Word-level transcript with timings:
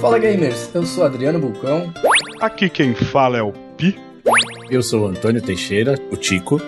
Fala 0.00 0.18
gamers, 0.18 0.74
eu 0.74 0.86
sou 0.86 1.04
Adriano 1.04 1.38
Bulcão. 1.38 1.92
Aqui 2.40 2.70
quem 2.70 2.94
fala 2.94 3.36
é 3.36 3.42
o 3.42 3.52
Pi. 3.52 3.98
Eu 4.70 4.82
sou 4.82 5.02
o 5.02 5.06
Antônio 5.08 5.42
Teixeira, 5.42 5.94
o 6.10 6.16
Tico. 6.16 6.58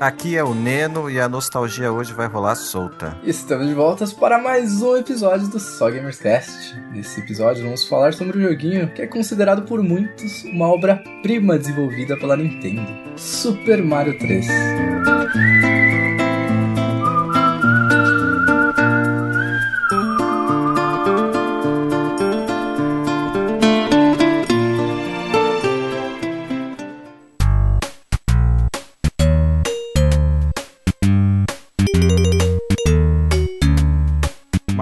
Aqui 0.00 0.36
é 0.36 0.44
o 0.44 0.54
Neno 0.54 1.10
e 1.10 1.18
a 1.20 1.28
nostalgia 1.28 1.90
hoje 1.90 2.12
vai 2.12 2.28
rolar 2.28 2.54
solta. 2.54 3.16
Estamos 3.24 3.66
de 3.66 3.74
volta 3.74 4.06
para 4.20 4.38
mais 4.38 4.80
um 4.80 4.96
episódio 4.96 5.48
do 5.48 5.58
Só 5.58 5.90
Gamers 5.90 6.20
Cast. 6.20 6.80
Nesse 6.92 7.18
episódio 7.18 7.64
vamos 7.64 7.84
falar 7.84 8.14
sobre 8.14 8.38
um 8.38 8.42
joguinho 8.42 8.88
que 8.94 9.02
é 9.02 9.08
considerado 9.08 9.62
por 9.62 9.82
muitos 9.82 10.44
uma 10.44 10.68
obra-prima 10.68 11.58
desenvolvida 11.58 12.16
pela 12.16 12.36
Nintendo: 12.36 12.86
Super 13.16 13.82
Mario 13.82 14.16
3. 14.20 14.46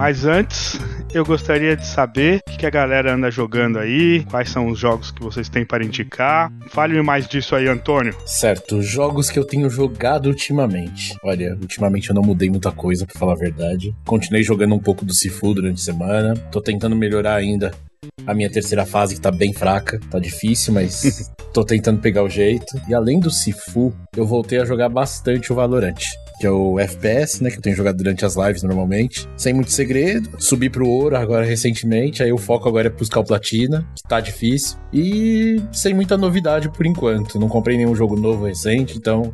Mas 0.07 0.23
antes, 0.23 0.79
eu 1.13 1.25
gostaria 1.25 1.75
de 1.75 1.85
saber 1.85 2.39
o 2.47 2.57
que 2.57 2.65
a 2.65 2.69
galera 2.69 3.13
anda 3.13 3.29
jogando 3.29 3.77
aí, 3.77 4.23
quais 4.31 4.49
são 4.49 4.69
os 4.69 4.79
jogos 4.79 5.11
que 5.11 5.21
vocês 5.21 5.49
têm 5.49 5.65
para 5.65 5.83
indicar. 5.83 6.49
Fale-me 6.69 7.01
mais 7.01 7.27
disso 7.27 7.53
aí, 7.53 7.67
Antônio. 7.67 8.15
Certo, 8.25 8.81
jogos 8.81 9.29
que 9.29 9.37
eu 9.37 9.43
tenho 9.43 9.69
jogado 9.69 10.27
ultimamente. 10.27 11.13
Olha, 11.21 11.57
ultimamente 11.59 12.09
eu 12.09 12.15
não 12.15 12.21
mudei 12.21 12.49
muita 12.49 12.71
coisa, 12.71 13.05
pra 13.05 13.19
falar 13.19 13.33
a 13.33 13.35
verdade. 13.35 13.93
Continuei 14.05 14.43
jogando 14.43 14.75
um 14.75 14.79
pouco 14.79 15.03
do 15.03 15.13
Sifu 15.13 15.53
durante 15.53 15.81
a 15.81 15.83
semana. 15.83 16.37
Tô 16.53 16.61
tentando 16.61 16.95
melhorar 16.95 17.35
ainda 17.35 17.73
a 18.25 18.33
minha 18.33 18.49
terceira 18.49 18.85
fase 18.85 19.15
que 19.15 19.19
tá 19.19 19.29
bem 19.29 19.51
fraca, 19.51 19.99
tá 20.09 20.19
difícil, 20.19 20.73
mas 20.73 21.29
tô 21.53 21.65
tentando 21.65 21.99
pegar 21.99 22.23
o 22.23 22.29
jeito. 22.29 22.79
E 22.87 22.93
além 22.93 23.19
do 23.19 23.29
Sifu, 23.29 23.93
eu 24.15 24.25
voltei 24.25 24.61
a 24.61 24.63
jogar 24.63 24.87
bastante 24.87 25.51
o 25.51 25.55
Valorant 25.55 25.99
que 26.39 26.45
é 26.45 26.51
o 26.51 26.79
FPS, 26.79 27.43
né? 27.43 27.49
Que 27.49 27.57
eu 27.57 27.61
tenho 27.61 27.75
jogado 27.75 27.97
durante 27.97 28.25
as 28.25 28.35
lives 28.35 28.63
normalmente. 28.63 29.27
Sem 29.35 29.53
muito 29.53 29.71
segredo. 29.71 30.29
Subi 30.39 30.69
pro 30.69 30.87
ouro 30.87 31.17
agora 31.17 31.45
recentemente. 31.45 32.21
Aí 32.21 32.31
o 32.31 32.37
foco 32.37 32.69
agora 32.69 32.87
é 32.87 32.91
buscar 32.91 33.19
o 33.19 33.25
platina, 33.25 33.87
que 33.95 34.03
tá 34.03 34.19
difícil. 34.19 34.77
E 34.93 35.61
sem 35.71 35.93
muita 35.93 36.17
novidade 36.17 36.69
por 36.69 36.85
enquanto. 36.85 37.39
Não 37.39 37.47
comprei 37.47 37.77
nenhum 37.77 37.95
jogo 37.95 38.15
novo 38.15 38.45
recente, 38.45 38.97
então 38.97 39.33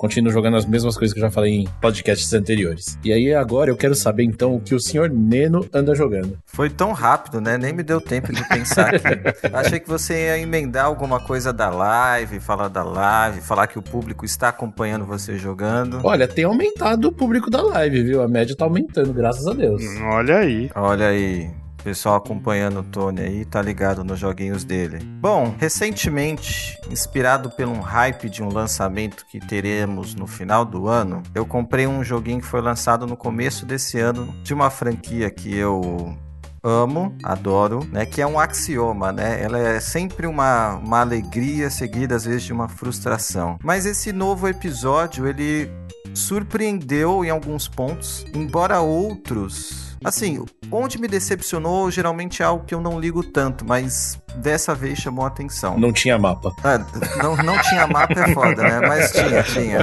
continuo 0.00 0.32
jogando 0.32 0.56
as 0.56 0.64
mesmas 0.64 0.96
coisas 0.96 1.12
que 1.12 1.20
eu 1.20 1.26
já 1.26 1.30
falei 1.30 1.56
em 1.56 1.68
podcasts 1.78 2.32
anteriores. 2.32 2.98
E 3.04 3.12
aí 3.12 3.34
agora 3.34 3.70
eu 3.70 3.76
quero 3.76 3.94
saber 3.94 4.24
então 4.24 4.56
o 4.56 4.60
que 4.60 4.74
o 4.74 4.80
senhor 4.80 5.10
Neno 5.10 5.68
anda 5.74 5.94
jogando. 5.94 6.38
Foi 6.46 6.70
tão 6.70 6.92
rápido, 6.92 7.38
né? 7.38 7.58
Nem 7.58 7.74
me 7.74 7.82
deu 7.82 8.00
tempo 8.00 8.32
de 8.32 8.42
pensar 8.48 8.94
aqui. 8.94 9.04
Achei 9.52 9.78
que 9.78 9.86
você 9.86 10.14
ia 10.14 10.38
emendar 10.38 10.86
alguma 10.86 11.20
coisa 11.20 11.52
da 11.52 11.68
live, 11.68 12.40
falar 12.40 12.68
da 12.68 12.82
live, 12.82 13.42
falar 13.42 13.66
que 13.66 13.78
o 13.78 13.82
público 13.82 14.24
está 14.24 14.48
acompanhando 14.48 15.04
você 15.04 15.36
jogando. 15.36 16.00
Olha, 16.02 16.26
tem 16.26 16.46
aumentado 16.46 17.08
o 17.08 17.12
público 17.12 17.50
da 17.50 17.60
live, 17.60 18.02
viu? 18.02 18.22
A 18.22 18.28
média 18.28 18.56
tá 18.56 18.64
aumentando, 18.64 19.12
graças 19.12 19.46
a 19.46 19.52
Deus. 19.52 19.82
Olha 20.00 20.38
aí. 20.38 20.70
Olha 20.74 21.08
aí. 21.08 21.59
Pessoal 21.82 22.16
acompanhando 22.16 22.80
o 22.80 22.82
Tony 22.82 23.20
aí, 23.20 23.44
tá 23.44 23.62
ligado 23.62 24.04
nos 24.04 24.18
joguinhos 24.18 24.64
dele. 24.64 24.98
Bom, 25.20 25.54
recentemente, 25.58 26.78
inspirado 26.90 27.50
pelo 27.50 27.72
um 27.72 27.80
hype 27.80 28.28
de 28.28 28.42
um 28.42 28.52
lançamento 28.52 29.24
que 29.26 29.40
teremos 29.40 30.14
no 30.14 30.26
final 30.26 30.64
do 30.64 30.88
ano, 30.88 31.22
eu 31.34 31.46
comprei 31.46 31.86
um 31.86 32.04
joguinho 32.04 32.40
que 32.40 32.46
foi 32.46 32.60
lançado 32.60 33.06
no 33.06 33.16
começo 33.16 33.64
desse 33.64 33.98
ano 33.98 34.34
de 34.42 34.52
uma 34.52 34.70
franquia 34.70 35.30
que 35.30 35.56
eu 35.56 36.14
amo, 36.62 37.16
adoro, 37.24 37.86
né? 37.90 38.04
Que 38.04 38.20
é 38.20 38.26
um 38.26 38.38
axioma, 38.38 39.12
né? 39.12 39.42
Ela 39.42 39.58
é 39.58 39.80
sempre 39.80 40.26
uma, 40.26 40.76
uma 40.76 41.00
alegria 41.00 41.70
seguida 41.70 42.14
às 42.14 42.24
vezes 42.24 42.42
de 42.42 42.52
uma 42.52 42.68
frustração. 42.68 43.58
Mas 43.62 43.86
esse 43.86 44.12
novo 44.12 44.46
episódio, 44.46 45.26
ele 45.26 45.70
surpreendeu 46.14 47.24
em 47.24 47.30
alguns 47.30 47.68
pontos, 47.68 48.26
embora 48.34 48.80
outros 48.80 49.89
Assim, 50.04 50.44
onde 50.70 50.98
me 50.98 51.06
decepcionou 51.06 51.90
geralmente 51.90 52.42
é 52.42 52.44
algo 52.44 52.64
que 52.64 52.74
eu 52.74 52.80
não 52.80 52.98
ligo 52.98 53.22
tanto, 53.22 53.64
mas 53.64 54.18
dessa 54.36 54.74
vez 54.74 54.98
chamou 54.98 55.24
a 55.24 55.28
atenção. 55.28 55.78
Não 55.78 55.92
tinha 55.92 56.18
mapa. 56.18 56.52
É, 56.64 57.22
não, 57.22 57.36
não 57.36 57.60
tinha 57.62 57.86
mapa 57.86 58.18
é 58.18 58.32
foda, 58.32 58.62
né? 58.62 58.80
Mas 58.80 59.12
tinha, 59.12 59.42
tinha. 59.44 59.78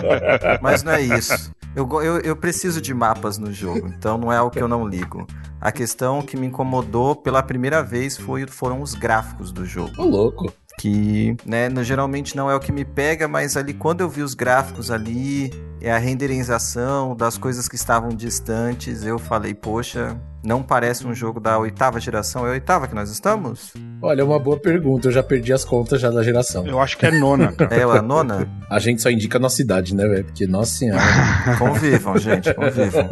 Mas 0.61 0.83
não 0.83 0.91
é 0.91 1.01
isso. 1.01 1.51
Eu, 1.75 1.87
eu, 2.01 2.19
eu 2.21 2.35
preciso 2.35 2.81
de 2.81 2.93
mapas 2.93 3.37
no 3.37 3.53
jogo, 3.53 3.87
então 3.87 4.17
não 4.17 4.33
é 4.33 4.37
algo 4.37 4.51
que 4.51 4.61
eu 4.61 4.67
não 4.67 4.87
ligo. 4.87 5.27
A 5.61 5.71
questão 5.71 6.21
que 6.21 6.35
me 6.35 6.47
incomodou 6.47 7.15
pela 7.15 7.43
primeira 7.43 7.83
vez 7.83 8.17
foi, 8.17 8.47
foram 8.47 8.81
os 8.81 8.95
gráficos 8.95 9.51
do 9.51 9.65
jogo. 9.65 9.91
Ô, 10.01 10.05
louco 10.05 10.51
que, 10.77 11.35
né, 11.43 11.69
geralmente 11.83 12.35
não 12.35 12.49
é 12.49 12.55
o 12.55 12.59
que 12.59 12.71
me 12.71 12.85
pega, 12.85 13.27
mas 13.27 13.57
ali 13.57 13.73
quando 13.73 14.01
eu 14.01 14.09
vi 14.09 14.21
os 14.21 14.35
gráficos 14.35 14.91
ali, 14.91 15.51
é 15.81 15.91
a 15.91 15.97
renderização 15.97 17.15
das 17.15 17.37
coisas 17.37 17.67
que 17.67 17.75
estavam 17.75 18.09
distantes, 18.09 19.03
eu 19.03 19.17
falei, 19.17 19.55
poxa, 19.55 20.15
não 20.43 20.61
parece 20.61 21.05
um 21.05 21.13
jogo 21.13 21.39
da 21.39 21.57
oitava 21.57 21.99
geração. 21.99 22.45
É 22.45 22.49
a 22.49 22.51
oitava 22.53 22.87
que 22.87 22.95
nós 22.95 23.09
estamos? 23.09 23.73
Olha, 24.01 24.21
é 24.21 24.23
uma 24.23 24.39
boa 24.39 24.57
pergunta. 24.57 25.07
Eu 25.07 25.11
já 25.11 25.23
perdi 25.23 25.51
as 25.51 25.65
contas 25.65 25.99
já 25.99 26.09
da 26.09 26.23
geração. 26.23 26.65
Eu 26.65 26.79
acho 26.79 26.97
que 26.97 27.05
é 27.05 27.11
nona. 27.11 27.53
é 27.71 27.81
a 27.81 28.01
nona? 28.01 28.47
A 28.69 28.79
gente 28.79 29.01
só 29.01 29.09
indica 29.09 29.37
a 29.37 29.41
nossa 29.41 29.61
idade, 29.61 29.95
né, 29.95 30.07
velho? 30.07 30.25
Porque, 30.25 30.45
nossa 30.47 30.71
senhora. 30.71 31.01
convivam, 31.57 32.17
gente, 32.17 32.53
convivam. 32.53 33.09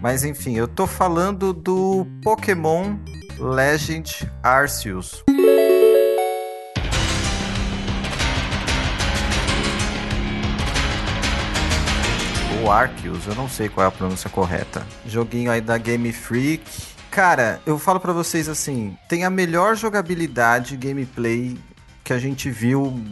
Mas 0.00 0.24
enfim, 0.24 0.56
eu 0.56 0.66
tô 0.66 0.86
falando 0.86 1.52
do 1.52 2.06
Pokémon 2.22 2.96
Legend 3.38 4.30
Arceus. 4.42 5.22
Ou 12.64 12.72
Arceus, 12.72 13.26
eu 13.26 13.34
não 13.34 13.48
sei 13.48 13.68
qual 13.68 13.84
é 13.84 13.88
a 13.88 13.92
pronúncia 13.92 14.30
correta. 14.30 14.86
Joguinho 15.06 15.50
aí 15.50 15.60
da 15.60 15.76
Game 15.76 16.10
Freak. 16.12 16.64
Cara, 17.10 17.60
eu 17.66 17.78
falo 17.78 18.00
para 18.00 18.12
vocês 18.12 18.48
assim, 18.48 18.96
tem 19.06 19.24
a 19.24 19.30
melhor 19.30 19.76
jogabilidade 19.76 20.76
gameplay 20.76 21.56
que 22.02 22.12
a 22.12 22.18
gente 22.18 22.50
viu 22.50 23.02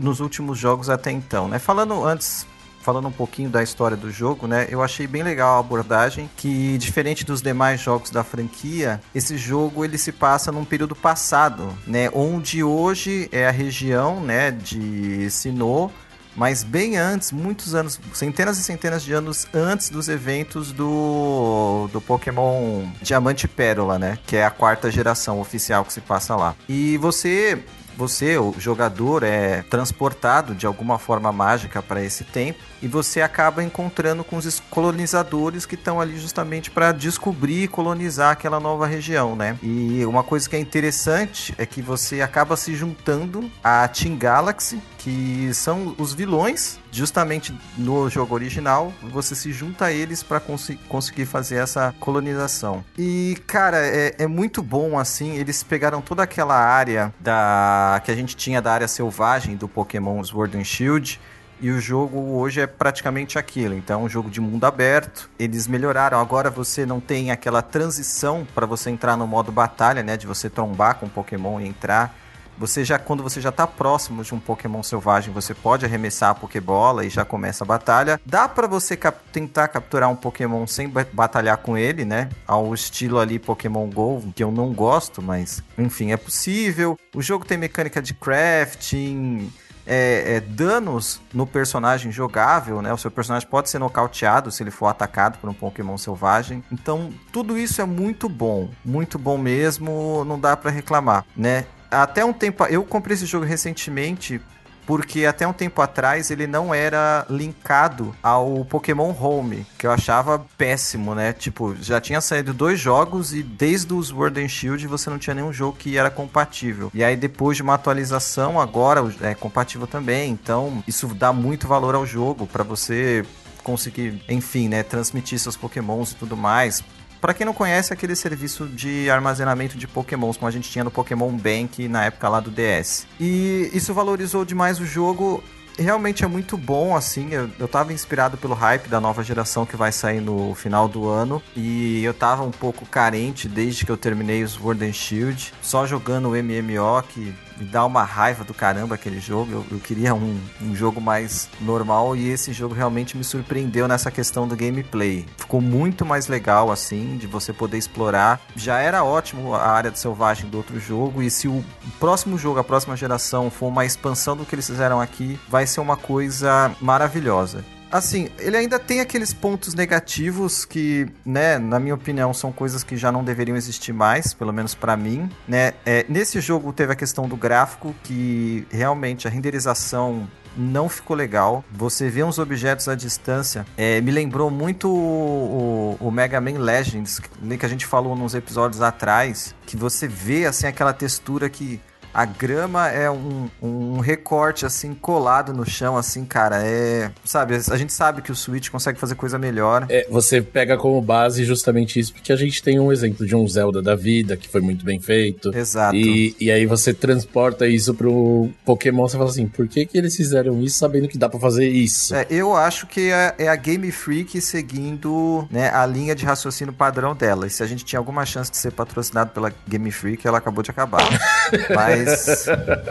nos 0.00 0.20
últimos 0.20 0.58
jogos 0.58 0.88
até 0.88 1.12
então, 1.12 1.46
né? 1.46 1.58
Falando 1.58 2.04
antes, 2.04 2.46
falando 2.80 3.08
um 3.08 3.12
pouquinho 3.12 3.50
da 3.50 3.62
história 3.62 3.96
do 3.96 4.10
jogo, 4.10 4.46
né? 4.46 4.66
Eu 4.70 4.82
achei 4.82 5.06
bem 5.06 5.22
legal 5.22 5.56
a 5.56 5.60
abordagem 5.60 6.28
que 6.36 6.76
diferente 6.78 7.24
dos 7.24 7.40
demais 7.40 7.80
jogos 7.80 8.10
da 8.10 8.24
franquia, 8.24 9.00
esse 9.14 9.36
jogo 9.36 9.84
ele 9.84 9.98
se 9.98 10.10
passa 10.10 10.50
num 10.50 10.64
período 10.64 10.96
passado, 10.96 11.68
né? 11.86 12.10
Onde 12.12 12.64
hoje 12.64 13.28
é 13.30 13.46
a 13.46 13.52
região, 13.52 14.20
né, 14.20 14.50
de 14.50 15.30
Sinnoh 15.30 15.90
mas 16.36 16.62
bem 16.62 16.96
antes, 16.96 17.32
muitos 17.32 17.74
anos, 17.74 18.00
centenas 18.12 18.58
e 18.58 18.62
centenas 18.62 19.02
de 19.02 19.12
anos 19.12 19.46
antes 19.54 19.88
dos 19.88 20.08
eventos 20.08 20.72
do, 20.72 21.88
do 21.92 22.00
Pokémon 22.00 22.86
Diamante 23.00 23.44
e 23.44 23.48
Pérola, 23.48 23.98
né? 23.98 24.18
Que 24.26 24.36
é 24.36 24.44
a 24.44 24.50
quarta 24.50 24.90
geração 24.90 25.40
oficial 25.40 25.84
que 25.84 25.92
se 25.92 26.00
passa 26.00 26.34
lá. 26.34 26.54
E 26.68 26.96
você 26.98 27.62
você, 27.96 28.36
o 28.36 28.54
jogador, 28.58 29.22
é 29.22 29.62
transportado 29.62 30.54
de 30.54 30.66
alguma 30.66 30.98
forma 30.98 31.30
mágica 31.30 31.80
para 31.80 32.02
esse 32.02 32.24
tempo 32.24 32.58
e 32.84 32.86
você 32.88 33.22
acaba 33.22 33.64
encontrando 33.64 34.22
com 34.22 34.36
os 34.36 34.60
colonizadores 34.68 35.64
que 35.64 35.74
estão 35.74 35.98
ali 35.98 36.18
justamente 36.18 36.70
para 36.70 36.92
descobrir 36.92 37.62
e 37.62 37.68
colonizar 37.68 38.30
aquela 38.30 38.60
nova 38.60 38.86
região, 38.86 39.34
né? 39.34 39.58
E 39.62 40.04
uma 40.04 40.22
coisa 40.22 40.48
que 40.48 40.54
é 40.54 40.58
interessante 40.58 41.54
é 41.56 41.64
que 41.64 41.80
você 41.80 42.20
acaba 42.20 42.58
se 42.58 42.74
juntando 42.74 43.50
a 43.62 43.88
Team 43.88 44.18
Galaxy, 44.18 44.82
que 44.98 45.50
são 45.54 45.94
os 45.98 46.12
vilões, 46.12 46.78
justamente 46.92 47.54
no 47.76 48.08
jogo 48.10 48.34
original, 48.34 48.92
você 49.02 49.34
se 49.34 49.50
junta 49.50 49.86
a 49.86 49.92
eles 49.92 50.22
para 50.22 50.38
cons 50.38 50.70
conseguir 50.88 51.26
fazer 51.26 51.56
essa 51.56 51.94
colonização. 51.98 52.84
E, 52.96 53.36
cara, 53.46 53.78
é, 53.78 54.14
é, 54.18 54.26
muito 54.26 54.62
bom 54.62 54.98
assim. 54.98 55.36
Eles 55.36 55.62
pegaram 55.62 56.00
toda 56.00 56.22
aquela 56.22 56.54
área 56.54 57.12
da 57.18 58.00
que 58.04 58.10
a 58.10 58.14
gente 58.14 58.36
tinha 58.36 58.62
da 58.62 58.72
área 58.72 58.88
selvagem 58.88 59.56
do 59.56 59.68
Pokémon 59.68 60.22
Sword 60.22 60.56
and 60.56 60.64
Shield. 60.64 61.20
E 61.64 61.70
o 61.70 61.80
jogo 61.80 62.36
hoje 62.36 62.60
é 62.60 62.66
praticamente 62.66 63.38
aquilo. 63.38 63.74
Então, 63.74 64.02
é 64.02 64.04
um 64.04 64.06
jogo 64.06 64.28
de 64.28 64.38
mundo 64.38 64.66
aberto. 64.66 65.30
Eles 65.38 65.66
melhoraram. 65.66 66.20
Agora 66.20 66.50
você 66.50 66.84
não 66.84 67.00
tem 67.00 67.30
aquela 67.30 67.62
transição 67.62 68.46
para 68.54 68.66
você 68.66 68.90
entrar 68.90 69.16
no 69.16 69.26
modo 69.26 69.50
batalha, 69.50 70.02
né? 70.02 70.14
De 70.14 70.26
você 70.26 70.50
trombar 70.50 70.96
com 70.96 71.06
o 71.06 71.08
Pokémon 71.08 71.58
e 71.58 71.66
entrar 71.66 72.14
você 72.56 72.84
já, 72.84 72.98
quando 72.98 73.22
você 73.22 73.40
já 73.40 73.50
tá 73.50 73.66
próximo 73.66 74.22
de 74.22 74.34
um 74.34 74.38
Pokémon 74.38 74.82
selvagem, 74.82 75.32
você 75.32 75.54
pode 75.54 75.84
arremessar 75.84 76.30
a 76.30 76.34
Pokébola 76.34 77.04
e 77.04 77.08
já 77.08 77.24
começa 77.24 77.64
a 77.64 77.66
batalha. 77.66 78.20
Dá 78.24 78.48
para 78.48 78.66
você 78.66 78.96
cap 78.96 79.18
tentar 79.32 79.68
capturar 79.68 80.08
um 80.08 80.16
Pokémon 80.16 80.66
sem 80.66 80.88
batalhar 81.12 81.56
com 81.58 81.76
ele, 81.76 82.04
né? 82.04 82.28
Ao 82.46 82.72
estilo 82.72 83.18
ali 83.18 83.38
Pokémon 83.38 83.88
GO, 83.88 84.32
que 84.34 84.44
eu 84.44 84.52
não 84.52 84.72
gosto, 84.72 85.20
mas 85.20 85.62
enfim, 85.76 86.12
é 86.12 86.16
possível. 86.16 86.98
O 87.14 87.20
jogo 87.20 87.44
tem 87.44 87.58
mecânica 87.58 88.00
de 88.00 88.14
crafting, 88.14 89.50
é, 89.86 90.36
é, 90.36 90.40
danos 90.40 91.20
no 91.32 91.46
personagem 91.46 92.10
jogável, 92.10 92.80
né? 92.80 92.92
O 92.92 92.98
seu 92.98 93.10
personagem 93.10 93.48
pode 93.48 93.68
ser 93.68 93.78
nocauteado 93.78 94.50
se 94.50 94.62
ele 94.62 94.70
for 94.70 94.86
atacado 94.86 95.38
por 95.38 95.48
um 95.48 95.54
Pokémon 95.54 95.96
selvagem. 95.98 96.64
Então, 96.72 97.10
tudo 97.32 97.58
isso 97.58 97.80
é 97.80 97.84
muito 97.84 98.28
bom, 98.28 98.70
muito 98.84 99.18
bom 99.18 99.36
mesmo, 99.36 100.24
não 100.24 100.38
dá 100.38 100.56
para 100.56 100.70
reclamar, 100.70 101.24
né? 101.36 101.66
Até 101.90 102.24
um 102.24 102.32
tempo, 102.32 102.64
eu 102.64 102.84
comprei 102.84 103.14
esse 103.14 103.26
jogo 103.26 103.44
recentemente 103.44 104.40
porque 104.86 105.26
até 105.26 105.46
um 105.46 105.52
tempo 105.52 105.80
atrás 105.80 106.30
ele 106.30 106.46
não 106.46 106.74
era 106.74 107.26
linkado 107.28 108.14
ao 108.22 108.64
Pokémon 108.64 109.14
Home, 109.18 109.66
que 109.78 109.86
eu 109.86 109.90
achava 109.90 110.44
péssimo, 110.56 111.14
né? 111.14 111.32
Tipo, 111.32 111.74
já 111.80 112.00
tinha 112.00 112.20
saído 112.20 112.52
dois 112.52 112.78
jogos 112.78 113.34
e 113.34 113.42
desde 113.42 113.92
os 113.92 114.08
Sword 114.08 114.40
and 114.40 114.48
Shield 114.48 114.86
você 114.86 115.10
não 115.10 115.18
tinha 115.18 115.34
nenhum 115.34 115.52
jogo 115.52 115.76
que 115.78 115.96
era 115.96 116.10
compatível. 116.10 116.90
E 116.94 117.02
aí 117.02 117.16
depois 117.16 117.56
de 117.56 117.62
uma 117.62 117.74
atualização 117.74 118.60
agora 118.60 119.00
é 119.22 119.34
compatível 119.34 119.86
também. 119.86 120.30
Então, 120.30 120.82
isso 120.86 121.08
dá 121.08 121.32
muito 121.32 121.66
valor 121.66 121.94
ao 121.94 122.06
jogo 122.06 122.46
para 122.46 122.62
você 122.62 123.24
conseguir, 123.62 124.22
enfim, 124.28 124.68
né, 124.68 124.82
transmitir 124.82 125.38
seus 125.38 125.56
Pokémons 125.56 126.12
e 126.12 126.16
tudo 126.16 126.36
mais. 126.36 126.84
Para 127.24 127.32
quem 127.32 127.46
não 127.46 127.54
conhece, 127.54 127.90
é 127.90 127.94
aquele 127.94 128.14
serviço 128.14 128.66
de 128.66 129.08
armazenamento 129.08 129.78
de 129.78 129.88
pokémons, 129.88 130.36
como 130.36 130.46
a 130.46 130.50
gente 130.50 130.70
tinha 130.70 130.84
no 130.84 130.90
Pokémon 130.90 131.30
Bank 131.30 131.88
na 131.88 132.04
época 132.04 132.28
lá 132.28 132.38
do 132.38 132.50
DS. 132.50 133.06
E 133.18 133.70
isso 133.72 133.94
valorizou 133.94 134.44
demais 134.44 134.78
o 134.78 134.84
jogo 134.84 135.42
realmente 135.78 136.24
é 136.24 136.26
muito 136.26 136.56
bom, 136.56 136.94
assim. 136.94 137.32
Eu, 137.32 137.50
eu 137.58 137.66
tava 137.66 137.92
inspirado 137.92 138.36
pelo 138.36 138.54
hype 138.54 138.88
da 138.88 139.00
nova 139.00 139.22
geração 139.22 139.66
que 139.66 139.76
vai 139.76 139.90
sair 139.90 140.20
no 140.20 140.54
final 140.54 140.88
do 140.88 141.08
ano. 141.08 141.42
E 141.56 142.04
eu 142.04 142.14
tava 142.14 142.42
um 142.42 142.50
pouco 142.50 142.86
carente 142.86 143.48
desde 143.48 143.84
que 143.84 143.90
eu 143.90 143.96
terminei 143.96 144.42
os 144.42 144.52
Sword 144.52 144.84
and 144.84 144.92
Shield. 144.92 145.52
Só 145.62 145.86
jogando 145.86 146.28
o 146.28 146.30
MMO, 146.30 147.02
que 147.08 147.34
me 147.56 147.64
dá 147.64 147.84
uma 147.84 148.02
raiva 148.02 148.44
do 148.44 148.54
caramba 148.54 148.94
aquele 148.94 149.20
jogo. 149.20 149.50
Eu, 149.50 149.66
eu 149.72 149.78
queria 149.78 150.14
um, 150.14 150.38
um, 150.62 150.74
jogo 150.74 151.00
mais 151.00 151.48
normal 151.60 152.16
e 152.16 152.28
esse 152.28 152.52
jogo 152.52 152.74
realmente 152.74 153.16
me 153.16 153.24
surpreendeu 153.24 153.88
nessa 153.88 154.10
questão 154.10 154.46
do 154.46 154.56
gameplay. 154.56 155.24
Ficou 155.36 155.60
muito 155.60 156.04
mais 156.04 156.28
legal 156.28 156.70
assim, 156.70 157.16
de 157.16 157.26
você 157.26 157.52
poder 157.52 157.78
explorar. 157.78 158.40
Já 158.56 158.78
era 158.78 159.04
ótimo 159.04 159.54
a 159.54 159.66
área 159.66 159.90
de 159.90 159.98
selvagem 159.98 160.48
do 160.48 160.56
outro 160.56 160.78
jogo 160.78 161.22
e 161.22 161.30
se 161.30 161.48
o 161.48 161.64
próximo 161.98 162.38
jogo, 162.38 162.58
a 162.58 162.64
próxima 162.64 162.96
geração 162.96 163.50
for 163.50 163.66
uma 163.66 163.84
expansão 163.84 164.36
do 164.36 164.44
que 164.44 164.54
eles 164.54 164.66
fizeram 164.66 165.00
aqui, 165.00 165.38
vai 165.48 165.66
ser 165.66 165.80
uma 165.80 165.96
coisa 165.96 166.74
maravilhosa 166.80 167.64
assim, 167.94 168.28
ele 168.40 168.56
ainda 168.56 168.76
tem 168.76 169.00
aqueles 169.00 169.32
pontos 169.32 169.72
negativos 169.72 170.64
que, 170.64 171.06
né, 171.24 171.58
na 171.58 171.78
minha 171.78 171.94
opinião, 171.94 172.34
são 172.34 172.50
coisas 172.50 172.82
que 172.82 172.96
já 172.96 173.12
não 173.12 173.22
deveriam 173.22 173.56
existir 173.56 173.92
mais, 173.92 174.34
pelo 174.34 174.52
menos 174.52 174.74
para 174.74 174.96
mim, 174.96 175.30
né? 175.46 175.74
É, 175.86 176.04
nesse 176.08 176.40
jogo 176.40 176.72
teve 176.72 176.92
a 176.92 176.96
questão 176.96 177.28
do 177.28 177.36
gráfico, 177.36 177.94
que 178.02 178.66
realmente 178.68 179.28
a 179.28 179.30
renderização 179.30 180.28
não 180.56 180.88
ficou 180.88 181.16
legal. 181.16 181.64
Você 181.70 182.08
vê 182.08 182.24
uns 182.24 182.38
objetos 182.38 182.88
à 182.88 182.96
distância. 182.96 183.64
É, 183.76 184.00
me 184.00 184.10
lembrou 184.10 184.50
muito 184.50 184.88
o, 184.88 185.96
o, 186.00 186.08
o, 186.08 186.10
Mega 186.10 186.40
Man 186.40 186.58
Legends, 186.58 187.20
que 187.20 187.66
a 187.66 187.68
gente 187.68 187.86
falou 187.86 188.16
nos 188.16 188.34
episódios 188.34 188.82
atrás, 188.82 189.54
que 189.66 189.76
você 189.76 190.06
vê 190.08 190.46
assim 190.46 190.66
aquela 190.66 190.92
textura 190.92 191.48
que 191.48 191.80
a 192.14 192.24
grama 192.24 192.88
é 192.88 193.10
um, 193.10 193.50
um 193.60 193.98
recorte, 193.98 194.64
assim, 194.64 194.94
colado 194.94 195.52
no 195.52 195.68
chão, 195.68 195.96
assim, 195.96 196.24
cara. 196.24 196.62
É. 196.64 197.10
Sabe, 197.24 197.56
a 197.56 197.76
gente 197.76 197.92
sabe 197.92 198.22
que 198.22 198.30
o 198.30 198.36
Switch 198.36 198.70
consegue 198.70 199.00
fazer 199.00 199.16
coisa 199.16 199.36
melhor. 199.38 199.86
É, 199.88 200.06
você 200.08 200.40
pega 200.40 200.76
como 200.76 201.00
base 201.02 201.44
justamente 201.44 201.98
isso, 201.98 202.12
porque 202.12 202.32
a 202.32 202.36
gente 202.36 202.62
tem 202.62 202.78
um 202.78 202.92
exemplo 202.92 203.26
de 203.26 203.34
um 203.34 203.46
Zelda 203.48 203.82
da 203.82 203.96
vida, 203.96 204.36
que 204.36 204.48
foi 204.48 204.60
muito 204.60 204.84
bem 204.84 205.00
feito. 205.00 205.54
Exato. 205.56 205.96
E, 205.96 206.36
e 206.40 206.52
aí 206.52 206.66
você 206.66 206.94
transporta 206.94 207.66
isso 207.66 207.92
pro 207.94 208.48
Pokémon, 208.64 209.08
você 209.08 209.16
fala 209.16 209.28
assim, 209.28 209.48
por 209.48 209.66
que, 209.66 209.84
que 209.84 209.98
eles 209.98 210.14
fizeram 210.14 210.62
isso 210.62 210.78
sabendo 210.78 211.08
que 211.08 211.18
dá 211.18 211.28
para 211.28 211.40
fazer 211.40 211.68
isso? 211.68 212.14
É, 212.14 212.26
eu 212.30 212.54
acho 212.54 212.86
que 212.86 213.10
é, 213.10 213.34
é, 213.38 213.48
a 213.48 213.56
Game 213.56 213.90
Freak 213.90 214.40
seguindo 214.40 215.48
né, 215.50 215.68
a 215.70 215.84
linha 215.84 216.14
de 216.14 216.24
raciocínio 216.24 216.72
padrão 216.72 217.14
dela. 217.14 217.46
E 217.46 217.50
se 217.50 217.62
a 217.62 217.66
gente 217.66 217.84
tinha 217.84 217.98
alguma 217.98 218.24
chance 218.24 218.50
de 218.50 218.56
ser 218.56 218.70
patrocinado 218.70 219.30
pela 219.30 219.52
Game 219.66 219.90
Freak, 219.90 220.24
ela 220.26 220.38
acabou 220.38 220.62
de 220.62 220.70
acabar. 220.70 221.02
Mas 221.74 222.03
mas 222.04 222.46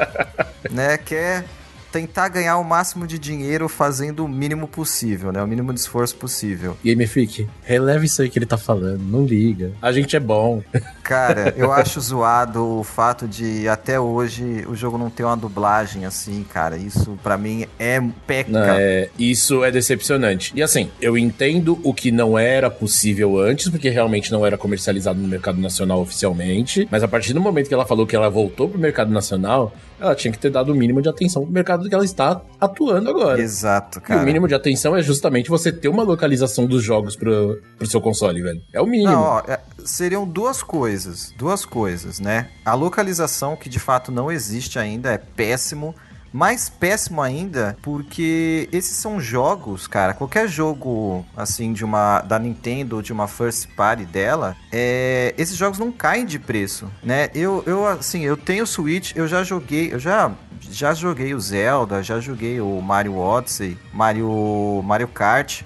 né, 0.72 0.98
quer 0.98 1.46
tentar 1.94 2.28
ganhar 2.28 2.58
o 2.58 2.64
máximo 2.64 3.06
de 3.06 3.20
dinheiro 3.20 3.70
fazendo 3.70 4.26
o 4.26 4.28
mínimo 4.28 4.68
possível, 4.68 5.32
né? 5.32 5.44
O 5.44 5.48
mínimo 5.48 5.72
de 5.72 5.80
esforço 5.80 6.16
possível. 6.16 6.76
Game 6.84 7.06
Freak, 7.06 7.48
releve 7.62 8.08
isso 8.08 8.24
aí 8.24 8.30
que 8.32 8.40
ele 8.40 8.48
tá 8.48 8.58
falando, 8.58 9.00
não 9.00 9.24
liga. 9.24 9.72
A 9.80 9.92
gente 9.92 10.16
é 10.16 10.20
bom. 10.20 10.64
Cara, 11.04 11.54
eu 11.56 11.72
acho 11.72 12.02
zoado 12.02 12.80
o 12.80 12.84
fato 12.84 13.28
de 13.28 13.68
até 13.68 14.00
hoje 14.00 14.66
o 14.68 14.76
jogo 14.76 14.98
não 14.98 15.10
ter 15.10 15.24
uma 15.24 15.38
dublagem 15.38 16.06
assim, 16.06 16.46
cara. 16.52 16.78
Isso 16.78 17.20
para 17.22 17.38
mim 17.38 17.66
é 17.78 18.02
peca. 18.26 18.50
Não, 18.50 18.62
é, 18.62 19.10
isso 19.20 19.66
é 19.66 19.70
decepcionante. 19.70 20.54
E 20.56 20.64
assim, 20.64 20.90
eu 21.02 21.18
entendo 21.18 21.78
o 21.84 21.94
que 21.94 22.10
não 22.10 22.40
era 22.40 22.72
possível 22.72 23.38
antes, 23.38 23.70
porque 23.70 23.90
realmente 23.90 24.32
não 24.32 24.46
era 24.46 24.58
comercializado 24.58 25.20
no 25.20 25.28
mercado 25.28 25.60
nacional 25.60 26.00
oficialmente, 26.00 26.88
mas 26.90 27.04
a 27.04 27.08
partir 27.08 27.34
do 27.34 27.42
momento 27.42 27.68
que 27.68 27.74
ela 27.74 27.86
falou 27.86 28.08
que 28.08 28.16
ela 28.16 28.30
voltou 28.30 28.70
pro 28.70 28.80
mercado 28.80 29.12
nacional, 29.12 29.74
ela 30.04 30.16
tinha 30.16 30.32
que 30.32 30.38
ter 30.38 30.50
dado 30.50 30.72
o 30.72 30.76
mínimo 30.76 31.02
de 31.02 31.08
atenção 31.10 31.44
pro 31.44 31.52
mercado 31.52 31.88
que 31.88 31.96
ela 31.96 32.04
está 32.04 32.42
atuando 32.60 33.10
agora. 33.10 33.42
Exato, 33.42 34.02
cara. 34.02 34.20
E 34.20 34.24
o 34.24 34.26
mínimo 34.26 34.48
de 34.48 34.54
atenção 34.54 34.96
é 34.96 35.02
justamente 35.02 35.50
você 35.50 35.72
ter 35.72 35.88
uma 35.88 36.04
localização 36.04 36.66
dos 36.66 36.84
jogos 36.84 37.16
pro, 37.16 37.62
pro 37.78 37.88
seu 37.88 38.02
console, 38.02 38.42
velho. 38.42 38.62
É 38.74 38.82
o 38.82 38.86
mínimo. 38.86 39.12
Não, 39.12 39.22
ó, 39.22 39.40
é, 39.48 39.60
seriam 39.86 40.28
duas 40.28 40.62
coisas. 40.62 41.34
Duas 41.38 41.66
coisas, 41.66 42.20
né? 42.20 42.50
A 42.66 42.74
localização, 42.74 43.56
que 43.56 43.70
de 43.70 43.80
fato 43.80 44.12
não 44.12 44.32
existe 44.32 44.78
ainda, 44.78 45.12
é 45.12 45.18
péssimo. 45.18 45.96
Mais 46.34 46.68
péssimo 46.68 47.22
ainda, 47.22 47.78
porque 47.82 48.68
esses 48.72 48.98
são 48.98 49.22
jogos, 49.22 49.86
cara. 49.86 50.14
Qualquer 50.14 50.48
jogo 50.48 51.24
assim 51.38 51.72
de 51.72 51.86
uma 51.86 52.22
da 52.22 52.40
Nintendo 52.40 53.04
de 53.04 53.14
uma 53.14 53.28
first 53.28 53.68
party 53.76 54.04
dela, 54.06 54.56
é, 54.72 55.36
esses 55.38 55.56
jogos 55.56 55.78
não 55.78 55.92
caem 55.92 56.26
de 56.26 56.40
preço, 56.40 56.92
né? 57.04 57.30
Eu, 57.36 57.64
eu 57.68 57.86
assim, 57.86 58.22
eu 58.22 58.36
tenho 58.36 58.66
Switch, 58.66 59.16
eu 59.16 59.28
já 59.28 59.44
joguei, 59.44 59.94
eu 59.94 60.00
já 60.00 60.32
já 60.62 60.94
joguei 60.94 61.34
o 61.36 61.40
Zelda, 61.40 62.02
já 62.02 62.20
joguei 62.20 62.60
o 62.60 62.82
Mario 62.82 63.18
Odyssey, 63.18 63.78
Mario 63.94 64.82
Mario 64.84 65.08
Kart 65.08 65.62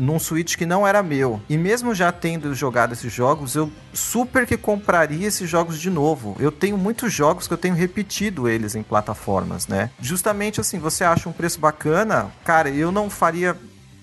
num 0.00 0.18
Switch 0.18 0.56
que 0.56 0.66
não 0.66 0.86
era 0.86 1.02
meu. 1.02 1.40
E 1.48 1.56
mesmo 1.56 1.94
já 1.94 2.10
tendo 2.10 2.54
jogado 2.54 2.92
esses 2.92 3.12
jogos, 3.12 3.54
eu 3.54 3.70
super 3.92 4.46
que 4.46 4.56
compraria 4.56 5.28
esses 5.28 5.48
jogos 5.48 5.78
de 5.78 5.90
novo. 5.90 6.36
Eu 6.40 6.50
tenho 6.50 6.76
muitos 6.76 7.12
jogos 7.12 7.46
que 7.46 7.54
eu 7.54 7.58
tenho 7.58 7.74
repetido 7.74 8.48
eles 8.48 8.74
em 8.74 8.82
plataformas, 8.82 9.66
né? 9.66 9.90
Justamente 10.00 10.60
assim, 10.60 10.78
você 10.78 11.04
acha 11.04 11.28
um 11.28 11.32
preço 11.32 11.60
bacana, 11.60 12.30
cara, 12.44 12.70
eu 12.70 12.90
não 12.90 13.10
faria 13.10 13.56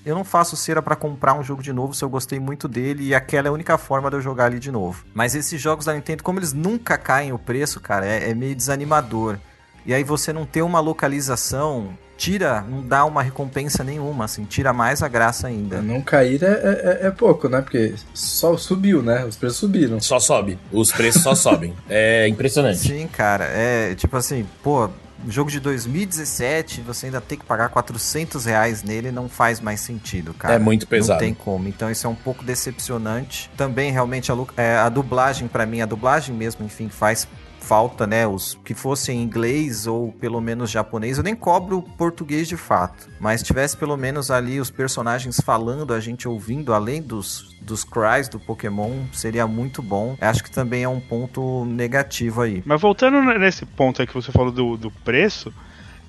eu 0.05 0.15
não 0.15 0.23
faço 0.23 0.55
cera 0.55 0.81
para 0.81 0.95
comprar 0.95 1.33
um 1.33 1.43
jogo 1.43 1.61
de 1.61 1.73
novo 1.73 1.93
se 1.93 2.01
eu 2.01 2.09
gostei 2.09 2.39
muito 2.39 2.69
dele 2.69 3.03
e 3.03 3.13
aquela 3.13 3.47
é 3.47 3.49
a 3.49 3.51
única 3.51 3.77
forma 3.77 4.09
de 4.09 4.15
eu 4.15 4.21
jogar 4.21 4.45
ali 4.45 4.57
de 4.57 4.71
novo. 4.71 5.03
Mas 5.13 5.35
esses 5.35 5.59
jogos 5.59 5.83
da 5.83 5.93
Nintendo, 5.93 6.23
como 6.23 6.39
eles 6.39 6.53
nunca 6.53 6.97
caem 6.97 7.33
o 7.33 7.37
preço, 7.37 7.81
cara, 7.81 8.05
é, 8.05 8.29
é 8.29 8.33
meio 8.33 8.55
desanimador. 8.55 9.37
E 9.85 9.93
aí 9.93 10.05
você 10.05 10.31
não 10.31 10.45
ter 10.45 10.61
uma 10.61 10.79
localização 10.79 11.97
tira, 12.17 12.61
não 12.61 12.81
dá 12.81 13.05
uma 13.05 13.21
recompensa 13.21 13.83
nenhuma, 13.83 14.25
assim, 14.25 14.43
tira 14.43 14.73
mais 14.73 15.03
a 15.03 15.07
graça 15.07 15.47
ainda. 15.47 15.81
Não 15.81 16.01
cair 16.01 16.43
é, 16.43 16.47
é, 16.47 16.51
é, 17.03 17.07
é, 17.07 17.11
pouco, 17.11 17.47
né? 17.47 17.61
Porque 17.61 17.93
só 18.13 18.57
subiu, 18.57 19.01
né? 19.01 19.23
Os 19.23 19.35
preços 19.35 19.59
subiram. 19.59 19.99
Só 20.01 20.19
sobe. 20.19 20.57
Os 20.71 20.91
preços 20.91 21.21
só 21.21 21.35
sobem. 21.35 21.73
É 21.89 22.27
impressionante. 22.27 22.79
Sim, 22.79 23.07
cara. 23.07 23.45
É 23.45 23.95
tipo 23.95 24.15
assim, 24.17 24.45
pô, 24.63 24.89
jogo 25.27 25.49
de 25.49 25.59
2017, 25.59 26.81
você 26.81 27.07
ainda 27.07 27.21
tem 27.21 27.37
que 27.37 27.45
pagar 27.45 27.69
400 27.69 28.45
reais 28.45 28.83
nele, 28.83 29.11
não 29.11 29.29
faz 29.29 29.59
mais 29.59 29.79
sentido, 29.79 30.33
cara. 30.33 30.55
É 30.55 30.59
muito 30.59 30.87
pesado. 30.87 31.19
Não 31.19 31.27
tem 31.27 31.33
como. 31.33 31.67
Então 31.67 31.89
isso 31.89 32.05
é 32.05 32.09
um 32.09 32.15
pouco 32.15 32.43
decepcionante. 32.43 33.49
Também, 33.55 33.91
realmente, 33.91 34.31
a, 34.31 34.35
é, 34.57 34.77
a 34.77 34.89
dublagem, 34.89 35.47
para 35.47 35.65
mim, 35.65 35.81
a 35.81 35.85
dublagem 35.85 36.35
mesmo, 36.35 36.65
enfim, 36.65 36.89
faz 36.89 37.27
falta, 37.67 38.07
né, 38.07 38.25
os 38.25 38.57
que 38.63 38.73
fossem 38.73 39.21
inglês 39.21 39.85
ou 39.87 40.13
pelo 40.13 40.39
menos 40.39 40.71
japonês. 40.71 41.17
Eu 41.17 41.23
nem 41.23 41.35
cobro 41.35 41.81
português 41.97 42.47
de 42.47 42.55
fato, 42.55 43.09
mas 43.19 43.43
tivesse 43.43 43.75
pelo 43.75 43.97
menos 43.97 44.31
ali 44.31 44.59
os 44.61 44.71
personagens 44.71 45.41
falando, 45.43 45.93
a 45.93 45.99
gente 45.99 46.29
ouvindo, 46.29 46.73
além 46.73 47.01
dos, 47.01 47.57
dos 47.61 47.83
cries 47.83 48.29
do 48.29 48.39
Pokémon, 48.39 49.03
seria 49.11 49.45
muito 49.45 49.81
bom. 49.81 50.15
Acho 50.21 50.41
que 50.41 50.49
também 50.49 50.83
é 50.83 50.89
um 50.89 51.01
ponto 51.01 51.65
negativo 51.65 52.41
aí. 52.41 52.63
Mas 52.65 52.79
voltando 52.79 53.21
nesse 53.37 53.65
ponto 53.65 54.01
aí 54.01 54.07
que 54.07 54.13
você 54.13 54.31
falou 54.31 54.51
do, 54.51 54.77
do 54.77 54.89
preço, 54.89 55.53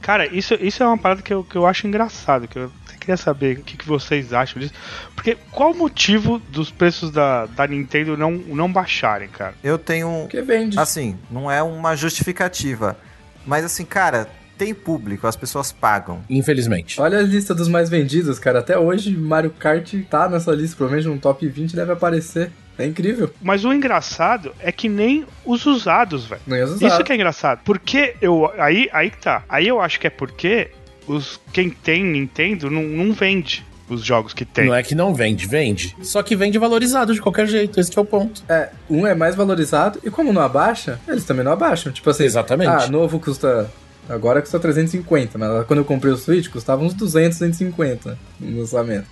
Cara, 0.00 0.26
isso, 0.32 0.54
isso 0.54 0.80
é 0.82 0.86
uma 0.86 0.96
parada 0.96 1.22
que 1.22 1.34
eu, 1.34 1.42
que 1.42 1.56
eu 1.56 1.66
acho 1.66 1.86
engraçado, 1.86 2.46
que 2.46 2.56
eu 2.56 2.70
queria 3.08 3.16
saber 3.16 3.58
o 3.58 3.62
que, 3.62 3.76
que 3.78 3.86
vocês 3.86 4.32
acham 4.34 4.60
disso. 4.60 4.74
Porque 5.14 5.36
qual 5.50 5.72
o 5.72 5.74
motivo 5.74 6.38
dos 6.50 6.70
preços 6.70 7.10
da, 7.10 7.46
da 7.46 7.66
Nintendo 7.66 8.16
não, 8.16 8.32
não 8.32 8.70
baixarem, 8.70 9.28
cara? 9.28 9.54
Eu 9.64 9.78
tenho. 9.78 10.26
Que 10.28 10.42
vende. 10.42 10.78
Assim, 10.78 11.16
não 11.30 11.50
é 11.50 11.62
uma 11.62 11.96
justificativa. 11.96 12.98
Mas 13.46 13.64
assim, 13.64 13.84
cara, 13.84 14.28
tem 14.58 14.74
público, 14.74 15.26
as 15.26 15.36
pessoas 15.36 15.72
pagam. 15.72 16.22
Infelizmente. 16.28 17.00
Olha 17.00 17.18
a 17.18 17.22
lista 17.22 17.54
dos 17.54 17.68
mais 17.68 17.88
vendidos, 17.88 18.38
cara. 18.38 18.58
Até 18.58 18.78
hoje 18.78 19.16
Mario 19.16 19.50
Kart 19.50 19.94
tá 20.10 20.28
nessa 20.28 20.52
lista, 20.52 20.76
provavelmente 20.76 21.08
no 21.08 21.18
top 21.18 21.48
20 21.48 21.74
deve 21.74 21.92
aparecer. 21.92 22.50
É 22.78 22.86
incrível. 22.86 23.34
Mas 23.42 23.64
o 23.64 23.72
engraçado 23.72 24.54
é 24.60 24.70
que 24.70 24.88
nem 24.88 25.26
os 25.44 25.66
usados, 25.66 26.26
velho. 26.26 26.40
Nem 26.46 26.62
os 26.62 26.76
Isso 26.76 26.84
usados. 26.86 27.04
que 27.04 27.12
é 27.12 27.14
engraçado. 27.16 27.60
Porque 27.64 28.14
eu. 28.20 28.52
Aí, 28.56 28.88
aí 28.92 29.10
que 29.10 29.18
tá. 29.18 29.42
Aí 29.48 29.66
eu 29.66 29.80
acho 29.80 29.98
que 29.98 30.06
é 30.06 30.10
porque 30.10 30.70
os, 31.08 31.40
quem 31.52 31.70
tem 31.70 32.04
Nintendo 32.04 32.70
não, 32.70 32.82
não 32.82 33.12
vende 33.12 33.64
os 33.88 34.04
jogos 34.04 34.34
que 34.34 34.44
tem. 34.44 34.66
Não 34.66 34.74
é 34.74 34.82
que 34.82 34.94
não 34.94 35.14
vende, 35.14 35.46
vende. 35.46 35.96
Só 36.02 36.22
que 36.22 36.36
vende 36.36 36.58
valorizado 36.58 37.14
de 37.14 37.20
qualquer 37.22 37.46
jeito, 37.46 37.80
esse 37.80 37.90
que 37.90 37.98
é 37.98 38.02
o 38.02 38.04
ponto. 38.04 38.42
É, 38.48 38.68
um 38.90 39.06
é 39.06 39.14
mais 39.14 39.34
valorizado 39.34 39.98
e 40.04 40.10
como 40.10 40.32
não 40.32 40.42
abaixa, 40.42 41.00
eles 41.08 41.24
também 41.24 41.42
não 41.44 41.52
abaixam. 41.52 41.90
Tipo 41.92 42.10
assim, 42.10 42.24
Exatamente. 42.24 42.68
ah, 42.68 42.86
novo 42.88 43.18
custa. 43.18 43.70
Agora 44.08 44.40
custa 44.40 44.58
350, 44.58 45.36
mas 45.38 45.66
quando 45.66 45.80
eu 45.80 45.84
comprei 45.84 46.12
o 46.12 46.16
Switch 46.16 46.48
custava 46.48 46.82
uns 46.82 46.94
200, 46.94 47.38
250 47.38 48.18
no 48.40 48.60
lançamento. 48.60 49.06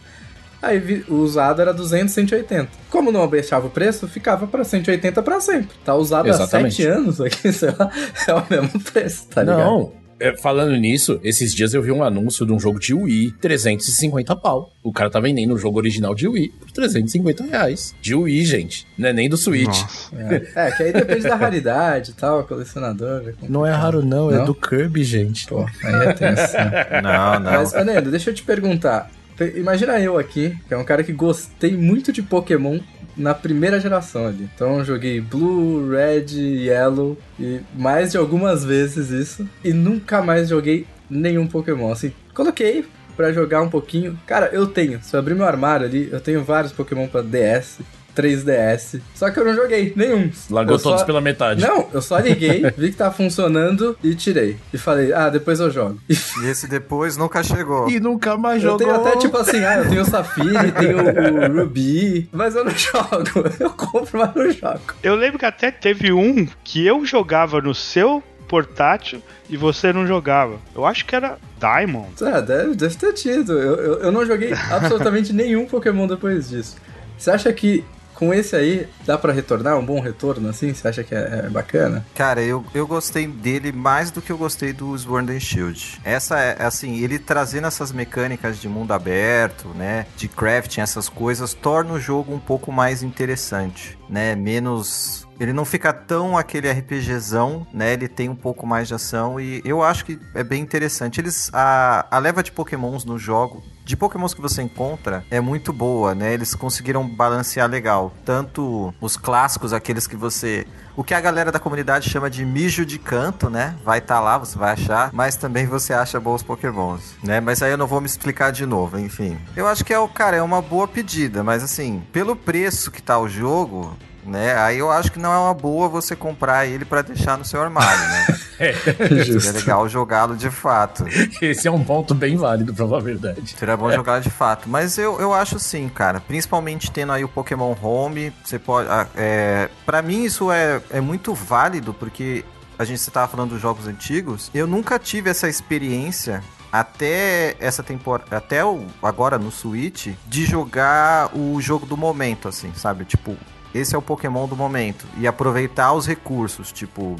Aí 0.62 0.78
vi- 0.78 1.04
o 1.08 1.16
usado 1.16 1.60
era 1.60 1.72
200, 1.72 2.12
180. 2.14 2.68
Como 2.90 3.12
não 3.12 3.22
abaixava 3.22 3.66
o 3.66 3.70
preço, 3.70 4.08
ficava 4.08 4.46
pra 4.46 4.64
180 4.64 5.22
pra 5.22 5.38
sempre. 5.40 5.76
Tá 5.84 5.94
usado 5.94 6.28
Exatamente. 6.28 6.82
há 6.82 6.92
7 6.94 6.98
anos 6.98 7.20
aqui, 7.20 7.52
sei 7.52 7.68
lá, 7.78 7.90
é 8.26 8.34
o 8.34 8.42
mesmo 8.48 8.80
preço, 8.80 9.26
tá 9.28 9.42
ligado? 9.42 9.58
Não. 9.58 9.92
É, 10.18 10.36
falando 10.36 10.74
nisso, 10.76 11.20
esses 11.22 11.52
dias 11.54 11.74
eu 11.74 11.82
vi 11.82 11.92
um 11.92 12.02
anúncio 12.02 12.46
de 12.46 12.52
um 12.52 12.58
jogo 12.58 12.78
de 12.80 12.94
Wii, 12.94 13.32
350 13.40 14.34
pau. 14.36 14.72
O 14.82 14.92
cara 14.92 15.10
tá 15.10 15.20
vendendo 15.20 15.54
o 15.54 15.58
jogo 15.58 15.78
original 15.78 16.14
de 16.14 16.26
Wii 16.26 16.48
por 16.60 16.70
350 16.70 17.44
reais. 17.44 17.94
De 18.00 18.14
Wii, 18.14 18.44
gente. 18.44 18.86
Não 18.96 19.08
é 19.08 19.12
nem 19.12 19.28
do 19.28 19.36
Switch. 19.36 19.82
É, 20.14 20.66
é, 20.68 20.70
que 20.70 20.82
aí 20.84 20.92
depende 20.92 21.22
da 21.22 21.34
raridade 21.36 22.12
e 22.12 22.14
tal, 22.14 22.44
colecionador. 22.44 23.28
é. 23.28 23.34
Não 23.48 23.66
é 23.66 23.72
raro, 23.72 24.02
não, 24.04 24.30
é 24.30 24.38
Não? 24.38 24.44
do 24.46 24.54
Kirby, 24.54 25.04
gente. 25.04 25.46
Pô, 25.46 25.66
aí 25.84 25.94
é 26.08 26.12
tenso. 26.12 26.52
né? 26.56 27.00
Não, 27.02 27.40
não. 27.40 27.52
Mas, 27.52 27.74
Anendo, 27.74 28.10
deixa 28.10 28.30
eu 28.30 28.34
te 28.34 28.42
perguntar. 28.42 29.10
Pe- 29.36 29.52
Imagina 29.56 30.00
eu 30.00 30.16
aqui, 30.18 30.56
que 30.66 30.72
é 30.72 30.76
um 30.78 30.84
cara 30.84 31.04
que 31.04 31.12
gostei 31.12 31.76
muito 31.76 32.10
de 32.10 32.22
Pokémon 32.22 32.78
na 33.16 33.34
primeira 33.34 33.80
geração 33.80 34.26
ali. 34.26 34.48
Então 34.54 34.78
eu 34.78 34.84
joguei 34.84 35.20
Blue, 35.20 35.90
Red, 35.90 36.26
Yellow 36.36 37.16
e 37.38 37.60
mais 37.74 38.12
de 38.12 38.18
algumas 38.18 38.64
vezes 38.64 39.10
isso. 39.10 39.48
E 39.64 39.72
nunca 39.72 40.22
mais 40.22 40.48
joguei 40.48 40.86
nenhum 41.08 41.46
Pokémon. 41.46 41.90
Assim, 41.90 42.12
coloquei 42.34 42.84
pra 43.16 43.32
jogar 43.32 43.62
um 43.62 43.70
pouquinho. 43.70 44.18
Cara, 44.26 44.50
eu 44.52 44.66
tenho. 44.66 45.02
Se 45.02 45.16
eu 45.16 45.20
abrir 45.20 45.34
meu 45.34 45.46
armário 45.46 45.86
ali, 45.86 46.08
eu 46.12 46.20
tenho 46.20 46.44
vários 46.44 46.72
Pokémon 46.72 47.08
pra 47.08 47.22
DS, 47.22 47.78
3DS. 48.16 49.00
Só 49.14 49.30
que 49.30 49.38
eu 49.38 49.44
não 49.44 49.54
joguei 49.54 49.92
nenhum. 49.94 50.30
Largou 50.50 50.74
Eu 50.74 50.78
só- 50.78 50.90
todos 50.90 51.04
pela 51.04 51.20
metade. 51.20 51.60
Não, 51.62 51.88
eu 51.92 52.00
só 52.02 52.18
liguei, 52.18 52.62
vi 52.76 52.90
que 52.90 52.96
tá 52.96 53.10
funcionando 53.10 53.96
e 54.02 54.14
tirei. 54.14 54.56
E 54.72 54.78
falei, 54.78 55.12
ah, 55.12 55.28
depois 55.28 55.60
eu 55.60 55.70
jogo. 55.70 55.98
E 56.08 56.14
esse 56.46 56.66
depois 56.66 57.16
nunca 57.16 57.42
chegou. 57.42 57.88
E 57.90 58.00
nunca 58.00 58.36
mais 58.36 58.62
eu 58.62 58.70
jogou. 58.70 58.78
tenho 58.86 58.94
até 59.00 59.16
tipo 59.18 59.36
assim, 59.36 59.64
ah, 59.64 59.78
eu 59.78 59.88
tenho 59.88 60.02
o 60.02 60.04
Safiri, 60.04 60.72
tenho 60.72 60.98
o, 60.98 61.58
o 61.58 61.60
Ruby, 61.60 62.28
mas 62.32 62.54
eu 62.56 62.64
não 62.64 62.72
jogo. 62.74 63.48
Eu 63.60 63.70
compro, 63.70 64.18
mas 64.18 64.34
não 64.34 64.50
jogo. 64.50 64.80
Eu 65.02 65.14
lembro 65.14 65.38
que 65.38 65.44
até 65.46 65.70
teve 65.70 66.12
um 66.12 66.46
que 66.64 66.86
eu 66.86 67.04
jogava 67.04 67.60
no 67.60 67.74
seu 67.74 68.22
portátil 68.48 69.20
e 69.50 69.56
você 69.56 69.92
não 69.92 70.06
jogava. 70.06 70.56
Eu 70.74 70.86
acho 70.86 71.04
que 71.04 71.16
era 71.16 71.36
Diamond. 71.58 72.08
É, 72.22 72.40
deve, 72.40 72.74
deve 72.76 72.94
ter 72.96 73.12
tido. 73.12 73.52
Eu, 73.58 73.74
eu, 73.76 73.94
eu 74.02 74.12
não 74.12 74.24
joguei 74.24 74.52
absolutamente 74.70 75.32
nenhum 75.32 75.66
Pokémon 75.66 76.06
depois 76.06 76.48
disso. 76.48 76.76
Você 77.18 77.30
acha 77.30 77.52
que 77.52 77.84
com 78.16 78.32
esse 78.32 78.56
aí 78.56 78.88
dá 79.04 79.16
pra 79.16 79.32
retornar? 79.32 79.78
Um 79.78 79.84
bom 79.84 80.00
retorno 80.00 80.48
assim? 80.48 80.72
Você 80.72 80.88
acha 80.88 81.04
que 81.04 81.14
é, 81.14 81.44
é 81.44 81.50
bacana? 81.50 82.04
Cara, 82.14 82.42
eu, 82.42 82.64
eu 82.74 82.86
gostei 82.86 83.26
dele 83.26 83.70
mais 83.70 84.10
do 84.10 84.20
que 84.22 84.32
eu 84.32 84.38
gostei 84.38 84.72
do 84.72 84.96
Sword 84.96 85.32
and 85.32 85.40
Shield. 85.40 86.00
Essa 86.02 86.38
é, 86.38 86.62
assim, 86.64 86.98
ele 87.02 87.18
trazendo 87.18 87.66
essas 87.66 87.92
mecânicas 87.92 88.58
de 88.58 88.68
mundo 88.68 88.92
aberto, 88.92 89.68
né? 89.68 90.06
De 90.16 90.28
crafting, 90.28 90.80
essas 90.80 91.08
coisas, 91.08 91.52
torna 91.54 91.92
o 91.92 92.00
jogo 92.00 92.34
um 92.34 92.40
pouco 92.40 92.72
mais 92.72 93.02
interessante, 93.02 93.98
né? 94.08 94.34
Menos. 94.34 95.26
Ele 95.38 95.52
não 95.52 95.64
fica 95.64 95.92
tão 95.92 96.36
aquele 96.36 96.70
RPGzão, 96.70 97.66
né? 97.72 97.92
Ele 97.92 98.08
tem 98.08 98.28
um 98.28 98.36
pouco 98.36 98.66
mais 98.66 98.88
de 98.88 98.94
ação 98.94 99.40
e 99.40 99.60
eu 99.64 99.82
acho 99.82 100.04
que 100.04 100.18
é 100.34 100.42
bem 100.42 100.62
interessante. 100.62 101.20
Eles. 101.20 101.50
A, 101.52 102.06
a 102.10 102.18
leva 102.18 102.42
de 102.42 102.52
pokémons 102.52 103.04
no 103.04 103.18
jogo 103.18 103.62
de 103.86 103.96
pokémons 103.96 104.34
que 104.34 104.40
você 104.40 104.62
encontra 104.62 105.24
é 105.30 105.40
muito 105.40 105.72
boa, 105.72 106.12
né? 106.12 106.34
Eles 106.34 106.56
conseguiram 106.56 107.08
balancear 107.08 107.70
legal. 107.70 108.12
Tanto 108.24 108.92
os 109.00 109.16
clássicos, 109.16 109.72
aqueles 109.72 110.08
que 110.08 110.16
você. 110.16 110.66
O 110.96 111.04
que 111.04 111.12
a 111.12 111.20
galera 111.20 111.52
da 111.52 111.58
comunidade 111.58 112.08
chama 112.08 112.30
de 112.30 112.42
mijo 112.42 112.86
de 112.86 112.98
canto, 112.98 113.50
né? 113.50 113.76
Vai 113.84 113.98
estar 113.98 114.18
lá, 114.18 114.38
você 114.38 114.56
vai 114.56 114.72
achar. 114.72 115.10
Mas 115.12 115.36
também 115.36 115.66
você 115.66 115.92
acha 115.92 116.18
bons 116.18 116.42
pokémons, 116.42 117.14
né? 117.22 117.38
Mas 117.38 117.62
aí 117.62 117.70
eu 117.70 117.76
não 117.76 117.86
vou 117.86 118.00
me 118.00 118.06
explicar 118.06 118.50
de 118.50 118.64
novo, 118.64 118.98
enfim. 118.98 119.36
Eu 119.54 119.66
acho 119.66 119.84
que 119.84 119.92
é 119.92 119.98
o 119.98 120.08
cara, 120.08 120.38
é 120.38 120.42
uma 120.42 120.62
boa 120.62 120.88
pedida, 120.88 121.44
mas 121.44 121.62
assim, 121.62 122.02
pelo 122.12 122.34
preço 122.34 122.90
que 122.90 123.02
tá 123.02 123.18
o 123.18 123.28
jogo. 123.28 123.94
Né? 124.26 124.56
Aí 124.58 124.78
eu 124.78 124.90
acho 124.90 125.12
que 125.12 125.18
não 125.20 125.32
é 125.32 125.38
uma 125.38 125.54
boa 125.54 125.88
você 125.88 126.16
comprar 126.16 126.66
ele 126.66 126.84
pra 126.84 127.00
deixar 127.00 127.38
no 127.38 127.44
seu 127.44 127.62
armário, 127.62 128.08
né? 128.08 128.26
Seria 129.24 129.52
legal 129.52 129.88
jogá-lo 129.88 130.36
de 130.36 130.50
fato. 130.50 131.04
Esse 131.40 131.68
é 131.68 131.70
um 131.70 131.84
ponto 131.84 132.14
bem 132.14 132.36
válido, 132.36 132.74
pra 132.74 132.86
falar 132.86 132.98
a 132.98 133.02
verdade. 133.02 133.54
Seria 133.56 133.76
bom 133.76 133.90
jogar 133.92 134.20
de 134.20 134.30
fato. 134.30 134.68
Mas 134.68 134.98
eu, 134.98 135.20
eu 135.20 135.32
acho 135.32 135.58
sim, 135.60 135.88
cara. 135.88 136.20
Principalmente 136.20 136.90
tendo 136.90 137.12
aí 137.12 137.22
o 137.22 137.28
Pokémon 137.28 137.74
Home. 137.80 138.32
Você 138.44 138.58
pode. 138.58 138.88
ah, 138.88 139.06
É, 139.14 139.68
para 139.84 140.02
mim, 140.02 140.24
isso 140.24 140.50
é, 140.50 140.80
é 140.90 141.00
muito 141.00 141.32
válido, 141.32 141.94
porque 141.94 142.44
a 142.78 142.84
gente 142.84 143.00
você 143.00 143.10
tava 143.10 143.28
falando 143.28 143.50
dos 143.50 143.60
jogos 143.60 143.86
antigos. 143.86 144.50
Eu 144.52 144.66
nunca 144.66 144.98
tive 144.98 145.30
essa 145.30 145.48
experiência. 145.48 146.42
Até 146.72 147.56
essa 147.58 147.82
temporada, 147.82 148.36
até 148.36 148.62
o, 148.64 148.84
agora 149.02 149.38
no 149.38 149.50
Switch, 149.50 150.08
de 150.26 150.44
jogar 150.44 151.30
o 151.34 151.58
jogo 151.60 151.86
do 151.86 151.96
momento, 151.96 152.48
assim, 152.48 152.70
sabe? 152.74 153.04
Tipo, 153.06 153.34
esse 153.76 153.94
é 153.94 153.98
o 153.98 154.02
Pokémon 154.02 154.46
do 154.46 154.56
momento. 154.56 155.06
E 155.18 155.26
aproveitar 155.26 155.92
os 155.92 156.06
recursos, 156.06 156.72
tipo, 156.72 157.16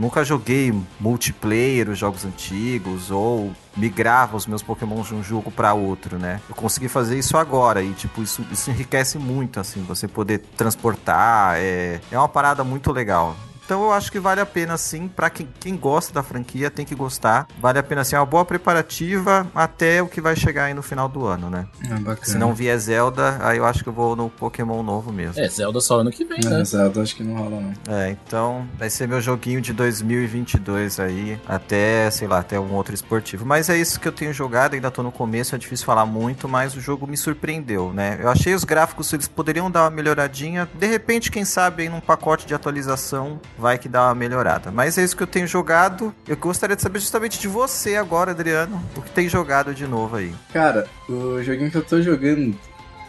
Nunca 0.00 0.24
joguei 0.24 0.72
multiplayer, 0.98 1.90
os 1.90 1.98
jogos 1.98 2.24
antigos, 2.24 3.10
ou 3.10 3.52
migrava 3.76 4.34
os 4.34 4.46
meus 4.46 4.62
Pokémon 4.62 5.02
de 5.02 5.14
um 5.14 5.22
jogo 5.22 5.50
para 5.50 5.74
outro, 5.74 6.18
né? 6.18 6.40
Eu 6.48 6.54
consegui 6.54 6.88
fazer 6.88 7.18
isso 7.18 7.36
agora 7.36 7.82
e, 7.82 7.92
tipo, 7.92 8.22
isso, 8.22 8.42
isso 8.50 8.70
enriquece 8.70 9.18
muito, 9.18 9.60
assim, 9.60 9.82
você 9.82 10.08
poder 10.08 10.38
transportar, 10.56 11.56
é, 11.58 12.00
é 12.10 12.16
uma 12.18 12.30
parada 12.30 12.64
muito 12.64 12.90
legal. 12.92 13.36
Então 13.70 13.84
eu 13.84 13.92
acho 13.92 14.10
que 14.10 14.18
vale 14.18 14.40
a 14.40 14.46
pena 14.46 14.76
sim, 14.76 15.06
pra 15.06 15.30
quem, 15.30 15.48
quem 15.60 15.76
gosta 15.76 16.12
da 16.12 16.24
franquia 16.24 16.68
tem 16.72 16.84
que 16.84 16.92
gostar. 16.92 17.46
Vale 17.60 17.78
a 17.78 17.82
pena 17.84 18.02
sim, 18.02 18.16
é 18.16 18.18
uma 18.18 18.26
boa 18.26 18.44
preparativa 18.44 19.46
até 19.54 20.02
o 20.02 20.08
que 20.08 20.20
vai 20.20 20.34
chegar 20.34 20.64
aí 20.64 20.74
no 20.74 20.82
final 20.82 21.08
do 21.08 21.24
ano, 21.24 21.48
né? 21.48 21.68
Bacana. 22.00 22.18
Se 22.24 22.36
não 22.36 22.52
vier 22.52 22.76
Zelda, 22.80 23.38
aí 23.40 23.58
eu 23.58 23.64
acho 23.64 23.84
que 23.84 23.88
eu 23.88 23.92
vou 23.92 24.16
no 24.16 24.28
Pokémon 24.28 24.82
novo 24.82 25.12
mesmo. 25.12 25.40
É, 25.40 25.48
Zelda 25.48 25.80
só 25.80 26.00
ano 26.00 26.10
que 26.10 26.24
vem, 26.24 26.40
né? 26.42 26.50
Não, 26.50 26.64
Zelda 26.64 27.00
acho 27.00 27.14
que 27.14 27.22
não 27.22 27.36
rola 27.36 27.60
não. 27.60 27.94
É, 27.94 28.10
então 28.10 28.66
vai 28.76 28.90
ser 28.90 29.06
meu 29.06 29.20
joguinho 29.20 29.60
de 29.60 29.72
2022 29.72 30.98
aí, 30.98 31.40
até, 31.46 32.10
sei 32.10 32.26
lá, 32.26 32.40
até 32.40 32.58
um 32.58 32.74
outro 32.74 32.92
esportivo. 32.92 33.46
Mas 33.46 33.68
é 33.68 33.78
isso 33.78 34.00
que 34.00 34.08
eu 34.08 34.12
tenho 34.12 34.32
jogado, 34.32 34.74
ainda 34.74 34.90
tô 34.90 35.00
no 35.04 35.12
começo, 35.12 35.54
é 35.54 35.58
difícil 35.58 35.86
falar 35.86 36.06
muito, 36.06 36.48
mas 36.48 36.74
o 36.74 36.80
jogo 36.80 37.06
me 37.06 37.16
surpreendeu, 37.16 37.92
né? 37.92 38.18
Eu 38.20 38.30
achei 38.30 38.52
os 38.52 38.64
gráficos, 38.64 39.12
eles 39.12 39.28
poderiam 39.28 39.70
dar 39.70 39.84
uma 39.84 39.90
melhoradinha, 39.90 40.68
de 40.74 40.86
repente, 40.88 41.30
quem 41.30 41.44
sabe 41.44 41.84
aí 41.84 41.88
num 41.88 42.00
pacote 42.00 42.48
de 42.48 42.52
atualização 42.52 43.38
vai 43.60 43.78
que 43.78 43.88
dá 43.88 44.06
uma 44.06 44.14
melhorada. 44.14 44.72
Mas 44.72 44.98
é 44.98 45.04
isso 45.04 45.16
que 45.16 45.22
eu 45.22 45.26
tenho 45.26 45.46
jogado. 45.46 46.12
Eu 46.26 46.36
gostaria 46.36 46.74
de 46.74 46.82
saber 46.82 46.98
justamente 46.98 47.38
de 47.38 47.46
você 47.46 47.94
agora, 47.96 48.32
Adriano, 48.32 48.82
o 48.96 49.02
que 49.02 49.10
tem 49.10 49.28
jogado 49.28 49.74
de 49.74 49.86
novo 49.86 50.16
aí. 50.16 50.34
Cara, 50.52 50.88
o 51.08 51.42
joguinho 51.42 51.70
que 51.70 51.76
eu 51.76 51.84
tô 51.84 52.00
jogando, 52.00 52.58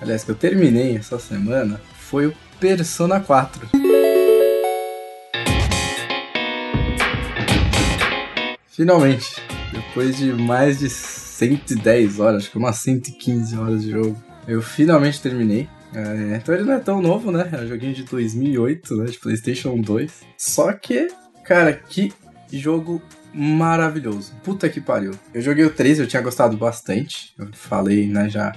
aliás, 0.02 0.24
que 0.24 0.32
eu 0.32 0.36
terminei 0.36 0.98
essa 0.98 1.18
semana, 1.18 1.82
foi 1.98 2.28
o 2.28 2.36
Persona 2.60 3.20
4. 3.20 3.70
Finalmente, 8.68 9.42
depois 9.72 10.18
de 10.18 10.34
mais 10.34 10.80
de 10.80 10.90
110 10.90 12.20
horas, 12.20 12.44
acho 12.44 12.52
que 12.52 12.58
umas 12.58 12.78
115 12.78 13.58
horas 13.58 13.84
de 13.84 13.92
jogo, 13.92 14.22
eu 14.48 14.62
finalmente 14.62 15.22
terminei. 15.22 15.70
É, 15.94 16.38
então 16.38 16.56
ele 16.56 16.64
não 16.64 16.74
é 16.74 16.80
tão 16.80 17.02
novo, 17.02 17.32
né? 17.32 17.50
É 17.52 17.58
um 17.58 17.68
joguinho 17.68 17.94
de 17.94 18.04
2008, 18.04 18.96
né? 18.96 19.06
De 19.06 19.20
PlayStation 19.20 19.80
2. 19.80 20.22
Só 20.38 20.72
que, 20.74 21.08
cara, 21.44 21.74
que 21.74 22.14
jogo 22.52 23.02
maravilhoso. 23.34 24.34
Puta 24.44 24.70
que 24.70 24.82
pariu. 24.82 25.12
Eu 25.34 25.42
joguei 25.42 25.66
o 25.66 25.74
3, 25.74 26.00
eu 26.00 26.08
tinha 26.08 26.22
gostado 26.22 26.58
bastante. 26.58 27.34
Eu 27.38 27.50
falei, 27.54 28.08
né, 28.08 28.30
já 28.30 28.54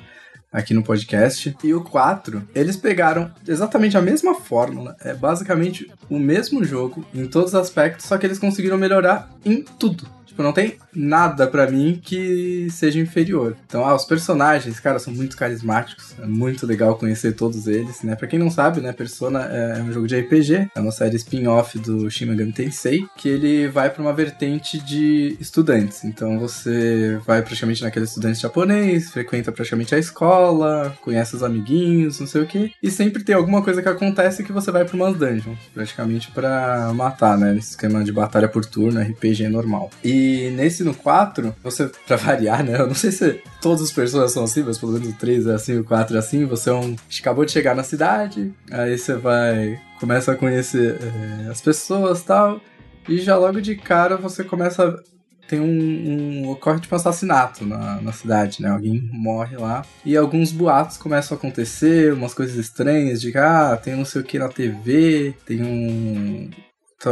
aqui 0.52 0.72
no 0.72 0.82
podcast. 0.82 1.56
E 1.62 1.74
o 1.74 1.82
4, 1.82 2.48
eles 2.54 2.76
pegaram 2.76 3.32
exatamente 3.46 3.96
a 3.96 4.02
mesma 4.02 4.34
fórmula. 4.34 4.96
É 5.00 5.12
basicamente 5.12 5.90
o 6.08 6.18
mesmo 6.18 6.64
jogo 6.64 7.04
em 7.12 7.26
todos 7.26 7.50
os 7.50 7.54
aspectos, 7.56 8.06
só 8.06 8.16
que 8.16 8.26
eles 8.26 8.38
conseguiram 8.38 8.78
melhorar 8.78 9.28
em 9.44 9.62
tudo. 9.62 10.06
Tipo, 10.26 10.42
não 10.42 10.52
tem 10.52 10.76
nada 10.94 11.46
para 11.46 11.70
mim 11.70 12.00
que 12.02 12.68
seja 12.70 13.00
inferior. 13.00 13.56
Então, 13.66 13.84
ah, 13.84 13.94
os 13.94 14.04
personagens, 14.04 14.80
cara, 14.80 14.98
são 14.98 15.12
muito 15.12 15.36
carismáticos. 15.36 16.14
É 16.20 16.26
muito 16.26 16.66
legal 16.66 16.96
conhecer 16.96 17.32
todos 17.32 17.66
eles, 17.66 18.02
né? 18.02 18.14
Pra 18.14 18.28
quem 18.28 18.38
não 18.38 18.50
sabe, 18.50 18.80
né, 18.80 18.92
Persona 18.92 19.42
é 19.44 19.82
um 19.82 19.92
jogo 19.92 20.06
de 20.06 20.18
RPG, 20.18 20.68
é 20.74 20.80
uma 20.80 20.92
série 20.92 21.16
spin-off 21.16 21.78
do 21.78 22.10
Shin 22.10 22.26
Megami 22.26 22.52
Tensei, 22.52 23.06
que 23.16 23.28
ele 23.28 23.68
vai 23.68 23.90
para 23.90 24.02
uma 24.02 24.12
vertente 24.12 24.78
de 24.78 25.36
estudantes. 25.40 26.04
Então, 26.04 26.38
você 26.38 27.18
vai 27.26 27.42
praticamente 27.42 27.82
naquele 27.82 28.04
estudante 28.04 28.40
japonês, 28.40 29.10
frequenta 29.10 29.52
praticamente 29.52 29.94
a 29.94 29.98
escola, 29.98 30.96
conhece 31.00 31.36
os 31.36 31.42
amiguinhos, 31.42 32.20
não 32.20 32.26
sei 32.26 32.42
o 32.42 32.46
que, 32.46 32.72
e 32.82 32.90
sempre 32.90 33.24
tem 33.24 33.34
alguma 33.34 33.62
coisa 33.62 33.82
que 33.82 33.88
acontece 33.88 34.44
que 34.44 34.52
você 34.52 34.70
vai 34.70 34.84
para 34.84 34.96
umas 34.96 35.16
dungeons, 35.16 35.58
praticamente 35.72 36.30
para 36.30 36.92
matar, 36.94 37.36
né? 37.36 37.52
Nesse 37.52 37.70
esquema 37.70 38.02
de 38.04 38.12
batalha 38.12 38.48
por 38.48 38.64
turno, 38.64 39.00
RPG 39.00 39.48
normal. 39.48 39.90
E 40.02 40.13
nesse 40.54 40.84
no 40.84 40.94
4, 40.94 41.54
você, 41.62 41.90
pra 42.06 42.16
variar, 42.16 42.64
né? 42.64 42.80
Eu 42.80 42.86
não 42.86 42.94
sei 42.94 43.10
se 43.10 43.42
todas 43.60 43.82
as 43.82 43.92
pessoas 43.92 44.32
são 44.32 44.44
assim, 44.44 44.62
mas 44.62 44.78
pelo 44.78 44.92
menos 44.92 45.08
o 45.08 45.12
3 45.14 45.46
é 45.46 45.54
assim, 45.54 45.78
o 45.78 45.84
4 45.84 46.16
é 46.16 46.18
assim. 46.18 46.44
Você 46.46 46.70
é 46.70 46.72
um. 46.72 46.96
Acabou 47.20 47.44
de 47.44 47.52
chegar 47.52 47.74
na 47.74 47.82
cidade, 47.82 48.52
aí 48.70 48.96
você 48.96 49.14
vai. 49.14 49.80
Começa 50.00 50.32
a 50.32 50.36
conhecer 50.36 50.98
é, 51.00 51.50
as 51.50 51.60
pessoas 51.60 52.20
e 52.20 52.24
tal. 52.24 52.60
E 53.08 53.18
já 53.18 53.36
logo 53.36 53.60
de 53.60 53.76
cara 53.76 54.16
você 54.16 54.42
começa 54.42 55.02
tem 55.48 55.60
um, 55.60 56.44
um 56.44 56.50
ocorre 56.50 56.80
tipo 56.80 56.94
um 56.94 56.98
assassinato 56.98 57.66
na, 57.66 58.00
na 58.00 58.12
cidade, 58.12 58.62
né? 58.62 58.70
Alguém 58.70 59.08
morre 59.12 59.56
lá 59.56 59.84
e 60.04 60.16
alguns 60.16 60.50
boatos 60.50 60.96
começam 60.96 61.36
a 61.36 61.38
acontecer, 61.38 62.12
umas 62.12 62.34
coisas 62.34 62.56
estranhas 62.56 63.20
de 63.20 63.36
ah, 63.36 63.78
tem 63.82 63.94
não 63.94 64.04
sei 64.04 64.20
o 64.20 64.24
que 64.24 64.38
na 64.38 64.48
TV, 64.48 65.34
tem 65.46 65.62
um 65.62 66.50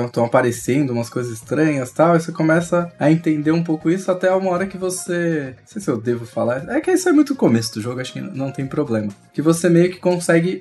estão 0.06 0.25
aparecendo 0.25 0.90
umas 0.90 1.11
coisas 1.11 1.32
estranhas 1.32 1.90
tal, 1.92 2.16
e 2.16 2.20
você 2.20 2.32
começa 2.32 2.92
a 2.99 3.11
entender 3.11 3.52
um 3.52 3.62
pouco 3.62 3.90
isso 3.90 4.11
até 4.11 4.30
uma 4.32 4.50
hora 4.50 4.66
que 4.66 4.78
você. 4.78 5.54
Não 5.58 5.66
sei 5.66 5.82
se 5.82 5.90
eu 5.90 6.00
devo 6.00 6.26
falar. 6.26 6.68
É 6.68 6.80
que 6.80 6.90
isso 6.90 7.08
é 7.08 7.12
muito 7.12 7.34
começo 7.34 7.75
do 7.75 7.80
jogo, 7.80 8.00
acho 8.00 8.12
que 8.12 8.20
não 8.20 8.50
tem 8.50 8.66
problema. 8.66 9.12
Que 9.32 9.42
você 9.42 9.68
meio 9.68 9.90
que 9.90 10.00
consegue 10.00 10.61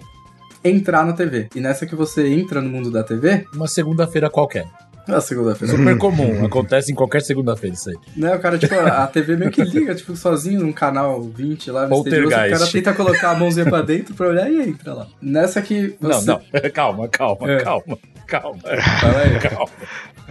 entrar 0.63 1.05
na 1.05 1.13
TV. 1.13 1.50
E 1.55 1.59
nessa 1.59 1.85
que 1.85 1.95
você 1.95 2.27
entra 2.27 2.61
no 2.61 2.69
mundo 2.69 2.91
da 2.91 3.03
TV. 3.03 3.45
Uma 3.53 3.67
segunda-feira 3.67 4.29
qualquer. 4.29 4.65
Na 5.08 5.22
segunda-feira. 5.22 5.75
Super 5.75 5.98
comum, 6.00 6.46
acontece 6.46 6.91
em 6.91 6.96
qualquer 6.96 7.22
segunda-feira 7.22 7.75
isso 7.75 7.89
aí. 7.89 7.96
Né, 8.15 8.36
o 8.36 8.39
cara, 8.39 8.58
tipo, 8.58 8.75
a 8.75 9.08
TV 9.08 9.36
meio 9.36 9.51
que 9.51 9.63
liga, 9.63 9.96
tipo, 9.96 10.15
sozinho 10.15 10.62
num 10.62 10.72
canal 10.72 11.22
20 11.22 11.72
lá, 11.72 11.88
misterioso, 11.88 12.27
o 12.27 12.29
cara 12.29 12.67
tenta 12.67 12.93
colocar 12.93 13.31
a 13.31 13.36
mãozinha 13.36 13.65
pra 13.65 13.81
dentro 13.81 14.13
pra 14.13 14.27
olhar 14.27 14.51
e 14.51 14.62
entra 14.62 14.93
lá. 14.93 15.08
Nessa 15.22 15.62
que 15.62 15.96
você... 16.00 16.25
Não, 16.25 16.41
não, 16.53 16.70
calma, 16.74 17.08
calma, 17.08 17.51
é. 17.51 17.58
calma 17.63 17.98
calma. 18.31 18.60
Fala 19.01 19.22
aí. 19.22 19.39
Calma. 19.39 19.70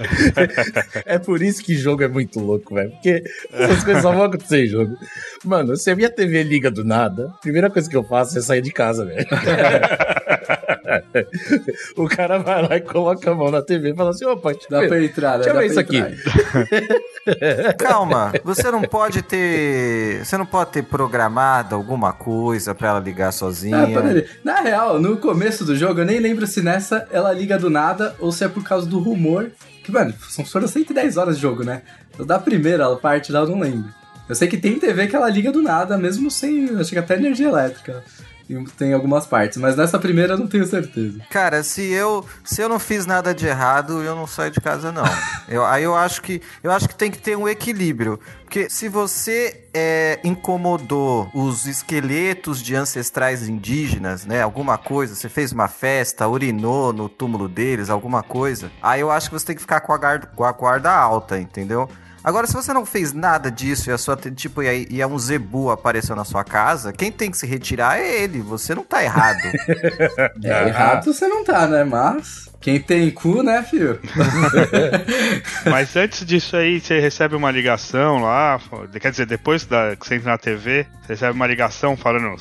é 1.04 1.18
por 1.18 1.42
isso 1.42 1.62
que 1.62 1.74
jogo 1.76 2.02
é 2.02 2.08
muito 2.08 2.40
louco, 2.40 2.74
velho. 2.74 2.90
Porque 2.92 3.22
essas 3.52 3.84
coisas 3.84 4.02
só 4.02 4.10
vão 4.10 4.24
acontecer 4.24 4.64
em 4.64 4.68
jogo. 4.68 4.96
Mano, 5.44 5.76
se 5.76 5.90
a 5.90 5.96
minha 5.96 6.08
TV 6.08 6.42
liga 6.42 6.70
do 6.70 6.82
nada, 6.82 7.26
a 7.28 7.40
primeira 7.40 7.68
coisa 7.68 7.88
que 7.88 7.96
eu 7.96 8.02
faço 8.02 8.38
é 8.38 8.40
sair 8.40 8.62
de 8.62 8.72
casa, 8.72 9.04
velho. 9.04 9.26
o 11.96 12.08
cara 12.08 12.38
vai 12.38 12.66
lá 12.66 12.76
e 12.76 12.80
coloca 12.80 13.30
a 13.30 13.34
mão 13.34 13.50
na 13.50 13.62
TV 13.62 13.90
e 13.90 13.94
fala 13.94 14.10
assim: 14.10 14.24
opa, 14.24 14.52
deixa 14.52 14.66
dá 14.70 14.80
ver, 14.80 14.88
pra 14.88 15.02
entrar, 15.02 15.38
né? 15.38 15.44
Deixa 15.44 15.50
eu 15.50 15.60
ver 15.60 15.66
isso 15.66 15.80
aqui. 15.80 16.02
Calma, 17.78 18.32
você 18.44 18.70
não 18.70 18.82
pode 18.82 19.22
ter. 19.22 20.24
Você 20.24 20.36
não 20.36 20.46
pode 20.46 20.70
ter 20.70 20.82
programado 20.82 21.74
alguma 21.74 22.12
coisa 22.12 22.74
pra 22.74 22.88
ela 22.88 23.00
ligar 23.00 23.32
sozinha. 23.32 23.84
Ah, 23.84 24.24
na 24.44 24.60
real, 24.60 25.00
no 25.00 25.16
começo 25.16 25.64
do 25.64 25.76
jogo, 25.76 26.00
eu 26.00 26.06
nem 26.06 26.18
lembro 26.18 26.46
se 26.46 26.62
nessa 26.62 27.06
ela 27.12 27.32
liga 27.32 27.58
do 27.58 27.70
nada 27.70 28.14
ou 28.18 28.32
se 28.32 28.44
é 28.44 28.48
por 28.48 28.64
causa 28.64 28.86
do 28.86 28.98
rumor. 28.98 29.50
Que, 29.82 29.90
mano, 29.90 30.12
são 30.28 30.44
foram 30.44 30.68
110 30.68 31.16
horas 31.16 31.36
de 31.36 31.42
jogo, 31.42 31.64
né? 31.64 31.82
Então, 32.12 32.26
da 32.26 32.38
primeira 32.38 32.94
parte 32.96 33.32
lá 33.32 33.40
eu 33.40 33.48
não 33.48 33.60
lembro. 33.60 33.88
Eu 34.28 34.34
sei 34.34 34.46
que 34.46 34.56
tem 34.56 34.78
TV 34.78 35.08
que 35.08 35.16
ela 35.16 35.28
liga 35.28 35.50
do 35.50 35.62
nada, 35.62 35.98
mesmo 35.98 36.30
sem. 36.30 36.78
Acho 36.78 36.90
que 36.90 36.98
até 36.98 37.16
energia 37.16 37.48
elétrica 37.48 38.04
tem 38.76 38.92
algumas 38.92 39.26
partes, 39.26 39.58
mas 39.58 39.76
nessa 39.76 39.98
primeira 39.98 40.34
eu 40.34 40.38
não 40.38 40.46
tenho 40.46 40.66
certeza. 40.66 41.20
Cara, 41.30 41.62
se 41.62 41.82
eu 41.90 42.24
se 42.44 42.60
eu 42.60 42.68
não 42.68 42.78
fiz 42.78 43.06
nada 43.06 43.34
de 43.34 43.46
errado, 43.46 44.02
eu 44.02 44.14
não 44.14 44.26
saio 44.26 44.50
de 44.50 44.60
casa 44.60 44.90
não. 44.92 45.04
eu, 45.48 45.64
aí 45.64 45.84
eu 45.84 45.94
acho 45.94 46.22
que 46.22 46.40
eu 46.62 46.70
acho 46.70 46.88
que 46.88 46.94
tem 46.94 47.10
que 47.10 47.18
ter 47.18 47.36
um 47.36 47.48
equilíbrio, 47.48 48.18
porque 48.44 48.68
se 48.68 48.88
você 48.88 49.64
é, 49.72 50.18
incomodou 50.24 51.30
os 51.34 51.66
esqueletos 51.66 52.62
de 52.62 52.74
ancestrais 52.74 53.48
indígenas, 53.48 54.26
né, 54.26 54.42
alguma 54.42 54.76
coisa, 54.76 55.14
você 55.14 55.28
fez 55.28 55.52
uma 55.52 55.68
festa, 55.68 56.26
urinou 56.28 56.92
no 56.92 57.08
túmulo 57.08 57.48
deles, 57.48 57.90
alguma 57.90 58.22
coisa, 58.22 58.70
aí 58.82 59.00
eu 59.00 59.10
acho 59.10 59.28
que 59.28 59.38
você 59.38 59.46
tem 59.46 59.56
que 59.56 59.62
ficar 59.62 59.80
com 59.80 59.92
a 59.92 59.98
guarda, 59.98 60.26
com 60.26 60.44
a 60.44 60.52
guarda 60.52 60.90
alta, 60.90 61.38
entendeu? 61.38 61.88
Agora, 62.22 62.46
se 62.46 62.52
você 62.52 62.72
não 62.72 62.84
fez 62.84 63.12
nada 63.12 63.50
disso 63.50 63.90
e 63.90 63.92
a 63.92 63.98
sua 63.98 64.16
tipo 64.16 64.62
e, 64.62 64.86
e 64.90 65.00
é 65.00 65.06
um 65.06 65.18
zebu 65.18 65.70
apareceu 65.70 66.14
na 66.14 66.24
sua 66.24 66.44
casa, 66.44 66.92
quem 66.92 67.10
tem 67.10 67.30
que 67.30 67.38
se 67.38 67.46
retirar 67.46 67.98
é 67.98 68.22
ele. 68.22 68.40
Você 68.40 68.74
não 68.74 68.84
tá 68.84 69.02
errado. 69.02 69.40
é, 70.44 70.68
errado 70.68 71.12
você 71.12 71.26
não 71.26 71.44
tá, 71.44 71.66
né? 71.66 71.84
Mas 71.84 72.49
quem 72.60 72.78
tem 72.78 73.10
cu, 73.10 73.42
né, 73.42 73.62
filho? 73.62 73.98
Mas 75.64 75.96
antes 75.96 76.26
disso 76.26 76.56
aí, 76.56 76.78
você 76.78 77.00
recebe 77.00 77.34
uma 77.34 77.50
ligação 77.50 78.20
lá, 78.20 78.60
quer 79.00 79.10
dizer, 79.10 79.26
depois 79.26 79.64
da, 79.64 79.96
que 79.96 80.06
você 80.06 80.16
entra 80.16 80.32
na 80.32 80.38
TV, 80.38 80.86
você 81.00 81.14
recebe 81.14 81.32
uma 81.32 81.46
ligação 81.46 81.96
falando 81.96 82.36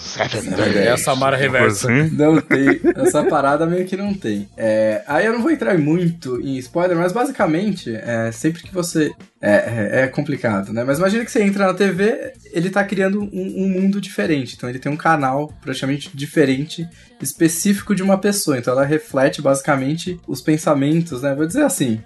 É 0.76 0.92
a 0.92 0.98
Samara 0.98 1.38
Reversa. 1.38 1.92
Assim? 1.92 2.16
Não 2.16 2.42
tem. 2.42 2.82
Essa 2.96 3.24
parada 3.24 3.66
meio 3.66 3.86
que 3.86 3.96
não 3.96 4.14
tem. 4.14 4.50
É, 4.58 5.04
aí 5.08 5.26
eu 5.26 5.34
não 5.34 5.42
vou 5.42 5.52
entrar 5.52 5.78
muito 5.78 6.40
em 6.42 6.58
spoiler, 6.58 6.98
mas 6.98 7.14
basicamente, 7.14 7.96
é, 7.96 8.32
sempre 8.32 8.62
que 8.62 8.74
você. 8.74 9.12
É, 9.42 9.52
é, 9.52 10.02
é 10.02 10.08
complicado, 10.08 10.74
né? 10.74 10.84
Mas 10.84 10.98
imagina 10.98 11.24
que 11.24 11.32
você 11.32 11.42
entra 11.42 11.66
na 11.66 11.74
TV, 11.74 12.34
ele 12.52 12.70
tá 12.70 12.84
criando 12.84 13.22
um, 13.22 13.64
um 13.64 13.70
mundo 13.70 14.02
diferente. 14.02 14.56
Então 14.58 14.70
ele 14.70 14.80
tem 14.80 14.92
um 14.92 14.98
canal 14.98 15.54
praticamente 15.62 16.12
diferente, 16.14 16.86
específico 17.22 17.96
de 17.96 18.04
uma 18.04 18.18
pessoa. 18.18 18.58
Então 18.58 18.74
ela 18.74 18.84
reflete 18.84 19.42
basicamente 19.42 20.09
os 20.28 20.42
pensamentos, 20.42 21.22
né? 21.22 21.36
Vou 21.36 21.46
dizer 21.46 21.64
assim, 21.64 22.00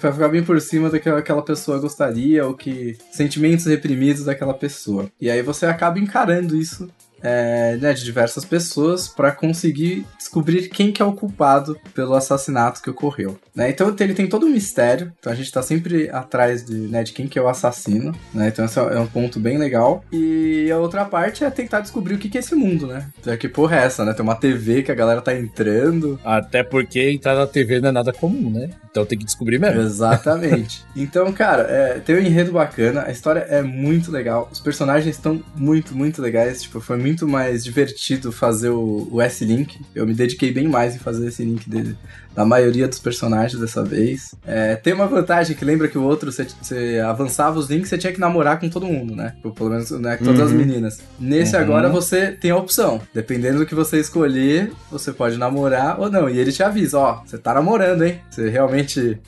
pra 0.00 0.12
ficar 0.12 0.28
bem 0.28 0.42
por 0.44 0.60
cima 0.60 0.88
do 0.88 1.00
que 1.00 1.08
aquela 1.08 1.42
pessoa 1.42 1.78
gostaria, 1.78 2.46
ou 2.46 2.54
que 2.54 2.96
sentimentos 3.10 3.66
reprimidos 3.66 4.24
daquela 4.24 4.54
pessoa. 4.54 5.10
E 5.20 5.30
aí 5.30 5.42
você 5.42 5.66
acaba 5.66 5.98
encarando 5.98 6.56
isso 6.56 6.88
é, 7.22 7.76
né, 7.76 7.92
de 7.92 8.04
diversas 8.04 8.44
pessoas 8.44 9.08
para 9.08 9.32
conseguir 9.32 10.06
descobrir 10.18 10.68
quem 10.68 10.92
que 10.92 11.02
é 11.02 11.04
o 11.04 11.12
culpado 11.12 11.78
pelo 11.94 12.14
assassinato 12.14 12.82
que 12.82 12.90
ocorreu. 12.90 13.38
Né? 13.54 13.70
Então 13.70 13.94
ele 13.98 14.14
tem 14.14 14.28
todo 14.28 14.46
um 14.46 14.50
mistério, 14.50 15.12
então 15.18 15.32
a 15.32 15.36
gente 15.36 15.50
tá 15.50 15.62
sempre 15.62 16.08
atrás 16.10 16.64
de, 16.64 16.74
né, 16.74 17.02
de 17.02 17.12
quem 17.12 17.26
que 17.26 17.38
é 17.38 17.42
o 17.42 17.48
assassino, 17.48 18.14
né? 18.32 18.48
Então 18.48 18.64
esse 18.64 18.78
é 18.78 18.98
um 18.98 19.06
ponto 19.06 19.38
bem 19.38 19.58
legal. 19.58 20.04
E 20.12 20.70
a 20.70 20.78
outra 20.78 21.04
parte 21.04 21.44
é 21.44 21.50
tentar 21.50 21.80
descobrir 21.80 22.14
o 22.14 22.18
que, 22.18 22.28
que 22.28 22.38
é 22.38 22.40
esse 22.40 22.54
mundo, 22.54 22.86
né? 22.86 23.08
É 23.26 23.36
que 23.36 23.48
porra 23.48 23.76
é 23.76 23.84
essa, 23.84 24.04
né? 24.04 24.12
Tem 24.12 24.22
uma 24.22 24.34
TV 24.34 24.82
que 24.82 24.92
a 24.92 24.94
galera 24.94 25.20
tá 25.20 25.34
entrando. 25.34 26.18
Até 26.24 26.62
porque 26.62 27.10
entrar 27.10 27.34
na 27.34 27.46
TV 27.46 27.80
não 27.80 27.88
é 27.88 27.92
nada 27.92 28.12
comum, 28.12 28.50
né? 28.50 28.70
Então 28.90 29.04
tem 29.04 29.18
que 29.18 29.24
descobrir 29.24 29.58
mesmo. 29.58 29.80
Exatamente. 29.80 30.84
então, 30.96 31.32
cara, 31.32 31.62
é, 31.62 32.00
tem 32.00 32.16
um 32.16 32.20
enredo 32.20 32.52
bacana, 32.52 33.04
a 33.06 33.10
história 33.10 33.40
é 33.40 33.62
muito 33.62 34.10
legal, 34.10 34.48
os 34.50 34.60
personagens 34.60 35.14
estão 35.14 35.42
muito, 35.54 35.94
muito 35.94 36.20
legais, 36.20 36.62
tipo, 36.62 36.80
foi 36.80 36.96
muito 36.96 37.09
muito 37.10 37.26
mais 37.26 37.64
divertido 37.64 38.30
fazer 38.30 38.70
o, 38.70 39.08
o 39.10 39.20
S-Link. 39.20 39.80
Eu 39.94 40.06
me 40.06 40.14
dediquei 40.14 40.52
bem 40.52 40.68
mais 40.68 40.94
em 40.94 40.98
fazer 40.98 41.26
esse 41.26 41.44
link 41.44 41.68
dele, 41.68 41.96
da 42.34 42.44
maioria 42.44 42.86
dos 42.86 43.00
personagens 43.00 43.60
dessa 43.60 43.82
vez. 43.82 44.34
É, 44.46 44.76
tem 44.76 44.92
uma 44.92 45.06
vantagem 45.06 45.56
que 45.56 45.64
lembra 45.64 45.88
que 45.88 45.98
o 45.98 46.02
outro, 46.02 46.30
você, 46.30 46.46
você, 46.62 47.00
avançava 47.04 47.58
os 47.58 47.68
links, 47.68 47.88
você 47.88 47.98
tinha 47.98 48.12
que 48.12 48.20
namorar 48.20 48.60
com 48.60 48.68
todo 48.68 48.86
mundo, 48.86 49.14
né? 49.14 49.34
Pelo 49.42 49.70
menos 49.70 49.90
né, 49.90 50.16
com 50.16 50.24
todas 50.24 50.40
uhum. 50.40 50.46
as 50.46 50.52
meninas. 50.52 51.00
Nesse 51.18 51.56
uhum. 51.56 51.62
agora 51.62 51.88
você 51.88 52.30
tem 52.30 52.52
a 52.52 52.56
opção. 52.56 53.00
Dependendo 53.12 53.58
do 53.58 53.66
que 53.66 53.74
você 53.74 53.98
escolher, 53.98 54.70
você 54.90 55.12
pode 55.12 55.36
namorar 55.36 56.00
ou 56.00 56.10
não. 56.10 56.30
E 56.30 56.38
ele 56.38 56.52
te 56.52 56.62
avisa, 56.62 56.98
ó, 56.98 57.22
você 57.24 57.38
tá 57.38 57.52
namorando, 57.52 58.04
hein? 58.04 58.20
Você 58.30 58.48
realmente 58.48 59.18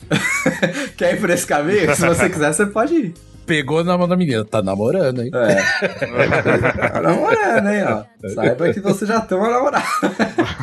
quer 0.95 1.15
ir 1.15 1.19
por 1.19 1.29
esse 1.29 1.45
caminho? 1.45 1.93
Se 1.93 2.07
você 2.07 2.29
quiser, 2.29 2.53
você 2.53 2.65
pode 2.65 2.93
ir 2.95 3.13
pegou 3.45 3.83
na 3.83 3.97
mão 3.97 4.07
da 4.07 4.15
menina. 4.15 4.43
Tá 4.43 4.61
namorando, 4.61 5.21
hein? 5.21 5.31
É. 5.33 6.89
tá 6.89 7.01
namorando, 7.01 7.69
hein, 7.69 7.83
ó. 7.87 8.29
Saiba 8.29 8.73
que 8.73 8.79
você 8.79 9.05
já 9.05 9.21
tem 9.21 9.37
uma 9.37 9.49
namorada. 9.49 9.85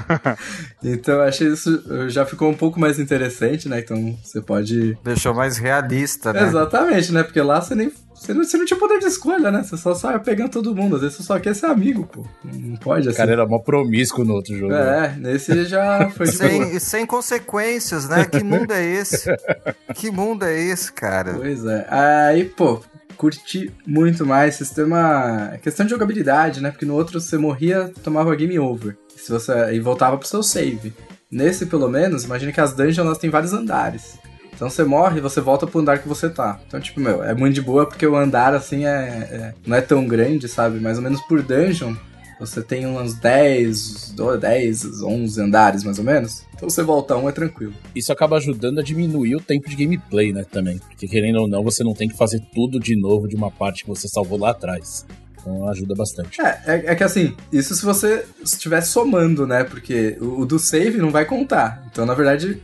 então, 0.83 1.15
eu 1.17 1.23
achei 1.23 1.49
isso 1.49 2.09
já 2.09 2.25
ficou 2.27 2.51
um 2.51 2.57
pouco 2.57 2.81
mais 2.81 2.99
interessante, 2.99 3.69
né? 3.69 3.81
Então, 3.81 4.17
você 4.23 4.41
pode... 4.41 4.97
Deixou 5.05 5.35
mais 5.35 5.59
realista, 5.59 6.33
né? 6.33 6.43
Exatamente, 6.43 7.13
né? 7.13 7.23
Porque 7.23 7.41
lá 7.41 7.61
você 7.61 7.75
nem 7.75 7.93
você 8.21 8.35
não, 8.35 8.45
você 8.45 8.59
não 8.59 8.67
tinha 8.67 8.79
poder 8.79 8.99
de 8.99 9.07
escolha, 9.07 9.51
né? 9.51 9.63
Você 9.63 9.79
só 9.79 9.95
sai 9.95 10.19
pegando 10.21 10.51
todo 10.51 10.77
mundo. 10.77 10.97
Às 10.97 11.01
vezes 11.01 11.17
você 11.17 11.23
só 11.23 11.41
quer 11.41 11.55
ser 11.55 11.67
amigo, 11.67 12.07
pô. 12.07 12.27
Não 12.45 12.77
pode 12.77 13.09
assim. 13.09 13.15
O 13.15 13.17
cara 13.17 13.33
era 13.33 13.47
mó 13.47 13.59
promíscuo 13.59 14.27
no 14.27 14.35
outro 14.35 14.55
jogo. 14.55 14.75
É, 14.75 15.09
né? 15.09 15.17
nesse 15.19 15.65
já 15.65 16.11
foi 16.11 16.27
de 16.27 16.37
sem, 16.37 16.79
sem 16.79 17.07
consequências, 17.07 18.11
né? 18.11 18.27
Que 18.27 18.45
mundo 18.45 18.73
é 18.73 18.85
esse? 18.85 19.35
que 19.97 20.11
mundo 20.11 20.45
é 20.45 20.55
esse, 20.55 20.93
cara? 20.93 21.33
Pois 21.33 21.65
é. 21.65 21.87
Aí, 21.89 22.45
pô, 22.45 22.83
curti 23.17 23.73
muito 23.87 24.27
mais. 24.27 24.55
Sistema. 24.55 25.53
É 25.55 25.57
questão 25.57 25.87
de 25.87 25.91
jogabilidade, 25.91 26.61
né? 26.61 26.71
Porque 26.71 26.85
no 26.85 26.97
outro 26.97 27.19
você 27.19 27.39
morria, 27.39 27.91
tomava 28.03 28.37
game 28.37 28.59
over. 28.59 28.99
Se 29.17 29.33
você... 29.33 29.73
E 29.73 29.81
voltava 29.81 30.19
pro 30.19 30.29
seu 30.29 30.43
save. 30.43 30.93
Nesse, 31.31 31.65
pelo 31.65 31.89
menos, 31.89 32.25
imagina 32.25 32.53
que 32.53 32.61
as 32.61 32.75
dungeons 32.75 32.99
elas 32.99 33.19
têm 33.19 33.31
vários 33.31 33.55
andares. 33.55 34.19
Então 34.61 34.69
você 34.69 34.85
morre 34.85 35.17
e 35.17 35.21
você 35.23 35.41
volta 35.41 35.67
pro 35.67 35.81
andar 35.81 36.01
que 36.01 36.07
você 36.07 36.29
tá. 36.29 36.61
Então, 36.67 36.79
tipo, 36.79 37.01
meu, 37.01 37.25
é 37.25 37.35
muito 37.35 37.55
de 37.55 37.63
boa 37.63 37.87
porque 37.87 38.07
o 38.07 38.15
andar, 38.15 38.53
assim, 38.53 38.85
é, 38.85 38.91
é 38.91 39.55
não 39.67 39.75
é 39.75 39.81
tão 39.81 40.07
grande, 40.07 40.49
sabe? 40.49 40.79
Mais 40.79 40.99
ou 40.99 41.03
menos 41.03 41.19
por 41.23 41.41
dungeon, 41.43 41.95
você 42.39 42.63
tem 42.63 42.87
uns 42.87 43.15
10, 43.15 44.17
10, 44.39 45.03
11 45.03 45.41
andares, 45.41 45.83
mais 45.83 45.99
ou 45.99 46.05
menos. 46.05 46.45
Então 46.55 46.69
você 46.69 46.83
volta 46.83 47.17
um 47.17 47.27
é 47.27 47.33
tranquilo. 47.33 47.73
Isso 47.95 48.13
acaba 48.13 48.37
ajudando 48.37 48.81
a 48.81 48.83
diminuir 48.83 49.35
o 49.35 49.41
tempo 49.41 49.67
de 49.67 49.75
gameplay, 49.75 50.31
né, 50.31 50.45
também. 50.45 50.77
Porque 50.77 51.09
querendo 51.09 51.37
ou 51.37 51.49
não, 51.49 51.65
você 51.65 51.83
não 51.83 51.95
tem 51.95 52.11
que 52.11 52.19
fazer 52.19 52.43
tudo 52.55 52.79
de 52.79 52.95
novo 52.95 53.27
de 53.27 53.37
uma 53.37 53.51
parte 53.51 53.85
que 53.85 53.89
você 53.89 54.09
salvou 54.09 54.39
lá 54.39 54.51
atrás. 54.51 55.07
Então 55.41 55.71
ajuda 55.71 55.95
bastante. 55.95 56.39
É, 56.39 56.61
é, 56.67 56.83
é, 56.93 56.95
que 56.95 57.03
assim, 57.03 57.35
isso 57.51 57.75
se 57.75 57.83
você 57.83 58.27
estiver 58.45 58.83
somando, 58.83 59.47
né? 59.47 59.65
Porque 59.65 60.19
o, 60.21 60.41
o, 60.41 60.47
do 60.47 60.59
save 60.59 60.99
não 60.99 61.11
vai 61.11 61.25
contar. 61.25 61.83
Então, 61.91 62.05
na 62.05 62.13
verdade, 62.13 62.61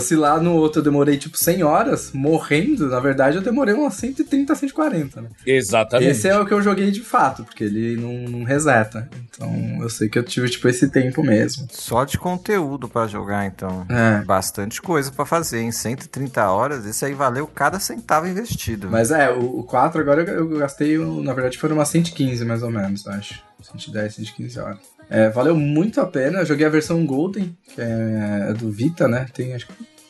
se 0.00 0.16
lá 0.16 0.40
no 0.40 0.54
outro 0.54 0.80
eu 0.80 0.84
demorei 0.84 1.16
tipo 1.16 1.36
100 1.36 1.62
horas 1.62 2.12
morrendo, 2.12 2.88
na 2.88 3.00
verdade 3.00 3.36
eu 3.36 3.42
demorei 3.42 3.74
umas 3.74 3.94
130, 3.94 4.54
140, 4.54 5.20
né? 5.22 5.28
Exatamente. 5.46 6.10
Esse 6.10 6.28
é 6.28 6.38
o 6.38 6.46
que 6.46 6.52
eu 6.52 6.62
joguei 6.62 6.90
de 6.90 7.00
fato, 7.00 7.44
porque 7.44 7.64
ele 7.64 7.96
não, 7.96 8.12
não 8.28 8.44
reseta. 8.44 9.08
Então 9.28 9.78
eu 9.80 9.88
sei 9.88 10.08
que 10.08 10.18
eu 10.18 10.22
tive 10.22 10.48
tipo 10.48 10.68
esse 10.68 10.88
tempo 10.88 11.22
mesmo. 11.22 11.66
Só 11.70 12.04
de 12.04 12.18
conteúdo 12.18 12.88
para 12.88 13.06
jogar, 13.06 13.46
então. 13.46 13.86
É. 13.88 14.24
Bastante 14.24 14.80
coisa 14.80 15.10
para 15.10 15.24
fazer, 15.24 15.60
em 15.60 15.72
130 15.72 16.50
horas, 16.50 16.86
esse 16.86 17.04
aí 17.04 17.14
valeu 17.14 17.46
cada 17.46 17.78
centavo 17.78 18.26
investido. 18.26 18.88
Mas 18.90 19.10
é, 19.10 19.30
o, 19.30 19.60
o 19.60 19.64
4 19.64 20.00
agora 20.00 20.22
eu, 20.22 20.50
eu 20.50 20.58
gastei, 20.58 20.98
na 20.98 21.32
verdade 21.32 21.58
foram 21.58 21.76
umas 21.76 21.88
115 21.88 22.44
mais 22.44 22.62
ou 22.62 22.70
menos, 22.70 23.06
acho. 23.06 23.47
110, 23.62 24.14
115 24.14 24.58
horas. 24.60 24.78
É, 25.10 25.28
valeu 25.30 25.56
muito 25.56 26.00
a 26.00 26.06
pena. 26.06 26.40
Eu 26.40 26.46
joguei 26.46 26.66
a 26.66 26.70
versão 26.70 27.04
Golden, 27.04 27.56
que 27.74 27.80
é 27.80 28.52
do 28.54 28.70
Vita, 28.70 29.08
né? 29.08 29.26
Tem 29.32 29.54
acho, 29.54 29.66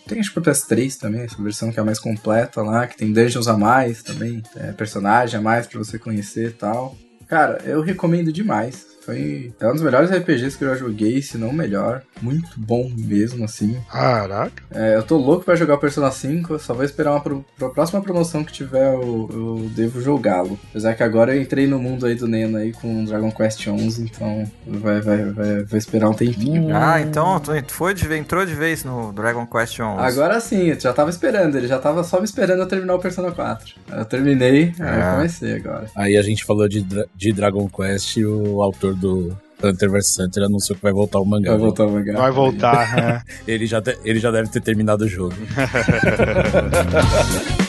tem 0.06 0.20
acho 0.20 0.32
que 0.32 0.40
pro 0.40 0.50
PS3 0.50 0.96
também, 0.98 1.22
essa 1.22 1.40
versão 1.42 1.70
que 1.70 1.78
é 1.78 1.82
a 1.82 1.84
mais 1.84 1.98
completa 1.98 2.62
lá, 2.62 2.86
que 2.86 2.96
tem 2.96 3.12
dungeons 3.12 3.46
a 3.46 3.56
mais 3.56 4.02
também, 4.02 4.42
é, 4.56 4.72
personagem 4.72 5.38
a 5.38 5.42
mais 5.42 5.66
para 5.66 5.78
você 5.78 5.98
conhecer 5.98 6.48
e 6.48 6.52
tal. 6.52 6.96
Cara, 7.28 7.60
eu 7.64 7.80
recomendo 7.82 8.32
demais. 8.32 8.97
Foi 9.08 9.50
é 9.58 9.66
um 9.66 9.72
dos 9.72 9.80
melhores 9.80 10.10
RPGs 10.10 10.58
que 10.58 10.64
eu 10.64 10.68
já 10.68 10.74
joguei, 10.74 11.22
se 11.22 11.38
não 11.38 11.48
o 11.48 11.54
melhor. 11.54 12.02
Muito 12.20 12.50
bom 12.58 12.90
mesmo, 12.94 13.42
assim. 13.42 13.78
Caraca. 13.90 14.62
É, 14.70 14.96
eu 14.96 15.02
tô 15.02 15.16
louco 15.16 15.46
pra 15.46 15.56
jogar 15.56 15.76
o 15.76 15.78
Persona 15.78 16.10
5, 16.10 16.58
só 16.58 16.74
vou 16.74 16.84
esperar 16.84 17.12
uma 17.12 17.20
pro, 17.20 17.42
pra 17.56 17.70
próxima 17.70 18.02
promoção 18.02 18.44
que 18.44 18.52
tiver, 18.52 18.92
eu, 18.92 19.30
eu 19.32 19.70
devo 19.74 20.02
jogá-lo. 20.02 20.60
Apesar 20.68 20.94
que 20.94 21.02
agora 21.02 21.34
eu 21.34 21.40
entrei 21.40 21.66
no 21.66 21.78
mundo 21.78 22.04
aí 22.04 22.14
do 22.14 22.28
Neno 22.28 22.58
aí 22.58 22.70
com 22.74 23.02
Dragon 23.06 23.30
Quest 23.30 23.66
11, 23.66 24.02
então 24.02 24.44
vai, 24.66 25.00
vai, 25.00 25.24
vai, 25.24 25.62
vai 25.64 25.78
esperar 25.78 26.10
um 26.10 26.14
tempinho. 26.14 26.64
Hum. 26.64 26.70
Ah, 26.76 27.00
então 27.00 27.40
tu 27.40 27.72
foi 27.72 27.94
de, 27.94 28.14
entrou 28.14 28.44
de 28.44 28.54
vez 28.54 28.84
no 28.84 29.10
Dragon 29.14 29.46
Quest 29.46 29.80
11. 29.80 30.02
Agora 30.02 30.38
sim, 30.38 30.64
eu 30.64 30.78
já 30.78 30.92
tava 30.92 31.08
esperando, 31.08 31.56
ele 31.56 31.66
já 31.66 31.78
tava 31.78 32.04
só 32.04 32.18
me 32.18 32.26
esperando 32.26 32.60
eu 32.60 32.68
terminar 32.68 32.94
o 32.96 32.98
Persona 32.98 33.32
4. 33.32 33.74
Eu 33.90 34.04
terminei, 34.04 34.74
é. 34.78 34.84
aí 34.84 35.14
comecei 35.14 35.54
agora. 35.54 35.86
Aí 35.96 36.14
a 36.18 36.22
gente 36.22 36.44
falou 36.44 36.68
de, 36.68 36.86
de 37.14 37.32
Dragon 37.32 37.66
Quest 37.70 38.18
e 38.18 38.26
o 38.26 38.60
autor 38.60 38.97
do 38.98 39.36
Hunter 39.62 39.90
vs 39.90 40.18
Hunter 40.18 40.44
anunciou 40.44 40.76
que 40.76 40.82
vai 40.82 40.92
voltar 40.92 41.20
o 41.20 41.24
mangá. 41.24 41.50
Vai 41.50 41.58
voltar 41.58 41.86
o 41.86 41.92
mangá. 41.92 42.16
Vai 42.16 42.30
voltar, 42.30 42.98
é. 42.98 43.22
ele, 43.50 43.66
já 43.66 43.82
ele 44.04 44.20
já 44.20 44.30
deve 44.30 44.48
ter 44.48 44.60
terminado 44.60 45.04
o 45.04 45.08
jogo. 45.08 45.34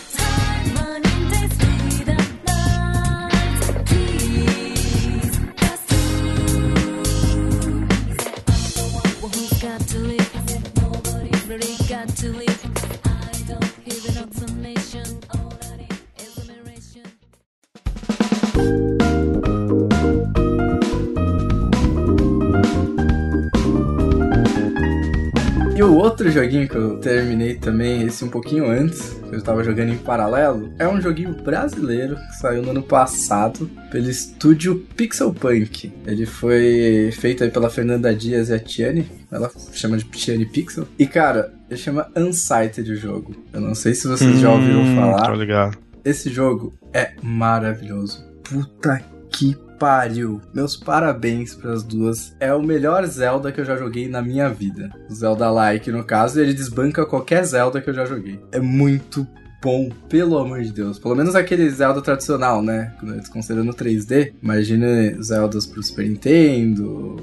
joguinho 26.50 26.68
que 26.68 26.76
eu 26.76 26.98
terminei 26.98 27.54
também, 27.56 28.04
esse 28.04 28.26
um 28.26 28.30
pouquinho 28.30 28.68
antes, 28.68 29.14
que 29.30 29.36
eu 29.36 29.42
tava 29.42 29.64
jogando 29.64 29.92
em 29.92 29.98
paralelo, 29.98 30.74
é 30.80 30.88
um 30.88 31.00
joguinho 31.00 31.34
brasileiro 31.34 32.16
que 32.16 32.40
saiu 32.40 32.64
no 32.64 32.72
ano 32.72 32.82
passado 32.82 33.70
pelo 33.92 34.10
estúdio 34.10 34.84
Pixel 34.98 35.32
Punk. 35.32 35.94
Ele 36.08 36.26
foi 36.26 37.12
feito 37.14 37.44
aí 37.44 37.52
pela 37.52 37.70
Fernanda 37.70 38.14
Dias 38.16 38.50
e 38.50 38.54
a 38.54 38.60
Tiane, 38.60 39.08
ela 39.32 39.52
chama 39.74 39.98
de 39.98 40.06
Tiane 40.06 40.46
Pixel. 40.46 40.88
E 40.98 41.06
cara, 41.06 41.54
ele 41.70 41.80
chama 41.80 42.10
Unsighted 42.18 42.92
o 42.92 42.96
jogo. 42.96 43.36
Eu 43.54 43.62
não 43.62 43.76
sei 43.76 43.94
se 43.94 44.08
vocês 44.08 44.38
hum, 44.38 44.40
já 44.40 44.52
ouviram 44.52 44.82
hum, 44.82 44.96
falar. 44.96 45.28
Tô 45.28 45.36
ligado. 45.36 45.78
Esse 46.04 46.32
jogo 46.32 46.74
é 46.92 47.12
maravilhoso. 47.22 48.26
Puta 48.44 49.04
que 49.30 49.56
pariu. 49.80 50.42
Meus 50.54 50.76
parabéns 50.76 51.56
para 51.56 51.72
as 51.72 51.82
duas. 51.82 52.36
É 52.39 52.54
o 52.54 52.62
melhor 52.62 53.06
Zelda 53.06 53.52
que 53.52 53.62
eu 53.62 53.65
já 53.65 53.78
joguei 53.78 54.10
na 54.10 54.22
minha 54.22 54.50
vida. 54.50 54.92
Zelda 55.12 55.50
Like, 55.50 55.92
no 55.92 56.04
caso, 56.04 56.39
ele 56.39 56.54
desbanca 56.54 57.06
qualquer 57.06 57.44
Zelda 57.46 57.82
que 57.82 57.89
eu 57.89 57.94
já 57.94 58.06
joguei. 58.06 58.39
É 58.52 58.60
muito 58.60 59.26
bom, 59.62 59.89
pelo 60.08 60.38
amor 60.38 60.62
de 60.62 60.72
Deus. 60.72 61.00
Pelo 61.00 61.15
menos 61.15 61.36
aquele 61.36 61.70
Zelda 61.70 62.02
tradicional, 62.02 62.62
né? 62.62 62.94
Considerando 63.32 63.74
3D. 63.74 64.34
Imagine 64.44 65.22
Zeldas 65.24 65.65
pro 65.65 65.82
Super 65.82 66.08
Nintendo, 66.08 67.18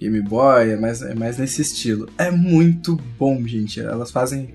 Game 0.00 0.20
Boy, 0.20 0.70
é 0.70 0.76
mais, 0.76 1.02
é 1.02 1.14
mais 1.14 1.38
nesse 1.38 1.62
estilo. 1.62 2.08
É 2.18 2.30
muito 2.30 2.98
bom, 3.18 3.40
gente. 3.46 3.80
Elas 3.80 4.10
fazem. 4.10 4.54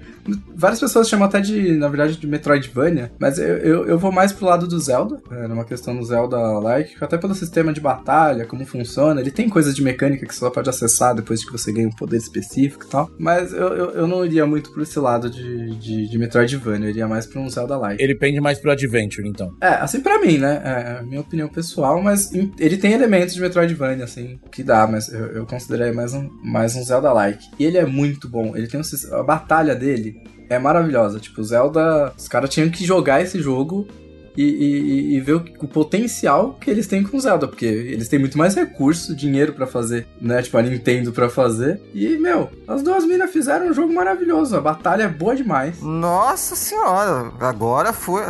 Várias 0.55 0.79
pessoas 0.79 1.09
chamam 1.09 1.27
até 1.27 1.41
de, 1.41 1.75
na 1.77 1.87
verdade, 1.87 2.17
de 2.17 2.27
Metroidvania, 2.27 3.11
mas 3.17 3.39
eu, 3.39 3.57
eu, 3.57 3.87
eu 3.87 3.97
vou 3.97 4.11
mais 4.11 4.31
pro 4.31 4.45
lado 4.45 4.67
do 4.67 4.79
Zelda, 4.79 5.19
é, 5.31 5.47
numa 5.47 5.65
questão 5.65 5.97
do 5.97 6.05
Zelda-like, 6.05 6.95
até 7.01 7.17
pelo 7.17 7.33
sistema 7.33 7.73
de 7.73 7.81
batalha, 7.81 8.45
como 8.45 8.63
funciona. 8.63 9.19
Ele 9.19 9.31
tem 9.31 9.49
coisas 9.49 9.75
de 9.75 9.83
mecânica 9.83 10.25
que 10.25 10.33
você 10.33 10.39
só 10.39 10.51
pode 10.51 10.69
acessar 10.69 11.15
depois 11.15 11.43
que 11.43 11.51
você 11.51 11.71
ganha 11.71 11.87
um 11.87 11.91
poder 11.91 12.17
específico 12.17 12.85
e 12.85 12.87
tal, 12.87 13.09
mas 13.17 13.51
eu, 13.51 13.69
eu, 13.69 13.91
eu 13.91 14.07
não 14.07 14.23
iria 14.23 14.45
muito 14.45 14.71
por 14.71 14.83
esse 14.83 14.99
lado 14.99 15.27
de, 15.27 15.75
de, 15.77 16.07
de 16.07 16.17
Metroidvania, 16.19 16.85
eu 16.85 16.91
iria 16.91 17.07
mais 17.07 17.25
pra 17.25 17.41
um 17.41 17.49
Zelda-like. 17.49 18.01
Ele 18.01 18.13
pende 18.13 18.39
mais 18.39 18.59
pro 18.59 18.71
Adventure, 18.71 19.27
então. 19.27 19.55
É, 19.59 19.69
assim 19.69 20.01
pra 20.01 20.19
mim, 20.19 20.37
né? 20.37 20.61
É 20.63 20.99
a 20.99 21.03
minha 21.03 21.21
opinião 21.21 21.47
pessoal, 21.47 21.99
mas 22.01 22.31
ele 22.59 22.77
tem 22.77 22.93
elementos 22.93 23.33
de 23.33 23.41
Metroidvania, 23.41 24.03
assim, 24.03 24.39
que 24.51 24.61
dá, 24.61 24.85
mas 24.85 25.11
eu, 25.11 25.25
eu 25.33 25.45
considerei 25.45 25.91
mais 25.91 26.13
um, 26.13 26.29
mais 26.43 26.75
um 26.75 26.83
Zelda-like. 26.83 27.49
E 27.57 27.65
ele 27.65 27.77
é 27.77 27.85
muito 27.85 28.27
bom. 28.27 28.55
Ele 28.55 28.67
tem 28.67 28.79
um, 28.79 29.15
a 29.15 29.23
batalha 29.23 29.75
dele 29.75 30.21
é 30.49 30.59
maravilhosa. 30.59 31.19
Tipo, 31.19 31.43
Zelda, 31.43 32.13
os 32.17 32.27
caras 32.27 32.49
tinham 32.49 32.69
que 32.69 32.85
jogar 32.85 33.21
esse 33.21 33.41
jogo 33.41 33.87
e, 34.35 34.43
e, 34.43 35.15
e, 35.15 35.19
ver 35.19 35.33
o, 35.33 35.45
o, 35.59 35.67
potencial 35.67 36.57
que 36.59 36.69
eles 36.69 36.87
têm 36.87 37.03
com 37.03 37.19
Zelda, 37.19 37.47
porque 37.47 37.65
eles 37.65 38.07
têm 38.07 38.17
muito 38.17 38.37
mais 38.37 38.55
recurso, 38.55 39.15
dinheiro 39.15 39.53
para 39.53 39.67
fazer, 39.67 40.07
né? 40.21 40.41
Tipo, 40.41 40.57
a 40.57 40.61
Nintendo 40.61 41.11
para 41.11 41.29
fazer. 41.29 41.81
E, 41.93 42.17
meu, 42.17 42.49
as 42.67 42.81
duas 42.81 43.05
minas 43.05 43.31
fizeram 43.31 43.67
um 43.67 43.73
jogo 43.73 43.93
maravilhoso. 43.93 44.55
A 44.55 44.61
batalha 44.61 45.03
é 45.03 45.07
boa 45.07 45.35
demais. 45.35 45.81
Nossa 45.81 46.55
senhora, 46.55 47.31
agora 47.39 47.91
foi. 47.93 48.21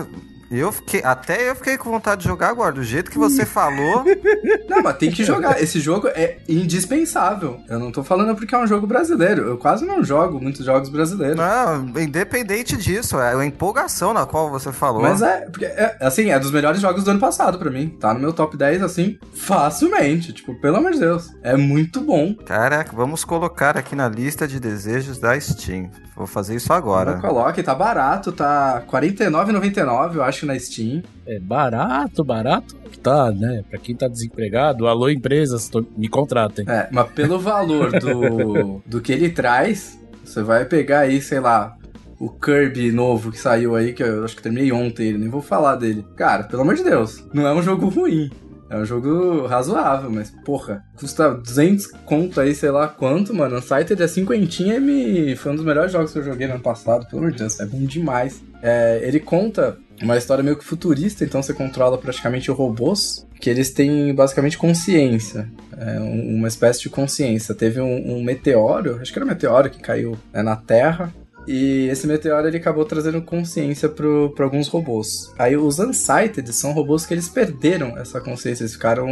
Eu 0.51 0.69
fiquei, 0.69 1.01
até 1.01 1.49
eu 1.49 1.55
fiquei 1.55 1.77
com 1.77 1.89
vontade 1.89 2.23
de 2.23 2.27
jogar 2.27 2.49
agora, 2.49 2.73
do 2.73 2.83
jeito 2.83 3.09
que 3.09 3.17
você 3.17 3.45
falou. 3.45 4.03
Não, 4.67 4.83
mas 4.83 4.97
tem 4.97 5.09
que 5.09 5.23
jogar. 5.23 5.61
Esse 5.61 5.79
jogo 5.79 6.09
é 6.09 6.39
indispensável. 6.47 7.59
Eu 7.69 7.79
não 7.79 7.91
tô 7.91 8.03
falando 8.03 8.35
porque 8.35 8.53
é 8.53 8.57
um 8.57 8.67
jogo 8.67 8.85
brasileiro. 8.85 9.43
Eu 9.43 9.57
quase 9.57 9.85
não 9.85 10.03
jogo 10.03 10.39
muitos 10.41 10.65
jogos 10.65 10.89
brasileiros. 10.89 11.37
Não, 11.37 12.01
independente 12.01 12.75
disso, 12.77 13.19
é 13.19 13.35
a 13.35 13.45
empolgação 13.45 14.13
na 14.13 14.25
qual 14.25 14.49
você 14.49 14.71
falou. 14.71 15.01
Mas 15.01 15.21
é, 15.21 15.41
porque 15.41 15.65
é, 15.65 15.97
assim, 15.99 16.31
é 16.31 16.39
dos 16.39 16.51
melhores 16.51 16.81
jogos 16.81 17.03
do 17.03 17.11
ano 17.11 17.19
passado 17.19 17.57
para 17.57 17.69
mim. 17.69 17.89
Tá 17.89 18.13
no 18.13 18.19
meu 18.19 18.33
top 18.33 18.57
10 18.57 18.81
assim, 18.81 19.17
facilmente, 19.33 20.33
tipo, 20.33 20.59
pelo 20.59 20.77
amor 20.77 20.91
de 20.91 20.99
Deus. 20.99 21.29
É 21.43 21.55
muito 21.55 22.01
bom. 22.01 22.35
Caraca, 22.35 22.95
vamos 22.95 23.23
colocar 23.23 23.77
aqui 23.77 23.95
na 23.95 24.09
lista 24.09 24.47
de 24.47 24.59
desejos 24.59 25.17
da 25.17 25.39
Steam. 25.39 25.89
Vou 26.15 26.27
fazer 26.27 26.55
isso 26.55 26.71
agora. 26.73 27.19
Coloque, 27.19 27.63
tá 27.63 27.73
barato, 27.73 28.31
tá 28.31 28.83
R$49,99, 28.91 30.15
eu 30.15 30.23
acho, 30.23 30.45
na 30.45 30.57
Steam. 30.59 31.01
É 31.25 31.39
barato, 31.39 32.23
barato 32.23 32.81
tá, 33.01 33.31
né? 33.31 33.63
Pra 33.69 33.79
quem 33.79 33.95
tá 33.95 34.07
desempregado, 34.07 34.87
alô 34.87 35.09
empresas, 35.09 35.67
tô, 35.67 35.83
me 35.97 36.07
contratem. 36.07 36.65
É, 36.67 36.87
mas 36.91 37.09
pelo 37.11 37.39
valor 37.39 37.91
do, 37.99 38.81
do 38.85 39.01
que 39.01 39.11
ele 39.11 39.29
traz, 39.29 39.99
você 40.23 40.41
vai 40.41 40.65
pegar 40.65 40.99
aí, 40.99 41.21
sei 41.21 41.39
lá, 41.39 41.75
o 42.19 42.29
Kirby 42.29 42.91
novo 42.91 43.31
que 43.31 43.39
saiu 43.39 43.75
aí, 43.75 43.93
que 43.93 44.03
eu 44.03 44.23
acho 44.23 44.35
que 44.35 44.43
terminei 44.43 44.71
ontem, 44.71 45.07
ele 45.07 45.17
nem 45.17 45.29
vou 45.29 45.41
falar 45.41 45.75
dele. 45.75 46.05
Cara, 46.15 46.43
pelo 46.43 46.61
amor 46.61 46.75
de 46.75 46.83
Deus, 46.83 47.25
não 47.33 47.47
é 47.47 47.53
um 47.53 47.63
jogo 47.63 47.89
ruim. 47.89 48.29
É 48.71 48.77
um 48.77 48.85
jogo 48.85 49.45
razoável, 49.47 50.09
mas, 50.09 50.31
porra, 50.45 50.85
custa 50.95 51.29
200 51.31 51.87
conto 52.05 52.39
aí, 52.39 52.55
sei 52.55 52.71
lá 52.71 52.87
quanto, 52.87 53.33
mano. 53.33 53.57
Unsighted 53.57 54.01
é 54.01 54.07
cinquentinha 54.07 54.75
e 54.75 54.79
me... 54.79 55.35
foi 55.35 55.51
um 55.51 55.55
dos 55.55 55.65
melhores 55.65 55.91
jogos 55.91 56.13
que 56.13 56.19
eu 56.19 56.23
joguei 56.23 56.47
no 56.47 56.53
ano 56.53 56.63
passado, 56.63 57.05
pelo 57.05 57.21
amor 57.21 57.33
de 57.33 57.39
Deus, 57.39 57.59
é 57.59 57.65
bom 57.65 57.83
demais. 57.83 58.41
É, 58.63 59.01
ele 59.03 59.19
conta 59.19 59.77
uma 60.01 60.15
história 60.15 60.41
meio 60.41 60.55
que 60.55 60.63
futurista, 60.63 61.25
então 61.25 61.43
você 61.43 61.53
controla 61.53 61.97
praticamente 61.97 62.49
robôs, 62.49 63.27
que 63.41 63.49
eles 63.49 63.71
têm 63.71 64.15
basicamente 64.15 64.57
consciência, 64.57 65.49
é, 65.77 65.99
uma 65.99 66.47
espécie 66.47 66.81
de 66.81 66.89
consciência. 66.89 67.53
Teve 67.53 67.81
um, 67.81 68.15
um, 68.15 68.23
meteoro, 68.23 68.99
acho 69.01 69.11
que 69.11 69.19
era 69.19 69.25
um 69.25 69.27
meteoro 69.29 69.69
que 69.69 69.79
caiu 69.79 70.17
né, 70.31 70.41
na 70.41 70.55
Terra, 70.55 71.13
E 71.47 71.87
esse 71.87 72.05
meteoro 72.05 72.47
ele 72.47 72.57
acabou 72.57 72.85
trazendo 72.85 73.21
consciência 73.21 73.89
para 73.89 74.43
alguns 74.43 74.67
robôs. 74.67 75.31
Aí 75.37 75.57
os 75.57 75.79
Unsighted 75.79 76.51
são 76.53 76.71
robôs 76.71 77.05
que 77.05 77.13
eles 77.13 77.27
perderam 77.27 77.97
essa 77.97 78.21
consciência, 78.21 78.63
eles 78.63 78.73
ficaram 78.73 79.07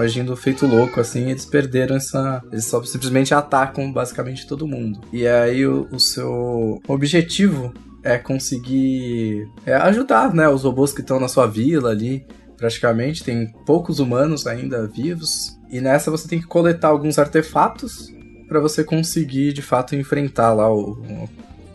agindo 0.00 0.34
feito 0.36 0.66
louco 0.66 1.00
assim, 1.00 1.30
eles 1.30 1.44
perderam 1.44 1.96
essa. 1.96 2.42
Eles 2.50 2.64
só 2.64 2.82
simplesmente 2.82 3.34
atacam 3.34 3.92
basicamente 3.92 4.46
todo 4.46 4.66
mundo. 4.66 5.00
E 5.12 5.26
aí 5.26 5.66
o, 5.66 5.86
o 5.92 6.00
seu 6.00 6.80
objetivo 6.88 7.72
é 8.02 8.16
conseguir 8.18 9.48
é 9.64 9.74
ajudar, 9.74 10.32
né, 10.32 10.48
os 10.48 10.62
robôs 10.62 10.92
que 10.92 11.00
estão 11.00 11.20
na 11.20 11.28
sua 11.28 11.46
vila 11.46 11.90
ali. 11.90 12.24
Praticamente 12.56 13.22
tem 13.22 13.52
poucos 13.66 13.98
humanos 13.98 14.46
ainda 14.46 14.86
vivos. 14.86 15.58
E 15.70 15.80
nessa 15.80 16.10
você 16.10 16.26
tem 16.26 16.40
que 16.40 16.46
coletar 16.46 16.88
alguns 16.88 17.18
artefatos 17.18 18.10
para 18.48 18.60
você 18.60 18.82
conseguir 18.84 19.52
de 19.52 19.60
fato 19.60 19.94
enfrentar 19.94 20.54
lá 20.54 20.72
o, 20.72 20.92
o 20.92 21.28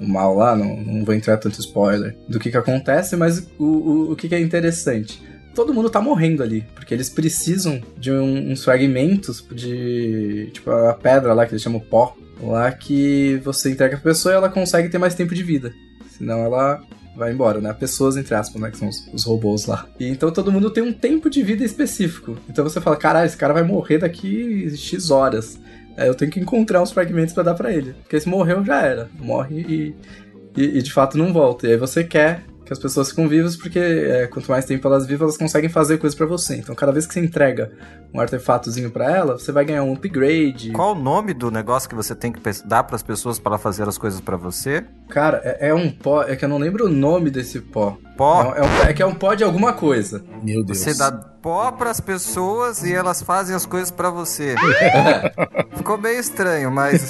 mal 0.07 0.35
lá, 0.35 0.55
não, 0.55 0.77
não 0.77 1.05
vou 1.05 1.13
entrar 1.13 1.37
tanto 1.37 1.59
spoiler 1.59 2.15
do 2.27 2.39
que 2.39 2.51
que 2.51 2.57
acontece, 2.57 3.15
mas 3.15 3.47
o, 3.57 3.65
o, 3.65 4.11
o 4.11 4.15
que 4.15 4.27
que 4.27 4.35
é 4.35 4.39
interessante. 4.39 5.21
Todo 5.53 5.73
mundo 5.73 5.89
tá 5.89 6.01
morrendo 6.01 6.41
ali, 6.41 6.65
porque 6.73 6.93
eles 6.93 7.09
precisam 7.09 7.81
de 7.97 8.11
um, 8.11 8.51
uns 8.51 8.63
fragmentos 8.63 9.45
de. 9.51 10.49
Tipo, 10.53 10.71
a 10.71 10.93
pedra 10.93 11.33
lá 11.33 11.45
que 11.45 11.51
eles 11.51 11.61
chamam 11.61 11.79
pó, 11.79 12.15
lá 12.41 12.71
que 12.71 13.41
você 13.43 13.69
entrega 13.69 13.97
pra 13.97 14.11
pessoa 14.11 14.33
e 14.33 14.37
ela 14.37 14.49
consegue 14.49 14.87
ter 14.89 14.97
mais 14.97 15.13
tempo 15.13 15.35
de 15.35 15.43
vida. 15.43 15.73
Senão 16.17 16.39
ela 16.39 16.81
vai 17.15 17.31
embora, 17.33 17.59
né? 17.59 17.73
Pessoas, 17.73 18.15
entre 18.17 18.33
aspas, 18.33 18.61
né? 18.61 18.71
Que 18.71 18.77
são 18.77 18.87
os, 18.87 19.07
os, 19.13 19.25
robôs 19.25 19.65
lá. 19.65 19.87
E 19.99 20.07
então 20.07 20.31
todo 20.31 20.51
mundo 20.51 20.69
tem 20.69 20.83
um 20.83 20.93
tempo 20.93 21.29
de 21.29 21.43
vida 21.43 21.63
específico. 21.63 22.37
Então 22.49 22.63
você 22.63 22.79
fala, 22.79 22.95
caralho, 22.95 23.25
esse 23.25 23.37
cara 23.37 23.53
vai 23.53 23.63
morrer 23.63 23.99
daqui 23.99 24.73
X 24.75 25.11
horas. 25.11 25.59
É, 26.01 26.09
eu 26.09 26.15
tenho 26.15 26.31
que 26.31 26.39
encontrar 26.39 26.81
uns 26.81 26.91
fragmentos 26.91 27.33
para 27.33 27.43
dar 27.43 27.53
para 27.53 27.71
ele. 27.71 27.93
Porque 28.01 28.19
se 28.19 28.27
morreu, 28.27 28.65
já 28.65 28.81
era. 28.81 29.09
Morre 29.19 29.61
e, 29.61 29.95
e, 30.57 30.77
e, 30.77 30.81
de 30.81 30.91
fato 30.91 31.17
não 31.17 31.31
volta. 31.31 31.67
E 31.67 31.71
aí 31.71 31.77
você 31.77 32.03
quer 32.03 32.43
que 32.65 32.73
as 32.73 32.79
pessoas 32.79 33.09
ficam 33.09 33.27
vivas, 33.27 33.55
porque 33.57 33.77
é, 33.77 34.27
quanto 34.27 34.49
mais 34.49 34.63
tempo 34.63 34.87
elas 34.87 35.05
vivem, 35.05 35.23
elas 35.23 35.37
conseguem 35.37 35.69
fazer 35.69 35.97
coisas 35.97 36.17
para 36.17 36.25
você. 36.25 36.55
Então, 36.55 36.73
cada 36.73 36.91
vez 36.91 37.05
que 37.05 37.13
você 37.13 37.19
entrega 37.19 37.71
um 38.13 38.19
artefatozinho 38.19 38.89
para 38.89 39.11
ela, 39.11 39.37
você 39.37 39.51
vai 39.51 39.65
ganhar 39.65 39.83
um 39.83 39.93
upgrade. 39.93 40.71
Qual 40.71 40.93
o 40.93 40.99
nome 40.99 41.33
do 41.33 41.51
negócio 41.51 41.89
que 41.89 41.95
você 41.95 42.15
tem 42.15 42.31
que 42.31 42.39
dar 42.65 42.83
para 42.83 42.95
as 42.95 43.03
pessoas 43.03 43.37
para 43.37 43.57
fazer 43.57 43.87
as 43.87 43.97
coisas 43.97 44.21
para 44.21 44.37
você? 44.37 44.85
Cara, 45.09 45.41
é, 45.43 45.69
é, 45.69 45.73
um 45.73 45.91
pó. 45.91 46.23
É 46.23 46.35
que 46.35 46.45
eu 46.45 46.49
não 46.49 46.57
lembro 46.57 46.85
o 46.85 46.89
nome 46.89 47.29
desse 47.29 47.59
pó. 47.59 47.97
Pó? 48.21 48.53
É, 48.55 48.59
é, 48.59 48.61
um, 48.61 48.89
é 48.89 48.93
que 48.93 49.01
é 49.01 49.05
um 49.05 49.15
pó 49.15 49.33
de 49.33 49.43
alguma 49.43 49.73
coisa. 49.73 50.23
Meu 50.43 50.63
Deus. 50.63 50.77
Você 50.77 50.95
dá 50.95 51.11
pó 51.11 51.71
para 51.71 51.89
as 51.89 51.99
pessoas 51.99 52.83
e 52.83 52.93
elas 52.93 53.23
fazem 53.23 53.55
as 53.55 53.65
coisas 53.65 53.89
para 53.89 54.11
você. 54.11 54.53
Ficou 55.75 55.97
meio 55.97 56.19
estranho, 56.19 56.69
mas 56.69 57.09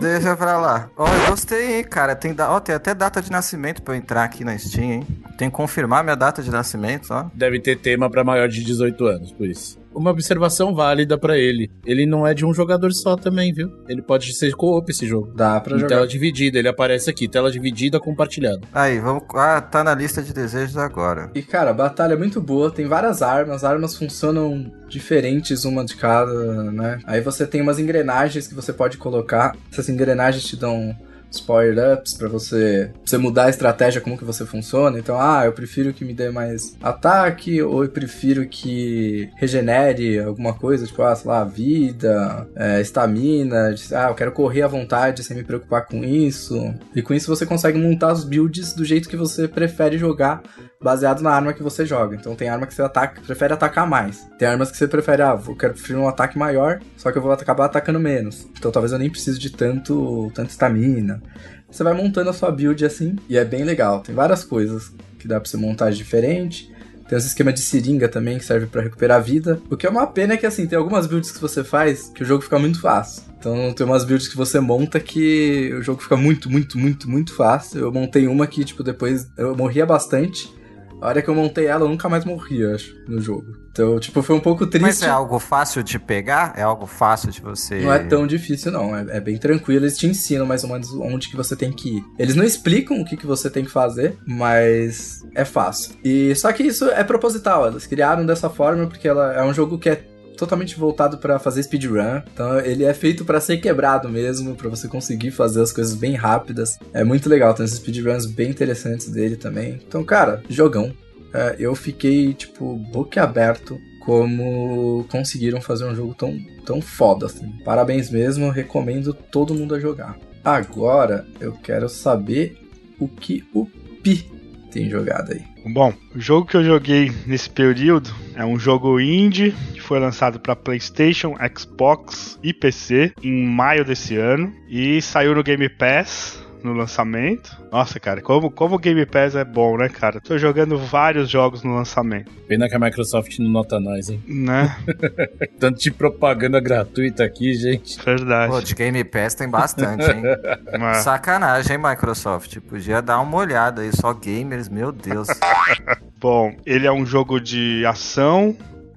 deixa 0.00 0.36
pra 0.36 0.58
lá. 0.58 0.90
Ó, 0.96 1.06
eu 1.06 1.30
gostei, 1.30 1.76
hein, 1.76 1.84
cara. 1.84 2.16
Tem, 2.16 2.34
da... 2.34 2.50
Ó, 2.50 2.58
tem 2.58 2.74
até 2.74 2.92
data 2.92 3.22
de 3.22 3.30
nascimento 3.30 3.80
pra 3.80 3.94
eu 3.94 3.98
entrar 3.98 4.24
aqui 4.24 4.42
na 4.42 4.58
Steam, 4.58 4.90
hein? 4.90 5.06
Tem 5.38 5.48
que 5.48 5.54
confirmar 5.54 6.02
minha 6.02 6.16
data 6.16 6.42
de 6.42 6.50
nascimento, 6.50 7.06
ó. 7.12 7.26
Deve 7.32 7.60
ter 7.60 7.78
tema 7.78 8.10
para 8.10 8.24
maior 8.24 8.48
de 8.48 8.64
18 8.64 9.06
anos, 9.06 9.30
por 9.30 9.46
isso 9.46 9.79
uma 10.00 10.10
observação 10.10 10.74
válida 10.74 11.18
para 11.18 11.38
ele. 11.38 11.70
Ele 11.84 12.06
não 12.06 12.26
é 12.26 12.32
de 12.34 12.44
um 12.44 12.54
jogador 12.54 12.92
só 12.92 13.16
também, 13.16 13.52
viu? 13.52 13.70
Ele 13.88 14.02
pode 14.02 14.32
ser 14.34 14.54
co-op 14.54 14.90
esse 14.90 15.06
jogo. 15.06 15.32
Dá 15.34 15.60
pra 15.60 15.76
em 15.76 15.80
jogar. 15.80 15.96
tela 15.96 16.06
dividida, 16.06 16.58
ele 16.58 16.68
aparece 16.68 17.10
aqui, 17.10 17.28
tela 17.28 17.50
dividida 17.50 18.00
compartilhada. 18.00 18.60
Aí, 18.72 18.98
vamos. 18.98 19.24
Ah, 19.34 19.60
tá 19.60 19.84
na 19.84 19.94
lista 19.94 20.22
de 20.22 20.32
desejos 20.32 20.76
agora. 20.76 21.30
E 21.34 21.42
cara, 21.42 21.70
a 21.70 21.74
batalha 21.74 22.14
é 22.14 22.16
muito 22.16 22.40
boa, 22.40 22.70
tem 22.70 22.86
várias 22.86 23.22
armas, 23.22 23.56
as 23.56 23.64
armas 23.64 23.96
funcionam 23.96 24.72
diferentes 24.88 25.64
uma 25.64 25.84
de 25.84 25.94
cada, 25.96 26.64
né? 26.72 26.98
Aí 27.04 27.20
você 27.20 27.46
tem 27.46 27.60
umas 27.60 27.78
engrenagens 27.78 28.48
que 28.48 28.54
você 28.54 28.72
pode 28.72 28.96
colocar. 28.96 29.54
Essas 29.70 29.88
engrenagens 29.88 30.44
te 30.44 30.56
dão 30.56 30.96
os 31.30 31.40
power-ups 31.40 32.14
para 32.14 32.28
você, 32.28 32.90
você 33.04 33.16
mudar 33.16 33.44
a 33.44 33.50
estratégia 33.50 34.00
como 34.00 34.18
que 34.18 34.24
você 34.24 34.44
funciona. 34.44 34.98
Então, 34.98 35.18
ah, 35.18 35.42
eu 35.44 35.52
prefiro 35.52 35.92
que 35.92 36.04
me 36.04 36.12
dê 36.12 36.30
mais 36.30 36.76
ataque 36.82 37.62
ou 37.62 37.84
eu 37.84 37.90
prefiro 37.90 38.46
que 38.46 39.30
regenere 39.36 40.18
alguma 40.18 40.54
coisa, 40.54 40.86
tipo, 40.86 41.02
ah, 41.02 41.14
sei 41.14 41.30
lá, 41.30 41.44
vida, 41.44 42.46
estamina, 42.80 43.70
é, 43.70 43.96
ah, 43.96 44.08
eu 44.08 44.14
quero 44.14 44.32
correr 44.32 44.62
à 44.62 44.68
vontade 44.68 45.22
sem 45.22 45.36
me 45.36 45.44
preocupar 45.44 45.86
com 45.86 46.04
isso. 46.04 46.74
E 46.94 47.02
com 47.02 47.14
isso 47.14 47.34
você 47.34 47.46
consegue 47.46 47.78
montar 47.78 48.12
os 48.12 48.24
builds 48.24 48.72
do 48.72 48.84
jeito 48.84 49.08
que 49.08 49.16
você 49.16 49.46
prefere 49.46 49.98
jogar 49.98 50.42
baseado 50.82 51.20
na 51.20 51.30
arma 51.30 51.52
que 51.52 51.62
você 51.62 51.84
joga. 51.84 52.16
Então 52.16 52.34
tem 52.34 52.48
arma 52.48 52.66
que 52.66 52.74
você 52.74 52.82
ataca, 52.82 53.20
prefere 53.20 53.52
atacar 53.52 53.86
mais. 53.86 54.26
Tem 54.38 54.48
armas 54.48 54.70
que 54.70 54.78
você 54.78 54.88
prefere, 54.88 55.22
ah, 55.22 55.38
eu 55.46 55.54
quero 55.54 55.74
preferir 55.74 56.00
um 56.00 56.08
ataque 56.08 56.38
maior, 56.38 56.80
só 56.96 57.12
que 57.12 57.18
eu 57.18 57.22
vou 57.22 57.30
acabar 57.30 57.66
atacando 57.66 58.00
menos. 58.00 58.48
Então 58.58 58.70
talvez 58.70 58.92
eu 58.92 58.98
nem 58.98 59.10
precise 59.10 59.38
de 59.38 59.50
tanto, 59.50 60.30
tanto 60.34 60.50
estamina. 60.50 61.22
Você 61.70 61.84
vai 61.84 61.92
montando 61.92 62.30
a 62.30 62.32
sua 62.32 62.50
build 62.50 62.84
assim, 62.84 63.16
e 63.28 63.36
é 63.36 63.44
bem 63.44 63.62
legal. 63.62 64.00
Tem 64.00 64.14
várias 64.14 64.42
coisas 64.42 64.90
que 65.18 65.28
dá 65.28 65.38
pra 65.38 65.48
você 65.48 65.56
montar 65.56 65.90
diferente. 65.90 66.72
Tem 67.06 67.18
esse 67.18 67.28
esquema 67.28 67.52
de 67.52 67.60
seringa 67.60 68.08
também 68.08 68.38
que 68.38 68.44
serve 68.44 68.66
para 68.66 68.82
recuperar 68.82 69.18
a 69.18 69.20
vida. 69.20 69.60
O 69.68 69.76
que 69.76 69.86
é 69.86 69.90
uma 69.90 70.06
pena 70.06 70.34
é 70.34 70.36
que 70.36 70.46
assim, 70.46 70.66
tem 70.66 70.78
algumas 70.78 71.06
builds 71.06 71.30
que 71.30 71.40
você 71.40 71.62
faz 71.62 72.10
que 72.14 72.22
o 72.22 72.26
jogo 72.26 72.42
fica 72.42 72.58
muito 72.58 72.80
fácil. 72.80 73.24
Então 73.38 73.72
tem 73.72 73.84
umas 73.84 74.04
builds 74.04 74.28
que 74.28 74.36
você 74.36 74.60
monta 74.60 74.98
que 74.98 75.74
o 75.74 75.82
jogo 75.82 76.00
fica 76.00 76.16
muito, 76.16 76.48
muito, 76.48 76.78
muito, 76.78 77.10
muito 77.10 77.34
fácil. 77.34 77.80
Eu 77.80 77.92
montei 77.92 78.26
uma 78.26 78.46
que, 78.46 78.64
tipo, 78.64 78.82
depois 78.82 79.28
eu 79.36 79.54
morria 79.56 79.84
bastante. 79.84 80.59
A 81.00 81.08
hora 81.08 81.22
que 81.22 81.28
eu 81.28 81.34
montei 81.34 81.66
ela, 81.66 81.84
eu 81.84 81.88
nunca 81.88 82.08
mais 82.08 82.24
morri, 82.24 82.64
acho, 82.64 82.94
no 83.08 83.20
jogo. 83.20 83.56
Então, 83.70 83.98
tipo, 83.98 84.20
foi 84.22 84.36
um 84.36 84.40
pouco 84.40 84.66
triste. 84.66 84.82
Mas 84.82 85.02
é 85.02 85.08
algo 85.08 85.38
fácil 85.38 85.82
de 85.82 85.98
pegar? 85.98 86.52
É 86.56 86.62
algo 86.62 86.86
fácil 86.86 87.30
de 87.30 87.40
você. 87.40 87.80
Não 87.80 87.92
é 87.92 88.00
tão 88.00 88.26
difícil, 88.26 88.72
não. 88.72 88.94
É, 88.94 89.16
é, 89.16 89.20
bem 89.20 89.38
tranquilo. 89.38 89.84
Eles 89.84 89.96
te 89.96 90.06
ensinam 90.06 90.44
mais 90.44 90.64
ou 90.64 90.70
menos 90.70 90.92
onde 90.94 91.28
que 91.28 91.36
você 91.36 91.54
tem 91.54 91.72
que 91.72 91.98
ir. 91.98 92.04
Eles 92.18 92.34
não 92.34 92.44
explicam 92.44 93.00
o 93.00 93.04
que, 93.04 93.16
que 93.16 93.26
você 93.26 93.48
tem 93.48 93.64
que 93.64 93.70
fazer, 93.70 94.18
mas 94.26 95.22
é 95.34 95.44
fácil. 95.44 95.94
E 96.04 96.34
só 96.34 96.52
que 96.52 96.64
isso 96.64 96.86
é 96.90 97.04
proposital. 97.04 97.68
Eles 97.68 97.86
criaram 97.86 98.26
dessa 98.26 98.50
forma 98.50 98.86
porque 98.86 99.08
ela 99.08 99.32
é 99.32 99.42
um 99.42 99.54
jogo 99.54 99.78
que 99.78 99.88
é 99.88 100.04
totalmente 100.40 100.76
voltado 100.76 101.18
para 101.18 101.38
fazer 101.38 101.62
speedrun. 101.62 102.22
Então 102.32 102.58
ele 102.60 102.84
é 102.84 102.94
feito 102.94 103.24
para 103.24 103.40
ser 103.40 103.58
quebrado 103.58 104.08
mesmo, 104.08 104.56
para 104.56 104.68
você 104.68 104.88
conseguir 104.88 105.30
fazer 105.30 105.62
as 105.62 105.70
coisas 105.70 105.94
bem 105.94 106.14
rápidas. 106.14 106.78
É 106.92 107.04
muito 107.04 107.28
legal, 107.28 107.52
tem 107.54 107.64
esses 107.64 107.78
speedruns 107.78 108.24
bem 108.26 108.50
interessantes 108.50 109.10
dele 109.10 109.36
também. 109.36 109.78
Então, 109.86 110.02
cara, 110.02 110.42
jogão. 110.48 110.92
É, 111.32 111.56
eu 111.60 111.76
fiquei, 111.76 112.34
tipo, 112.34 112.74
boquiaberto 112.74 113.78
como 114.04 115.04
conseguiram 115.08 115.60
fazer 115.60 115.84
um 115.84 115.94
jogo 115.94 116.14
tão, 116.14 116.36
tão 116.64 116.80
foda 116.80 117.26
assim. 117.26 117.52
Parabéns 117.64 118.10
mesmo, 118.10 118.50
recomendo 118.50 119.12
todo 119.12 119.54
mundo 119.54 119.74
a 119.74 119.78
jogar. 119.78 120.18
Agora 120.42 121.26
eu 121.38 121.52
quero 121.52 121.88
saber 121.88 122.58
o 122.98 123.06
que 123.06 123.44
o 123.54 123.66
Pi 124.02 124.26
tem 124.72 124.88
jogado 124.88 125.32
aí. 125.32 125.49
Bom, 125.64 125.92
o 126.14 126.20
jogo 126.20 126.46
que 126.46 126.56
eu 126.56 126.64
joguei 126.64 127.12
nesse 127.26 127.50
período 127.50 128.10
é 128.34 128.44
um 128.44 128.58
jogo 128.58 128.98
indie 128.98 129.54
que 129.74 129.80
foi 129.80 129.98
lançado 129.98 130.40
para 130.40 130.56
PlayStation, 130.56 131.34
Xbox 131.56 132.38
e 132.42 132.52
PC 132.52 133.12
em 133.22 133.44
maio 133.46 133.84
desse 133.84 134.16
ano 134.16 134.52
e 134.68 135.02
saiu 135.02 135.34
no 135.34 135.42
Game 135.42 135.68
Pass 135.68 136.39
no 136.64 136.72
lançamento. 136.72 137.56
Nossa, 137.70 137.98
cara, 138.00 138.20
como, 138.20 138.50
como 138.50 138.76
o 138.76 138.78
Game 138.78 139.04
Pass 139.06 139.34
é 139.34 139.44
bom, 139.44 139.76
né, 139.76 139.88
cara? 139.88 140.20
Tô 140.20 140.36
jogando 140.38 140.78
vários 140.78 141.28
jogos 141.28 141.62
no 141.62 141.74
lançamento. 141.74 142.30
Pena 142.48 142.68
que 142.68 142.74
a 142.74 142.78
Microsoft 142.78 143.38
não 143.38 143.50
nota 143.50 143.78
nós, 143.78 144.08
hein? 144.08 144.22
Né? 144.26 144.76
Tanto 145.58 145.80
de 145.80 145.90
propaganda 145.90 146.60
gratuita 146.60 147.24
aqui, 147.24 147.54
gente. 147.54 148.02
Verdade. 148.04 148.52
Pô, 148.52 148.60
de 148.60 148.74
Game 148.74 149.02
Pass 149.04 149.34
tem 149.34 149.48
bastante, 149.48 150.04
hein? 150.10 150.22
É. 150.70 150.94
Sacanagem, 150.94 151.76
hein, 151.76 151.82
Microsoft? 151.82 152.58
Podia 152.60 153.02
dar 153.02 153.20
uma 153.20 153.36
olhada 153.36 153.82
aí, 153.82 153.90
só 153.94 154.12
gamers, 154.12 154.68
meu 154.68 154.92
Deus. 154.92 155.28
bom, 156.18 156.54
ele 156.64 156.86
é 156.86 156.92
um 156.92 157.04
jogo 157.04 157.40
de 157.40 157.84
ação 157.86 158.56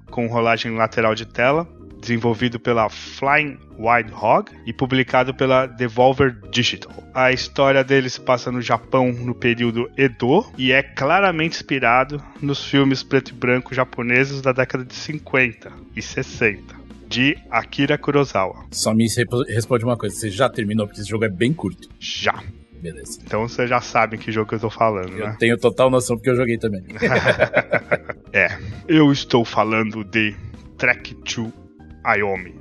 com 0.09 0.27
rolagem 0.27 0.75
lateral 0.75 1.15
de 1.15 1.25
tela 1.25 1.67
desenvolvido 2.03 2.59
pela 2.59 2.89
Flying 2.89 3.57
Wild 3.79 4.13
Hog 4.13 4.51
e 4.65 4.73
publicado 4.73 5.33
pela 5.33 5.65
Devolver 5.65 6.37
Digital. 6.51 6.91
A 7.13 7.31
história 7.31 7.83
dele 7.83 8.09
se 8.09 8.19
passa 8.19 8.51
no 8.51 8.61
Japão 8.61 9.11
no 9.11 9.33
período 9.33 9.89
Edo 9.97 10.45
e 10.57 10.71
é 10.71 10.83
claramente 10.83 11.55
inspirado 11.55 12.21
nos 12.41 12.63
filmes 12.63 13.01
preto 13.01 13.29
e 13.29 13.33
branco 13.33 13.73
japoneses 13.73 14.41
da 14.41 14.51
década 14.51 14.83
de 14.83 14.93
50 14.93 15.71
e 15.95 16.01
60 16.01 16.83
de 17.07 17.37
Akira 17.49 17.97
Kurosawa. 17.97 18.65
Só 18.71 18.93
me 18.93 19.07
responde 19.47 19.85
uma 19.85 19.95
coisa, 19.95 20.15
você 20.15 20.29
já 20.29 20.49
terminou 20.49 20.87
porque 20.87 20.99
esse 20.99 21.09
jogo 21.09 21.25
é 21.25 21.29
bem 21.29 21.53
curto? 21.53 21.87
Já. 21.99 22.43
Beleza. 22.81 23.19
Então 23.23 23.47
você 23.47 23.65
já 23.65 23.79
sabe 23.79 24.17
que 24.17 24.29
jogo 24.29 24.53
eu 24.53 24.59
tô 24.59 24.69
falando, 24.69 25.17
eu 25.17 25.27
né? 25.27 25.37
tenho 25.39 25.57
total 25.57 25.89
noção 25.89 26.17
porque 26.17 26.29
eu 26.29 26.35
joguei 26.35 26.57
também. 26.57 26.83
é, 28.33 28.57
eu 28.89 29.09
estou 29.09 29.45
falando 29.45 30.03
de 30.03 30.35
Track 30.77 31.15
2 31.15 31.62
Ayomi. 32.03 32.53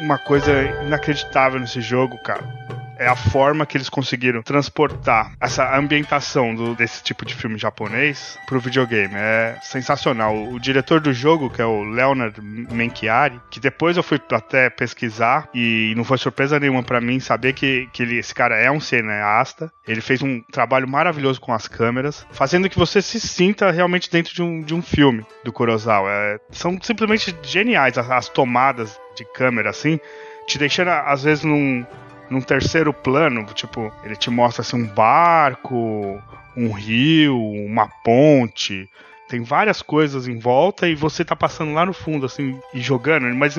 Uma 0.00 0.16
coisa 0.16 0.62
inacreditável 0.86 1.60
nesse 1.60 1.82
jogo, 1.82 2.16
cara, 2.22 2.57
é 2.98 3.06
a 3.06 3.16
forma 3.16 3.64
que 3.64 3.76
eles 3.76 3.88
conseguiram 3.88 4.42
transportar 4.42 5.32
essa 5.40 5.76
ambientação 5.76 6.54
do, 6.54 6.74
desse 6.74 7.02
tipo 7.02 7.24
de 7.24 7.34
filme 7.34 7.56
japonês 7.56 8.38
pro 8.46 8.60
videogame. 8.60 9.14
É 9.14 9.56
sensacional. 9.62 10.34
O, 10.34 10.54
o 10.54 10.60
diretor 10.60 11.00
do 11.00 11.12
jogo, 11.12 11.48
que 11.48 11.62
é 11.62 11.64
o 11.64 11.84
Leonard 11.84 12.40
Menchiari, 12.42 13.40
que 13.50 13.60
depois 13.60 13.96
eu 13.96 14.02
fui 14.02 14.20
até 14.32 14.68
pesquisar 14.68 15.48
e 15.54 15.94
não 15.96 16.04
foi 16.04 16.18
surpresa 16.18 16.58
nenhuma 16.58 16.82
para 16.82 17.00
mim 17.00 17.20
saber 17.20 17.52
que, 17.52 17.88
que 17.92 18.02
ele, 18.02 18.18
esse 18.18 18.34
cara 18.34 18.56
é 18.56 18.70
um 18.70 18.80
cineasta. 18.80 19.72
Ele 19.86 20.00
fez 20.00 20.22
um 20.22 20.42
trabalho 20.52 20.88
maravilhoso 20.88 21.40
com 21.40 21.52
as 21.52 21.68
câmeras, 21.68 22.26
fazendo 22.32 22.68
que 22.68 22.78
você 22.78 23.00
se 23.00 23.20
sinta 23.20 23.70
realmente 23.70 24.10
dentro 24.10 24.34
de 24.34 24.42
um, 24.42 24.60
de 24.62 24.74
um 24.74 24.82
filme 24.82 25.24
do 25.44 25.52
Kurosawa. 25.52 26.10
É, 26.10 26.40
são 26.50 26.78
simplesmente 26.82 27.34
geniais 27.42 27.96
as, 27.96 28.10
as 28.10 28.28
tomadas 28.28 28.98
de 29.14 29.24
câmera 29.24 29.70
assim, 29.70 29.98
te 30.46 30.58
deixando 30.58 30.88
às 30.88 31.22
vezes 31.22 31.44
num 31.44 31.84
num 32.30 32.40
terceiro 32.40 32.92
plano, 32.92 33.44
tipo, 33.54 33.92
ele 34.04 34.16
te 34.16 34.30
mostra 34.30 34.62
assim 34.62 34.76
um 34.76 34.86
barco, 34.86 36.20
um 36.56 36.70
rio, 36.72 37.38
uma 37.38 37.88
ponte, 38.04 38.88
tem 39.28 39.42
várias 39.42 39.82
coisas 39.82 40.26
em 40.26 40.38
volta 40.38 40.88
e 40.88 40.94
você 40.94 41.24
tá 41.24 41.36
passando 41.36 41.74
lá 41.74 41.84
no 41.84 41.92
fundo, 41.92 42.26
assim, 42.26 42.58
e 42.72 42.80
jogando, 42.80 43.32
mas 43.34 43.56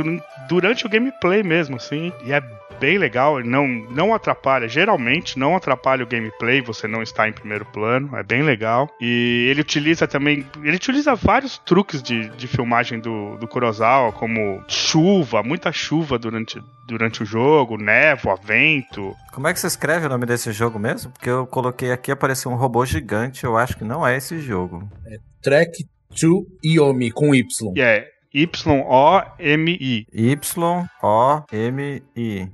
durante 0.47 0.85
o 0.85 0.89
gameplay 0.89 1.43
mesmo, 1.43 1.75
assim, 1.75 2.11
e 2.25 2.33
é 2.33 2.41
bem 2.79 2.97
legal, 2.97 3.43
não, 3.43 3.67
não 3.67 4.13
atrapalha, 4.13 4.67
geralmente 4.67 5.37
não 5.37 5.55
atrapalha 5.55 6.03
o 6.03 6.07
gameplay, 6.07 6.61
você 6.61 6.87
não 6.87 7.01
está 7.01 7.27
em 7.27 7.33
primeiro 7.33 7.65
plano, 7.65 8.15
é 8.15 8.23
bem 8.23 8.41
legal. 8.41 8.89
E 8.99 9.47
ele 9.49 9.61
utiliza 9.61 10.07
também, 10.07 10.45
ele 10.63 10.75
utiliza 10.75 11.15
vários 11.15 11.57
truques 11.59 12.01
de, 12.01 12.29
de 12.29 12.47
filmagem 12.47 12.99
do, 12.99 13.37
do 13.37 13.47
Kurosawa, 13.47 14.11
como 14.11 14.63
chuva, 14.67 15.43
muita 15.43 15.71
chuva 15.71 16.17
durante, 16.17 16.61
durante 16.87 17.23
o 17.23 17.25
jogo, 17.25 17.77
névoa, 17.77 18.37
vento. 18.41 19.15
Como 19.33 19.47
é 19.47 19.53
que 19.53 19.59
você 19.59 19.67
escreve 19.67 20.05
o 20.05 20.09
nome 20.09 20.25
desse 20.25 20.51
jogo 20.51 20.79
mesmo? 20.79 21.11
Porque 21.11 21.29
eu 21.29 21.45
coloquei 21.45 21.91
aqui, 21.91 22.11
apareceu 22.11 22.51
um 22.51 22.55
robô 22.55 22.85
gigante, 22.85 23.43
eu 23.43 23.57
acho 23.57 23.77
que 23.77 23.83
não 23.83 24.05
é 24.05 24.17
esse 24.17 24.39
jogo. 24.39 24.89
É 25.05 25.17
Track 25.41 25.85
to 26.19 26.45
Yomi, 26.63 27.11
com 27.11 27.33
Y. 27.33 27.73
É, 27.75 27.79
yeah. 27.79 28.07
Y-O-M-I. 28.33 30.07
Y-O-M-I. 30.13 30.51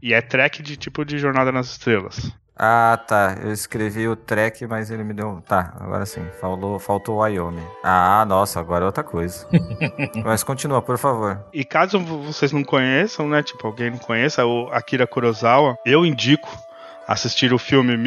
E 0.01 0.13
é 0.13 0.21
track 0.21 0.63
de 0.63 0.77
tipo 0.77 1.03
de 1.03 1.17
Jornada 1.17 1.51
nas 1.51 1.67
Estrelas. 1.67 2.31
Ah, 2.57 2.97
tá. 3.05 3.35
Eu 3.43 3.51
escrevi 3.51 4.07
o 4.07 4.15
track, 4.15 4.65
mas 4.65 4.89
ele 4.89 5.03
me 5.03 5.13
deu. 5.13 5.43
Tá, 5.45 5.73
agora 5.77 6.05
sim. 6.05 6.25
Faltou, 6.39 6.79
faltou 6.79 7.15
o 7.15 7.19
Wyoming. 7.19 7.67
Ah, 7.83 8.23
nossa, 8.25 8.61
agora 8.61 8.85
é 8.85 8.87
outra 8.87 9.03
coisa. 9.03 9.45
mas 10.23 10.41
continua, 10.43 10.81
por 10.81 10.97
favor. 10.97 11.45
E 11.53 11.65
caso 11.65 11.99
vocês 11.99 12.53
não 12.53 12.63
conheçam, 12.63 13.27
né? 13.27 13.43
Tipo, 13.43 13.67
alguém 13.67 13.91
não 13.91 13.97
conheça, 13.97 14.45
o 14.45 14.69
Akira 14.71 15.05
Kurosawa, 15.05 15.77
eu 15.85 16.05
indico 16.05 16.49
assistir 17.05 17.53
o 17.53 17.59
filme 17.59 17.97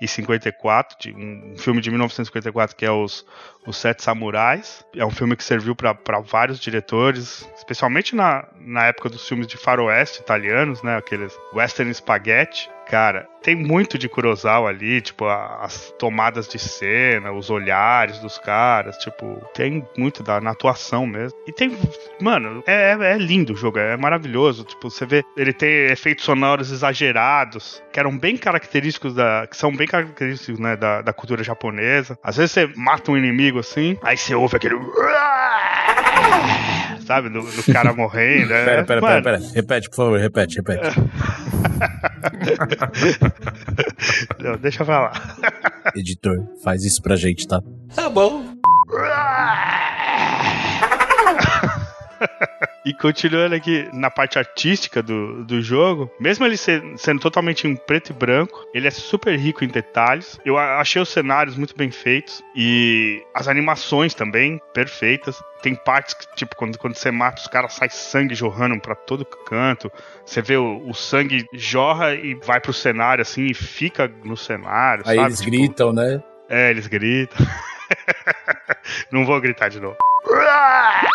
1954, 0.00 0.96
de, 1.00 1.14
um 1.14 1.56
filme 1.56 1.80
de 1.80 1.90
1954 1.90 2.76
que 2.76 2.84
é 2.84 2.90
os 2.90 3.24
os 3.66 3.76
Sete 3.76 4.02
Samurais. 4.02 4.84
É 4.94 5.04
um 5.04 5.10
filme 5.10 5.36
que 5.36 5.44
serviu 5.44 5.74
para 5.74 6.20
vários 6.20 6.60
diretores, 6.60 7.48
especialmente 7.56 8.14
na, 8.14 8.46
na 8.60 8.86
época 8.86 9.08
dos 9.08 9.26
filmes 9.26 9.46
de 9.46 9.56
faroeste 9.56 10.20
italianos, 10.20 10.82
né? 10.82 10.96
Aqueles 10.96 11.36
western 11.52 11.92
spaghetti. 11.92 12.70
Cara, 12.88 13.26
tem 13.42 13.54
muito 13.54 13.98
de 13.98 14.08
Kurosawa 14.08 14.70
ali, 14.70 15.00
tipo, 15.00 15.26
as 15.26 15.92
tomadas 15.98 16.48
de 16.48 16.58
cena, 16.58 17.32
os 17.32 17.50
olhares 17.50 18.18
dos 18.18 18.38
caras, 18.38 18.96
tipo, 18.98 19.42
tem 19.54 19.86
muito 19.96 20.22
da 20.22 20.40
na 20.40 20.50
atuação 20.50 21.06
mesmo. 21.06 21.38
E 21.46 21.52
tem, 21.52 21.76
mano, 22.20 22.62
é, 22.66 22.92
é, 22.92 23.12
é 23.12 23.18
lindo 23.18 23.52
o 23.52 23.56
jogo, 23.56 23.78
é 23.78 23.96
maravilhoso. 23.96 24.64
Tipo, 24.64 24.90
você 24.90 25.04
vê, 25.06 25.22
ele 25.36 25.52
tem 25.52 25.86
efeitos 25.86 26.24
sonoros 26.24 26.70
exagerados, 26.70 27.82
que 27.92 28.00
eram 28.00 28.16
bem 28.16 28.36
característicos 28.36 29.14
da. 29.14 29.46
que 29.46 29.56
são 29.56 29.74
bem 29.74 29.86
característicos, 29.86 30.58
né, 30.58 30.76
da, 30.76 31.02
da 31.02 31.12
cultura 31.12 31.42
japonesa. 31.42 32.18
Às 32.22 32.36
vezes 32.36 32.52
você 32.52 32.70
mata 32.76 33.10
um 33.10 33.16
inimigo 33.16 33.58
assim, 33.58 33.98
aí 34.02 34.16
você 34.16 34.34
ouve 34.34 34.56
aquele. 34.56 34.76
Sabe, 37.06 37.28
do, 37.28 37.42
do 37.42 37.72
cara 37.72 37.92
morrendo. 37.92 38.52
É... 38.54 38.64
Pera, 38.64 38.84
pera, 38.84 39.00
pera, 39.00 39.22
pera, 39.22 39.40
Repete, 39.54 39.88
por 39.90 39.96
favor, 39.96 40.18
repete, 40.18 40.56
repete. 40.56 41.00
Não, 44.42 44.56
deixa 44.56 44.84
pra 44.84 45.00
lá. 45.00 45.12
Editor, 45.94 46.46
faz 46.62 46.84
isso 46.84 47.02
pra 47.02 47.16
gente, 47.16 47.46
tá? 47.46 47.62
Tá 47.94 48.08
bom. 48.08 48.44
E 52.84 52.92
continuando 52.92 53.54
aqui 53.54 53.88
na 53.94 54.10
parte 54.10 54.38
artística 54.38 55.02
do, 55.02 55.42
do 55.42 55.62
jogo, 55.62 56.10
mesmo 56.20 56.44
ele 56.44 56.56
ser, 56.56 56.82
sendo 56.98 57.18
totalmente 57.18 57.66
em 57.66 57.74
preto 57.74 58.10
e 58.10 58.12
branco, 58.12 58.62
ele 58.74 58.86
é 58.86 58.90
super 58.90 59.34
rico 59.38 59.64
em 59.64 59.68
detalhes. 59.68 60.38
Eu 60.44 60.58
achei 60.58 61.00
os 61.00 61.08
cenários 61.08 61.56
muito 61.56 61.74
bem 61.74 61.90
feitos 61.90 62.42
e 62.54 63.22
as 63.34 63.48
animações 63.48 64.12
também 64.12 64.60
perfeitas. 64.74 65.42
Tem 65.62 65.74
partes 65.74 66.12
que, 66.12 66.26
tipo, 66.36 66.54
quando, 66.56 66.76
quando 66.76 66.94
você 66.94 67.10
mata 67.10 67.40
os 67.40 67.48
caras, 67.48 67.72
sai 67.72 67.88
sangue 67.88 68.34
jorrando 68.34 68.78
pra 68.78 68.94
todo 68.94 69.24
canto. 69.24 69.90
Você 70.26 70.42
vê 70.42 70.58
o, 70.58 70.86
o 70.86 70.92
sangue 70.92 71.46
jorra 71.54 72.14
e 72.14 72.34
vai 72.34 72.60
pro 72.60 72.72
cenário 72.74 73.22
assim 73.22 73.46
e 73.46 73.54
fica 73.54 74.12
no 74.24 74.36
cenário. 74.36 75.04
Aí 75.06 75.16
sabe? 75.16 75.28
eles 75.28 75.38
tipo, 75.38 75.50
gritam, 75.50 75.92
né? 75.94 76.22
É, 76.50 76.70
eles 76.70 76.86
gritam. 76.86 77.46
Não 79.10 79.24
vou 79.24 79.40
gritar 79.40 79.70
de 79.70 79.80
novo. 79.80 79.96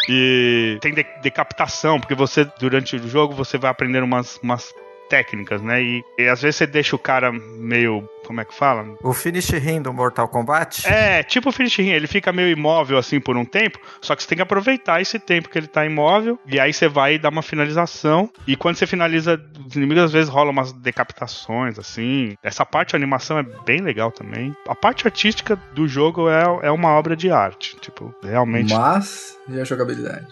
E 0.08 0.78
tem 0.82 0.94
de 0.94 1.06
decapitação, 1.22 2.00
porque 2.00 2.16
você, 2.16 2.48
durante 2.60 2.96
o 2.96 3.08
jogo, 3.08 3.34
você 3.34 3.58
vai 3.58 3.70
aprendendo 3.70 4.04
umas, 4.04 4.38
umas 4.42 4.74
técnicas, 5.10 5.62
né? 5.62 5.82
E, 5.82 6.04
e, 6.18 6.28
às 6.28 6.42
vezes 6.42 6.58
você 6.58 6.68
deixa 6.68 6.96
o 6.96 7.00
cara 7.00 7.32
meio. 7.32 8.08
Como 8.30 8.42
é 8.42 8.46
que 8.46 8.54
fala? 8.54 8.96
O 9.02 9.12
finish 9.12 9.50
ring 9.50 9.82
do 9.82 9.92
Mortal 9.92 10.28
Kombat? 10.28 10.88
É, 10.88 11.24
tipo 11.24 11.50
o 11.50 11.52
finish 11.52 11.76
ring. 11.78 11.90
Ele 11.90 12.06
fica 12.06 12.32
meio 12.32 12.48
imóvel 12.48 13.00
assim 13.00 13.20
por 13.20 13.36
um 13.36 13.44
tempo, 13.44 13.80
só 14.00 14.16
que 14.16 14.22
você 14.22 14.30
tem 14.30 14.36
que 14.36 14.44
aproveitar 14.44 15.02
esse 15.02 15.18
tempo 15.18 15.50
que 15.50 15.58
ele 15.58 15.66
tá 15.66 15.84
imóvel, 15.84 16.38
e 16.46 16.60
aí 16.60 16.72
você 16.72 16.88
vai 16.88 17.18
dar 17.18 17.30
uma 17.30 17.42
finalização. 17.42 18.30
E 18.46 18.56
quando 18.56 18.76
você 18.76 18.86
finaliza 18.86 19.42
os 19.66 19.76
inimigos, 19.76 20.04
às 20.04 20.12
vezes 20.12 20.30
rola 20.30 20.52
umas 20.52 20.72
decapitações, 20.72 21.80
assim. 21.80 22.36
Essa 22.44 22.64
parte 22.64 22.90
de 22.90 22.98
animação 22.98 23.40
é 23.40 23.44
bem 23.66 23.82
legal 23.82 24.12
também. 24.12 24.56
A 24.68 24.76
parte 24.76 25.08
artística 25.08 25.56
do 25.74 25.88
jogo 25.88 26.30
é, 26.30 26.68
é 26.68 26.70
uma 26.70 26.90
obra 26.90 27.16
de 27.16 27.32
arte. 27.32 27.78
Tipo, 27.82 28.14
realmente. 28.22 28.76
Mas, 28.76 29.40
e 29.48 29.60
a 29.60 29.64
jogabilidade? 29.64 30.28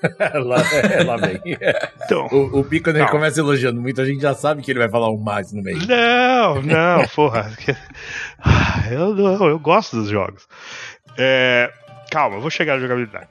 lá, 0.44 0.56
é, 0.72 1.04
lá 1.04 1.16
vem. 1.16 1.40
Então, 2.04 2.26
o, 2.26 2.60
o 2.60 2.64
Pico 2.64 2.90
ele 2.90 3.06
começa 3.06 3.40
elogiando 3.40 3.80
muito, 3.80 4.00
a 4.00 4.04
gente 4.04 4.20
já 4.20 4.34
sabe 4.34 4.62
que 4.62 4.70
ele 4.70 4.78
vai 4.78 4.88
falar 4.88 5.10
um 5.10 5.18
mais 5.18 5.52
no 5.52 5.62
meio. 5.62 5.78
Não, 5.86 6.62
não, 6.62 7.06
porra. 7.08 7.50
Eu, 8.90 9.14
não, 9.14 9.46
eu 9.46 9.58
gosto 9.58 9.96
dos 9.96 10.08
jogos. 10.08 10.46
É, 11.16 11.72
calma, 12.12 12.36
eu 12.36 12.40
vou 12.42 12.50
chegar 12.50 12.74
na 12.74 12.80
jogabilidade. 12.80 13.28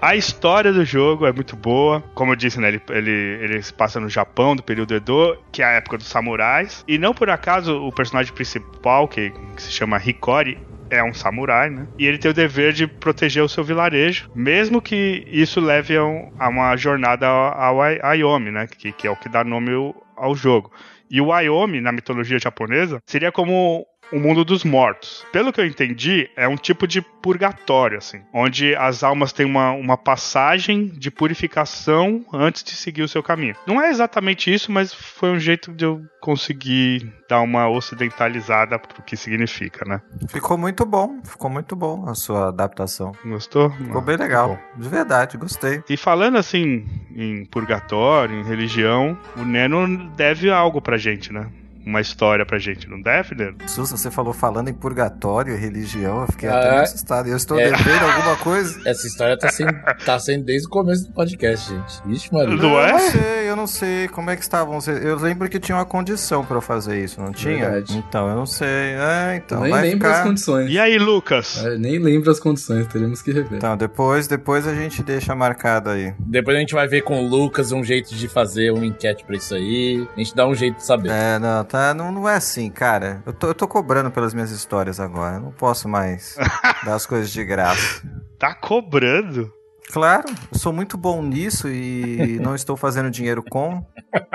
A 0.00 0.16
história 0.16 0.72
do 0.72 0.82
jogo 0.84 1.26
é 1.26 1.32
muito 1.32 1.54
boa. 1.54 2.02
Como 2.14 2.32
eu 2.32 2.36
disse, 2.36 2.58
né, 2.58 2.68
ele, 2.68 2.82
ele, 2.88 3.10
ele 3.10 3.62
se 3.62 3.74
passa 3.74 4.00
no 4.00 4.08
Japão, 4.08 4.56
do 4.56 4.62
período 4.62 4.94
Edo, 4.94 5.36
que 5.52 5.60
é 5.60 5.66
a 5.66 5.70
época 5.72 5.98
dos 5.98 6.06
samurais. 6.06 6.82
E 6.88 6.96
não 6.96 7.12
por 7.12 7.28
acaso 7.28 7.76
o 7.76 7.92
personagem 7.92 8.32
principal, 8.32 9.06
que, 9.06 9.30
que 9.54 9.62
se 9.62 9.70
chama 9.70 10.00
Hikori, 10.02 10.58
é 10.90 11.02
um 11.02 11.12
samurai, 11.12 11.70
né? 11.70 11.86
E 11.98 12.06
ele 12.06 12.18
tem 12.18 12.30
o 12.30 12.34
dever 12.34 12.72
de 12.72 12.86
proteger 12.86 13.42
o 13.42 13.48
seu 13.48 13.64
vilarejo, 13.64 14.30
mesmo 14.34 14.80
que 14.80 15.26
isso 15.30 15.60
leve 15.60 15.96
a, 15.96 16.04
um, 16.04 16.32
a 16.38 16.48
uma 16.48 16.76
jornada 16.76 17.26
ao, 17.26 17.80
Ayomi, 17.80 18.50
né? 18.50 18.66
Que, 18.66 18.92
que 18.92 19.06
é 19.06 19.10
o 19.10 19.16
que 19.16 19.28
dá 19.28 19.44
nome 19.44 19.72
ao, 19.72 19.94
ao 20.16 20.34
jogo. 20.34 20.72
E 21.10 21.20
o 21.20 21.32
Ayomi, 21.32 21.80
na 21.80 21.92
mitologia 21.92 22.38
japonesa, 22.38 23.00
seria 23.06 23.30
como 23.30 23.86
o 24.12 24.18
mundo 24.18 24.44
dos 24.44 24.64
mortos. 24.64 25.24
Pelo 25.32 25.52
que 25.52 25.60
eu 25.60 25.66
entendi, 25.66 26.30
é 26.36 26.46
um 26.46 26.56
tipo 26.56 26.86
de 26.86 27.00
purgatório, 27.00 27.98
assim, 27.98 28.22
onde 28.32 28.74
as 28.76 29.02
almas 29.02 29.32
têm 29.32 29.46
uma, 29.46 29.72
uma 29.72 29.96
passagem 29.96 30.86
de 30.86 31.10
purificação 31.10 32.24
antes 32.32 32.62
de 32.62 32.72
seguir 32.72 33.02
o 33.02 33.08
seu 33.08 33.22
caminho. 33.22 33.56
Não 33.66 33.80
é 33.80 33.90
exatamente 33.90 34.52
isso, 34.52 34.70
mas 34.70 34.92
foi 34.92 35.30
um 35.30 35.38
jeito 35.38 35.72
de 35.72 35.84
eu 35.84 36.02
conseguir 36.20 37.12
dar 37.28 37.40
uma 37.40 37.68
ocidentalizada 37.68 38.78
pro 38.78 39.02
que 39.02 39.16
significa, 39.16 39.84
né? 39.84 40.00
Ficou 40.28 40.56
muito 40.56 40.84
bom, 40.84 41.20
ficou 41.24 41.50
muito 41.50 41.74
bom 41.76 42.08
a 42.08 42.14
sua 42.14 42.48
adaptação. 42.48 43.12
Gostou? 43.24 43.70
Ficou 43.70 44.00
bem 44.00 44.16
legal, 44.16 44.58
de 44.76 44.88
verdade, 44.88 45.36
gostei. 45.36 45.82
E 45.88 45.96
falando 45.96 46.36
assim 46.36 46.84
em 47.14 47.44
purgatório, 47.46 48.36
em 48.36 48.44
religião, 48.44 49.16
o 49.36 49.44
Neno 49.44 50.08
deve 50.10 50.50
algo 50.50 50.80
pra 50.80 50.96
gente, 50.96 51.32
né? 51.32 51.48
Uma 51.86 52.00
história 52.00 52.44
pra 52.44 52.58
gente, 52.58 52.88
não 52.90 53.00
deve, 53.00 53.36
né? 53.36 53.54
Sussa, 53.68 53.96
você 53.96 54.10
falou 54.10 54.32
falando 54.32 54.68
em 54.68 54.74
purgatório 54.74 55.54
e 55.54 55.56
religião, 55.56 56.22
eu 56.22 56.26
fiquei 56.26 56.48
ah, 56.48 56.58
até 56.58 56.78
assustado. 56.80 57.28
Eu 57.28 57.36
estou 57.36 57.58
é. 57.60 57.70
devendo 57.70 58.02
alguma 58.04 58.36
coisa? 58.36 58.80
Essa 58.84 59.06
história 59.06 59.38
tá 59.38 59.48
sendo, 59.48 59.72
tá 60.04 60.18
sendo 60.18 60.44
desde 60.44 60.66
o 60.66 60.70
começo 60.70 61.06
do 61.06 61.12
podcast, 61.12 61.72
gente. 61.72 62.16
Ixi, 62.16 62.34
mano. 62.34 62.56
Não 62.56 62.80
é? 62.80 62.90
Eu 62.90 62.92
não 62.92 62.98
sei, 62.98 63.50
eu 63.50 63.56
não 63.56 63.66
sei 63.66 64.08
como 64.08 64.30
é 64.30 64.36
que 64.36 64.42
estavam. 64.42 64.78
Eu 65.00 65.16
lembro 65.16 65.48
que 65.48 65.60
tinha 65.60 65.76
uma 65.76 65.84
condição 65.84 66.44
pra 66.44 66.56
eu 66.56 66.60
fazer 66.60 67.02
isso, 67.02 67.20
não 67.20 67.32
tinha? 67.32 67.70
Verdade. 67.70 67.96
Então, 67.96 68.28
eu 68.28 68.34
não 68.34 68.46
sei. 68.46 68.66
É, 68.66 69.36
então. 69.36 69.60
nem 69.60 69.70
vai 69.70 69.82
lembro 69.82 70.08
ficar... 70.08 70.18
as 70.20 70.26
condições. 70.26 70.70
E 70.70 70.78
aí, 70.80 70.98
Lucas? 70.98 71.64
É, 71.64 71.78
nem 71.78 72.00
lembro 72.00 72.32
as 72.32 72.40
condições, 72.40 72.88
teremos 72.88 73.22
que 73.22 73.30
rever. 73.30 73.58
Então, 73.58 73.76
depois, 73.76 74.26
depois 74.26 74.66
a 74.66 74.74
gente 74.74 75.04
deixa 75.04 75.36
marcado 75.36 75.90
aí. 75.90 76.12
Depois 76.18 76.56
a 76.56 76.60
gente 76.60 76.74
vai 76.74 76.88
ver 76.88 77.02
com 77.02 77.24
o 77.24 77.28
Lucas 77.28 77.70
um 77.70 77.84
jeito 77.84 78.12
de 78.12 78.26
fazer 78.26 78.72
uma 78.72 78.84
enquete 78.84 79.24
pra 79.24 79.36
isso 79.36 79.54
aí. 79.54 80.04
A 80.16 80.18
gente 80.18 80.34
dá 80.34 80.48
um 80.48 80.54
jeito 80.54 80.78
de 80.78 80.84
saber. 80.84 81.10
É, 81.10 81.38
não, 81.38 81.64
tá, 81.64 81.75
não, 81.94 82.12
não 82.12 82.28
é 82.28 82.34
assim, 82.34 82.70
cara. 82.70 83.22
Eu 83.26 83.32
tô, 83.32 83.48
eu 83.48 83.54
tô 83.54 83.66
cobrando 83.66 84.10
pelas 84.10 84.32
minhas 84.34 84.50
histórias 84.50 85.00
agora. 85.00 85.36
Eu 85.36 85.40
não 85.40 85.52
posso 85.52 85.88
mais 85.88 86.36
dar 86.84 86.94
as 86.94 87.06
coisas 87.06 87.30
de 87.30 87.44
graça. 87.44 88.02
Tá 88.38 88.54
cobrando? 88.54 89.52
Claro, 89.92 90.24
eu 90.52 90.58
sou 90.58 90.72
muito 90.72 90.96
bom 90.96 91.22
nisso 91.22 91.68
e 91.68 92.38
não 92.42 92.54
estou 92.54 92.76
fazendo 92.76 93.10
dinheiro 93.10 93.42
com. 93.42 93.84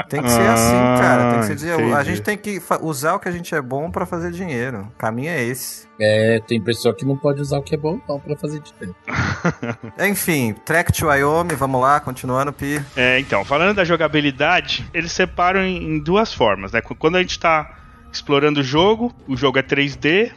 Tem 0.10 0.22
que 0.22 0.30
ser 0.30 0.42
Ah, 0.42 0.54
assim, 0.54 1.02
cara. 1.02 1.32
Tem 1.32 1.40
que 1.42 1.46
ser 1.48 1.56
dinheiro. 1.56 1.96
A 1.96 2.04
gente 2.04 2.22
tem 2.22 2.38
que 2.38 2.62
usar 2.82 3.16
o 3.16 3.20
que 3.20 3.28
a 3.28 3.32
gente 3.32 3.54
é 3.54 3.62
bom 3.62 3.92
pra 3.92 4.06
fazer 4.06 4.32
dinheiro. 4.32 4.88
O 4.96 4.98
caminho 4.98 5.30
é 5.30 5.44
esse. 5.44 5.88
É, 6.00 6.40
tem 6.48 6.60
pessoa 6.60 6.96
que 6.96 7.06
não 7.06 7.16
pode 7.16 7.42
usar 7.42 7.60
o 7.60 7.64
que 7.64 7.76
é 7.76 7.78
bom 7.78 8.00
não 8.08 8.20
pra 8.20 8.36
fazer 8.36 8.60
dinheiro. 8.62 8.96
Enfim, 10.10 10.54
Track 10.66 10.92
to 10.94 11.08
Wyoming, 11.08 11.56
vamos 11.56 11.80
lá, 11.82 12.00
continuando, 12.00 12.52
Pi. 12.52 12.82
É, 12.96 13.20
então, 13.20 13.46
falando 13.46 13.76
da 13.76 13.84
jogabilidade, 13.84 14.88
eles 14.94 15.12
separam 15.12 15.62
em, 15.62 15.78
em 15.96 16.00
duas 16.00 16.34
formas, 16.34 16.72
né? 16.72 16.82
Quando 16.82 17.18
a 17.18 17.22
gente 17.22 17.40
tá 17.40 17.78
explorando 18.12 18.60
o 18.60 18.64
jogo, 18.64 19.14
o 19.28 19.38
jogo 19.38 19.58
é 19.60 19.64
3D, 19.64 20.32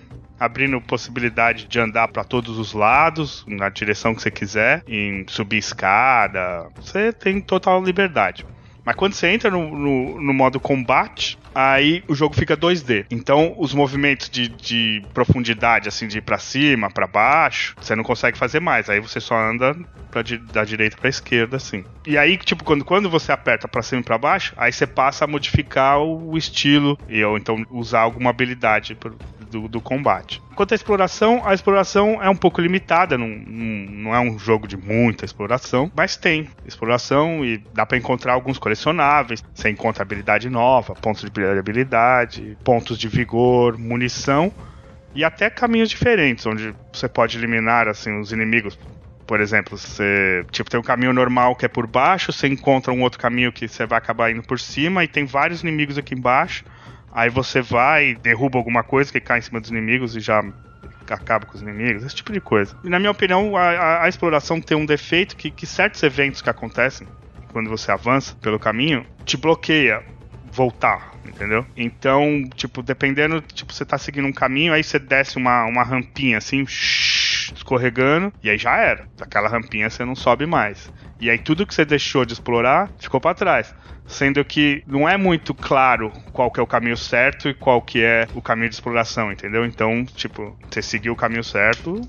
abrindo 0.45 0.80
possibilidade 0.80 1.66
de 1.66 1.80
andar 1.80 2.09
para 2.09 2.24
todos 2.24 2.59
os 2.59 2.72
lados, 2.72 3.45
na 3.47 3.68
direção 3.68 4.14
que 4.14 4.22
você 4.22 4.30
quiser, 4.30 4.82
em 4.86 5.24
subir 5.28 5.59
escada, 5.59 6.68
você 6.76 7.12
tem 7.12 7.40
total 7.40 7.82
liberdade. 7.82 8.45
Mas 8.84 8.97
quando 8.97 9.14
você 9.14 9.28
entra 9.28 9.51
no, 9.51 9.76
no, 9.76 10.20
no 10.20 10.34
modo 10.34 10.61
combate, 10.61 11.38
aí 11.55 12.05
o 12.07 12.14
jogo 12.14 12.34
fica 12.34 12.57
2D. 12.57 13.07
Então 13.11 13.55
os 13.57 13.72
movimentos 13.72 14.28
de, 14.28 14.49
de 14.49 15.03
profundidade, 15.14 15.88
assim, 15.88 16.07
de 16.07 16.18
ir 16.18 16.22
pra 16.22 16.38
cima, 16.38 16.90
pra 16.90 17.07
baixo, 17.07 17.74
você 17.80 17.97
não 17.97 18.05
consegue 18.05 18.36
fazer 18.36 18.61
mais. 18.61 18.90
Aí 18.90 19.01
você 19.01 19.20
só 19.20 19.36
anda 19.36 19.74
pra, 20.11 20.22
da 20.53 20.64
direita 20.64 20.97
pra 20.99 21.09
esquerda, 21.09 21.57
assim. 21.57 21.84
E 22.07 22.18
aí, 22.18 22.36
tipo, 22.36 22.62
quando, 22.62 22.84
quando 22.84 23.09
você 23.09 23.32
aperta 23.32 23.66
pra 23.66 23.82
cima 23.82 24.03
e 24.03 24.05
pra 24.05 24.18
baixo, 24.18 24.53
aí 24.57 24.72
você 24.72 24.86
passa 24.86 25.24
a 25.24 25.28
modificar 25.28 25.99
o, 26.01 26.32
o 26.32 26.38
estilo, 26.38 26.99
e, 27.09 27.24
ou 27.24 27.38
então 27.38 27.64
usar 27.70 28.01
alguma 28.01 28.30
habilidade 28.30 28.97
do, 29.55 29.69
do 29.69 29.81
combate. 29.81 30.43
Quanto 30.57 30.73
à 30.73 30.75
exploração, 30.75 31.43
a 31.45 31.55
exploração 31.55 32.21
é 32.23 32.29
um 32.29 32.35
pouco 32.37 32.61
limitada, 32.61 33.17
não, 33.17 33.29
não, 33.29 34.15
é 34.15 34.21
um 34.21 34.39
jogo 34.39 34.67
de 34.67 34.77
muita 34.77 35.25
exploração, 35.25 35.91
mas 35.95 36.17
tem 36.17 36.49
exploração 36.67 37.45
e 37.45 37.59
dá 37.73 37.87
pra 37.87 37.97
encontrar 37.97 38.33
alguns 38.33 38.59
colecionáveis. 38.59 39.45
Você 39.55 39.71
encontra 39.71 40.03
habilidade 40.03 40.51
nova, 40.51 40.95
pontos 40.95 41.29
de 41.29 41.45
habilidade, 41.45 42.59
pontos 42.65 42.99
de 42.99 43.09
vigor, 43.09 43.79
munição 43.79 44.53
e 45.15 45.25
até 45.25 45.49
caminhos 45.49 45.89
diferentes, 45.89 46.45
onde 46.45 46.75
você 46.93 47.09
pode 47.09 47.39
eliminar 47.39 47.87
assim 47.87 48.19
os 48.19 48.33
inimigos. 48.33 48.77
Por 49.27 49.41
exemplo, 49.41 49.79
você 49.79 50.45
tipo, 50.51 50.69
tem 50.69 50.79
um 50.79 50.83
caminho 50.83 51.13
normal 51.13 51.57
que 51.57 51.65
é 51.65 51.69
por 51.69 51.87
baixo, 51.87 52.33
você 52.33 52.49
encontra 52.49 52.93
um 52.93 53.03
outro 53.03 53.19
caminho 53.19 53.53
que 53.53 53.69
você 53.69 53.87
vai 53.87 53.99
acabar 53.99 54.31
indo 54.31 54.43
por 54.43 54.61
cima 54.61 55.05
e 55.05 55.09
tem 55.09 55.25
vários 55.25 55.63
inimigos 55.63 55.97
aqui 55.97 56.15
embaixo. 56.15 56.65
Aí 57.15 57.31
você 57.31 57.62
vai, 57.62 58.17
derruba 58.17 58.59
alguma 58.59 58.85
coisa 58.85 59.12
que 59.12 59.21
cai 59.21 59.41
em 59.41 59.43
cima 59.43 59.61
dos 59.61 59.71
inimigos 59.71 60.17
e 60.17 60.21
já 60.21 60.43
acaba 61.09 61.47
com 61.47 61.57
os 61.57 61.62
inimigos, 61.62 62.03
esse 62.05 62.17
tipo 62.17 62.33
de 62.33 62.41
coisa. 62.41 62.77
E 62.83 62.89
na 62.89 62.99
minha 62.99 63.11
opinião, 63.11 63.57
a, 63.57 63.62
a- 63.71 64.05
a 64.05 64.09
exploração 64.09 64.61
tem 64.61 64.77
um 64.77 64.87
defeito 64.87 65.37
que, 65.37 65.51
que 65.53 65.67
certos 65.67 66.03
eventos 66.03 66.43
que 66.43 66.51
acontecem 66.51 67.09
quando 67.53 67.71
você 67.71 67.93
avança 67.93 68.37
pelo 68.37 68.59
caminho 68.59 69.07
te 69.25 69.37
bloqueia 69.37 70.03
voltar, 70.43 71.19
entendeu? 71.25 71.67
Então, 71.77 72.43
tipo, 72.57 72.83
dependendo, 72.83 73.41
tipo, 73.41 73.73
você 73.73 73.85
tá 73.87 73.97
seguindo 73.97 74.27
um 74.29 74.33
caminho, 74.33 74.73
aí 74.75 74.83
você 74.85 74.99
desce 74.99 75.37
uma, 75.39 75.65
uma 75.65 75.83
rampinha 75.83 76.37
assim, 76.39 76.65
escorregando, 77.55 78.32
e 78.42 78.49
aí 78.49 78.59
já 78.59 78.76
era. 78.76 79.07
Daquela 79.18 79.49
rampinha 79.49 79.90
você 79.90 80.05
não 80.05 80.14
sobe 80.14 80.47
mais. 80.47 80.90
E 81.20 81.30
aí 81.30 81.38
tudo 81.38 81.66
que 81.66 81.74
você 81.74 81.84
deixou 81.84 82.24
de 82.24 82.32
explorar 82.32 82.90
ficou 82.99 83.20
pra 83.20 83.34
trás. 83.34 83.74
Sendo 84.07 84.45
que 84.45 84.82
não 84.86 85.09
é 85.09 85.16
muito 85.16 85.55
claro 85.55 86.12
qual 86.32 86.51
que 86.51 86.61
é 86.61 86.62
o 86.62 86.66
caminho 86.66 86.97
certo 86.97 87.49
e 87.49 87.55
qual 87.55 87.80
que 87.80 88.03
é 88.03 88.28
o 88.34 88.42
caminho 88.42 88.68
de 88.68 88.74
exploração, 88.74 89.32
entendeu? 89.32 89.64
Então, 89.64 90.05
tipo, 90.05 90.59
você 90.70 90.82
seguiu 90.82 91.14
o 91.14 91.16
caminho 91.16 91.42
certo, 91.42 92.01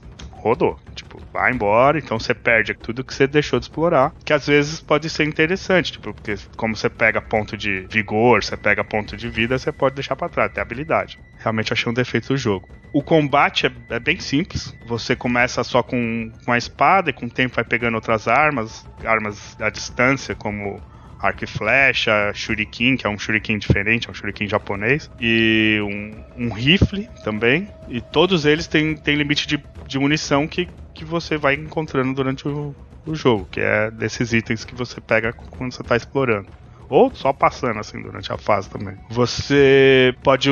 rodou. 0.46 0.78
Tipo, 0.94 1.22
vai 1.34 1.52
embora, 1.52 1.98
então 1.98 2.20
você 2.20 2.34
perde 2.34 2.74
tudo 2.74 3.04
que 3.04 3.14
você 3.14 3.28
deixou 3.28 3.60
de 3.60 3.66
explorar. 3.66 4.14
Que 4.24 4.34
às 4.34 4.46
vezes 4.46 4.80
pode 4.80 5.10
ser 5.10 5.26
interessante, 5.26 5.94
tipo, 5.94 6.14
porque 6.14 6.36
como 6.56 6.76
você 6.76 6.90
pega 6.90 7.22
ponto 7.22 7.58
de 7.58 7.88
vigor, 7.90 8.44
você 8.44 8.56
pega 8.56 8.84
ponto 8.84 9.18
de 9.18 9.30
vida, 9.30 9.58
você 9.58 9.72
pode 9.72 9.96
deixar 9.96 10.16
pra 10.16 10.30
trás, 10.30 10.52
até 10.52 10.62
habilidade. 10.62 11.18
Realmente 11.46 11.72
achei 11.72 11.92
um 11.92 11.94
defeito 11.94 12.30
do 12.30 12.38
jogo. 12.38 12.68
O 12.92 13.04
combate 13.04 13.68
é, 13.68 13.72
é 13.92 14.00
bem 14.00 14.20
simples. 14.20 14.76
Você 14.88 15.16
começa 15.16 15.64
só 15.64 15.84
com, 15.84 16.32
com 16.44 16.52
a 16.52 16.58
espada 16.58 17.12
e 17.12 17.14
com 17.14 17.28
o 17.28 17.30
tempo 17.30 17.54
vai 17.54 17.64
pegando 17.64 17.94
outras 17.94 18.28
armas, 18.28 18.84
armas 19.06 19.56
à 19.62 19.70
distância, 19.70 20.34
como 20.34 20.82
arco 21.22 21.44
e 21.44 21.48
flecha, 21.48 22.32
shuriken, 22.34 22.98
que 22.98 23.06
é 23.06 23.10
um 23.10 23.20
shuriken 23.20 23.60
diferente, 23.60 24.08
é 24.08 24.12
um 24.12 24.14
shuriken 24.16 24.48
japonês, 24.48 25.10
e 25.22 25.80
um, 25.84 26.46
um 26.46 26.50
rifle 26.52 27.08
também. 27.24 27.70
E 27.90 28.02
todos 28.02 28.44
eles 28.44 28.66
têm, 28.66 28.96
têm 28.96 29.16
limite 29.16 29.48
de, 29.48 29.64
de 29.88 30.00
munição 30.00 30.48
que, 30.48 30.68
que 30.96 31.06
você 31.06 31.38
vai 31.38 31.54
encontrando 31.54 32.12
durante 32.12 32.48
o, 32.48 32.76
o 33.06 33.14
jogo, 33.14 33.48
que 33.52 33.60
é 33.60 33.92
desses 33.92 34.34
itens 34.34 34.66
que 34.66 34.74
você 34.74 35.00
pega 35.00 35.32
quando 35.32 35.74
você 35.74 35.84
está 35.84 35.96
explorando. 35.96 36.48
Ou 36.90 37.14
só 37.14 37.34
passando 37.34 37.80
assim 37.80 38.02
durante 38.02 38.32
a 38.32 38.38
fase 38.38 38.70
também. 38.70 38.96
Você 39.10 40.16
pode 40.24 40.50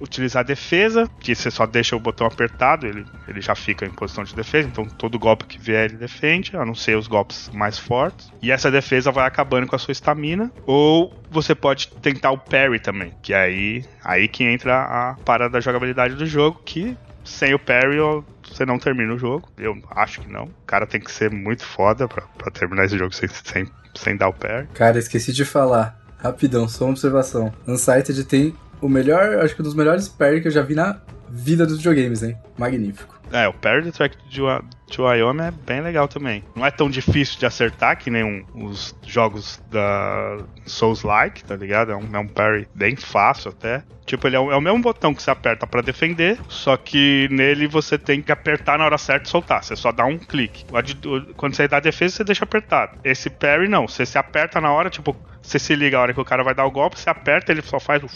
utilizar 0.00 0.44
defesa, 0.44 1.08
que 1.20 1.34
você 1.34 1.50
só 1.50 1.66
deixa 1.66 1.96
o 1.96 2.00
botão 2.00 2.26
apertado, 2.26 2.86
ele, 2.86 3.04
ele 3.28 3.40
já 3.40 3.54
fica 3.54 3.84
em 3.84 3.90
posição 3.90 4.24
de 4.24 4.34
defesa, 4.34 4.68
então 4.68 4.84
todo 4.84 5.18
golpe 5.18 5.46
que 5.46 5.58
vier 5.58 5.86
ele 5.86 5.96
defende, 5.96 6.56
a 6.56 6.64
não 6.64 6.74
ser 6.74 6.96
os 6.96 7.06
golpes 7.06 7.50
mais 7.52 7.78
fortes. 7.78 8.32
E 8.42 8.50
essa 8.50 8.70
defesa 8.70 9.10
vai 9.10 9.26
acabando 9.26 9.66
com 9.66 9.76
a 9.76 9.78
sua 9.78 9.92
estamina. 9.92 10.50
Ou 10.66 11.14
você 11.30 11.54
pode 11.54 11.88
tentar 11.88 12.30
o 12.30 12.38
parry 12.38 12.78
também, 12.78 13.12
que 13.22 13.32
aí, 13.32 13.84
aí 14.04 14.28
que 14.28 14.44
entra 14.44 14.82
a 14.82 15.16
parada 15.24 15.50
da 15.50 15.60
jogabilidade 15.60 16.14
do 16.14 16.26
jogo, 16.26 16.60
que 16.64 16.96
sem 17.24 17.54
o 17.54 17.58
parry 17.58 17.98
você 18.50 18.66
não 18.66 18.78
termina 18.78 19.14
o 19.14 19.18
jogo. 19.18 19.48
Eu 19.56 19.80
acho 19.90 20.20
que 20.20 20.32
não. 20.32 20.44
O 20.44 20.66
cara 20.66 20.86
tem 20.86 21.00
que 21.00 21.10
ser 21.10 21.30
muito 21.30 21.64
foda 21.64 22.08
pra, 22.08 22.22
pra 22.36 22.50
terminar 22.50 22.84
esse 22.84 22.98
jogo 22.98 23.14
sem, 23.14 23.28
sem, 23.28 23.66
sem 23.94 24.16
dar 24.16 24.28
o 24.28 24.32
parry. 24.32 24.66
Cara, 24.74 24.98
esqueci 24.98 25.32
de 25.32 25.44
falar. 25.44 25.98
Rapidão, 26.18 26.68
só 26.68 26.84
uma 26.84 26.90
observação. 26.90 27.52
Unsighted 27.66 28.24
tem 28.24 28.54
o 28.80 28.88
melhor, 28.88 29.38
acho 29.38 29.54
que 29.54 29.62
um 29.62 29.64
dos 29.64 29.74
melhores 29.74 30.08
parry 30.08 30.40
que 30.40 30.48
eu 30.48 30.52
já 30.52 30.62
vi 30.62 30.74
na 30.74 31.00
vida 31.30 31.66
dos 31.66 31.76
videogames, 31.78 32.22
hein? 32.22 32.36
Magnífico. 32.58 33.18
É, 33.32 33.46
o 33.46 33.52
parry 33.52 33.82
do 33.82 33.92
track 33.92 34.16
de 34.28 35.00
Wyoming 35.00 35.42
é 35.44 35.50
bem 35.52 35.80
legal 35.80 36.08
também. 36.08 36.42
Não 36.56 36.66
é 36.66 36.70
tão 36.70 36.90
difícil 36.90 37.38
de 37.38 37.46
acertar 37.46 37.96
que 37.96 38.10
nem 38.10 38.24
um- 38.24 38.44
os 38.66 38.92
jogos 39.06 39.62
da 39.70 40.38
Souls-like, 40.66 41.44
tá 41.44 41.54
ligado? 41.54 41.92
É 41.92 41.96
um, 41.96 42.08
é 42.12 42.18
um 42.18 42.26
parry 42.26 42.66
bem 42.74 42.96
fácil 42.96 43.50
até. 43.50 43.84
Tipo, 44.04 44.26
ele 44.26 44.34
é 44.34 44.40
o, 44.40 44.50
é 44.50 44.56
o 44.56 44.60
mesmo 44.60 44.80
botão 44.80 45.14
que 45.14 45.22
você 45.22 45.30
aperta 45.30 45.64
pra 45.66 45.80
defender, 45.80 46.36
só 46.48 46.76
que 46.76 47.28
nele 47.30 47.68
você 47.68 47.96
tem 47.96 48.20
que 48.20 48.32
apertar 48.32 48.76
na 48.76 48.84
hora 48.84 48.98
certa 48.98 49.26
e 49.28 49.30
soltar. 49.30 49.62
Você 49.62 49.76
só 49.76 49.92
dá 49.92 50.04
um 50.04 50.18
clique. 50.18 50.64
Quando 51.36 51.54
você 51.54 51.68
dá 51.68 51.78
defesa, 51.78 52.16
você 52.16 52.24
deixa 52.24 52.42
apertado. 52.44 52.98
Esse 53.04 53.30
parry 53.30 53.68
não. 53.68 53.86
Você 53.86 54.04
se 54.04 54.18
aperta 54.18 54.60
na 54.60 54.72
hora, 54.72 54.90
tipo, 54.90 55.16
você 55.42 55.58
se 55.58 55.74
liga 55.74 55.98
a 55.98 56.00
hora 56.00 56.14
que 56.14 56.20
o 56.20 56.24
cara 56.24 56.42
vai 56.42 56.54
dar 56.54 56.64
o 56.64 56.70
golpe, 56.70 56.98
você 56.98 57.10
aperta, 57.10 57.52
ele 57.52 57.62
só 57.62 57.80
faz 57.80 58.02
o 58.02 58.08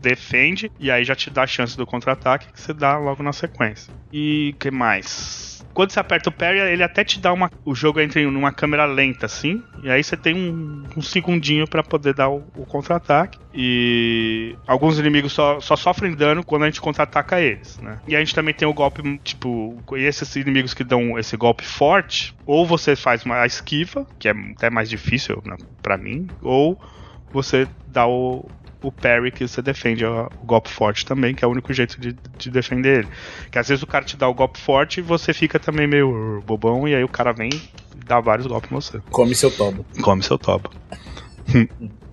defende 0.00 0.72
e 0.80 0.90
aí 0.90 1.04
já 1.04 1.14
te 1.14 1.30
dá 1.30 1.42
a 1.42 1.46
chance 1.46 1.76
do 1.76 1.86
contra-ataque 1.86 2.52
que 2.52 2.60
você 2.60 2.72
dá 2.72 2.98
logo 2.98 3.22
na 3.22 3.32
sequência. 3.32 3.92
E 4.12 4.54
que 4.58 4.70
mais? 4.70 5.50
Quando 5.72 5.92
você 5.92 6.00
aperta 6.00 6.28
o 6.28 6.32
parry, 6.32 6.58
ele 6.58 6.82
até 6.82 7.04
te 7.04 7.20
dá 7.20 7.32
uma. 7.32 7.50
O 7.64 7.74
jogo 7.74 8.00
entra 8.00 8.20
em 8.20 8.26
uma 8.26 8.52
câmera 8.52 8.84
lenta, 8.84 9.26
assim. 9.26 9.62
E 9.82 9.90
aí 9.90 10.02
você 10.02 10.16
tem 10.16 10.34
um, 10.34 10.84
um 10.96 11.02
segundinho 11.02 11.66
pra 11.66 11.82
poder 11.82 12.12
dar 12.12 12.28
o, 12.28 12.44
o 12.56 12.66
contra-ataque. 12.66 13.38
E 13.54 14.56
alguns 14.66 14.98
inimigos 14.98 15.32
só, 15.32 15.60
só 15.60 15.76
sofrem 15.76 16.14
dano 16.14 16.44
quando 16.44 16.62
a 16.62 16.66
gente 16.66 16.80
contra-ataca 16.80 17.40
eles, 17.40 17.78
né? 17.78 17.98
E 18.06 18.14
a 18.14 18.18
gente 18.18 18.34
também 18.34 18.54
tem 18.54 18.66
o 18.66 18.74
golpe, 18.74 19.02
tipo, 19.24 19.76
e 19.96 20.04
esses 20.04 20.36
inimigos 20.36 20.74
que 20.74 20.84
dão 20.84 21.18
esse 21.18 21.36
golpe 21.36 21.64
forte, 21.64 22.34
ou 22.46 22.64
você 22.64 22.94
faz 22.94 23.24
uma 23.24 23.44
esquiva, 23.46 24.06
que 24.18 24.28
é 24.28 24.32
até 24.56 24.70
mais 24.70 24.88
difícil 24.88 25.42
né, 25.44 25.56
pra 25.82 25.96
mim, 25.96 26.28
ou 26.42 26.59
você 27.32 27.66
dá 27.86 28.06
o, 28.06 28.48
o 28.82 28.90
parry 28.90 29.30
que 29.30 29.46
você 29.46 29.60
defende 29.60 30.04
o 30.04 30.28
golpe 30.44 30.70
forte 30.70 31.04
também, 31.04 31.34
que 31.34 31.44
é 31.44 31.48
o 31.48 31.50
único 31.50 31.72
jeito 31.72 32.00
de, 32.00 32.16
de 32.38 32.50
defender 32.50 33.00
ele. 33.00 33.08
Que 33.50 33.58
às 33.58 33.68
vezes 33.68 33.82
o 33.82 33.86
cara 33.86 34.04
te 34.04 34.16
dá 34.16 34.28
o 34.28 34.34
golpe 34.34 34.58
forte 34.58 35.00
e 35.00 35.02
você 35.02 35.32
fica 35.32 35.58
também 35.58 35.86
meio 35.86 36.42
bobão, 36.46 36.88
e 36.88 36.94
aí 36.94 37.04
o 37.04 37.08
cara 37.08 37.32
vem 37.32 37.50
e 37.52 38.04
dá 38.04 38.20
vários 38.20 38.46
golpes 38.46 38.70
em 38.70 38.74
você. 38.74 39.00
Come 39.10 39.34
seu 39.34 39.50
tobo. 39.50 39.84
Come 40.02 40.22
seu 40.22 40.38
toba. 40.38 40.70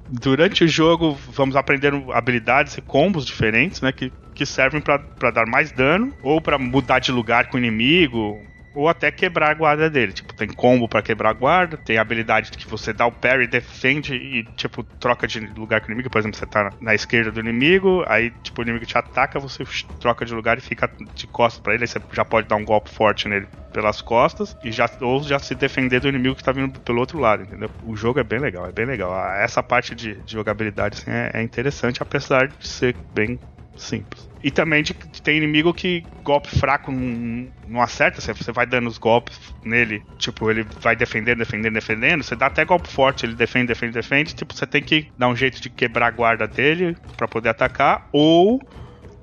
Durante 0.10 0.64
o 0.64 0.68
jogo, 0.68 1.18
vamos 1.34 1.56
aprendendo 1.58 2.14
habilidades 2.14 2.78
e 2.78 2.82
combos 2.82 3.26
diferentes, 3.26 3.82
né? 3.82 3.92
Que, 3.92 4.12
que 4.34 4.46
servem 4.46 4.80
pra 4.80 5.32
dar 5.32 5.46
mais 5.46 5.72
dano, 5.72 6.14
ou 6.24 6.40
pra 6.40 6.58
mudar 6.58 7.00
de 7.00 7.12
lugar 7.12 7.50
com 7.50 7.58
o 7.58 7.60
inimigo, 7.60 8.40
ou 8.78 8.88
até 8.88 9.12
quebrar 9.12 9.50
a 9.50 9.54
guarda 9.56 9.90
dele. 9.90 10.14
Tipo, 10.14 10.36
tem 10.36 10.48
combo 10.48 10.88
pra 10.88 11.02
quebrar 11.02 11.32
a 11.32 11.34
guarda, 11.34 11.78
tem 11.78 11.98
a 11.98 12.02
habilidade 12.02 12.52
que 12.52 12.68
você 12.68 12.94
dá 12.94 13.08
o 13.08 13.12
parry, 13.12 13.48
defende 13.48 14.14
e, 14.14 14.44
tipo, 14.56 14.84
troca 15.00 15.28
de 15.28 15.40
lugar 15.40 15.82
com 15.82 15.88
o 15.88 15.92
inimigo. 15.92 16.12
Por 16.12 16.20
exemplo, 16.20 16.38
você 16.38 16.46
tá 16.46 16.72
na 16.80 16.94
esquerda 16.94 17.32
do 17.32 17.40
inimigo, 17.40 18.04
aí, 18.08 18.30
tipo, 18.44 18.62
o 18.62 18.64
inimigo 18.64 18.86
te 18.86 18.96
ataca, 18.96 19.40
você 19.40 19.64
troca 20.00 20.24
de 20.24 20.34
lugar 20.34 20.60
e 20.60 20.62
fica 20.62 20.88
de 21.16 21.26
costas 21.26 21.60
pra 21.60 21.74
ele, 21.74 21.86
aí 21.86 21.88
você 21.88 22.00
já 22.14 22.24
pode 22.24 22.48
dar 22.48 22.56
um 22.56 22.64
golpe 22.64 22.92
forte 22.92 23.28
nele 23.28 23.48
pelas 23.74 24.00
costas 24.02 24.56
e 24.64 24.72
já 24.72 24.90
ou 25.02 25.24
já 25.24 25.40
se 25.40 25.56
defender 25.56 26.00
do 26.00 26.08
inimigo 26.08 26.36
que 26.36 26.44
tá 26.44 26.52
vindo 26.52 26.80
pelo 26.82 27.00
outro 27.00 27.20
lado, 27.20 27.44
entendeu? 27.44 27.70
O 27.84 27.96
jogo 27.96 28.20
é 28.20 28.24
bem 28.24 28.40
legal, 28.40 28.68
é 28.68 28.72
bem 28.72 28.86
legal. 28.86 29.12
Essa 29.36 29.64
parte 29.64 29.96
de, 29.96 30.22
de 30.22 30.34
jogabilidade 30.34 31.00
assim, 31.00 31.10
é, 31.10 31.32
é 31.34 31.42
interessante, 31.42 32.02
apesar 32.02 32.48
de 32.48 32.68
ser 32.68 32.96
bem 33.12 33.40
simples. 33.76 34.28
E 34.48 34.52
também 34.52 34.82
de, 34.82 34.94
de 34.94 35.22
tem 35.22 35.36
inimigo 35.36 35.74
que 35.74 36.08
golpe 36.24 36.58
fraco 36.58 36.90
não, 36.90 37.52
não 37.66 37.82
acerta, 37.82 38.22
você, 38.22 38.32
você 38.32 38.50
vai 38.54 38.66
dando 38.66 38.88
os 38.88 38.98
golpes 38.98 39.38
nele, 39.62 40.02
tipo, 40.18 40.50
ele 40.50 40.66
vai 40.82 40.96
defendendo, 40.96 41.40
defendendo, 41.40 41.74
defendendo, 41.74 42.24
você 42.24 42.34
dá 42.34 42.46
até 42.46 42.64
golpe 42.64 42.88
forte, 42.88 43.26
ele 43.26 43.36
defende, 43.36 43.68
defende, 43.68 43.92
defende, 43.92 44.34
tipo, 44.34 44.54
você 44.54 44.66
tem 44.66 44.82
que 44.82 45.12
dar 45.18 45.28
um 45.28 45.36
jeito 45.36 45.62
de 45.62 45.70
quebrar 45.70 46.08
a 46.08 46.12
guarda 46.12 46.48
dele 46.48 46.96
para 47.18 47.28
poder 47.28 47.50
atacar, 47.50 48.08
ou 48.14 48.58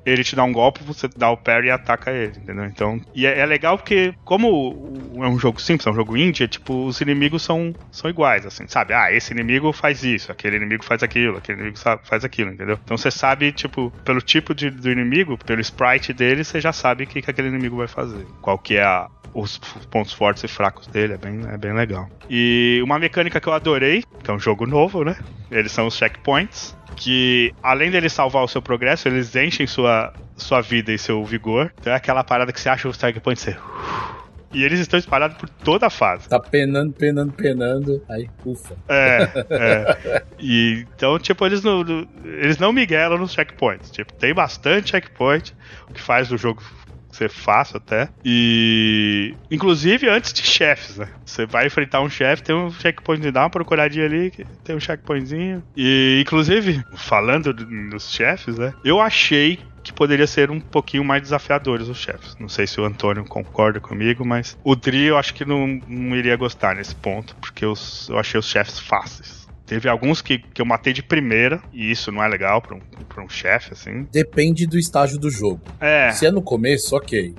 ele 0.05 0.25
te 0.25 0.37
dá 0.37 0.45
um 0.45 0.53
golpe, 0.53 0.83
você 0.83 1.09
dá 1.09 1.31
o 1.31 1.37
parry 1.37 1.69
e 1.69 1.71
ataca 1.71 2.11
ele, 2.11 2.39
entendeu? 2.39 2.65
Então, 2.65 3.01
e 3.15 3.27
é, 3.27 3.39
é 3.39 3.47
legal 3.47 3.79
porque, 3.79 4.15
como 4.25 5.11
é 5.17 5.27
um 5.27 5.39
jogo 5.39 5.61
simples, 5.61 5.87
é 5.87 5.91
um 5.91 5.95
jogo 5.95 6.17
indie, 6.17 6.45
é, 6.45 6.49
tipo, 6.49 6.87
os 6.87 7.01
inimigos 7.01 7.43
são, 7.43 7.75
são 7.91 8.11
iguais, 8.11 8.45
assim, 8.47 8.67
sabe? 8.67 8.93
Ah, 8.93 9.13
esse 9.13 9.33
inimigo 9.33 9.73
faz 9.73 10.03
isso, 10.05 10.31
aquele 10.31 10.57
inimigo 10.57 10.85
faz 10.85 11.03
aquilo, 11.03 11.39
aquele 11.39 11.59
inimigo 11.59 11.79
faz 11.79 12.25
aquilo, 12.25 12.53
entendeu? 12.53 12.79
Então 12.85 12.97
você 12.97 13.11
sabe, 13.11 13.53
tipo, 13.53 13.91
pelo 14.05 14.21
tipo 14.21 14.55
de, 14.55 14.71
do 14.71 14.91
inimigo, 14.91 15.39
pelo 15.39 15.61
sprite 15.61 16.13
dele, 16.13 16.45
você 16.45 16.61
já 16.61 16.73
sabe 16.73 17.05
o 17.05 17.07
que, 17.07 17.23
que 17.23 17.31
aquele 17.31 17.49
inimigo 17.49 17.77
vai 17.77 17.89
fazer. 17.89 18.27
Qual 18.41 18.59
que 18.59 18.77
é 18.77 18.83
a, 18.83 19.09
os 19.33 19.59
pontos 19.91 20.13
fortes 20.13 20.45
e 20.45 20.49
fracos 20.49 20.87
dele, 20.87 21.15
é 21.15 21.19
bem, 21.19 21.41
é 21.51 21.59
bem 21.59 21.73
legal. 21.73 22.09
E 22.31 22.81
uma 22.85 22.99
mecânica 22.99 23.41
que 23.41 23.49
eu 23.49 23.53
adorei, 23.53 24.05
que 24.23 24.31
é 24.31 24.35
um 24.35 24.39
jogo 24.39 24.67
novo, 24.67 25.05
né? 25.05 25.17
Eles 25.51 25.73
são 25.73 25.87
os 25.87 25.97
checkpoints 25.97 26.77
que 26.97 27.55
além 27.63 27.91
deles 27.91 28.13
salvar 28.13 28.45
o 28.45 28.49
seu 28.49 28.63
progresso, 28.63 29.09
eles 29.09 29.35
enchem 29.35 29.67
sua, 29.67 30.13
sua 30.37 30.61
vida 30.61 30.93
e 30.93 30.99
seu 30.99 31.25
vigor. 31.25 31.73
Então 31.81 31.93
é 31.93 31.97
aquela 31.97 32.23
parada 32.25 32.53
que 32.53 32.61
você 32.61 32.69
acha 32.69 32.89
o 32.89 32.91
Starpoint 32.91 33.41
ser. 33.41 33.59
E 34.55 34.63
eles 34.63 34.79
estão 34.79 34.97
espalhados 34.97 35.37
por 35.37 35.49
toda 35.49 35.87
a 35.87 35.91
fase. 35.91 36.29
Tá 36.29 36.39
penando, 36.39 36.93
penando, 36.93 37.33
penando. 37.33 38.01
Aí, 38.09 38.31
ufa. 38.47 38.77
É, 38.89 39.29
é. 39.51 40.23
E, 40.39 40.87
então, 40.95 41.19
tipo, 41.19 41.45
eles 41.45 41.63
não, 41.65 41.85
eles 42.25 42.57
não 42.59 42.73
miguelam 42.73 43.19
nos 43.19 43.33
checkpoints. 43.33 43.91
Tipo, 43.91 44.13
tem 44.13 44.33
bastante 44.33 44.93
checkpoint, 44.93 45.53
o 45.91 45.93
que 45.93 46.01
faz 46.01 46.31
o 46.31 46.39
jogo 46.39 46.63
ser 47.15 47.31
fácil 47.31 47.79
até. 47.79 48.09
E. 48.25 49.35
Inclusive 49.51 50.09
antes 50.09 50.33
de 50.33 50.43
chefes, 50.43 50.97
né? 50.99 51.09
Você 51.25 51.47
vai 51.47 51.67
enfrentar 51.67 52.01
um 52.01 52.09
chefe, 52.09 52.43
tem 52.43 52.55
um 52.55 52.71
checkpoint, 52.71 53.31
dá 53.31 53.43
uma 53.43 53.51
procuradinha 53.51 54.05
ali, 54.05 54.33
tem 54.63 54.77
um 54.77 54.81
checkpointzinho. 54.81 55.63
E, 55.77 56.19
inclusive, 56.21 56.85
falando 56.95 57.53
dos 57.53 58.11
chefes, 58.11 58.59
né? 58.59 58.75
Eu 58.85 59.01
achei 59.01 59.59
que 59.85 59.93
poderia 59.93 60.27
ser 60.27 60.51
um 60.51 60.59
pouquinho 60.59 61.05
mais 61.05 61.23
desafiadores 61.23 61.89
os 61.89 61.99
chefes. 61.99 62.35
Não 62.41 62.49
sei 62.49 62.67
se 62.67 62.81
o 62.81 62.85
Antônio 62.85 63.25
concorda 63.25 63.79
comigo, 63.79 64.25
mas 64.25 64.57
o 64.65 64.75
Dri 64.75 65.05
eu 65.05 65.19
acho 65.19 65.35
que 65.35 65.45
não, 65.45 65.67
não 65.87 66.17
iria 66.17 66.35
gostar 66.37 66.75
nesse 66.75 66.95
ponto, 66.95 67.37
porque 67.37 67.65
eu, 67.65 67.75
eu 68.09 68.19
achei 68.19 68.41
os 68.41 68.49
chefes 68.49 68.79
fáceis. 68.79 69.44
Teve 69.67 69.89
alguns 69.89 70.21
que, 70.21 70.39
que 70.39 70.61
eu 70.61 70.67
matei 70.67 70.93
de 70.93 71.03
primeira, 71.03 71.63
e 71.73 71.91
isso 71.91 72.13
não 72.13 72.23
é 72.23 72.29
legal 72.29 72.61
pra 72.61 72.77
um, 72.77 72.81
pra 73.09 73.25
um 73.25 73.29
chefe, 73.29 73.73
assim. 73.73 74.07
Depende 74.13 74.67
do 74.67 74.79
estágio 74.79 75.19
do 75.19 75.31
jogo. 75.31 75.61
É. 75.81 76.11
Se 76.13 76.27
é 76.27 76.31
no 76.31 76.43
começo, 76.43 76.95
ok. 76.95 77.35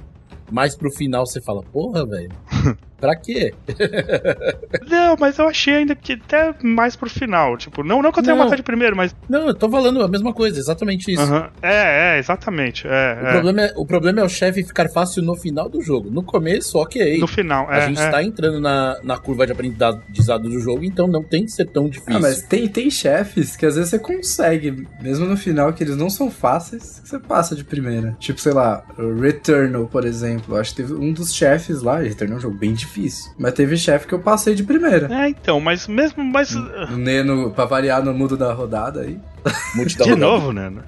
Mas 0.51 0.75
pro 0.75 0.91
final 0.91 1.25
você 1.25 1.41
fala, 1.41 1.61
porra, 1.63 2.05
velho. 2.05 2.31
Pra 3.05 3.15
quê? 3.15 3.53
não, 4.89 5.15
mas 5.19 5.37
eu 5.37 5.47
achei 5.47 5.75
ainda 5.75 5.93
que 5.93 6.13
até 6.13 6.55
mais 6.63 6.95
pro 6.95 7.07
final. 7.07 7.55
Tipo, 7.55 7.83
não, 7.83 8.01
não 8.01 8.11
que 8.11 8.19
eu 8.19 8.23
tenha 8.23 8.35
matado 8.35 8.55
de 8.55 8.63
primeiro, 8.63 8.95
mas. 8.95 9.15
Não, 9.29 9.47
eu 9.47 9.53
tô 9.53 9.69
falando 9.69 10.01
a 10.01 10.07
mesma 10.07 10.33
coisa, 10.33 10.57
exatamente 10.57 11.13
isso. 11.13 11.21
Uhum. 11.21 11.47
É, 11.61 12.15
é, 12.15 12.17
exatamente. 12.17 12.87
É, 12.87 12.89
o, 12.89 13.27
é. 13.27 13.31
Problema 13.33 13.61
é, 13.61 13.73
o 13.75 13.85
problema 13.85 14.21
é 14.21 14.23
o 14.23 14.29
chefe 14.29 14.63
ficar 14.63 14.89
fácil 14.89 15.21
no 15.21 15.35
final 15.35 15.69
do 15.69 15.83
jogo. 15.83 16.09
No 16.09 16.23
começo, 16.23 16.79
ok. 16.79 17.19
No 17.19 17.27
final, 17.27 17.71
é. 17.71 17.77
A 17.77 17.87
gente 17.87 18.01
é. 18.01 18.09
tá 18.09 18.23
entrando 18.23 18.59
na, 18.59 18.97
na 19.03 19.17
curva 19.19 19.45
de 19.45 19.51
aprendizado 19.51 20.49
do 20.49 20.59
jogo, 20.59 20.83
então 20.83 21.07
não 21.07 21.21
tem 21.21 21.45
que 21.45 21.51
ser 21.51 21.67
tão 21.67 21.87
difícil. 21.87 22.15
Ah, 22.15 22.19
mas 22.19 22.41
tem, 22.41 22.67
tem 22.67 22.89
chefes 22.89 23.55
que 23.55 23.67
às 23.67 23.75
vezes 23.75 23.91
você 23.91 23.99
consegue, 23.99 24.87
mesmo 24.99 25.27
no 25.27 25.37
final, 25.37 25.71
que 25.73 25.83
eles 25.83 25.95
não 25.95 26.09
são 26.09 26.31
fáceis, 26.31 26.99
que 27.01 27.09
você 27.09 27.19
passa 27.19 27.55
de 27.55 27.63
primeira. 27.63 28.17
Tipo, 28.19 28.41
sei 28.41 28.53
lá, 28.53 28.83
Returnal, 29.21 29.85
por 29.85 30.05
exemplo. 30.05 30.57
Acho 30.57 30.71
que 30.71 30.77
teve 30.77 30.93
um 30.93 31.13
dos 31.13 31.31
chefes 31.31 31.83
lá, 31.83 31.99
Returnal 31.99 32.37
é 32.37 32.39
um 32.39 32.41
jogo 32.41 32.57
bem 32.57 32.73
difícil. 32.73 32.94
Mas 33.37 33.53
teve 33.53 33.77
chefe 33.77 34.07
que 34.07 34.13
eu 34.13 34.19
passei 34.19 34.55
de 34.55 34.63
primeira. 34.63 35.13
É, 35.13 35.29
então, 35.29 35.59
mas 35.59 35.87
mesmo. 35.87 36.23
Mas... 36.23 36.53
O 36.55 36.97
Neno, 36.97 37.51
pra 37.51 37.65
variar 37.65 38.03
no 38.03 38.13
mundo 38.13 38.37
da 38.37 38.53
rodada 38.53 39.01
aí. 39.01 39.19
de 39.85 39.97
rodada. 39.97 40.15
novo, 40.15 40.51
Neno? 40.51 40.83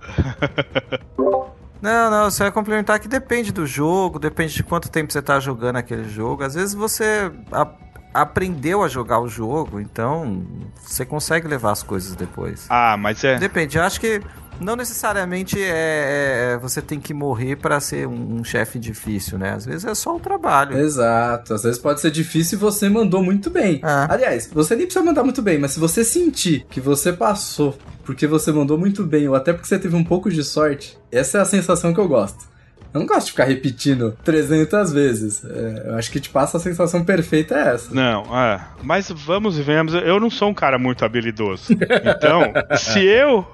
Não, 1.82 2.10
não, 2.10 2.30
você 2.30 2.42
vai 2.42 2.52
complementar 2.52 3.00
que 3.00 3.08
depende 3.08 3.52
do 3.52 3.66
jogo, 3.66 4.18
depende 4.18 4.52
de 4.52 4.62
quanto 4.62 4.90
tempo 4.90 5.10
você 5.10 5.22
tá 5.22 5.40
jogando 5.40 5.76
aquele 5.76 6.06
jogo. 6.10 6.44
Às 6.44 6.54
vezes 6.54 6.74
você 6.74 7.32
a, 7.50 7.66
aprendeu 8.12 8.82
a 8.82 8.88
jogar 8.88 9.18
o 9.18 9.28
jogo, 9.28 9.80
então 9.80 10.46
você 10.76 11.06
consegue 11.06 11.48
levar 11.48 11.72
as 11.72 11.82
coisas 11.82 12.14
depois. 12.14 12.66
Ah, 12.68 12.96
mas 12.98 13.24
é. 13.24 13.38
Depende, 13.38 13.78
eu 13.78 13.82
acho 13.82 13.98
que 13.98 14.20
não 14.60 14.76
necessariamente 14.76 15.60
é, 15.60 15.68
é, 15.68 16.52
é 16.54 16.58
você 16.58 16.80
tem 16.80 17.00
que 17.00 17.14
morrer 17.14 17.56
para 17.56 17.80
ser 17.80 18.06
um, 18.06 18.40
um 18.40 18.44
chefe 18.44 18.78
difícil, 18.78 19.38
né? 19.38 19.54
Às 19.54 19.64
vezes 19.64 19.84
é 19.84 19.94
só 19.94 20.16
o 20.16 20.20
trabalho. 20.20 20.78
Exato, 20.78 21.54
às 21.54 21.62
vezes 21.62 21.78
pode 21.78 22.00
ser 22.00 22.10
difícil 22.10 22.58
e 22.58 22.60
você 22.60 22.88
mandou 22.88 23.22
muito 23.22 23.50
bem. 23.50 23.80
Ah. 23.82 24.06
Aliás, 24.10 24.48
você 24.52 24.76
nem 24.76 24.86
precisa 24.86 25.04
mandar 25.04 25.24
muito 25.24 25.42
bem, 25.42 25.58
mas 25.58 25.72
se 25.72 25.80
você 25.80 26.04
sentir 26.04 26.66
que 26.70 26.80
você 26.80 27.12
passou 27.12 27.76
porque 28.04 28.26
você 28.26 28.50
mandou 28.50 28.76
muito 28.76 29.04
bem 29.04 29.28
ou 29.28 29.34
até 29.34 29.52
porque 29.52 29.68
você 29.68 29.78
teve 29.78 29.94
um 29.94 30.04
pouco 30.04 30.30
de 30.30 30.42
sorte, 30.42 30.98
essa 31.12 31.38
é 31.38 31.40
a 31.40 31.44
sensação 31.44 31.94
que 31.94 32.00
eu 32.00 32.08
gosto. 32.08 32.50
Eu 32.92 32.98
não 32.98 33.06
gosto 33.06 33.26
de 33.26 33.32
ficar 33.32 33.44
repetindo 33.44 34.16
300 34.24 34.92
vezes. 34.92 35.44
É, 35.44 35.90
eu 35.90 35.94
acho 35.94 36.10
que 36.10 36.18
te 36.18 36.28
passa 36.28 36.56
a 36.56 36.60
sensação 36.60 37.04
perfeita 37.04 37.54
é 37.54 37.74
essa. 37.74 37.94
Não, 37.94 38.24
é. 38.36 38.60
Mas 38.82 39.10
vamos 39.10 39.56
e 39.58 39.62
vemos. 39.62 39.94
Eu 39.94 40.18
não 40.18 40.28
sou 40.28 40.48
um 40.48 40.54
cara 40.54 40.76
muito 40.76 41.04
habilidoso. 41.04 41.72
Então, 41.72 42.52
se 42.76 42.98
eu 43.04 43.46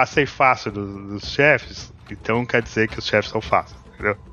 passei 0.00 0.24
fácil 0.24 0.72
dos, 0.72 1.30
chefes, 1.30 1.92
então 2.10 2.46
quer 2.46 2.62
dizer 2.62 2.88
que 2.88 2.98
os 2.98 3.06
chefes 3.06 3.30
são 3.30 3.40
fáceis. 3.42 3.78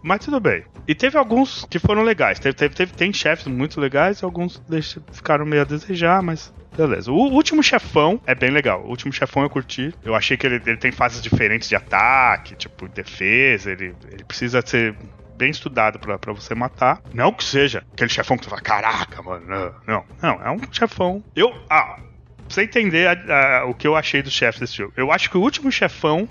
Mas 0.01 0.24
tudo 0.24 0.39
bem. 0.39 0.63
E 0.88 0.95
teve 0.95 1.18
alguns 1.18 1.65
que 1.70 1.78
foram 1.78 2.03
legais. 2.03 2.39
Teve, 2.39 2.55
teve, 2.55 2.74
teve 2.74 2.93
tem 2.93 3.11
chefes 3.11 3.47
muito 3.47 3.82
legais 3.82 4.22
e 4.22 4.24
alguns 4.24 4.59
deixam, 4.59 5.03
ficaram 5.11 5.45
meio 5.45 5.63
a 5.63 5.65
desejar, 5.65 6.24
mas 6.24 6.53
beleza. 6.78 7.11
O 7.11 7.15
último 7.15 7.61
chefão 7.61 8.22
é 8.26 8.34
bem 8.34 8.49
legal. 8.49 8.82
O 8.86 8.88
último 8.88 9.11
chefão 9.11 9.43
eu 9.43 9.49
curti. 9.49 9.93
Eu 10.05 10.15
achei 10.15 10.38
que 10.38 10.47
ele, 10.47 10.61
ele 10.65 10.78
tem 10.78 10.93
fases 10.93 11.22
diferentes 11.22 11.68
de 11.68 11.76
ataque, 11.76 12.55
tipo, 12.55 12.88
defesa. 12.88 13.70
Ele, 13.70 13.93
ele 14.09 14.24
precisa 14.24 14.65
ser 14.65 14.95
bem 15.36 15.49
estudado 15.49 15.99
para 15.99 16.32
você 16.32 16.55
matar. 16.55 17.01
Não 17.13 17.34
que 17.34 17.43
seja 17.43 17.84
aquele 17.91 18.09
chefão 18.09 18.38
que 18.38 18.43
tu 18.43 18.49
fala, 18.49 18.61
caraca, 18.61 19.22
mano. 19.22 19.45
Não, 19.45 19.74
não. 19.86 20.05
Não, 20.22 20.45
é 20.45 20.49
um 20.49 20.59
chefão. 20.72 21.22
Eu. 21.36 21.53
Ah, 21.70 21.99
pra 22.47 22.55
você 22.55 22.63
entender 22.63 23.07
a, 23.07 23.59
a, 23.59 23.65
o 23.65 23.73
que 23.73 23.87
eu 23.87 23.95
achei 23.95 24.21
dos 24.21 24.33
chefes 24.33 24.59
desse 24.59 24.77
jogo. 24.77 24.93
Eu 24.95 25.11
acho 25.11 25.29
que 25.29 25.37
o 25.37 25.41
último 25.41 25.71
chefão 25.71 26.27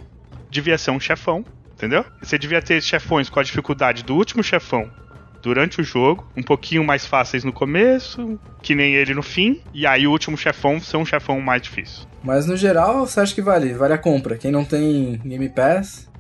devia 0.51 0.79
ser 0.79 0.91
um 0.91 1.01
chefão, 1.01 1.45
entendeu? 1.75 2.05
Você 2.23 2.39
devia 2.39 2.63
ter 2.63 2.83
chefões 2.83 3.29
com 3.29 3.39
a 3.39 3.43
dificuldade 3.43 4.03
do 4.03 4.15
último 4.15 4.43
chefão 4.43 4.91
durante 5.43 5.81
o 5.81 5.85
jogo, 5.85 6.27
um 6.37 6.43
pouquinho 6.43 6.83
mais 6.83 7.07
fáceis 7.07 7.45
no 7.45 7.53
começo, 7.53 8.41
que 8.63 8.75
nem 8.75 8.95
ele 8.95 9.15
no 9.15 9.23
fim, 9.23 9.63
e 9.73 9.87
aí 9.87 10.07
o 10.07 10.11
último 10.11 10.37
chefão 10.37 10.81
ser 10.81 10.97
um 10.97 11.05
chefão 11.05 11.41
mais 11.41 11.63
difícil. 11.63 12.05
Mas 12.25 12.47
no 12.47 12.57
geral, 12.57 13.07
você 13.07 13.21
acha 13.21 13.35
que 13.35 13.43
vale? 13.43 13.73
Vale 13.73 13.93
a 13.95 13.99
compra. 13.99 14.37
Quem 14.37 14.51
não 14.51 14.65
tem 14.65 15.21
Game 15.25 15.49
Pass. 15.51 16.11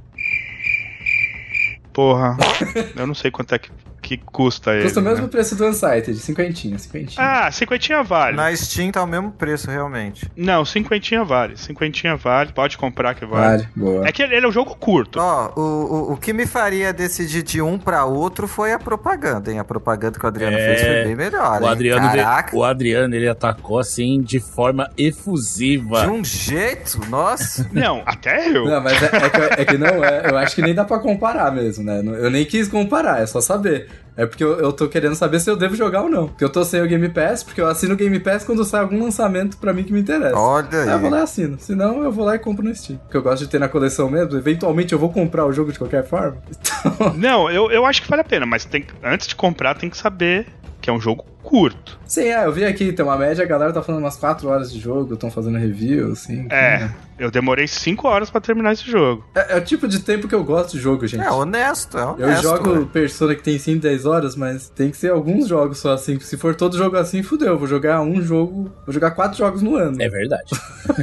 Porra, 1.93 2.37
eu 2.95 3.07
não 3.07 3.15
sei 3.15 3.31
quanto 3.31 3.55
é 3.55 3.59
que 3.59 3.71
que 4.07 4.17
custa 4.17 4.73
ele. 4.73 4.85
Custa 4.85 5.01
o 5.01 5.03
mesmo 5.03 5.25
né? 5.25 5.29
preço 5.29 5.57
do 5.57 5.67
Unsighted, 5.67 6.17
cinquentinha, 6.19 6.79
cinquentinha. 6.79 7.27
Ah, 7.27 7.51
cinquentinha 7.51 8.05
vale. 8.05 8.37
Na 8.37 8.55
Steam 8.55 8.93
tá 8.93 9.03
o 9.03 9.07
mesmo 9.07 9.33
preço, 9.33 9.69
realmente. 9.69 10.31
Não, 10.37 10.65
cinquentinha 10.65 11.25
vale. 11.25 11.57
Cinquentinha 11.57 12.15
vale, 12.15 12.53
pode 12.53 12.79
comprar 12.79 13.17
que 13.17 13.27
vale. 13.27 13.65
Vale, 13.65 13.69
boa. 13.75 14.07
É 14.07 14.13
que 14.13 14.23
ele 14.23 14.37
é 14.37 14.49
um 14.49 14.53
jogo 14.53 14.77
curto. 14.77 15.19
Ó, 15.19 15.53
oh, 15.57 15.61
o, 15.61 15.65
o, 15.65 16.13
o 16.13 16.17
que 16.17 16.33
me 16.33 16.47
faria 16.47 16.93
decidir 16.93 17.43
de 17.43 17.61
um 17.61 17.77
pra 17.77 18.05
outro 18.05 18.47
foi 18.47 18.73
a 18.73 18.79
propaganda, 18.79 19.51
hein? 19.51 19.59
A 19.59 19.65
propaganda 19.65 20.21
que 20.21 20.25
o 20.25 20.29
Adriano 20.29 20.57
é... 20.57 20.67
fez 20.67 20.81
foi 20.83 21.05
bem 21.05 21.17
melhor, 21.17 21.61
o 21.61 21.67
Adriano, 21.67 22.07
Caraca. 22.07 22.57
o 22.57 22.63
Adriano, 22.63 23.13
ele 23.13 23.29
atacou 23.29 23.81
assim 23.81 24.21
de 24.21 24.39
forma 24.39 24.89
efusiva. 24.97 26.03
De 26.03 26.11
um 26.11 26.25
jeito, 26.25 27.01
nossa. 27.09 27.69
Não, 27.75 28.03
até 28.07 28.49
eu. 28.49 28.67
Não, 28.67 28.81
mas 28.81 29.03
é, 29.03 29.07
é, 29.07 29.31
que, 29.31 29.61
é 29.63 29.65
que 29.65 29.79
não 29.79 30.05
é. 30.05 30.31
Eu 30.31 30.39
acho 30.39 30.55
que 30.55 30.63
nem 30.63 30.75
dá 30.75 30.85
pra 30.85 30.99
comparar 30.99 31.51
mesmo, 31.51 31.83
né? 31.83 32.01
Eu 32.01 32.31
nem 32.31 32.45
quis 32.45 32.69
comparar, 32.69 33.21
é 33.21 33.27
só 33.27 33.41
saber. 33.41 33.89
É 34.17 34.25
porque 34.27 34.43
eu, 34.43 34.59
eu 34.59 34.73
tô 34.73 34.89
querendo 34.89 35.15
saber 35.15 35.41
se 35.41 35.51
eu 35.51 35.57
devo 35.57 35.75
jogar 35.77 36.03
ou 36.03 36.09
não. 36.09 36.29
Porque 36.29 36.43
eu 36.45 36.49
tô 36.49 36.65
sem 36.65 36.81
o 36.83 36.87
Game 36.87 37.09
Pass, 37.11 37.43
porque 37.43 37.61
eu 37.61 37.67
assino 37.67 37.95
o 37.95 37.97
Game 37.97 38.19
Pass 38.19 38.45
quando 38.45 38.65
sai 38.65 38.81
algum 38.81 39.03
lançamento 39.03 39.57
pra 39.59 39.73
mim 39.73 39.85
que 39.85 39.93
me 39.93 40.01
interessa. 40.01 40.37
Olha 40.37 40.69
Aí 40.73 40.89
eu 40.89 40.99
vou 40.99 41.07
aí. 41.09 41.11
lá 41.13 41.19
e 41.21 41.23
assino. 41.23 41.59
Se 41.59 41.75
não, 41.75 42.03
eu 42.03 42.11
vou 42.11 42.25
lá 42.25 42.35
e 42.35 42.39
compro 42.39 42.65
no 42.65 42.75
Steam. 42.75 42.99
Porque 42.99 43.17
eu 43.17 43.23
gosto 43.23 43.45
de 43.45 43.49
ter 43.51 43.59
na 43.59 43.69
coleção 43.69 44.09
mesmo. 44.11 44.37
Eventualmente 44.37 44.93
eu 44.93 44.99
vou 44.99 45.11
comprar 45.13 45.45
o 45.45 45.53
jogo 45.53 45.71
de 45.73 45.79
qualquer 45.79 46.05
forma. 46.07 46.37
Então, 46.87 47.15
Não, 47.15 47.51
eu, 47.51 47.71
eu 47.71 47.85
acho 47.85 48.01
que 48.01 48.09
vale 48.09 48.23
a 48.23 48.25
pena, 48.25 48.47
mas 48.47 48.65
tem, 48.65 48.85
antes 49.03 49.27
de 49.27 49.35
comprar 49.35 49.75
tem 49.75 49.91
que 49.91 49.97
saber 49.97 50.47
que 50.81 50.89
é 50.89 50.93
um 50.93 51.01
jogo 51.01 51.25
curto. 51.43 51.99
sim, 52.07 52.25
é, 52.29 52.45
eu 52.45 52.53
vi 52.53 52.65
aqui, 52.65 52.93
tem 52.93 53.05
uma 53.05 53.17
média, 53.17 53.45
a 53.45 53.47
galera 53.47 53.73
tá 53.73 53.83
falando 53.83 54.03
umas 54.03 54.17
4 54.17 54.49
horas 54.49 54.73
de 54.73 54.79
jogo, 54.81 55.15
estão 55.15 55.31
fazendo 55.31 55.59
review, 55.59 56.13
assim. 56.13 56.47
É, 56.51 56.89
eu 57.19 57.31
demorei 57.31 57.67
5 57.67 58.07
horas 58.07 58.31
pra 58.31 58.41
terminar 58.41 58.73
esse 58.73 58.91
jogo. 58.91 59.25
É, 59.35 59.55
é 59.55 59.57
o 59.59 59.65
tipo 59.65 59.89
de 59.89 60.01
tempo 60.01 60.29
que 60.29 60.35
eu 60.35 60.45
gosto 60.45 60.73
de 60.73 60.79
jogo, 60.79 61.07
gente. 61.07 61.25
É 61.25 61.31
honesto, 61.31 61.99
é 61.99 62.03
Eu 62.03 62.09
honesto. 62.27 62.43
jogo 62.43 62.71
ué. 62.81 62.85
Persona 62.93 63.35
que 63.35 63.43
tem 63.43 63.59
5, 63.59 63.81
10 63.81 64.07
horas, 64.07 64.37
mas 64.37 64.69
tem 64.69 64.91
que 64.91 64.97
ser 64.97 65.11
alguns 65.11 65.49
jogos 65.49 65.79
só 65.79 65.93
assim. 65.93 66.19
Se 66.21 66.37
for 66.37 66.55
todo 66.55 66.77
jogo 66.77 66.97
assim, 66.97 67.23
fudeu. 67.23 67.49
Eu 67.49 67.59
Vou 67.59 67.67
jogar 67.67 68.01
um 68.01 68.21
jogo. 68.21 68.71
Vou 68.85 68.93
jogar 68.93 69.13
quatro 69.13 69.39
jogos 69.39 69.63
no 69.63 69.77
ano. 69.77 70.01
É 70.01 70.09
verdade. 70.09 70.51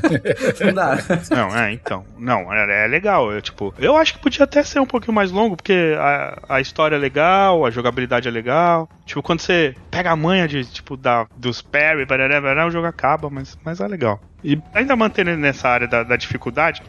Não 0.64 0.74
dá. 0.74 0.98
Não, 1.30 1.58
é, 1.58 1.72
então. 1.74 2.06
Não, 2.18 2.54
é, 2.54 2.86
é 2.86 2.88
legal. 2.88 3.32
Eu, 3.32 3.42
tipo, 3.42 3.74
eu 3.80 3.98
acho 3.98 4.14
que 4.14 4.20
podia 4.20 4.44
até 4.44 4.64
ser 4.64 4.80
um 4.80 4.86
pouquinho 4.86 5.14
mais 5.14 5.32
longo, 5.32 5.56
porque 5.56 5.96
a, 5.98 6.40
a 6.50 6.62
história 6.62 6.96
é 6.96 7.00
legal, 7.00 7.66
a 7.66 7.72
jogabilidade 7.72 8.28
é 8.28 8.32
legal. 8.32 8.88
Tipo, 9.06 9.22
quando 9.22 9.42
você 9.42 9.76
pega 9.90 10.12
a 10.12 10.16
manha 10.16 10.48
de, 10.48 10.64
tipo, 10.66 10.96
da, 10.96 11.28
dos 11.36 11.62
parry, 11.62 12.04
o 12.04 12.72
jogo 12.72 12.88
acaba, 12.88 13.30
mas, 13.30 13.58
mas 13.64 13.80
é 13.80 13.88
legal. 13.88 14.20
E 14.44 14.62
ainda 14.74 14.96
mantendo 14.96 15.36
nessa 15.38 15.70
área 15.70 15.88
da, 15.88 16.04
da 16.04 16.16
dificuldade, 16.16 16.82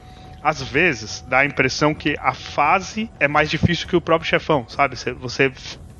às 0.42 0.60
vezes 0.60 1.22
dá 1.26 1.38
a 1.38 1.46
impressão 1.46 1.94
que 1.94 2.16
a 2.20 2.34
fase 2.34 3.10
é 3.18 3.28
mais 3.28 3.48
difícil 3.48 3.86
que 3.86 3.96
o 3.96 4.00
próprio 4.00 4.28
chefão, 4.28 4.68
sabe? 4.68 4.96
Você, 4.96 5.12
você 5.12 5.52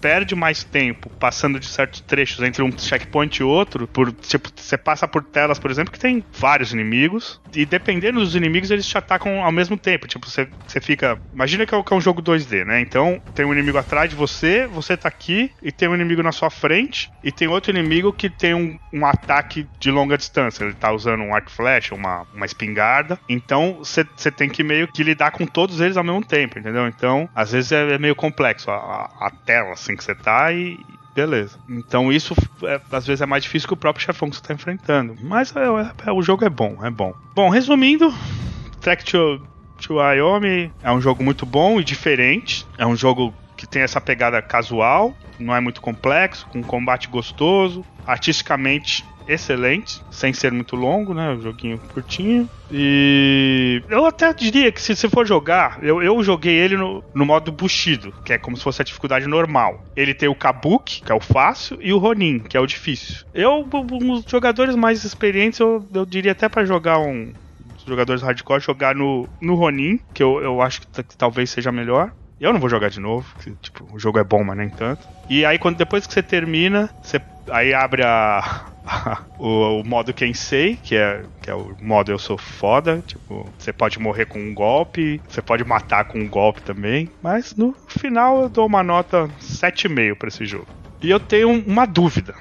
perde 0.05 0.35
mais 0.35 0.63
tempo 0.63 1.09
passando 1.19 1.59
de 1.59 1.65
certos 1.65 2.03
trechos 2.03 2.45
entre 2.45 2.63
um 2.63 2.71
checkpoint 2.77 3.41
e 3.41 3.43
outro, 3.43 3.89
por 3.89 4.13
tipo, 4.13 4.51
você 4.55 4.77
passa 4.77 5.09
por 5.09 5.25
telas, 5.25 5.59
por 5.59 5.71
exemplo, 5.71 5.91
que 5.91 5.99
tem 5.99 6.23
vários 6.31 6.75
inimigos, 6.75 7.41
e 7.55 7.65
dependendo 7.65 8.21
dos 8.21 8.37
inimigos, 8.37 8.71
eles 8.71 8.87
te 8.87 8.99
atacam 8.99 9.43
ao 9.43 9.51
mesmo 9.51 9.79
tempo. 9.79 10.07
Tipo, 10.07 10.29
você, 10.29 10.47
você 10.67 10.79
fica. 10.79 11.19
Imagina 11.33 11.65
que 11.65 11.75
é, 11.75 11.79
é 11.79 11.95
um 11.95 12.01
jogo 12.03 12.21
2D, 12.21 12.67
né? 12.67 12.81
Então 12.81 13.19
tem 13.35 13.47
um 13.47 13.53
inimigo 13.55 13.79
atrás 13.79 14.11
de 14.11 14.15
você, 14.15 14.67
você 14.67 14.95
tá 14.95 15.09
aqui, 15.09 15.51
e 15.63 15.73
tem 15.73 15.89
um 15.89 15.95
inimigo 15.95 16.23
na 16.23 16.33
sua 16.33 16.51
frente, 16.51 17.11
e 17.23 17.33
tem 17.33 17.49
outro 17.49 17.71
inimigo 17.71 18.13
que 18.13 18.29
tem 18.29 18.53
um, 18.53 18.79
um 18.93 19.07
ataque 19.07 19.67
de 19.81 19.91
longa 19.91 20.19
distância. 20.19 20.65
Ele 20.65 20.75
tá 20.75 20.93
usando 20.93 21.23
um 21.23 21.35
arco 21.35 21.51
flash, 21.51 21.93
uma, 21.93 22.27
uma 22.35 22.45
espingarda. 22.45 23.19
Então 23.27 23.79
você 23.79 24.05
você 24.15 24.31
tem 24.31 24.51
que 24.51 24.63
meio 24.63 24.87
que 24.87 25.03
lidar 25.03 25.31
com 25.31 25.47
todos 25.47 25.81
eles 25.81 25.97
ao 25.97 26.05
mesmo 26.05 26.23
tempo, 26.23 26.59
entendeu? 26.59 26.87
Então, 26.87 27.27
às 27.35 27.53
vezes 27.53 27.73
é, 27.73 27.95
é 27.95 27.99
meio 27.99 28.15
complexo 28.15 28.71
a, 28.71 28.75
a, 28.77 29.27
a 29.29 29.31
tela, 29.31 29.73
assim, 29.73 29.94
que 29.97 30.05
você 30.05 30.15
tá 30.15 30.53
e. 30.53 30.79
Beleza. 31.15 31.59
Então 31.69 32.13
isso 32.13 32.35
é, 32.65 32.81
às 32.91 33.07
vezes 33.07 33.21
é 33.23 33.27
mais 33.27 33.45
difícil 33.45 33.69
que 33.69 33.75
o 33.75 33.77
próprio 33.77 34.05
chefão 34.05 34.29
que 34.29 34.35
você 34.35 34.43
tá 34.43 34.53
enfrentando. 34.53 35.15
Mas 35.23 35.55
é, 35.55 35.61
é- 36.09 36.13
o 36.13 36.21
jogo 36.23 36.45
é 36.45 36.51
bom, 36.51 36.85
é 36.85 36.91
bom. 36.91 37.15
Bom, 37.37 37.49
resumindo, 37.49 38.13
Track 38.81 39.05
to, 39.05 39.41
to 39.81 39.95
Wyoming 39.95 40.73
é 40.83 40.91
um 40.91 41.01
jogo 41.01 41.23
muito 41.23 41.47
bom 41.47 41.81
e 41.81 41.85
diferente. 41.85 42.67
É 42.77 42.85
um 42.85 42.97
jogo 42.97 43.33
que 43.65 43.69
tem 43.69 43.83
essa 43.83 44.01
pegada 44.01 44.41
casual, 44.43 45.15
não 45.39 45.55
é 45.55 45.61
muito 45.61 45.81
complexo, 45.81 46.47
com 46.49 46.59
um 46.59 46.63
combate 46.63 47.09
gostoso, 47.09 47.85
artisticamente 48.07 49.05
excelente, 49.27 50.03
sem 50.11 50.35
ser 50.35 50.53
muito 50.53 50.77
longo, 50.77 51.15
né? 51.15 51.31
Um 51.31 51.41
joguinho 51.41 51.79
curtinho. 51.79 52.49
E 52.71 53.83
eu 53.89 54.05
até 54.05 54.33
diria 54.35 54.71
que 54.71 54.83
se 54.83 54.95
você 54.95 55.09
for 55.09 55.27
jogar, 55.27 55.79
eu, 55.83 56.03
eu 56.03 56.23
joguei 56.23 56.55
ele 56.55 56.77
no, 56.77 57.03
no 57.15 57.25
modo 57.25 57.51
Bushido, 57.51 58.13
que 58.23 58.35
é 58.35 58.39
como 58.39 58.55
se 58.55 58.63
fosse 58.63 58.83
a 58.83 58.85
dificuldade 58.85 59.27
normal. 59.27 59.83
Ele 59.97 60.13
tem 60.13 60.29
o 60.29 60.35
Kabuki, 60.35 61.03
que 61.03 61.11
é 61.11 61.15
o 61.15 61.21
fácil, 61.21 61.79
e 61.81 61.91
o 61.93 61.99
Ronin, 61.99 62.39
que 62.39 62.57
é 62.57 62.61
o 62.61 62.67
difícil. 62.67 63.25
Eu, 63.33 63.67
os 63.67 64.25
jogadores 64.31 64.77
mais 64.77 65.05
experientes, 65.05 65.59
eu, 65.59 65.87
eu 65.95 66.05
diria 66.05 66.33
até 66.33 66.49
pra 66.49 66.65
jogar 66.65 66.99
um. 66.99 67.33
Jogadores 67.87 68.23
hardcore 68.23 68.61
jogar 68.61 68.95
no, 68.95 69.29
no 69.41 69.55
Ronin, 69.55 69.99
que 70.13 70.23
eu, 70.23 70.43
eu 70.43 70.61
acho 70.63 70.83
que, 70.83 71.03
que 71.03 71.17
talvez 71.17 71.51
seja 71.51 71.71
melhor. 71.71 72.13
Eu 72.41 72.53
não 72.53 72.61
vou 72.61 72.69
jogar 72.69 72.91
de 72.91 73.01
novo, 73.01 73.27
porque, 73.35 73.53
tipo, 73.63 73.87
o 73.93 73.99
jogo 73.99 74.19
é 74.19 74.25
bom, 74.25 74.43
mas 74.43 74.57
nem 74.57 74.69
tanto. 74.69 75.07
E 75.29 75.45
aí, 75.45 75.59
quando, 75.59 75.77
depois 75.77 76.07
que 76.07 76.13
você 76.13 76.23
termina, 76.23 76.91
você 77.01 77.21
aí 77.51 77.73
abre 77.75 78.03
a, 78.05 78.67
o, 79.39 79.81
o 79.81 79.85
modo 79.85 80.13
Kensei, 80.13 80.77
que 80.77 80.97
é, 80.97 81.25
que 81.43 81.51
é 81.51 81.55
o 81.55 81.75
modo 81.81 82.11
eu 82.11 82.19
sou 82.19 82.37
foda. 82.37 83.03
Tipo, 83.07 83.53
você 83.59 83.73
pode 83.73 83.99
morrer 83.99 84.27
com 84.27 84.39
um 84.39 84.55
golpe, 84.55 85.23
você 85.29 85.41
pode 85.41 85.65
matar 85.65 86.05
com 86.07 86.19
um 86.19 86.29
golpe 86.29 86.63
também. 86.63 87.11
Mas 87.23 87.55
no 87.55 87.75
final 87.89 88.43
eu 88.43 88.49
dou 88.49 88.67
uma 88.67 88.83
nota 88.83 89.29
7,5 89.41 90.17
pra 90.17 90.29
esse 90.29 90.45
jogo. 90.45 90.69
E 91.03 91.11
eu 91.11 91.21
tenho 91.21 91.51
uma 91.51 91.87
dúvida, 91.87 92.35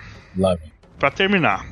pra 0.97 1.11
terminar. 1.11 1.65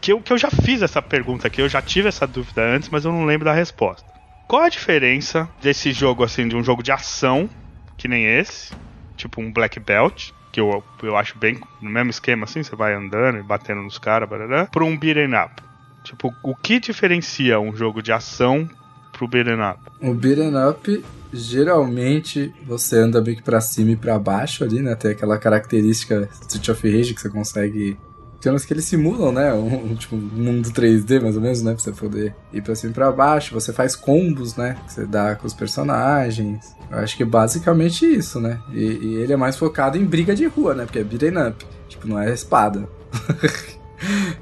Que 0.00 0.12
eu, 0.12 0.20
que 0.20 0.32
eu 0.32 0.38
já 0.38 0.50
fiz 0.50 0.82
essa 0.82 1.00
pergunta 1.00 1.46
aqui, 1.46 1.62
eu 1.62 1.68
já 1.68 1.80
tive 1.80 2.08
essa 2.08 2.26
dúvida 2.26 2.62
antes, 2.62 2.88
mas 2.90 3.04
eu 3.04 3.12
não 3.12 3.24
lembro 3.24 3.44
da 3.44 3.52
resposta. 3.52 4.11
Qual 4.52 4.64
a 4.64 4.68
diferença 4.68 5.48
desse 5.62 5.92
jogo, 5.92 6.22
assim, 6.22 6.46
de 6.46 6.54
um 6.54 6.62
jogo 6.62 6.82
de 6.82 6.92
ação, 6.92 7.48
que 7.96 8.06
nem 8.06 8.26
esse, 8.26 8.70
tipo 9.16 9.40
um 9.40 9.50
Black 9.50 9.80
Belt, 9.80 10.28
que 10.52 10.60
eu, 10.60 10.84
eu 11.02 11.16
acho 11.16 11.38
bem 11.38 11.58
no 11.80 11.88
mesmo 11.88 12.10
esquema, 12.10 12.44
assim, 12.44 12.62
você 12.62 12.76
vai 12.76 12.92
andando 12.92 13.38
e 13.38 13.42
batendo 13.42 13.80
nos 13.80 13.96
caras, 13.96 14.28
pra 14.70 14.84
um 14.84 14.94
beat'em 14.94 15.30
up? 15.34 15.62
Tipo, 16.04 16.34
o 16.42 16.54
que 16.54 16.78
diferencia 16.78 17.58
um 17.58 17.74
jogo 17.74 18.02
de 18.02 18.12
ação 18.12 18.68
pro 19.10 19.26
beat'em 19.26 19.54
up? 19.54 19.80
O 20.02 20.12
beat'em 20.12 20.52
up, 20.68 21.02
geralmente 21.32 22.54
você 22.66 22.98
anda 22.98 23.22
meio 23.22 23.38
que 23.38 23.42
pra 23.42 23.58
cima 23.58 23.92
e 23.92 23.96
pra 23.96 24.18
baixo 24.18 24.64
ali, 24.64 24.82
né? 24.82 24.94
Tem 24.94 25.12
aquela 25.12 25.38
característica 25.38 26.28
Street 26.42 26.68
of 26.68 26.90
Rage 26.94 27.14
que 27.14 27.22
você 27.22 27.30
consegue. 27.30 27.96
Tem 28.42 28.50
umas 28.50 28.64
que 28.64 28.72
eles 28.72 28.84
simulam, 28.84 29.30
né? 29.30 29.54
Um, 29.54 29.94
tipo, 29.94 30.16
um 30.16 30.18
mundo 30.18 30.68
3D, 30.70 31.22
mais 31.22 31.36
ou 31.36 31.42
menos, 31.42 31.62
né? 31.62 31.74
Pra 31.74 31.80
você 31.80 31.92
poder 31.92 32.34
ir 32.52 32.60
pra 32.60 32.74
cima 32.74 32.90
e 32.90 32.94
pra 32.94 33.12
baixo. 33.12 33.54
Você 33.54 33.72
faz 33.72 33.94
combos, 33.94 34.56
né? 34.56 34.76
Que 34.84 34.92
você 34.92 35.06
dá 35.06 35.36
com 35.36 35.46
os 35.46 35.54
personagens. 35.54 36.74
Eu 36.90 36.98
acho 36.98 37.16
que 37.16 37.22
é 37.22 37.26
basicamente 37.26 38.04
isso, 38.04 38.40
né? 38.40 38.58
E, 38.72 38.80
e 38.80 39.14
ele 39.14 39.32
é 39.32 39.36
mais 39.36 39.56
focado 39.56 39.96
em 39.96 40.04
briga 40.04 40.34
de 40.34 40.46
rua, 40.46 40.74
né? 40.74 40.84
Porque 40.84 40.98
é 40.98 41.04
beat'em 41.04 41.38
up. 41.38 41.64
Tipo, 41.88 42.08
não 42.08 42.18
é 42.18 42.32
espada. 42.32 42.88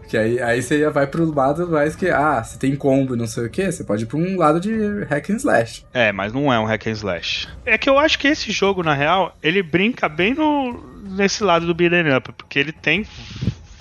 Que 0.09 0.17
aí, 0.17 0.41
aí 0.41 0.63
você 0.63 0.89
vai 0.89 1.07
pro 1.07 1.33
lado 1.35 1.69
mais 1.69 1.95
que, 1.95 2.09
ah, 2.09 2.43
se 2.43 2.59
tem 2.59 2.75
combo 2.75 3.15
e 3.15 3.19
não 3.19 3.27
sei 3.27 3.45
o 3.45 3.51
que, 3.51 3.71
você 3.71 3.85
pode 3.85 4.05
ir 4.05 4.07
pra 4.07 4.17
um 4.17 4.37
lado 4.37 4.59
de 4.59 5.05
hack 5.05 5.31
and 5.31 5.37
slash. 5.37 5.85
É, 5.93 6.11
mas 6.13 6.33
não 6.33 6.51
é 6.51 6.59
um 6.59 6.65
hack 6.65 6.87
and 6.87 6.93
slash. 6.93 7.47
É 7.67 7.77
que 7.77 7.89
eu 7.89 7.99
acho 7.99 8.19
que 8.19 8.29
esse 8.29 8.51
jogo, 8.51 8.83
na 8.83 8.95
real, 8.95 9.37
ele 9.43 9.63
brinca 9.63 10.09
bem 10.09 10.33
no, 10.33 10.83
nesse 11.11 11.45
lado 11.45 11.67
do 11.67 11.75
beat'em 11.75 12.17
up, 12.17 12.33
porque 12.33 12.59
ele 12.59 12.73
tem 12.73 13.07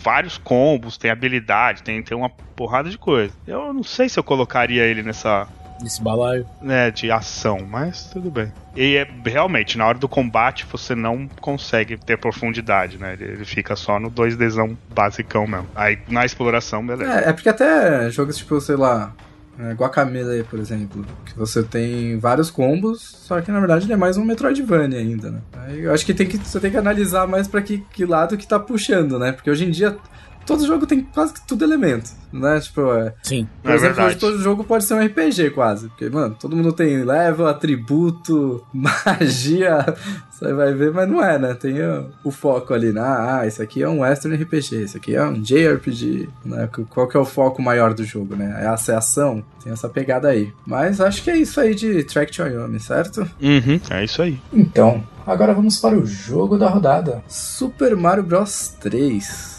vários 0.03 0.37
combos, 0.37 0.97
tem 0.97 1.11
habilidade, 1.11 1.83
tem, 1.83 2.01
tem 2.01 2.17
uma 2.17 2.29
porrada 2.29 2.89
de 2.89 2.97
coisa. 2.97 3.33
Eu 3.47 3.73
não 3.73 3.83
sei 3.83 4.09
se 4.09 4.19
eu 4.19 4.23
colocaria 4.23 4.83
ele 4.83 5.03
nessa, 5.03 5.47
Esse 5.83 6.01
balaio. 6.01 6.45
né, 6.61 6.91
de 6.91 7.11
ação, 7.11 7.59
mas 7.69 8.05
tudo 8.05 8.29
bem. 8.29 8.51
E 8.75 8.95
é, 8.97 9.07
realmente, 9.25 9.77
na 9.77 9.85
hora 9.87 9.97
do 9.97 10.07
combate, 10.07 10.65
você 10.71 10.95
não 10.95 11.27
consegue 11.41 11.97
ter 11.97 12.17
profundidade, 12.17 12.97
né? 12.97 13.13
Ele, 13.13 13.25
ele 13.25 13.45
fica 13.45 13.75
só 13.75 13.99
no 13.99 14.09
2Dzão 14.09 14.77
basicão 14.93 15.45
mesmo. 15.47 15.67
Aí 15.75 15.99
na 16.07 16.25
exploração, 16.25 16.85
beleza. 16.85 17.11
É, 17.11 17.29
é 17.29 17.33
porque 17.33 17.49
até 17.49 18.09
jogos 18.09 18.37
tipo, 18.37 18.59
sei 18.61 18.75
lá, 18.75 19.13
é, 19.59 19.73
Guacamelee, 19.73 20.43
por 20.43 20.57
exemplo, 20.57 21.05
que 21.25 21.37
você 21.37 21.61
tem 21.61 22.17
vários 22.17 22.49
combos, 22.49 23.01
só 23.01 23.41
que 23.41 23.51
na 23.51 23.59
verdade 23.59 23.85
ele 23.85 23.93
é 23.93 23.97
mais 23.97 24.15
um 24.15 24.23
Metroidvania 24.23 24.99
ainda, 24.99 25.29
né? 25.29 25.41
Aí 25.51 25.81
eu 25.81 25.93
acho 25.93 26.05
que, 26.05 26.13
tem 26.13 26.25
que 26.25 26.37
você 26.37 26.61
tem 26.61 26.71
que 26.71 26.77
analisar 26.77 27.27
mais 27.27 27.45
pra 27.45 27.61
que, 27.61 27.83
que 27.91 28.05
lado 28.05 28.37
que 28.37 28.47
tá 28.47 28.57
puxando, 28.57 29.19
né? 29.19 29.33
Porque 29.33 29.51
hoje 29.51 29.65
em 29.65 29.71
dia 29.71 29.97
todo 30.49 30.65
jogo 30.65 30.87
tem 30.87 31.01
quase 31.01 31.33
que 31.33 31.45
tudo 31.47 31.63
elemento, 31.63 32.09
né? 32.33 32.59
Tipo, 32.59 32.91
é, 32.93 33.13
Sim. 33.21 33.47
Por 33.61 33.69
É 33.71 33.75
exemplo, 33.75 33.95
verdade. 33.97 34.07
hoje 34.15 34.19
todo 34.19 34.41
jogo 34.41 34.63
pode 34.63 34.83
ser 34.83 34.95
um 34.95 35.05
RPG 35.05 35.51
quase. 35.51 35.89
Porque, 35.89 36.09
mano, 36.09 36.35
todo 36.39 36.55
mundo 36.55 36.73
tem 36.73 37.03
level, 37.03 37.47
atributo, 37.47 38.65
magia. 38.73 39.85
Você 40.31 40.51
vai 40.53 40.73
ver, 40.73 40.91
mas 40.91 41.07
não 41.07 41.23
é, 41.23 41.37
né? 41.37 41.53
Tem 41.53 41.79
o, 41.81 42.09
o 42.23 42.31
foco 42.31 42.73
ali, 42.73 42.91
né? 42.91 43.01
Ah, 43.01 43.41
esse 43.45 43.61
aqui 43.61 43.83
é 43.83 43.87
um 43.89 43.99
Western 43.99 44.35
RPG, 44.41 44.75
esse 44.77 44.97
aqui 44.97 45.15
é 45.15 45.23
um 45.23 45.39
JRPG, 45.39 46.27
né? 46.45 46.67
Qual 46.89 47.07
que 47.07 47.15
é 47.15 47.19
o 47.19 47.25
foco 47.25 47.61
maior 47.61 47.93
do 47.93 48.03
jogo, 48.03 48.35
né? 48.35 48.57
É 48.63 48.65
a 48.65 48.73
ação? 48.73 49.43
Tem 49.63 49.71
essa 49.71 49.87
pegada 49.87 50.29
aí. 50.29 50.51
Mas 50.65 50.99
acho 50.99 51.21
que 51.23 51.29
é 51.29 51.37
isso 51.37 51.59
aí 51.61 51.75
de 51.75 52.03
Track 52.05 52.31
to 52.35 52.41
Wyoming, 52.43 52.79
certo? 52.79 53.29
Uhum, 53.41 53.79
é 53.91 54.03
isso 54.03 54.21
aí. 54.21 54.39
Então, 54.51 55.03
agora 55.27 55.53
vamos 55.53 55.77
para 55.77 55.95
o 55.95 56.05
jogo 56.05 56.57
da 56.57 56.69
rodada. 56.69 57.21
Super 57.27 57.95
Mario 57.95 58.23
Bros 58.23 58.73
3. 58.79 59.58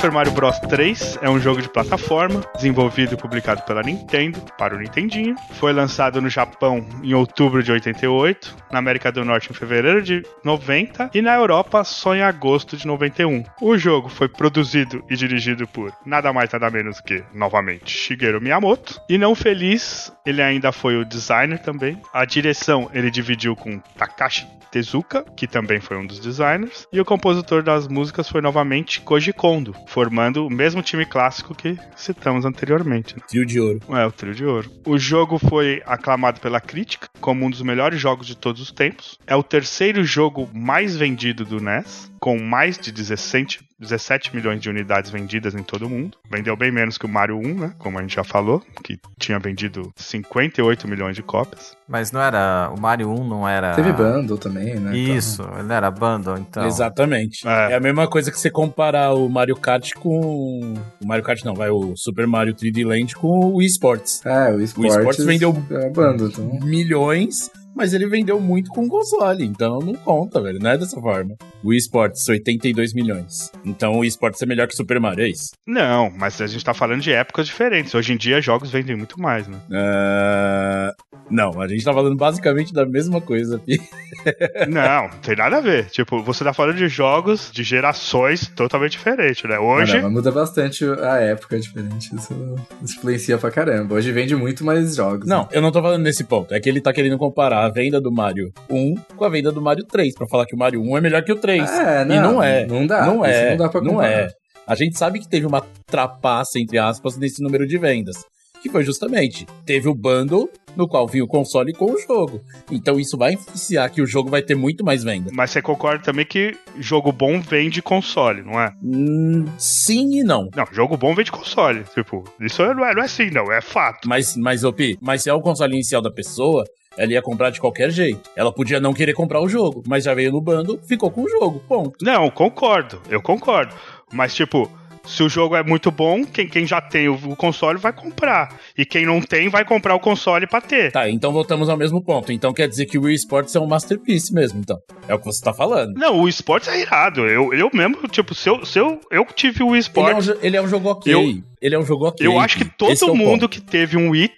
Super 0.00 0.12
Mario 0.12 0.32
Bros 0.32 0.58
3 0.60 1.18
é 1.20 1.28
um 1.28 1.38
jogo 1.38 1.60
de 1.60 1.68
plataforma, 1.68 2.40
desenvolvido 2.56 3.12
e 3.12 3.18
publicado 3.18 3.60
pela 3.64 3.82
Nintendo, 3.82 4.40
para 4.56 4.74
o 4.74 4.78
Nintendinho. 4.78 5.36
Foi 5.56 5.74
lançado 5.74 6.22
no 6.22 6.30
Japão 6.30 6.88
em 7.02 7.12
outubro 7.12 7.62
de 7.62 7.70
88, 7.70 8.56
na 8.72 8.78
América 8.78 9.12
do 9.12 9.22
Norte 9.26 9.50
em 9.50 9.54
fevereiro 9.54 10.00
de 10.00 10.22
90 10.42 11.10
e 11.12 11.20
na 11.20 11.34
Europa 11.34 11.84
só 11.84 12.14
em 12.14 12.22
agosto 12.22 12.78
de 12.78 12.86
91. 12.86 13.44
O 13.60 13.76
jogo 13.76 14.08
foi 14.08 14.26
produzido 14.26 15.04
e 15.10 15.14
dirigido 15.14 15.68
por 15.68 15.92
nada 16.06 16.32
mais 16.32 16.50
nada 16.50 16.70
menos 16.70 16.98
que, 17.02 17.22
novamente, 17.34 17.90
Shigeru 17.90 18.40
Miyamoto. 18.40 18.98
E 19.06 19.18
não 19.18 19.34
feliz, 19.34 20.10
ele 20.24 20.40
ainda 20.40 20.72
foi 20.72 20.96
o 20.96 21.04
designer 21.04 21.58
também. 21.58 22.00
A 22.10 22.24
direção 22.24 22.90
ele 22.94 23.10
dividiu 23.10 23.54
com 23.54 23.78
Takashi 23.98 24.46
Tezuka, 24.70 25.24
que 25.36 25.46
também 25.46 25.80
foi 25.80 25.96
um 25.96 26.06
dos 26.06 26.20
designers, 26.20 26.86
e 26.92 27.00
o 27.00 27.04
compositor 27.04 27.62
das 27.62 27.88
músicas 27.88 28.28
foi 28.28 28.40
novamente 28.40 29.00
Koji 29.00 29.32
Kondo, 29.32 29.74
formando 29.90 30.46
o 30.46 30.50
mesmo 30.50 30.82
time 30.82 31.04
clássico 31.04 31.52
que 31.52 31.76
citamos 31.96 32.44
anteriormente. 32.44 33.16
né? 33.16 33.22
Trio 33.26 33.44
de 33.44 33.58
ouro. 33.60 33.80
É, 33.90 34.06
o 34.06 34.12
trio 34.12 34.34
de 34.34 34.44
ouro. 34.44 34.70
O 34.86 34.96
jogo 34.96 35.36
foi 35.36 35.82
aclamado 35.84 36.40
pela 36.40 36.60
crítica 36.60 37.08
como 37.20 37.44
um 37.44 37.50
dos 37.50 37.60
melhores 37.60 38.00
jogos 38.00 38.26
de 38.26 38.36
todos 38.36 38.62
os 38.62 38.70
tempos. 38.70 39.18
É 39.26 39.34
o 39.34 39.42
terceiro 39.42 40.04
jogo 40.04 40.48
mais 40.54 40.96
vendido 40.96 41.44
do 41.44 41.60
NES, 41.60 42.10
com 42.20 42.38
mais 42.38 42.76
de 42.78 42.92
17, 42.92 43.60
17 43.78 44.36
milhões 44.36 44.60
de 44.60 44.68
unidades 44.68 45.10
vendidas 45.10 45.54
em 45.54 45.62
todo 45.62 45.86
o 45.86 45.88
mundo. 45.90 46.18
Vendeu 46.30 46.54
bem 46.54 46.70
menos 46.70 46.98
que 46.98 47.06
o 47.06 47.08
Mario 47.08 47.38
1, 47.38 47.54
né? 47.54 47.72
Como 47.78 47.98
a 47.98 48.02
gente 48.02 48.14
já 48.14 48.22
falou, 48.22 48.62
que 48.84 48.98
tinha 49.18 49.38
vendido 49.38 49.90
58 49.96 50.86
milhões 50.86 51.16
de 51.16 51.22
cópias. 51.22 51.74
Mas 51.88 52.12
não 52.12 52.20
era. 52.20 52.70
O 52.76 52.78
Mario 52.80 53.10
1 53.10 53.26
não 53.26 53.48
era. 53.48 53.74
Teve 53.74 53.92
bundle 53.92 54.36
também, 54.36 54.74
né? 54.76 54.96
Isso, 54.96 55.42
ele 55.54 55.62
não 55.64 55.74
era 55.74 55.90
bundle, 55.90 56.36
então. 56.38 56.66
Exatamente. 56.66 57.48
É. 57.48 57.72
É. 57.72 57.74
a 57.76 57.80
mesma 57.80 58.06
coisa 58.06 58.30
que 58.30 58.38
você 58.38 58.50
comparar 58.50 59.14
o 59.14 59.28
Mario 59.28 59.56
Kart 59.56 59.94
com. 59.94 60.74
O 61.02 61.06
Mario 61.06 61.24
Kart 61.24 61.42
não, 61.44 61.54
vai 61.54 61.70
o 61.70 61.94
Super 61.96 62.26
Mario 62.26 62.54
3D 62.54 62.86
Land 62.86 63.16
com 63.16 63.28
o 63.28 63.56
Wii 63.56 63.66
Sports. 63.68 64.20
Então, 64.20 64.32
é, 64.32 64.52
o 64.54 64.60
esportes, 64.60 64.96
esportes 64.96 65.24
vendeu- 65.24 65.56
É 65.70 65.88
bundle, 65.88 66.28
então. 66.28 66.60
Milhões, 66.62 67.50
mas 67.74 67.92
ele 67.94 68.06
vendeu 68.06 68.40
muito 68.40 68.70
com 68.70 68.88
console, 68.88 69.44
então 69.44 69.78
não 69.80 69.94
conta, 69.94 70.40
velho. 70.40 70.58
Não 70.60 70.70
é 70.70 70.78
dessa 70.78 71.00
forma. 71.00 71.34
O 71.62 71.68
Wii 71.68 71.78
Sports, 71.78 72.28
82 72.28 72.92
milhões. 72.94 73.50
Então 73.64 73.92
o 73.94 73.98
Wii 74.00 74.08
Sports 74.08 74.40
é 74.42 74.46
melhor 74.46 74.66
que 74.66 74.74
o 74.74 74.76
Super 74.76 74.98
Mario, 75.00 75.24
é 75.24 75.28
isso? 75.28 75.50
Não, 75.66 76.10
mas 76.10 76.40
a 76.40 76.46
gente 76.46 76.64
tá 76.64 76.72
falando 76.74 77.00
de 77.00 77.12
épocas 77.12 77.46
diferentes. 77.46 77.94
Hoje 77.94 78.12
em 78.12 78.16
dia, 78.16 78.40
jogos 78.40 78.70
vendem 78.70 78.96
muito 78.96 79.20
mais, 79.20 79.46
né? 79.46 79.58
Ah, 79.72 80.94
Não, 81.30 81.60
a 81.60 81.68
gente 81.68 81.84
tá 81.84 81.92
falando 81.92 82.16
basicamente 82.16 82.72
da 82.72 82.84
mesma 82.86 83.20
coisa, 83.20 83.58
Pi. 83.58 83.80
Não, 84.68 85.08
não 85.08 85.18
tem 85.20 85.36
nada 85.36 85.58
a 85.58 85.60
ver. 85.60 85.86
Tipo, 85.86 86.22
você 86.22 86.44
tá 86.44 86.52
falando 86.52 86.76
de 86.76 86.88
jogos 86.88 87.50
de 87.50 87.62
gerações 87.62 88.46
totalmente 88.48 88.92
diferentes, 88.92 89.42
né? 89.48 89.58
Hoje. 89.58 89.94
não, 89.94 90.02
mas 90.02 90.12
muda 90.12 90.30
bastante 90.30 90.84
a 90.84 91.16
época 91.18 91.58
diferente. 91.58 92.14
Isso 92.14 92.56
influencia 92.82 93.38
pra 93.38 93.50
caramba. 93.50 93.94
Hoje 93.94 94.12
vende 94.12 94.34
muito 94.36 94.64
mais 94.64 94.96
jogos. 94.96 95.26
Não, 95.26 95.48
eu 95.52 95.62
não 95.62 95.72
tô 95.72 95.80
falando 95.80 96.02
nesse 96.02 96.24
ponto. 96.24 96.52
É 96.52 96.60
que 96.60 96.68
ele 96.68 96.80
tá 96.80 96.92
querendo 96.92 97.16
comparar 97.16 97.59
a 97.64 97.68
venda 97.70 98.00
do 98.00 98.12
Mario 98.12 98.52
1 98.68 98.94
com 99.16 99.24
a 99.24 99.28
venda 99.28 99.50
do 99.52 99.60
Mario 99.60 99.84
3, 99.84 100.14
pra 100.14 100.26
falar 100.26 100.46
que 100.46 100.54
o 100.54 100.58
Mario 100.58 100.82
1 100.82 100.98
é 100.98 101.00
melhor 101.00 101.22
que 101.22 101.32
o 101.32 101.36
3. 101.36 101.70
É, 101.70 102.04
não, 102.04 102.14
e 102.14 102.20
não 102.20 102.42
é. 102.42 102.66
Não 102.66 102.86
dá. 102.86 103.06
Não 103.06 103.24
isso 103.24 103.34
é. 103.34 103.50
Não 103.50 103.56
dá 103.56 103.68
pra 103.68 103.80
não 103.80 103.90
comparar. 103.94 104.12
é. 104.12 104.28
A 104.66 104.74
gente 104.74 104.96
sabe 104.96 105.18
que 105.18 105.28
teve 105.28 105.46
uma 105.46 105.62
trapaça, 105.86 106.58
entre 106.58 106.78
aspas, 106.78 107.16
nesse 107.16 107.42
número 107.42 107.66
de 107.66 107.76
vendas. 107.76 108.16
Que 108.62 108.68
foi 108.68 108.84
justamente, 108.84 109.46
teve 109.64 109.88
o 109.88 109.94
bundle 109.94 110.48
no 110.76 110.86
qual 110.86 111.08
vinha 111.08 111.24
o 111.24 111.26
console 111.26 111.72
com 111.72 111.92
o 111.92 111.98
jogo. 111.98 112.42
Então 112.70 113.00
isso 113.00 113.16
vai 113.16 113.32
influenciar 113.32 113.88
que 113.88 114.02
o 114.02 114.06
jogo 114.06 114.28
vai 114.30 114.42
ter 114.42 114.54
muito 114.54 114.84
mais 114.84 115.02
venda. 115.02 115.30
Mas 115.32 115.50
você 115.50 115.62
concorda 115.62 116.04
também 116.04 116.26
que 116.26 116.54
jogo 116.78 117.10
bom 117.10 117.40
vende 117.40 117.80
console, 117.80 118.42
não 118.42 118.60
é? 118.60 118.70
Hum, 118.84 119.46
sim 119.58 120.20
e 120.20 120.22
não. 120.22 120.48
Não, 120.54 120.66
jogo 120.72 120.96
bom 120.96 121.14
vende 121.14 121.32
console. 121.32 121.84
Tipo, 121.94 122.22
isso 122.38 122.62
não 122.62 122.84
é, 122.84 122.94
não 122.94 123.02
é 123.02 123.06
assim, 123.06 123.30
não. 123.30 123.50
É 123.50 123.62
fato. 123.62 124.06
Mas, 124.06 124.36
mas, 124.36 124.62
Opi, 124.62 124.98
mas 125.00 125.22
se 125.22 125.30
é 125.30 125.34
o 125.34 125.40
console 125.40 125.72
inicial 125.72 126.02
da 126.02 126.12
pessoa, 126.12 126.62
ela 127.00 127.12
ia 127.14 127.22
comprar 127.22 127.48
de 127.48 127.58
qualquer 127.58 127.90
jeito. 127.90 128.28
Ela 128.36 128.52
podia 128.52 128.78
não 128.78 128.92
querer 128.92 129.14
comprar 129.14 129.40
o 129.40 129.48
jogo, 129.48 129.82
mas 129.86 130.04
já 130.04 130.12
veio 130.12 130.30
no 130.30 130.40
bundle, 130.40 130.78
ficou 130.86 131.10
com 131.10 131.22
o 131.22 131.28
jogo. 131.30 131.58
Ponto. 131.66 132.04
Não, 132.04 132.28
concordo. 132.28 133.00
Eu 133.08 133.22
concordo. 133.22 133.74
Mas, 134.12 134.34
tipo, 134.34 134.70
se 135.10 135.22
o 135.22 135.28
jogo 135.28 135.56
é 135.56 135.62
muito 135.62 135.90
bom, 135.90 136.24
quem, 136.24 136.46
quem 136.48 136.66
já 136.66 136.80
tem 136.80 137.08
o, 137.08 137.14
o 137.14 137.36
console 137.36 137.78
vai 137.78 137.92
comprar. 137.92 138.56
E 138.76 138.84
quem 138.84 139.04
não 139.04 139.20
tem, 139.20 139.48
vai 139.48 139.64
comprar 139.64 139.94
o 139.94 140.00
console 140.00 140.46
pra 140.46 140.60
ter. 140.60 140.92
Tá, 140.92 141.08
então 141.10 141.32
voltamos 141.32 141.68
ao 141.68 141.76
mesmo 141.76 142.00
ponto. 142.02 142.32
Então 142.32 142.52
quer 142.52 142.68
dizer 142.68 142.86
que 142.86 142.96
o 142.98 143.02
Wii 143.02 143.14
Sports 143.16 143.54
é 143.54 143.60
um 143.60 143.66
masterpiece 143.66 144.32
mesmo, 144.32 144.60
então. 144.60 144.78
É 145.08 145.14
o 145.14 145.18
que 145.18 145.24
você 145.26 145.42
tá 145.42 145.52
falando. 145.52 145.94
Não, 145.98 146.20
o 146.20 146.28
esportes 146.28 146.68
é 146.68 146.80
irado. 146.80 147.26
Eu, 147.26 147.52
eu 147.52 147.70
mesmo, 147.72 147.96
tipo, 148.08 148.34
se 148.34 148.48
eu, 148.48 148.64
se 148.64 148.78
eu, 148.78 149.00
eu 149.10 149.24
tive 149.34 149.62
o 149.62 149.74
Ele 149.76 149.80
é, 149.80 150.34
um, 150.34 150.38
ele 150.42 150.56
é 150.56 150.62
um 150.62 150.68
jogo 150.68 150.88
ok. 150.90 151.12
Eu- 151.12 151.42
ele 151.60 151.74
é 151.74 151.78
um 151.78 151.84
jogo 151.84 152.06
ok. 152.08 152.26
Eu 152.26 152.38
acho 152.38 152.56
que 152.56 152.64
todo 152.64 152.90
é 152.90 153.04
o 153.04 153.14
mundo 153.14 153.40
ponto. 153.40 153.48
que 153.50 153.60
teve 153.60 153.96
um 153.96 154.10
Wii 154.10 154.30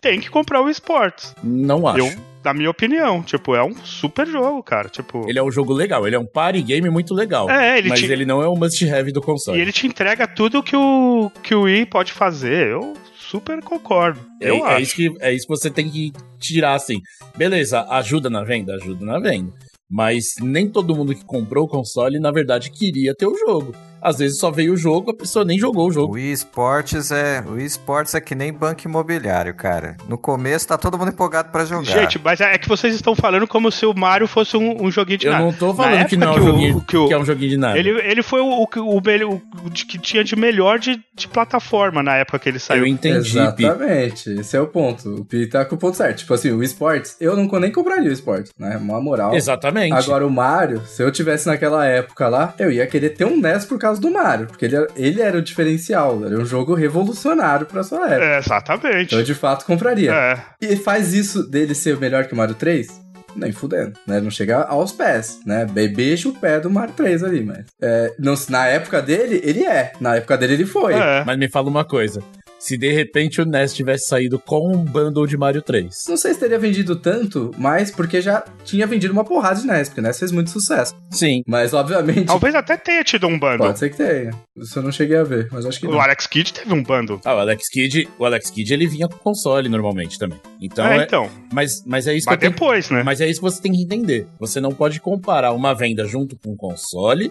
tem 0.00 0.20
que 0.20 0.28
comprar 0.28 0.60
o 0.60 0.68
esportes. 0.68 1.34
Não 1.42 1.86
acho. 1.88 2.00
Eu, 2.00 2.12
na 2.46 2.54
minha 2.54 2.70
opinião, 2.70 3.24
tipo, 3.24 3.56
é 3.56 3.62
um 3.64 3.74
super 3.84 4.24
jogo, 4.26 4.62
cara. 4.62 4.88
Tipo. 4.88 5.28
Ele 5.28 5.38
é 5.38 5.42
um 5.42 5.50
jogo 5.50 5.72
legal, 5.72 6.06
ele 6.06 6.14
é 6.14 6.18
um 6.18 6.24
party 6.24 6.62
game 6.62 6.88
muito 6.88 7.12
legal. 7.12 7.50
É, 7.50 7.78
ele 7.78 7.88
mas 7.88 7.98
te- 7.98 8.06
ele 8.06 8.24
não 8.24 8.40
é 8.40 8.48
um 8.48 8.54
must-have 8.56 9.10
do 9.10 9.20
console. 9.20 9.58
E 9.58 9.60
ele 9.60 9.72
te 9.72 9.86
entrega 9.86 10.28
tudo 10.28 10.62
que 10.62 10.76
o, 10.76 11.28
que 11.42 11.54
o 11.54 11.62
Wii 11.62 11.86
pode 11.86 12.12
fazer. 12.12 12.68
Eu 12.68 12.94
super 13.18 13.60
concordo. 13.62 14.20
É, 14.40 14.48
Eu 14.50 14.64
é 14.64 14.74
acho. 14.74 14.82
isso 14.82 14.94
que, 14.94 15.14
é 15.20 15.32
isso 15.32 15.46
que 15.46 15.56
você 15.56 15.68
tem 15.70 15.90
que 15.90 16.12
tirar 16.38 16.74
assim. 16.74 17.00
Beleza, 17.36 17.84
ajuda 17.90 18.30
na 18.30 18.44
venda? 18.44 18.76
Ajuda 18.76 19.04
na 19.04 19.18
venda. 19.18 19.52
Mas 19.90 20.34
nem 20.40 20.68
todo 20.68 20.94
mundo 20.94 21.14
que 21.14 21.24
comprou 21.24 21.64
o 21.64 21.68
console, 21.68 22.18
na 22.20 22.30
verdade, 22.30 22.70
queria 22.70 23.14
ter 23.14 23.26
o 23.26 23.36
jogo. 23.36 23.74
Às 24.08 24.18
vezes 24.18 24.38
só 24.38 24.50
veio 24.50 24.72
o 24.72 24.76
jogo, 24.76 25.10
a 25.10 25.14
pessoa 25.16 25.44
nem 25.44 25.58
jogou 25.58 25.88
o 25.88 25.92
jogo. 25.92 26.14
O 26.14 26.18
eSports 26.18 27.10
é, 27.10 27.42
o 27.46 27.58
eSports 27.58 28.14
é 28.14 28.20
que 28.20 28.34
nem 28.34 28.52
banco 28.52 28.82
imobiliário, 28.86 29.52
cara. 29.54 29.96
No 30.08 30.16
começo 30.16 30.68
tá 30.68 30.78
todo 30.78 30.96
mundo 30.96 31.08
empolgado 31.10 31.50
pra 31.50 31.64
jogar. 31.64 31.84
Gente, 31.84 32.18
mas 32.22 32.40
é 32.40 32.56
que 32.56 32.68
vocês 32.68 32.94
estão 32.94 33.14
falando 33.16 33.46
como 33.48 33.70
se 33.72 33.84
o 33.84 33.92
Mario 33.92 34.28
fosse 34.28 34.56
um, 34.56 34.84
um 34.84 34.90
joguinho 34.90 35.18
de 35.18 35.26
Eu 35.26 35.32
nada. 35.32 35.44
não 35.44 35.52
tô 35.52 35.68
Na 35.68 35.74
falando 35.74 36.06
que 36.06 36.14
época 36.14 36.24
não 36.24 36.26
é 36.26 36.30
um 36.30 36.34
que 36.34 36.40
o- 36.40 36.46
joguinho, 36.46 36.80
que 36.82 36.96
o- 36.96 37.08
que 37.08 37.14
é 37.14 37.18
um 37.18 37.24
joguinho 37.24 37.50
de 37.50 37.56
nada. 37.56 37.78
Ele, 37.78 37.90
ele 37.90 38.22
foi 38.22 38.40
o, 38.40 38.46
o, 38.46 38.62
o, 38.64 38.96
o 38.98 39.70
de- 39.70 39.84
que 39.86 39.98
tinha 39.98 40.22
de 40.22 40.36
melhor 40.36 40.78
de, 40.78 41.00
de 41.14 41.26
plataforma 41.28 42.02
na 42.02 42.16
época 42.16 42.38
que 42.38 42.48
ele 42.48 42.58
saiu. 42.60 42.82
Eu 42.82 42.86
entendi, 42.86 43.32
Pi. 43.56 43.64
Exatamente, 43.64 44.30
esse 44.40 44.56
é 44.56 44.60
o 44.60 44.66
ponto. 44.68 45.08
O 45.16 45.24
Pi 45.24 45.46
tá 45.48 45.64
com 45.64 45.74
o 45.74 45.78
ponto 45.78 45.96
certo. 45.96 46.18
Tipo 46.18 46.34
assim, 46.34 46.52
o 46.52 46.62
esportes, 46.62 47.16
eu 47.20 47.36
não, 47.36 47.46
nem 47.58 47.72
compraria 47.72 48.08
o 48.08 48.12
esportes, 48.12 48.52
né? 48.58 48.76
Uma 48.76 49.00
moral. 49.00 49.34
Exatamente. 49.34 49.92
Agora 49.94 50.26
o 50.26 50.30
Mario, 50.30 50.82
se 50.86 51.02
eu 51.02 51.10
tivesse 51.10 51.46
naquela 51.46 51.84
época 51.86 52.28
lá, 52.28 52.54
eu 52.58 52.70
ia 52.70 52.86
querer 52.86 53.10
ter 53.10 53.24
um 53.24 53.36
NES 53.40 53.64
por 53.64 53.78
causa 53.78 53.95
do 54.00 54.10
Mario, 54.10 54.46
porque 54.46 54.64
ele 54.64 54.76
era, 54.76 54.86
ele 54.96 55.22
era 55.22 55.38
o 55.38 55.42
diferencial, 55.42 56.24
era 56.24 56.38
um 56.38 56.44
jogo 56.46 56.74
revolucionário 56.74 57.66
pra 57.66 57.82
sua 57.82 58.06
época. 58.08 58.24
É, 58.24 58.38
exatamente. 58.38 59.06
Então 59.06 59.18
eu 59.18 59.24
de 59.24 59.34
fato 59.34 59.64
compraria. 59.64 60.12
É. 60.12 60.38
E 60.60 60.76
faz 60.76 61.12
isso 61.14 61.42
dele 61.48 61.74
ser 61.74 61.96
melhor 61.98 62.24
que 62.26 62.32
o 62.32 62.36
Mario 62.36 62.54
3? 62.54 63.04
Nem 63.34 63.52
fudendo, 63.52 63.92
né? 64.06 64.18
Não 64.18 64.30
chega 64.30 64.62
aos 64.62 64.92
pés, 64.92 65.40
né? 65.44 65.66
Be- 65.66 65.88
Beija 65.88 66.28
o 66.28 66.32
pé 66.34 66.58
do 66.58 66.70
Mario 66.70 66.94
3 66.94 67.22
ali, 67.22 67.44
mas... 67.44 67.66
É, 67.82 68.14
não, 68.18 68.34
na 68.48 68.66
época 68.66 69.02
dele, 69.02 69.40
ele 69.44 69.62
é. 69.66 69.92
Na 70.00 70.16
época 70.16 70.38
dele, 70.38 70.54
ele 70.54 70.64
foi. 70.66 70.94
É. 70.94 71.22
Mas 71.24 71.36
me 71.38 71.46
fala 71.50 71.68
uma 71.68 71.84
coisa. 71.84 72.22
Se 72.58 72.76
de 72.78 72.90
repente 72.90 73.40
o 73.40 73.44
NES 73.44 73.74
tivesse 73.74 74.08
saído 74.08 74.38
com 74.38 74.72
um 74.74 74.82
bundle 74.84 75.26
de 75.26 75.36
Mario 75.36 75.60
3. 75.62 76.04
Não 76.08 76.16
sei 76.16 76.32
se 76.34 76.40
teria 76.40 76.58
vendido 76.58 76.96
tanto, 76.96 77.50
mas 77.58 77.90
porque 77.90 78.20
já 78.20 78.42
tinha 78.64 78.86
vendido 78.86 79.12
uma 79.12 79.24
porrada 79.24 79.60
de 79.60 79.66
NES, 79.66 79.88
porque 79.88 80.00
o 80.00 80.02
NES 80.02 80.18
fez 80.18 80.32
muito 80.32 80.50
sucesso. 80.50 80.94
Sim. 81.10 81.42
Mas, 81.46 81.74
obviamente, 81.74 82.24
Talvez 82.24 82.54
até 82.54 82.76
tenha 82.76 83.04
tido 83.04 83.26
um 83.26 83.38
bundle. 83.38 83.58
pode 83.58 83.78
ser 83.78 83.90
que 83.90 83.96
tenha. 83.98 84.30
Isso 84.56 84.78
eu 84.78 84.82
não 84.82 84.90
cheguei 84.90 85.16
a 85.18 85.22
ver, 85.22 85.48
mas 85.52 85.66
acho 85.66 85.78
que 85.78 85.86
O 85.86 85.90
não. 85.90 86.00
Alex 86.00 86.26
Kidd 86.26 86.52
teve 86.54 86.72
um 86.72 86.82
bundle. 86.82 87.20
Ah, 87.24 87.34
o 87.34 87.38
Alex 87.38 87.68
Kidd, 87.68 88.08
o 88.18 88.24
Alex 88.24 88.50
Kidd 88.50 88.72
ele 88.72 88.86
vinha 88.86 89.06
com 89.06 89.16
console 89.18 89.68
normalmente 89.68 90.18
também. 90.18 90.40
Então, 90.60 90.86
é, 90.86 90.98
é- 90.98 91.02
então. 91.04 91.30
mas, 91.52 91.84
mas 91.86 92.06
é 92.06 92.14
isso 92.14 92.24
Mas 92.26 92.36
que 92.38 92.46
eu 92.46 92.50
tenho, 92.50 92.52
depois, 92.52 92.90
né? 92.90 93.02
mas 93.02 93.20
é 93.20 93.28
isso 93.28 93.40
que 93.40 93.44
você 93.50 93.60
tem 93.60 93.72
que 93.72 93.82
entender. 93.82 94.26
Você 94.40 94.60
não 94.60 94.72
pode 94.72 94.98
comparar 95.00 95.52
uma 95.52 95.74
venda 95.74 96.04
junto 96.06 96.36
com 96.36 96.52
o 96.52 96.56
console 96.56 97.30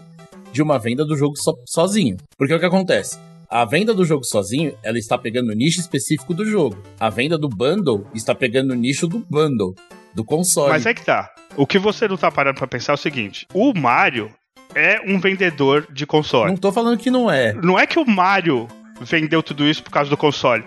de 0.54 0.62
uma 0.62 0.78
venda 0.78 1.04
do 1.04 1.18
jogo 1.18 1.36
so- 1.36 1.58
sozinho. 1.66 2.16
Porque 2.38 2.54
o 2.54 2.60
que 2.60 2.66
acontece? 2.66 3.18
A 3.50 3.66
venda 3.66 3.94
do 3.94 4.06
jogo 4.06 4.24
sozinho, 4.24 4.78
ela 4.84 4.98
está 4.98 5.18
pegando 5.18 5.52
o 5.52 5.56
nicho 5.56 5.80
específico 5.80 6.34
do 6.34 6.46
jogo. 6.46 6.82
A 7.00 7.10
venda 7.10 7.38
do 7.38 7.48
bundle 7.48 8.08
está 8.14 8.34
pegando 8.34 8.72
o 8.72 8.76
nicho 8.76 9.08
do 9.08 9.20
bundle, 9.20 9.76
do 10.14 10.24
console. 10.24 10.70
Mas 10.70 10.86
é 10.86 10.94
que 10.94 11.06
tá. 11.06 11.32
O 11.56 11.66
que 11.66 11.80
você 11.80 12.08
não 12.08 12.18
tá 12.18 12.32
parando 12.32 12.58
pra 12.58 12.68
pensar 12.68 12.94
é 12.94 12.96
o 12.96 12.98
seguinte: 12.98 13.46
o 13.54 13.74
Mario 13.74 14.32
é 14.74 15.00
um 15.06 15.20
vendedor 15.20 15.88
de 15.92 16.06
console. 16.06 16.50
Não 16.52 16.58
tô 16.58 16.72
falando 16.72 17.00
que 17.00 17.12
não 17.12 17.30
é. 17.32 17.54
Não 17.54 17.80
é 17.80 17.86
que 17.86 18.00
o 18.00 18.06
Mario 18.06 18.68
vendeu 19.02 19.42
tudo 19.42 19.68
isso 19.68 19.84
por 19.84 19.92
causa 19.92 20.10
do 20.10 20.18
console. 20.18 20.64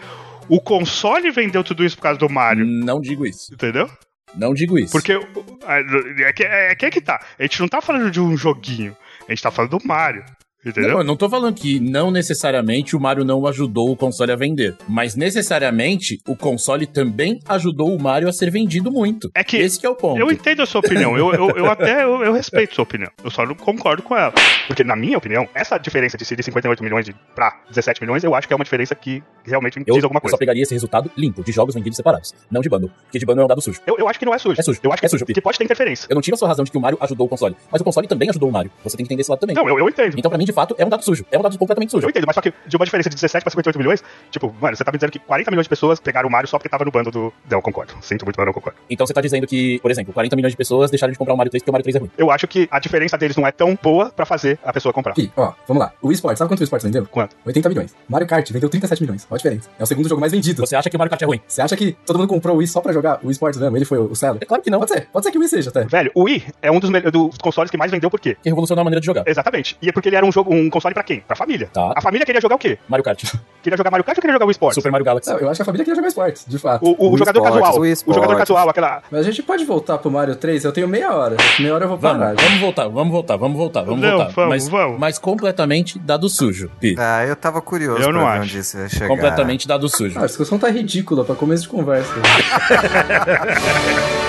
O 0.49 0.61
console 0.61 1.31
vendeu 1.31 1.63
tudo 1.63 1.85
isso 1.85 1.97
por 1.97 2.03
causa 2.03 2.19
do 2.19 2.29
Mario. 2.29 2.65
Não 2.65 3.01
digo 3.01 3.27
isso. 3.27 3.53
Entendeu? 3.53 3.89
Não 4.35 4.53
digo 4.53 4.79
isso. 4.79 4.93
Porque 4.93 5.13
é 5.13 6.33
que, 6.33 6.43
é 6.43 6.75
que 6.75 6.87
é 6.87 6.91
que 6.91 7.01
tá. 7.01 7.21
A 7.39 7.43
gente 7.43 7.61
não 7.61 7.69
tá 7.69 7.81
falando 7.81 8.11
de 8.11 8.21
um 8.21 8.37
joguinho. 8.37 8.97
A 9.27 9.33
gente 9.33 9.43
tá 9.43 9.51
falando 9.51 9.79
do 9.79 9.87
Mario. 9.87 10.25
Entendeu? 10.65 10.91
Não, 10.91 10.99
eu 10.99 11.05
não 11.05 11.17
tô 11.17 11.29
falando 11.31 11.55
que 11.55 11.79
não 11.79 12.11
necessariamente 12.11 12.97
o 12.97 13.01
Mario 13.01 13.25
não 13.25 13.47
ajudou 13.47 13.91
o 13.91 13.97
console 13.97 14.33
a 14.33 14.37
vender, 14.37 14.75
mas 14.89 15.15
necessariamente 15.15 16.21
o 16.27 16.37
console 16.37 16.87
também 16.87 17.41
ajudou 17.49 17.95
o 17.95 18.01
Mario 18.03 18.29
a 18.29 18.33
ser 18.33 18.51
vendido 18.51 18.91
muito. 18.91 19.31
É 19.35 19.45
que 19.45 19.57
Esse 19.57 19.79
que 19.79 19.87
é 19.87 19.89
o 19.89 19.95
ponto. 19.95 20.19
Eu 20.19 20.31
entendo 20.31 20.63
a 20.63 20.67
sua 20.67 20.81
opinião. 20.81 21.17
Eu, 21.17 21.33
eu, 21.33 21.51
eu 21.51 21.67
até 21.71 22.05
eu, 22.05 22.23
eu 22.23 22.33
respeito 22.33 22.73
a 22.73 22.75
sua 22.75 22.83
opinião. 22.83 23.11
Eu 23.23 23.31
só 23.31 23.47
não 23.47 23.55
concordo 23.55 24.03
com 24.03 24.17
ela. 24.17 24.33
Porque, 24.67 24.83
na 24.85 24.97
minha 24.97 25.17
opinião, 25.17 25.49
essa 25.55 25.79
diferença 25.79 26.19
de 26.19 26.25
ser 26.25 26.37
de 26.37 26.43
58 26.43 26.83
milhões 26.83 27.07
de, 27.07 27.15
pra 27.35 27.61
17 27.69 28.01
milhões, 28.03 28.25
eu 28.25 28.35
acho 28.35 28.47
que 28.47 28.53
é 28.53 28.57
uma 28.57 28.65
diferença 28.65 28.95
que 28.95 29.23
realmente 29.45 29.79
Eu, 29.87 29.95
diz 29.95 30.05
alguma 30.05 30.19
eu 30.19 30.23
coisa. 30.23 30.35
só 30.35 30.39
pegaria 30.39 30.63
esse 30.63 30.75
resultado 30.75 31.11
limpo, 31.17 31.43
de 31.43 31.53
jogos 31.53 31.75
vendidos 31.75 31.97
separados, 31.97 32.35
não 32.51 32.61
de 32.61 32.69
bundle. 32.69 32.91
Porque 33.05 33.19
de 33.19 33.25
bundle 33.25 33.43
é 33.43 33.45
um 33.45 33.49
dado 33.49 33.61
sujo. 33.63 33.81
Eu, 33.87 33.97
eu 33.99 34.09
acho 34.09 34.19
que 34.19 34.27
não 34.27 34.35
é 34.35 34.39
sujo. 34.39 34.61
É 34.61 34.63
sujo. 34.63 34.81
Eu 34.83 34.93
acho 34.93 35.01
que, 35.01 35.07
É 35.07 35.09
sujo, 35.09 35.25
que 35.25 35.41
pode 35.41 35.57
ter 35.57 35.65
interferência. 35.65 36.07
Eu 36.11 36.15
não 36.15 36.23
tiro 36.23 36.35
a 36.35 36.39
sua 36.39 36.49
razão 36.49 36.65
de 36.65 36.71
que 36.71 36.77
o 36.77 36.81
Mario 36.81 36.99
ajudou 37.01 37.27
o 37.27 37.31
console, 37.31 37.57
mas 37.71 37.81
o 37.81 37.85
console 37.85 38.07
também 38.07 38.29
ajudou 38.29 38.49
o 38.49 38.53
Mario. 38.53 38.71
Você 38.85 38.97
tem 38.97 39.05
que 39.07 39.13
entender 39.13 39.23
esse 39.23 39.31
lado 39.31 39.41
também. 39.41 39.55
Não, 39.57 39.69
eu, 39.69 39.79
eu 39.79 39.89
entendo. 39.89 40.15
Então, 40.19 40.29
pra 40.31 40.37
mim, 40.39 40.45
de 40.49 40.53
fato, 40.53 40.75
é 40.79 40.85
um 40.85 40.89
dado 40.89 41.05
sujo. 41.05 41.25
É 41.31 41.39
um 41.39 41.43
dado 41.43 41.59
completamente 41.59 41.91
sujo. 41.91 42.07
Eu 42.07 42.11
entendo, 42.11 42.27
mas 42.27 42.35
só 42.35 42.41
que 42.41 42.53
de 42.67 42.77
uma 42.77 42.85
diferença 42.85 43.11
de 43.11 43.15
17 43.15 43.45
pra 43.45 43.51
58 43.51 43.79
milhões, 43.79 44.03
tipo, 44.31 44.55
mano, 44.61 44.77
você 44.77 44.83
tá 44.83 44.91
me 44.91 44.99
dizendo 44.99 45.13
que 45.13 45.19
40 45.19 45.51
milhões 45.51 45.65
de 45.65 45.69
pessoas 45.69 46.01
pegaram 46.01 46.29
o 46.29 46.33
Mario 46.33 46.49
só 46.49 46.59
porque 46.59 46.69
tava 46.69 46.85
no 46.85 46.91
bando 46.91 47.11
do. 47.11 47.33
Não, 47.51 47.61
concordo. 47.61 47.95
Sinto 48.01 48.25
muito, 48.25 48.37
mas 48.37 48.43
eu 48.43 48.47
não 48.47 48.53
concordo. 48.53 48.79
Então 48.89 49.07
você 49.07 49.13
tá 49.13 49.21
dizendo 49.21 49.47
que, 49.47 49.79
por 49.81 49.91
exemplo, 49.91 50.13
40 50.13 50.35
milhões 50.37 50.53
de 50.53 50.57
pessoas 50.57 50.91
deixaram 50.91 51.13
de 51.13 51.19
comprar 51.19 51.35
o 51.35 51.37
Mario 51.37 51.51
3 51.51 51.63
porque 51.63 51.71
o 51.71 51.73
Mario 51.73 51.85
3 51.85 51.97
é 51.97 51.99
ruim. 51.99 52.11
Eu 52.17 52.31
acho 52.31 52.47
que 52.49 52.67
a 52.71 52.79
diferença 52.79 53.19
deles 53.19 53.37
não 53.37 53.47
é 53.47 53.53
tão 53.53 53.79
boa 53.81 54.11
pra 54.11 54.25
fazer 54.25 54.59
a 54.65 54.73
pessoa 54.73 54.93
comprar. 54.93 55.13
Aqui, 55.13 55.31
ó, 55.37 55.53
vamos 55.67 55.83
lá. 55.83 55.93
O 56.01 56.11
eSports, 56.11 56.39
sabe 56.39 56.49
quanto 56.49 56.61
o 56.61 56.65
eSports 56.65 56.85
vendeu? 56.85 57.07
Quanto? 57.07 57.37
80 57.45 57.69
milhões. 57.69 57.95
Mario 58.09 58.27
Kart 58.27 58.51
vendeu 58.51 58.69
37 58.69 59.03
milhões. 59.03 59.27
Olha 59.31 59.37
a 59.37 59.39
diferença. 59.39 59.69
É 59.79 59.83
o 59.83 59.87
segundo 59.87 60.09
jogo 60.09 60.21
mais 60.21 60.33
vendido. 60.33 60.65
Você 60.67 60.75
acha 60.75 60.89
que 60.89 60.97
o 60.97 60.99
Mario 60.99 61.11
Kart 61.11 61.23
é 61.23 61.27
ruim? 61.27 61.41
Você 61.47 61.61
acha 61.61 61.77
que 61.77 61.93
todo 62.07 62.19
mundo 62.19 62.29
comprou 62.29 62.57
o 62.57 62.59
Wii 62.59 62.67
só 62.69 62.81
pra 62.81 62.93
jogar 62.93 63.21
o 63.23 63.31
eSports 63.31 63.61
mesmo? 63.61 63.77
Ele 63.77 63.85
foi 63.85 63.99
o 63.99 64.15
Celo? 64.15 64.39
É 64.41 64.47
claro 64.47 64.63
que 64.63 64.71
não. 64.71 64.79
Pode 64.79 64.93
ser, 64.93 65.09
pode 65.13 65.25
ser 65.25 65.33
que 65.33 65.39
o 65.39 65.41
Wii 65.41 65.49
seja 65.49 65.71
até. 65.71 65.85
Velho, 65.85 66.11
o 66.15 66.23
Wii 66.23 66.45
é 66.63 66.71
um 66.71 66.81
dos, 66.81 66.91
dos 67.13 67.39
consoles 67.39 67.71
que 67.71 67.77
mais 67.77 67.91
vendeu 67.91 68.11
por 68.11 68.21
quê? 68.21 68.37
Que 68.43 68.49
revolucionou 68.49 68.81
a 68.81 68.85
maneira 68.85 69.01
de 69.01 69.07
jogar. 69.07 69.25
Exatamente. 69.27 69.77
E 69.83 69.89
é 69.89 69.93
porque 69.93 70.09
ele 70.09 70.17
era 70.17 70.25
um 70.25 70.33
jogo, 70.39 70.55
um 70.55 70.71
console 70.71 70.95
pra 70.95 71.03
quem? 71.03 71.21
Pra 71.21 71.37
família. 71.37 71.69
Tá. 71.73 71.93
A 71.97 72.01
família 72.01 72.25
queria 72.25 72.41
jogar 72.41 72.57
o 72.57 72.59
quê? 72.59 72.79
Mario 72.89 73.05
Kart. 73.05 73.23
Queria 73.63 73.77
jogar 73.77 73.91
Mario 73.91 74.05
Kart 74.05 74.17
ou 74.17 74.21
queria 74.23 74.33
jogar 74.35 74.47
o 74.47 74.51
Esports? 74.51 74.75
Super 74.77 74.91
Mario 74.93 75.05
Galaxy. 75.05 75.31
Não, 75.31 75.39
eu 75.39 75.49
acho 75.51 75.59
que 75.59 75.63
a 75.63 75.65
família 75.65 75.85
queria 75.85 75.97
jogar 75.97 76.09
esportes, 76.09 76.45
de 76.47 76.59
fato. 76.59 76.85
O, 76.85 77.09
o 77.09 77.13
O 77.13 77.19
jogador 77.19 77.41
esportes, 77.41 77.61
casual. 77.67 77.83
o 78.07 78.11
O, 78.11 78.15
jogador 78.15 78.37
casual, 78.37 78.69
aquela. 78.71 79.03
Mas 79.11 79.21
a 79.21 79.31
gente 79.31 79.43
pode 79.43 79.65
voltar 79.65 79.99
pro 79.99 80.11
Mario 80.11 80.37
3? 80.37 80.65
Eu 80.65 80.73
tenho 80.73 80.89
meia 80.89 81.13
hora. 81.13 81.37
Meia 81.59 81.75
hora 81.75 81.85
eu 81.85 81.89
vou 81.89 81.99
parar. 81.99 82.35
Vamos, 82.35 82.43
vamos 82.43 82.61
voltar, 82.61 82.89
vamos 82.89 83.13
voltar, 83.13 83.37
vamos 83.37 83.57
voltar, 83.59 83.83
vamos 83.83 84.01
Não, 84.01 84.11
voltar. 84.17 84.33
vamos, 84.33 84.49
mas, 84.51 84.69
vamos. 84.69 84.99
mas 84.99 85.19
completamente 85.19 85.99
dado 85.99 86.29
sujo, 86.29 86.71
Pi. 86.81 86.95
Ah, 86.99 87.25
eu 87.27 87.37
tava 87.37 87.61
curioso 87.61 88.03
Eu 88.03 88.13
não 88.13 88.27
acho. 88.27 88.43
onde 88.43 88.59
isso 88.59 88.79
ia 88.79 88.89
chegar. 88.89 89.09
Completamente 89.09 89.69
dado 89.69 89.89
sujo. 89.89 90.19
Ah, 90.19 90.23
a 90.23 90.27
discussão 90.27 90.59
tá 90.59 90.69
ridícula 90.71 91.25
pra 91.25 91.35
começo 91.35 91.65
de 91.65 91.69
conversa. 91.69 92.13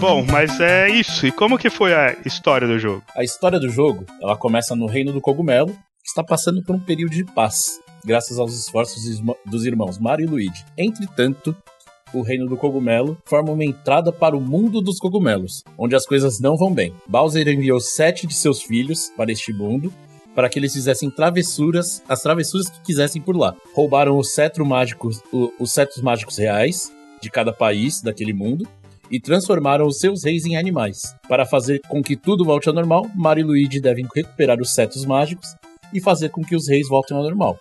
Bom, 0.00 0.24
mas 0.24 0.58
é 0.60 0.88
isso. 0.88 1.26
E 1.26 1.30
como 1.30 1.58
que 1.58 1.68
foi 1.68 1.92
a 1.92 2.16
história 2.24 2.66
do 2.66 2.78
jogo? 2.78 3.02
A 3.14 3.22
história 3.22 3.60
do 3.60 3.68
jogo, 3.68 4.06
ela 4.22 4.34
começa 4.34 4.74
no 4.74 4.86
reino 4.86 5.12
do 5.12 5.20
cogumelo, 5.20 5.74
que 5.74 6.08
está 6.08 6.24
passando 6.24 6.62
por 6.64 6.74
um 6.74 6.80
período 6.80 7.12
de 7.12 7.22
paz, 7.22 7.78
graças 8.02 8.38
aos 8.38 8.58
esforços 8.58 9.22
dos 9.44 9.66
irmãos 9.66 9.98
Mario 9.98 10.24
e 10.24 10.26
Luigi. 10.26 10.64
Entretanto, 10.78 11.54
o 12.14 12.22
reino 12.22 12.48
do 12.48 12.56
cogumelo 12.56 13.18
forma 13.26 13.52
uma 13.52 13.62
entrada 13.62 14.10
para 14.10 14.34
o 14.34 14.40
mundo 14.40 14.80
dos 14.80 14.98
cogumelos, 14.98 15.62
onde 15.76 15.94
as 15.94 16.06
coisas 16.06 16.40
não 16.40 16.56
vão 16.56 16.72
bem. 16.72 16.94
Bowser 17.06 17.46
enviou 17.46 17.78
sete 17.78 18.26
de 18.26 18.32
seus 18.32 18.62
filhos 18.62 19.12
para 19.14 19.30
este 19.30 19.52
mundo 19.52 19.92
para 20.34 20.48
que 20.48 20.58
eles 20.58 20.72
fizessem 20.72 21.10
travessuras, 21.10 22.02
as 22.08 22.22
travessuras 22.22 22.70
que 22.70 22.80
quisessem 22.80 23.20
por 23.20 23.36
lá. 23.36 23.54
Roubaram 23.74 24.16
os 24.16 24.32
cetro 24.32 24.64
mágicos, 24.64 25.20
os 25.58 25.72
cetros 25.72 26.00
mágicos 26.00 26.38
reais 26.38 26.90
de 27.20 27.28
cada 27.28 27.52
país 27.52 28.00
daquele 28.00 28.32
mundo 28.32 28.66
e 29.10 29.20
transformaram 29.20 29.86
os 29.86 29.98
seus 29.98 30.24
reis 30.24 30.44
em 30.44 30.56
animais. 30.56 31.14
Para 31.28 31.44
fazer 31.44 31.80
com 31.88 32.02
que 32.02 32.16
tudo 32.16 32.44
volte 32.44 32.68
ao 32.68 32.74
normal, 32.74 33.10
Mario 33.14 33.42
e 33.42 33.44
Luigi 33.44 33.80
devem 33.80 34.06
recuperar 34.14 34.60
os 34.60 34.72
cetros 34.72 35.04
mágicos 35.04 35.56
e 35.92 36.00
fazer 36.00 36.28
com 36.30 36.42
que 36.42 36.54
os 36.54 36.68
reis 36.68 36.88
voltem 36.88 37.16
ao 37.16 37.22
normal. 37.22 37.58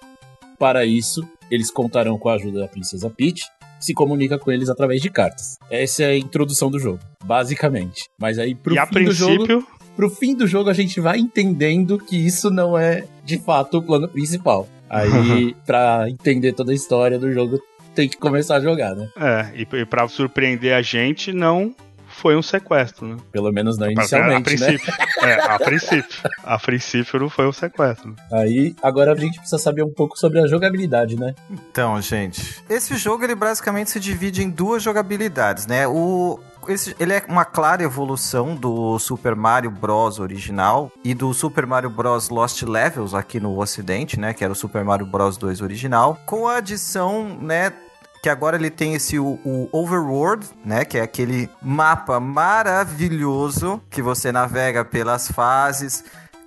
Para 0.58 0.86
isso, 0.86 1.28
eles 1.50 1.72
contarão 1.72 2.18
com 2.18 2.30
a 2.30 2.36
ajuda 2.36 2.60
da 2.60 2.68
princesa 2.68 3.10
Peach, 3.10 3.46
que 3.80 3.86
se 3.86 3.94
comunica 3.94 4.38
com 4.38 4.52
eles 4.52 4.70
através 4.70 5.02
de 5.02 5.10
cartas. 5.10 5.58
Essa 5.72 6.04
é 6.04 6.08
a 6.08 6.18
introdução 6.18 6.70
do 6.70 6.78
jogo, 6.78 7.00
basicamente. 7.24 8.06
Mas 8.20 8.38
aí 8.38 8.54
pro 8.54 8.76
e 8.76 8.78
a 8.78 8.86
fim 8.86 9.06
do 9.06 9.12
jogo, 9.12 9.46
princípio. 9.46 9.68
pro 9.96 10.10
fim 10.10 10.36
do 10.36 10.46
jogo 10.46 10.70
a 10.70 10.74
gente 10.74 11.00
vai 11.00 11.18
entendendo 11.18 11.98
que 11.98 12.18
isso 12.18 12.52
não 12.52 12.78
é 12.78 13.06
de 13.24 13.38
fato 13.38 13.78
o 13.78 13.82
plano 13.82 14.08
principal. 14.08 14.68
Aí, 14.90 15.56
pra 15.66 16.10
entender 16.10 16.54
toda 16.54 16.72
a 16.72 16.76
história 16.76 17.18
do 17.18 17.32
jogo, 17.32 17.60
tem 17.96 18.08
que 18.08 18.18
começar 18.18 18.58
a 18.58 18.62
jogar, 18.62 18.96
né? 18.96 19.10
É, 19.18 19.52
e, 19.56 19.68
e 19.78 19.86
pra 19.86 20.08
surpreender 20.08 20.74
a 20.74 20.82
gente, 20.82 21.34
não 21.34 21.76
foi 22.10 22.36
um 22.36 22.42
sequestro, 22.42 23.08
né? 23.08 23.18
Pelo 23.32 23.52
menos 23.52 23.78
não 23.78 23.88
a 23.88 23.92
inicialmente, 23.92 24.58
né? 24.58 24.68
princípio. 24.68 24.94
É, 25.22 25.34
a 25.42 25.60
princípio. 25.60 26.30
A 26.44 26.60
princípio 26.60 27.20
não 27.20 27.30
foi 27.30 27.48
um 27.48 27.52
sequestro. 27.52 28.16
Aí, 28.32 28.76
agora 28.82 29.14
a 29.14 29.16
gente 29.16 29.38
precisa 29.38 29.58
saber 29.58 29.84
um 29.84 29.92
pouco 29.92 30.18
sobre 30.18 30.40
a 30.40 30.48
jogabilidade, 30.48 31.16
né? 31.18 31.34
Então, 31.50 32.02
gente, 32.02 32.62
esse 32.70 32.98
jogo 32.98 33.24
ele 33.24 33.36
basicamente 33.36 33.92
se 33.92 34.00
divide 34.00 34.44
em 34.44 34.50
duas 34.50 34.84
jogabilidades, 34.84 35.66
né? 35.66 35.88
O 35.88 36.40
esse, 36.72 36.96
ele 37.00 37.14
é 37.14 37.24
uma 37.28 37.46
clara 37.46 37.84
evolução 37.84 38.56
do 38.56 38.98
Super 39.00 39.36
Mario 39.36 39.72
Bros. 39.72 40.20
original 40.20 40.92
e 41.04 41.14
do 41.14 41.34
Super 41.34 41.66
Mario 41.66 41.90
Bros. 41.90 42.30
Lost 42.30 42.62
Levels 42.64 43.14
aqui 43.14 43.40
no 43.40 43.60
ocidente, 43.60 44.20
né? 44.20 44.34
Que 44.34 44.44
era 44.44 44.54
o 44.54 44.56
Super 44.56 44.84
Mario 44.84 45.06
Bros. 45.06 45.38
2 45.38 45.62
original, 45.62 46.18
com 46.26 46.48
a 46.48 46.58
adição, 46.58 47.38
né? 47.42 47.74
Que 48.22 48.30
agora 48.30 48.58
ele 48.58 48.70
tem 48.70 48.96
esse 48.96 49.18
o, 49.18 49.40
o 49.46 49.70
Overworld, 49.72 50.46
né? 50.66 50.84
Que 50.84 50.98
é 50.98 51.02
aquele 51.02 51.50
mapa 51.62 52.20
maravilhoso 52.20 53.82
que 53.90 54.02
você 54.02 54.32
navega 54.32 54.84
pelas 54.84 55.32
fases. 55.32 56.04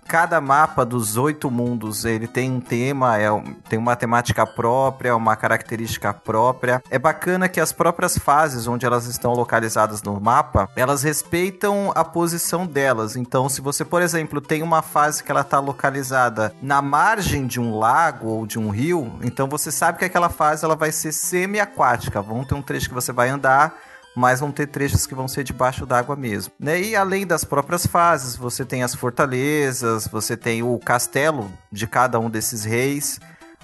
Cada 0.07 0.41
mapa 0.41 0.85
dos 0.85 1.17
oito 1.17 1.51
mundos 1.51 2.05
ele 2.05 2.27
tem 2.27 2.51
um 2.51 2.61
tema, 2.61 3.19
é 3.19 3.29
tem 3.69 3.79
uma 3.79 3.97
temática 3.97 4.47
própria, 4.47 5.17
uma 5.17 5.37
característica 5.37 6.13
própria. 6.13 6.83
É 6.91 6.99
bacana 6.99 7.49
que 7.49 7.61
as 7.61 7.73
próprias 7.73 8.19
fases 8.19 8.67
onde 8.67 8.85
elas 8.85 9.07
estão 9.07 9.33
localizadas 9.33 10.03
no 10.03 10.21
mapa, 10.21 10.69
elas 10.77 11.03
respeitam 11.03 11.93
a 11.95 12.05
posição 12.05 12.67
delas. 12.67 13.17
Então, 13.17 13.49
se 13.49 13.61
você, 13.61 13.85
por 13.85 14.03
exemplo, 14.03 14.41
tem 14.41 14.63
uma 14.63 14.83
fase 14.83 15.25
que 15.25 15.31
ela 15.31 15.41
está 15.41 15.59
localizada 15.59 16.55
na 16.61 16.83
margem 16.83 17.47
de 17.47 17.61
um 17.61 17.79
lago 17.79 18.29
ou 18.29 18.47
de 18.47 18.59
um 18.59 18.71
rio, 18.71 19.13
então 19.23 19.49
você 19.49 19.73
sabe 19.73 19.99
que 19.99 20.05
aquela 20.05 20.29
fase 20.29 20.65
ela 20.65 20.77
vai 20.77 20.93
ser 20.93 21.13
semi-aquática. 21.13 22.21
Vão 22.21 22.45
ter 22.45 22.55
um 22.55 22.63
trecho 22.63 22.89
que 22.89 22.95
você 22.95 23.13
vai 23.13 23.29
andar 23.29 23.75
mas 24.15 24.41
vão 24.41 24.53
ter 24.53 24.67
trechos 24.67 25.07
que 25.07 25.15
vão 25.15 25.27
ser 25.27 25.45
debaixo 25.45 25.87
d'água 25.87 26.17
mesmo. 26.17 26.53
Né? 26.59 26.81
E 26.81 26.97
além 26.97 27.27
das 27.27 27.45
próprias 27.45 27.87
fases, 27.87 28.37
você 28.37 28.65
tem 28.65 28.83
as 28.83 28.95
fortalezas, 28.95 30.07
você 30.07 30.37
tem 30.37 30.63
o 30.63 30.79
castelo 30.79 31.51
de 31.71 31.87
cada 31.87 32.19
um 32.19 32.29
desses 32.29 32.65
reis, 32.65 33.19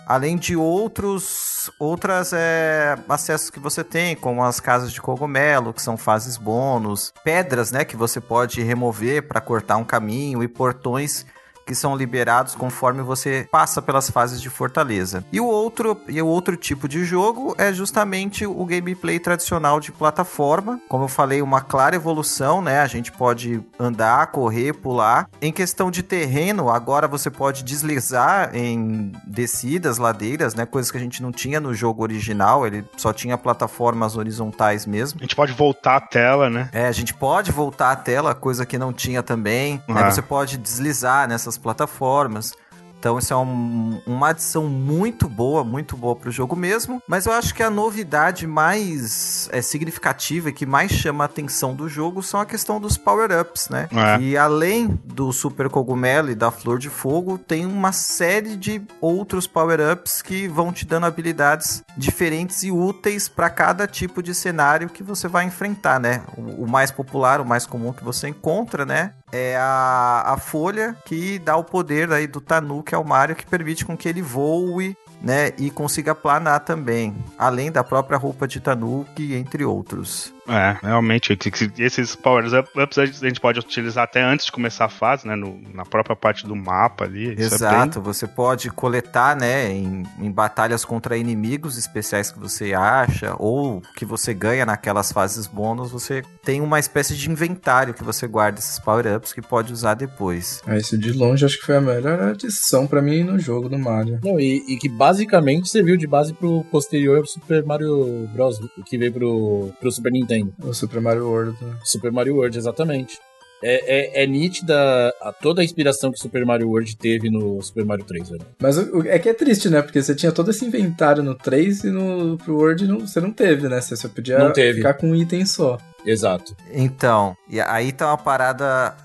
além 0.06 0.36
de 0.36 0.56
outros 0.56 1.70
outras 1.78 2.32
é, 2.32 2.96
acessos 3.08 3.50
que 3.50 3.60
você 3.60 3.84
tem, 3.84 4.16
como 4.16 4.42
as 4.42 4.58
casas 4.58 4.90
de 4.90 5.02
cogumelo, 5.02 5.74
que 5.74 5.82
são 5.82 5.98
fases 5.98 6.38
bônus, 6.38 7.12
pedras, 7.22 7.70
né, 7.70 7.84
que 7.84 7.96
você 7.96 8.20
pode 8.20 8.62
remover 8.62 9.28
para 9.28 9.40
cortar 9.40 9.76
um 9.76 9.84
caminho 9.84 10.42
e 10.42 10.48
portões 10.48 11.26
que 11.68 11.74
são 11.74 11.94
liberados 11.94 12.54
conforme 12.54 13.02
você 13.02 13.46
passa 13.52 13.82
pelas 13.82 14.08
fases 14.08 14.40
de 14.40 14.48
fortaleza. 14.48 15.22
E 15.30 15.38
o 15.38 15.44
outro 15.44 16.00
e 16.08 16.20
o 16.22 16.26
outro 16.26 16.56
tipo 16.56 16.88
de 16.88 17.04
jogo 17.04 17.54
é 17.58 17.70
justamente 17.74 18.46
o 18.46 18.64
gameplay 18.64 19.18
tradicional 19.18 19.78
de 19.78 19.92
plataforma. 19.92 20.80
Como 20.88 21.04
eu 21.04 21.08
falei, 21.08 21.42
uma 21.42 21.60
clara 21.60 21.94
evolução, 21.94 22.62
né? 22.62 22.80
A 22.80 22.86
gente 22.86 23.12
pode 23.12 23.60
andar, 23.78 24.28
correr, 24.28 24.72
pular. 24.72 25.28
Em 25.42 25.52
questão 25.52 25.90
de 25.90 26.02
terreno, 26.02 26.70
agora 26.70 27.06
você 27.06 27.28
pode 27.28 27.62
deslizar 27.62 28.50
em 28.54 29.12
descidas, 29.26 29.98
ladeiras, 29.98 30.54
né? 30.54 30.64
Coisas 30.64 30.90
que 30.90 30.96
a 30.96 31.00
gente 31.00 31.20
não 31.22 31.30
tinha 31.30 31.60
no 31.60 31.74
jogo 31.74 32.02
original. 32.02 32.66
Ele 32.66 32.82
só 32.96 33.12
tinha 33.12 33.36
plataformas 33.36 34.16
horizontais 34.16 34.86
mesmo. 34.86 35.18
A 35.20 35.24
gente 35.24 35.36
pode 35.36 35.52
voltar 35.52 35.96
a 35.96 36.00
tela, 36.00 36.48
né? 36.48 36.70
É, 36.72 36.86
a 36.86 36.92
gente 36.92 37.12
pode 37.12 37.52
voltar 37.52 37.90
à 37.92 37.96
tela, 37.96 38.34
coisa 38.34 38.64
que 38.64 38.78
não 38.78 38.90
tinha 38.90 39.22
também. 39.22 39.82
né? 39.86 40.04
Ah. 40.04 40.10
Você 40.10 40.22
pode 40.22 40.56
deslizar 40.56 41.28
nessas 41.28 41.57
plataformas. 41.58 42.52
Então 43.00 43.16
isso 43.16 43.32
é 43.32 43.36
um- 43.36 44.00
uma 44.04 44.30
adição 44.30 44.64
muito 44.66 45.28
boa, 45.28 45.62
muito 45.62 45.96
boa 45.96 46.16
pro 46.16 46.32
jogo 46.32 46.56
mesmo. 46.56 47.00
Mas 47.06 47.26
eu 47.26 47.32
acho 47.32 47.54
que 47.54 47.62
a 47.62 47.70
novidade 47.70 48.44
mais 48.44 49.48
é, 49.52 49.62
significativa 49.62 50.48
e 50.48 50.52
que 50.52 50.66
mais 50.66 50.90
chama 50.90 51.22
a 51.22 51.26
atenção 51.26 51.74
do 51.76 51.88
jogo 51.88 52.24
são 52.24 52.40
a 52.40 52.44
questão 52.44 52.80
dos 52.80 52.96
power-ups, 52.96 53.68
né? 53.68 53.88
É. 53.92 54.20
E 54.20 54.36
além 54.36 54.98
do 55.04 55.32
Super 55.32 55.68
Cogumelo 55.68 56.28
e 56.30 56.34
da 56.34 56.50
Flor 56.50 56.76
de 56.80 56.90
Fogo, 56.90 57.38
tem 57.38 57.64
uma 57.66 57.92
série 57.92 58.56
de 58.56 58.82
outros 59.00 59.46
power-ups 59.46 60.20
que 60.20 60.48
vão 60.48 60.72
te 60.72 60.84
dando 60.84 61.06
habilidades 61.06 61.84
diferentes 61.96 62.64
e 62.64 62.72
úteis 62.72 63.28
para 63.28 63.48
cada 63.48 63.86
tipo 63.86 64.20
de 64.20 64.34
cenário 64.34 64.88
que 64.88 65.04
você 65.04 65.28
vai 65.28 65.44
enfrentar, 65.44 66.00
né? 66.00 66.22
O, 66.36 66.64
o 66.64 66.68
mais 66.68 66.90
popular, 66.90 67.40
o 67.40 67.44
mais 67.46 67.64
comum 67.64 67.92
que 67.92 68.02
você 68.02 68.26
encontra, 68.28 68.84
né? 68.84 69.12
É 69.30 69.56
a, 69.56 70.22
a 70.26 70.36
folha 70.38 70.96
que 71.04 71.38
dá 71.38 71.56
o 71.56 71.64
poder 71.64 72.10
aí 72.12 72.26
do 72.26 72.40
Tanuki 72.40 72.94
ao 72.94 73.04
Mario, 73.04 73.36
que 73.36 73.46
permite 73.46 73.84
com 73.84 73.96
que 73.96 74.08
ele 74.08 74.22
voe 74.22 74.96
né, 75.20 75.52
e 75.58 75.70
consiga 75.70 76.14
planar 76.14 76.60
também, 76.60 77.14
além 77.38 77.70
da 77.70 77.84
própria 77.84 78.16
roupa 78.16 78.46
de 78.46 78.60
Tanuki, 78.60 79.34
entre 79.34 79.64
outros. 79.64 80.32
É, 80.48 80.78
realmente, 80.82 81.36
esses 81.78 82.16
power-ups 82.16 82.98
a 82.98 83.06
gente 83.06 83.40
pode 83.40 83.60
utilizar 83.60 84.04
até 84.04 84.22
antes 84.22 84.46
de 84.46 84.52
começar 84.52 84.86
a 84.86 84.88
fase, 84.88 85.26
né? 85.26 85.36
No, 85.36 85.60
na 85.74 85.84
própria 85.84 86.16
parte 86.16 86.46
do 86.46 86.56
mapa 86.56 87.04
ali. 87.04 87.34
Exato, 87.38 87.98
é 87.98 88.02
bem... 88.02 88.02
você 88.02 88.26
pode 88.26 88.70
coletar, 88.70 89.36
né, 89.36 89.70
em, 89.70 90.04
em 90.20 90.30
batalhas 90.30 90.84
contra 90.84 91.16
inimigos 91.16 91.76
especiais 91.76 92.30
que 92.30 92.38
você 92.38 92.72
acha, 92.74 93.34
ou 93.38 93.82
que 93.96 94.04
você 94.04 94.32
ganha 94.32 94.64
naquelas 94.64 95.12
fases 95.12 95.46
bônus, 95.46 95.90
você 95.90 96.22
tem 96.42 96.60
uma 96.60 96.78
espécie 96.78 97.14
de 97.16 97.30
inventário 97.30 97.94
que 97.94 98.02
você 98.02 98.26
guarda 98.26 98.58
esses 98.58 98.78
power-ups 98.78 99.32
que 99.32 99.42
pode 99.42 99.72
usar 99.72 99.94
depois. 99.94 100.62
É, 100.66 100.78
esse 100.78 100.96
de 100.96 101.12
longe 101.12 101.44
acho 101.44 101.58
que 101.58 101.66
foi 101.66 101.76
a 101.76 101.80
melhor 101.80 102.20
adição 102.20 102.86
para 102.86 103.02
mim 103.02 103.22
no 103.22 103.38
jogo 103.38 103.68
do 103.68 103.78
Mario. 103.78 104.18
Não, 104.22 104.38
e, 104.40 104.62
e, 104.68 104.76
que 104.76 104.88
basicamente 104.88 105.68
serviu 105.68 105.96
de 105.96 106.06
base 106.06 106.32
pro 106.32 106.64
posterior 106.70 107.26
Super 107.26 107.64
Mario 107.64 108.28
Bros. 108.32 108.58
que 108.86 108.96
veio 108.96 109.12
pro, 109.12 109.70
pro 109.78 109.92
Super 109.92 110.12
Nintendo. 110.12 110.37
O 110.62 110.72
Super 110.72 111.00
Mario 111.00 111.26
World. 111.28 111.56
Né? 111.62 111.76
Super 111.84 112.12
Mario 112.12 112.36
World, 112.36 112.56
exatamente. 112.56 113.18
É, 113.62 114.20
é, 114.20 114.22
é, 114.22 114.26
nítida 114.26 115.12
a, 115.20 115.32
toda 115.32 115.60
a 115.60 115.64
inspiração 115.64 116.12
que 116.12 116.18
Super 116.18 116.46
Mario 116.46 116.68
World 116.68 116.96
teve 116.96 117.28
no 117.28 117.60
Super 117.60 117.84
Mario 117.84 118.04
3, 118.04 118.30
velho. 118.30 118.46
Mas 118.60 118.78
o, 118.78 119.02
é 119.06 119.18
que 119.18 119.28
é 119.28 119.34
triste, 119.34 119.68
né? 119.68 119.82
Porque 119.82 120.00
você 120.00 120.14
tinha 120.14 120.30
todo 120.30 120.50
esse 120.50 120.64
inventário 120.64 121.24
no 121.24 121.34
3 121.34 121.84
e 121.84 121.90
no 121.90 122.38
pro 122.38 122.56
World 122.56 122.86
não, 122.86 123.00
você 123.00 123.20
não 123.20 123.32
teve, 123.32 123.68
né? 123.68 123.80
Você 123.80 123.96
só 123.96 124.08
podia 124.08 124.52
ficar 124.54 124.94
com 124.94 125.10
um 125.10 125.14
item 125.14 125.44
só. 125.44 125.76
Exato. 126.06 126.56
Então, 126.72 127.36
e 127.50 127.60
aí 127.60 127.90
tá 127.90 128.06
uma 128.06 128.18
parada 128.18 128.96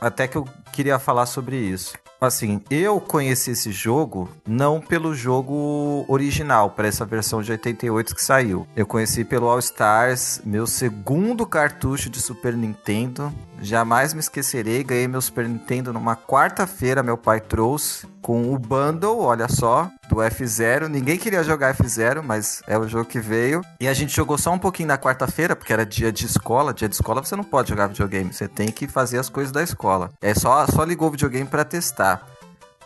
até 0.00 0.26
que 0.26 0.36
eu 0.36 0.44
queria 0.72 0.98
falar 0.98 1.26
sobre 1.26 1.56
isso. 1.56 1.94
Assim, 2.20 2.62
eu 2.70 2.98
conheci 2.98 3.50
esse 3.50 3.70
jogo 3.70 4.28
não 4.46 4.80
pelo 4.80 5.14
jogo 5.14 6.04
original, 6.08 6.70
para 6.70 6.88
essa 6.88 7.04
versão 7.04 7.42
de 7.42 7.52
88 7.52 8.14
que 8.14 8.22
saiu. 8.22 8.66
Eu 8.74 8.86
conheci 8.86 9.22
pelo 9.22 9.48
All 9.48 9.58
Stars, 9.58 10.40
meu 10.44 10.66
segundo 10.66 11.44
cartucho 11.46 12.08
de 12.08 12.20
Super 12.20 12.54
Nintendo. 12.54 13.32
Jamais 13.60 14.12
me 14.12 14.20
esquecerei, 14.20 14.84
ganhei 14.84 15.08
meu 15.08 15.20
Super 15.20 15.48
Nintendo 15.48 15.92
numa 15.92 16.16
quarta-feira, 16.16 17.02
meu 17.02 17.16
pai 17.16 17.40
trouxe 17.40 18.06
com 18.20 18.52
o 18.52 18.58
bundle, 18.58 19.20
olha 19.20 19.48
só, 19.48 19.88
do 20.08 20.16
F0. 20.16 20.88
Ninguém 20.88 21.16
queria 21.16 21.44
jogar 21.44 21.74
F0, 21.74 22.22
mas 22.22 22.62
é 22.66 22.76
o 22.76 22.88
jogo 22.88 23.04
que 23.04 23.20
veio. 23.20 23.62
E 23.80 23.86
a 23.86 23.94
gente 23.94 24.14
jogou 24.14 24.36
só 24.36 24.52
um 24.52 24.58
pouquinho 24.58 24.88
na 24.88 24.98
quarta-feira, 24.98 25.54
porque 25.54 25.72
era 25.72 25.86
dia 25.86 26.10
de 26.10 26.26
escola. 26.26 26.74
Dia 26.74 26.88
de 26.88 26.94
escola 26.96 27.24
você 27.24 27.36
não 27.36 27.44
pode 27.44 27.68
jogar 27.68 27.86
videogame, 27.86 28.32
você 28.32 28.48
tem 28.48 28.68
que 28.68 28.88
fazer 28.88 29.18
as 29.18 29.28
coisas 29.28 29.52
da 29.52 29.62
escola. 29.62 30.10
É 30.20 30.34
só, 30.34 30.66
só 30.66 30.82
ligou 30.82 31.08
o 31.08 31.12
videogame 31.12 31.48
para 31.48 31.64
testar. 31.64 32.35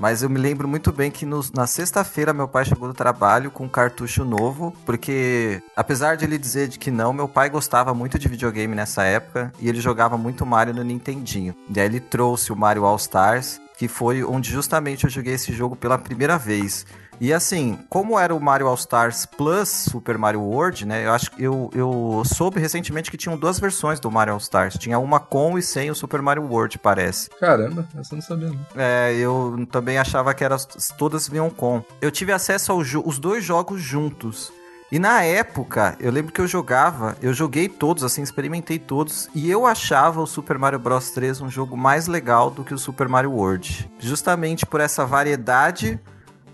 Mas 0.01 0.23
eu 0.23 0.31
me 0.31 0.39
lembro 0.39 0.67
muito 0.67 0.91
bem 0.91 1.11
que 1.11 1.27
no, 1.27 1.45
na 1.55 1.67
sexta-feira 1.67 2.33
meu 2.33 2.49
pai 2.49 2.65
chegou 2.65 2.89
do 2.89 2.95
trabalho 2.95 3.51
com 3.51 3.65
um 3.65 3.69
cartucho 3.69 4.25
novo, 4.25 4.75
porque 4.87 5.63
apesar 5.77 6.17
de 6.17 6.25
ele 6.25 6.39
dizer 6.39 6.69
de 6.69 6.79
que 6.79 6.91
não, 6.91 7.13
meu 7.13 7.29
pai 7.29 7.51
gostava 7.51 7.93
muito 7.93 8.19
de 8.19 8.27
videogame 8.27 8.75
nessa 8.75 9.05
época 9.05 9.53
e 9.61 9.69
ele 9.69 9.79
jogava 9.79 10.17
muito 10.17 10.47
Mario 10.47 10.73
no 10.73 10.83
Nintendinho. 10.83 11.55
Daí 11.69 11.85
ele 11.85 12.01
trouxe 12.01 12.51
o 12.51 12.57
Mario 12.57 12.87
All 12.87 12.97
Stars, 12.97 13.61
que 13.77 13.89
foi 13.89 14.25
onde 14.25 14.51
justamente 14.51 15.05
eu 15.05 15.11
joguei 15.11 15.35
esse 15.35 15.53
jogo 15.53 15.77
pela 15.77 15.99
primeira 15.99 16.39
vez. 16.39 16.87
E 17.21 17.35
assim, 17.35 17.79
como 17.91 18.19
era 18.19 18.35
o 18.35 18.41
Mario 18.41 18.67
All 18.67 18.75
Stars 18.75 19.27
Plus 19.27 19.69
Super 19.69 20.17
Mario 20.17 20.41
World, 20.41 20.87
né? 20.87 21.05
Eu 21.05 21.13
acho 21.13 21.31
que 21.31 21.43
eu, 21.43 21.71
eu 21.75 22.23
soube 22.25 22.59
recentemente 22.59 23.11
que 23.11 23.19
tinham 23.19 23.37
duas 23.37 23.61
versões 23.61 24.01
do 24.01 24.11
Mario 24.11 24.33
All 24.33 24.39
Stars. 24.39 24.79
Tinha 24.79 24.99
uma 24.99 25.21
com 25.21 25.59
e 25.59 25.63
sem 25.63 25.91
o 25.91 25.95
Super 25.95 26.23
Mario 26.23 26.45
World, 26.45 26.79
parece. 26.79 27.29
Caramba, 27.39 27.87
essa 27.99 28.15
eu 28.15 28.17
não 28.17 28.23
sabia. 28.23 28.49
Não. 28.49 28.67
É, 28.75 29.15
eu 29.15 29.67
também 29.71 29.99
achava 29.99 30.33
que 30.33 30.43
era, 30.43 30.57
todas 30.97 31.29
vinham 31.29 31.51
com. 31.51 31.85
Eu 32.01 32.11
tive 32.11 32.33
acesso 32.33 32.73
aos 32.73 33.19
dois 33.19 33.45
jogos 33.45 33.83
juntos. 33.83 34.51
E 34.91 34.99
na 34.99 35.23
época, 35.23 35.97
eu 36.01 36.11
lembro 36.11 36.33
que 36.33 36.41
eu 36.41 36.49
jogava, 36.49 37.17
eu 37.23 37.33
joguei 37.33 37.69
todos, 37.69 38.03
assim, 38.03 38.23
experimentei 38.23 38.77
todos, 38.77 39.29
e 39.33 39.49
eu 39.49 39.65
achava 39.65 40.21
o 40.21 40.27
Super 40.27 40.59
Mario 40.59 40.81
Bros 40.81 41.11
3 41.11 41.43
um 41.43 41.49
jogo 41.49 41.77
mais 41.77 42.09
legal 42.09 42.51
do 42.51 42.65
que 42.65 42.75
o 42.75 42.79
Super 42.79 43.09
Mario 43.09 43.31
World. 43.31 43.89
Justamente 44.01 44.67
por 44.67 44.81
essa 44.81 45.07
variedade 45.07 46.01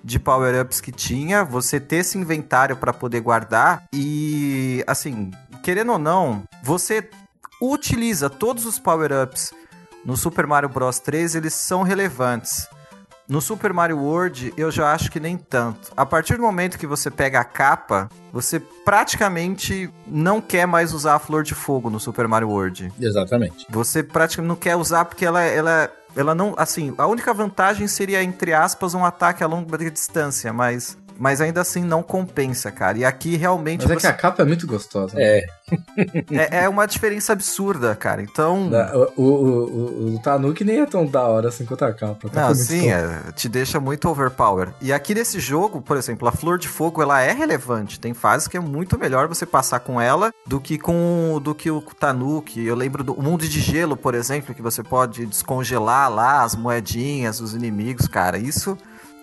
de 0.07 0.21
power-ups 0.21 0.81
que 0.81 0.93
tinha, 0.93 1.45
você 1.45 1.81
ter 1.81 1.97
esse 1.97 2.17
inventário 2.17 2.77
para 2.77 2.93
poder 2.93 3.21
guardar 3.21 3.83
e, 3.93 4.85
assim, 4.87 5.33
querendo 5.65 5.91
ou 5.91 5.99
não, 5.99 6.45
você 6.63 7.11
utiliza 7.61 8.31
todos 8.31 8.65
os 8.67 8.79
power-ups 8.79 9.53
no 10.05 10.17
Super 10.17 10.47
Mario 10.47 10.69
Bros 10.69 11.01
3, 11.01 11.35
eles 11.35 11.55
são 11.55 11.83
relevantes. 11.83 12.69
No 13.29 13.41
Super 13.41 13.73
Mario 13.73 13.99
World, 13.99 14.55
eu 14.57 14.71
já 14.71 14.93
acho 14.93 15.11
que 15.11 15.19
nem 15.19 15.37
tanto. 15.37 15.91
A 15.97 16.07
partir 16.07 16.37
do 16.37 16.43
momento 16.43 16.79
que 16.79 16.87
você 16.87 17.11
pega 17.11 17.41
a 17.41 17.45
capa, 17.45 18.09
você 18.33 18.61
praticamente 18.61 19.91
não 20.07 20.41
quer 20.41 20.65
mais 20.67 20.93
usar 20.93 21.17
a 21.17 21.19
Flor 21.19 21.43
de 21.43 21.53
Fogo 21.53 21.91
no 21.91 21.99
Super 21.99 22.29
Mario 22.29 22.49
World. 22.49 22.93
Exatamente. 23.01 23.67
Você 23.69 24.05
praticamente 24.05 24.49
não 24.49 24.55
quer 24.55 24.77
usar 24.77 25.05
porque 25.05 25.25
ela, 25.25 25.43
ela 25.43 25.91
ela 26.17 26.35
não. 26.35 26.55
Assim, 26.57 26.95
a 26.97 27.07
única 27.07 27.33
vantagem 27.33 27.87
seria, 27.87 28.23
entre 28.23 28.53
aspas, 28.53 28.95
um 28.95 29.05
ataque 29.05 29.45
a 29.45 29.47
longa 29.47 29.79
distância, 29.91 30.53
mas 30.53 30.97
mas 31.19 31.41
ainda 31.41 31.61
assim 31.61 31.83
não 31.83 32.03
compensa, 32.03 32.71
cara. 32.71 32.99
E 32.99 33.05
aqui 33.05 33.37
realmente. 33.37 33.87
Mas 33.87 33.97
é 33.99 34.01
que 34.01 34.07
a 34.07 34.13
capa 34.13 34.43
é 34.43 34.47
muito 34.47 34.67
gostosa. 34.67 35.17
Né? 35.17 35.23
É. 35.23 35.47
é. 36.31 36.65
é. 36.65 36.69
uma 36.69 36.87
diferença 36.87 37.33
absurda, 37.33 37.95
cara. 37.95 38.23
Então. 38.23 38.71
O, 39.17 39.23
o, 39.23 39.25
o, 39.25 40.15
o 40.15 40.19
Tanuki 40.21 40.65
nem 40.65 40.81
é 40.81 40.87
tão 40.87 41.07
da 41.07 41.23
hora 41.23 41.49
assim 41.49 41.65
quanto 41.65 41.85
a 41.85 41.93
capa. 41.93 42.31
Não, 42.33 42.55
sim, 42.55 42.91
é, 42.91 43.33
te 43.35 43.49
deixa 43.49 43.81
muito 43.81 44.09
overpower. 44.09 44.73
E 44.81 44.93
aqui 44.93 45.15
nesse 45.15 45.41
jogo, 45.41 45.81
por 45.81 45.97
exemplo, 45.97 46.29
a 46.29 46.33
Flor 46.33 46.59
de 46.59 46.69
Fogo 46.69 47.03
ela 47.03 47.21
é 47.21 47.33
relevante. 47.33 48.01
Tem 48.01 48.15
fases 48.15 48.49
que 48.49 48.57
é 48.57 48.61
muito 48.61 48.99
melhor 48.99 49.29
você 49.29 49.47
passar 49.47 49.81
com 49.81 50.01
ela 50.01 50.33
do 50.47 50.61
que 50.61 50.79
com 50.79 51.41
do 51.43 51.55
que 51.55 51.71
o 51.71 51.81
Tanuki. 51.81 52.65
Eu 52.65 52.75
lembro 52.75 53.03
do 53.03 53.15
Mundo 53.21 53.47
de 53.49 53.61
Gelo, 53.61 53.97
por 53.97 54.15
exemplo, 54.15 54.55
que 54.55 54.63
você 54.63 54.83
pode 54.83 55.27
descongelar 55.27 56.11
lá 56.11 56.43
as 56.43 56.55
moedinhas, 56.55 57.41
os 57.41 57.55
inimigos, 57.55 58.07
cara. 58.07 58.39
Isso 58.39 58.77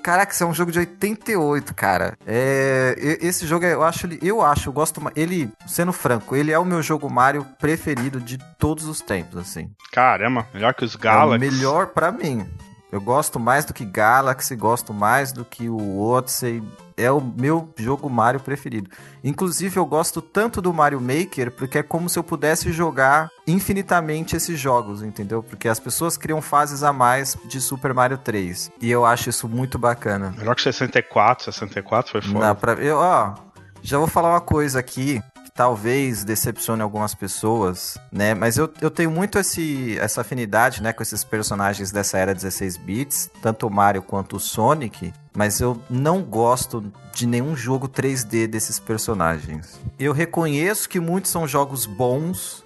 Caraca, 0.04 0.34
isso 0.34 0.44
é 0.44 0.48
um 0.48 0.54
jogo 0.54 0.70
de 0.70 0.80
88, 0.80 1.74
cara. 1.74 2.18
É, 2.28 3.18
esse 3.22 3.48
jogo, 3.48 3.66
eu 3.66 3.82
acho, 3.82 4.08
eu 4.22 4.42
acho, 4.42 4.68
eu 4.68 4.74
gosto, 4.74 5.02
ele, 5.16 5.50
sendo 5.66 5.94
franco, 5.94 6.36
ele 6.36 6.52
é 6.52 6.60
o 6.60 6.66
meu 6.66 6.82
jogo 6.82 7.10
Mario 7.10 7.46
preferido 7.58 8.20
de 8.20 8.38
todos 8.60 8.86
os 8.86 9.00
tempos, 9.00 9.38
assim. 9.38 9.72
Caramba, 9.94 10.46
melhor 10.54 10.74
que 10.74 10.84
os 10.84 10.98
Galaxy. 10.98 11.36
É 11.36 11.50
melhor 11.50 11.88
para 11.88 12.12
mim. 12.12 12.46
Eu 12.94 13.02
gosto 13.02 13.40
mais 13.40 13.66
do 13.66 13.74
que 13.74 13.84
Galaxy, 13.84 14.56
gosto 14.56 14.94
mais 14.94 15.32
do 15.32 15.44
que 15.44 15.68
o 15.68 16.00
Odyssey, 16.00 16.62
é 16.96 17.12
o 17.12 17.20
meu 17.20 17.68
jogo 17.76 18.08
Mario 18.08 18.40
preferido. 18.40 18.88
Inclusive, 19.24 19.78
eu 19.78 19.86
gosto 19.88 20.22
tanto 20.22 20.62
do 20.62 20.72
Mario 20.72 21.02
Maker 21.02 21.50
porque 21.50 21.80
é 21.80 21.82
como 21.82 22.08
se 22.08 22.20
eu 22.20 22.24
pudesse 22.24 22.72
jogar 22.72 23.32
infinitamente 23.48 24.36
esses 24.36 24.60
jogos, 24.60 25.02
entendeu? 25.02 25.42
Porque 25.42 25.68
as 25.68 25.80
pessoas 25.80 26.18
criam 26.18 26.40
fases 26.40 26.84
a 26.84 26.94
mais 26.94 27.36
de 27.46 27.60
Super 27.60 27.96
Mario 27.96 28.20
3. 28.20 28.72
E 28.80 28.92
eu 28.92 29.04
acho 29.04 29.28
isso 29.28 29.50
muito 29.50 29.80
bacana. 29.80 30.32
Melhor 30.38 30.56
que 30.56 30.62
64, 30.62 31.46
64 31.46 32.12
foi 32.12 32.22
foda. 32.22 32.40
Dá 32.42 32.54
pra... 32.54 32.74
eu, 32.74 32.98
ó, 32.98 33.34
já 33.82 33.98
vou 33.98 34.06
falar 34.08 34.30
uma 34.30 34.42
coisa 34.42 34.78
aqui 34.80 35.20
talvez 35.54 36.24
decepcione 36.24 36.82
algumas 36.82 37.14
pessoas, 37.14 37.98
né? 38.12 38.34
Mas 38.34 38.58
eu, 38.58 38.72
eu 38.82 38.90
tenho 38.90 39.12
muito 39.12 39.38
esse, 39.38 39.98
essa 40.00 40.22
afinidade, 40.22 40.82
né, 40.82 40.92
com 40.92 41.04
esses 41.04 41.24
personagens 41.24 41.92
dessa 41.92 42.18
era 42.18 42.34
16 42.34 42.78
bits, 42.78 43.30
tanto 43.42 43.68
o 43.68 43.72
Mario 43.72 44.02
quanto 44.02 44.38
o 44.38 44.40
Sonic, 44.40 45.14
mas 45.36 45.60
eu 45.60 45.80
não 45.90 46.22
gosto 46.22 46.84
de 47.14 47.28
nenhum 47.28 47.56
jogo 47.56 47.88
3D 47.88 48.48
desses 48.48 48.80
personagens. 48.80 49.80
Eu 50.00 50.12
reconheço 50.12 50.90
que 50.90 51.00
muitos 51.00 51.30
são 51.30 51.48
jogos 51.48 51.86
bons, 51.86 52.64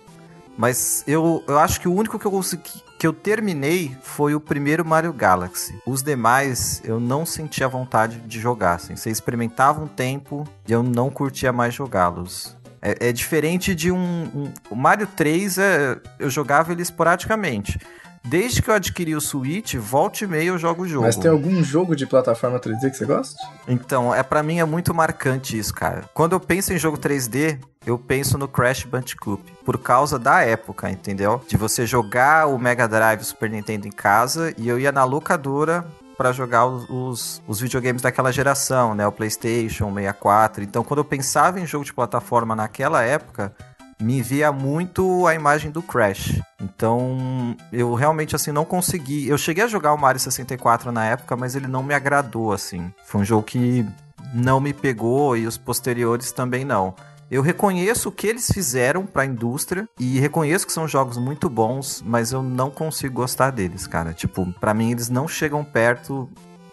mas 0.58 1.04
eu, 1.06 1.44
eu 1.48 1.60
acho 1.60 1.82
que 1.82 1.88
o 1.88 1.94
único 1.94 2.18
que 2.18 2.26
eu 2.26 2.32
consegui 2.32 2.88
que 2.98 3.06
eu 3.06 3.14
terminei 3.14 3.96
foi 4.02 4.34
o 4.34 4.40
primeiro 4.40 4.84
Mario 4.84 5.14
Galaxy. 5.14 5.80
Os 5.86 6.02
demais 6.02 6.82
eu 6.84 7.00
não 7.00 7.26
sentia 7.26 7.68
vontade 7.68 8.20
de 8.22 8.40
jogar. 8.40 8.76
Assim. 8.76 8.96
Você 8.96 9.12
experimentava 9.12 9.84
um 9.84 9.88
tempo 9.88 10.48
e 10.68 10.72
eu 10.72 10.82
não 10.82 11.10
curtia 11.10 11.54
mais 11.54 11.74
jogá-los. 11.74 12.57
É, 12.82 13.09
é 13.09 13.11
diferente 13.11 13.73
de 13.73 13.91
um, 13.91 13.97
um, 13.97 14.53
O 14.69 14.75
Mario 14.75 15.07
3, 15.07 15.57
é, 15.57 15.99
eu 16.19 16.30
jogava 16.30 16.71
ele 16.71 16.82
esporadicamente. 16.82 17.80
Desde 18.23 18.61
que 18.61 18.69
eu 18.69 18.73
adquiri 18.73 19.15
o 19.15 19.21
Switch, 19.21 19.75
volta 19.75 20.25
e 20.25 20.28
meia 20.28 20.49
eu 20.49 20.57
jogo 20.57 20.84
o 20.84 20.88
jogo. 20.88 21.05
Mas 21.05 21.15
tem 21.15 21.32
algum 21.32 21.63
jogo 21.63 21.95
de 21.95 22.05
plataforma 22.05 22.59
3D 22.59 22.91
que 22.91 22.97
você 22.97 23.05
gosta? 23.05 23.38
Então, 23.65 24.13
é 24.13 24.21
para 24.21 24.43
mim 24.43 24.59
é 24.59 24.65
muito 24.65 24.93
marcante 24.93 25.57
isso, 25.57 25.73
cara. 25.73 26.03
Quando 26.13 26.34
eu 26.34 26.39
penso 26.39 26.73
em 26.73 26.78
jogo 26.78 26.97
3D, 26.97 27.57
eu 27.86 27.97
penso 27.97 28.38
no 28.38 28.45
Crash 28.45 28.84
Bandicoot, 28.84 29.41
por 29.63 29.78
causa 29.78 30.19
da 30.19 30.41
época, 30.41 30.91
entendeu? 30.91 31.41
De 31.47 31.55
você 31.55 31.86
jogar 31.86 32.47
o 32.47 32.59
Mega 32.59 32.86
Drive, 32.86 33.21
o 33.21 33.25
Super 33.25 33.49
Nintendo 33.49 33.88
em 33.88 33.91
casa 33.91 34.53
e 34.57 34.67
eu 34.67 34.78
ia 34.78 34.91
na 34.91 35.05
locadora 35.05 35.86
para 36.18 36.32
jogar 36.32 36.65
os, 36.65 37.41
os, 37.47 37.59
videogames 37.59 38.01
daquela 38.01 38.32
geração, 38.32 38.95
né? 38.95 39.05
O 39.05 39.11
PlayStation, 39.11 39.93
64. 39.93 40.63
Então, 40.63 40.84
quando 40.84 40.99
eu 40.99 41.05
pensava 41.05 41.59
em 41.59 41.65
jogo 41.65 41.86
de 41.86 41.93
plataforma 41.93 42.55
naquela 42.55 43.03
época, 43.03 43.53
me 43.99 44.22
via 44.22 44.51
muito 44.51 45.28
a 45.28 45.34
imagem 45.34 45.72
do 45.72 45.82
Crash. 45.82 46.41
Então, 46.59 47.55
eu 47.72 47.93
realmente 47.93 48.36
assim 48.36 48.51
não 48.51 48.65
consegui. 48.65 49.28
Eu 49.28 49.38
cheguei 49.38 49.63
a 49.63 49.68
jogar 49.68 49.93
o 49.93 49.97
Mario 49.97 50.20
64 50.20 50.91
na 50.91 51.05
época, 51.05 51.36
mas 51.36 51.55
ele 51.55 51.68
não 51.68 51.84
me 51.84 51.93
agradou 51.93 52.51
assim. 52.51 52.91
Foi 53.05 53.22
um 53.22 53.26
jogo 53.26 53.43
que 53.43 53.86
não 54.34 54.59
me 54.59 54.74
pegou 54.74 55.38
e 55.38 55.47
os 55.47 55.57
posteriores 55.57 56.32
também 56.32 56.65
não. 56.65 56.93
Eu 57.30 57.41
reconheço 57.41 58.09
o 58.09 58.11
que 58.11 58.28
eles 58.28 58.49
fizeram 58.51 59.05
pra 59.05 59.25
indústria 59.25 59.88
e 59.99 60.19
reconheço 60.19 60.65
que 60.65 60.71
são 60.71 60.88
jogos 60.88 61.17
muito 61.17 61.49
bons, 61.49 62.01
mas 62.05 62.32
eu 62.32 62.41
não 62.41 62.69
consigo 62.71 63.15
gostar 63.15 63.51
deles, 63.51 63.86
cara. 63.86 64.13
Tipo, 64.13 64.53
pra 64.59 64.73
mim 64.73 64.91
eles 64.91 65.09
não 65.09 65.28
chegam 65.28 65.63
perto 65.63 66.30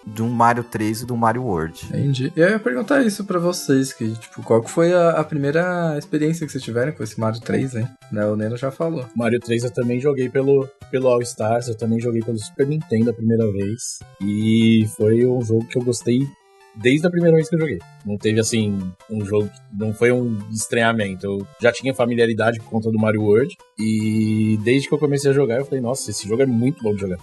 de 0.06 0.22
um 0.22 0.28
Mario 0.28 0.62
3 0.62 1.02
e 1.02 1.06
do 1.06 1.16
Mario 1.16 1.42
World. 1.42 1.86
Entendi. 1.86 2.32
E 2.36 2.40
eu 2.40 2.50
ia 2.50 2.58
perguntar 2.58 3.02
isso 3.02 3.24
pra 3.24 3.38
vocês, 3.38 3.92
que, 3.92 4.12
tipo, 4.12 4.42
qual 4.42 4.62
que 4.62 4.70
foi 4.70 4.92
a, 4.92 5.10
a 5.10 5.24
primeira 5.24 5.96
experiência 5.98 6.46
que 6.46 6.52
vocês 6.52 6.62
tiveram 6.62 6.92
com 6.92 7.02
esse 7.02 7.18
Mario 7.18 7.40
3, 7.40 7.76
hein? 7.76 7.88
Né, 8.12 8.24
o 8.26 8.36
Neno 8.36 8.56
já 8.56 8.70
falou. 8.70 9.06
Mario 9.16 9.40
3 9.40 9.64
eu 9.64 9.70
também 9.70 9.98
joguei 9.98 10.28
pelo, 10.28 10.68
pelo 10.90 11.08
All 11.08 11.22
Stars, 11.22 11.68
eu 11.68 11.74
também 11.74 12.00
joguei 12.00 12.22
pelo 12.22 12.38
Super 12.38 12.66
Nintendo 12.66 13.10
a 13.10 13.14
primeira 13.14 13.50
vez. 13.50 13.98
E 14.20 14.86
foi 14.96 15.26
um 15.26 15.42
jogo 15.42 15.66
que 15.66 15.78
eu 15.78 15.82
gostei 15.82 16.28
desde 16.76 17.06
a 17.06 17.10
primeira 17.10 17.36
vez 17.36 17.48
que 17.48 17.54
eu 17.54 17.60
joguei. 17.60 17.78
Não 18.04 18.16
teve 18.16 18.40
assim 18.40 18.78
um 19.10 19.24
jogo, 19.24 19.50
não 19.72 19.92
foi 19.92 20.12
um 20.12 20.38
estranhamento. 20.50 21.26
Eu 21.26 21.46
já 21.60 21.72
tinha 21.72 21.94
familiaridade 21.94 22.58
por 22.60 22.70
conta 22.70 22.90
do 22.90 22.98
Mario 22.98 23.22
World 23.22 23.56
e 23.78 24.58
desde 24.62 24.88
que 24.88 24.94
eu 24.94 24.98
comecei 24.98 25.30
a 25.30 25.34
jogar 25.34 25.58
eu 25.58 25.64
falei, 25.64 25.80
nossa, 25.80 26.10
esse 26.10 26.26
jogo 26.26 26.42
é 26.42 26.46
muito 26.46 26.82
bom 26.82 26.94
de 26.94 27.00
jogar. 27.00 27.18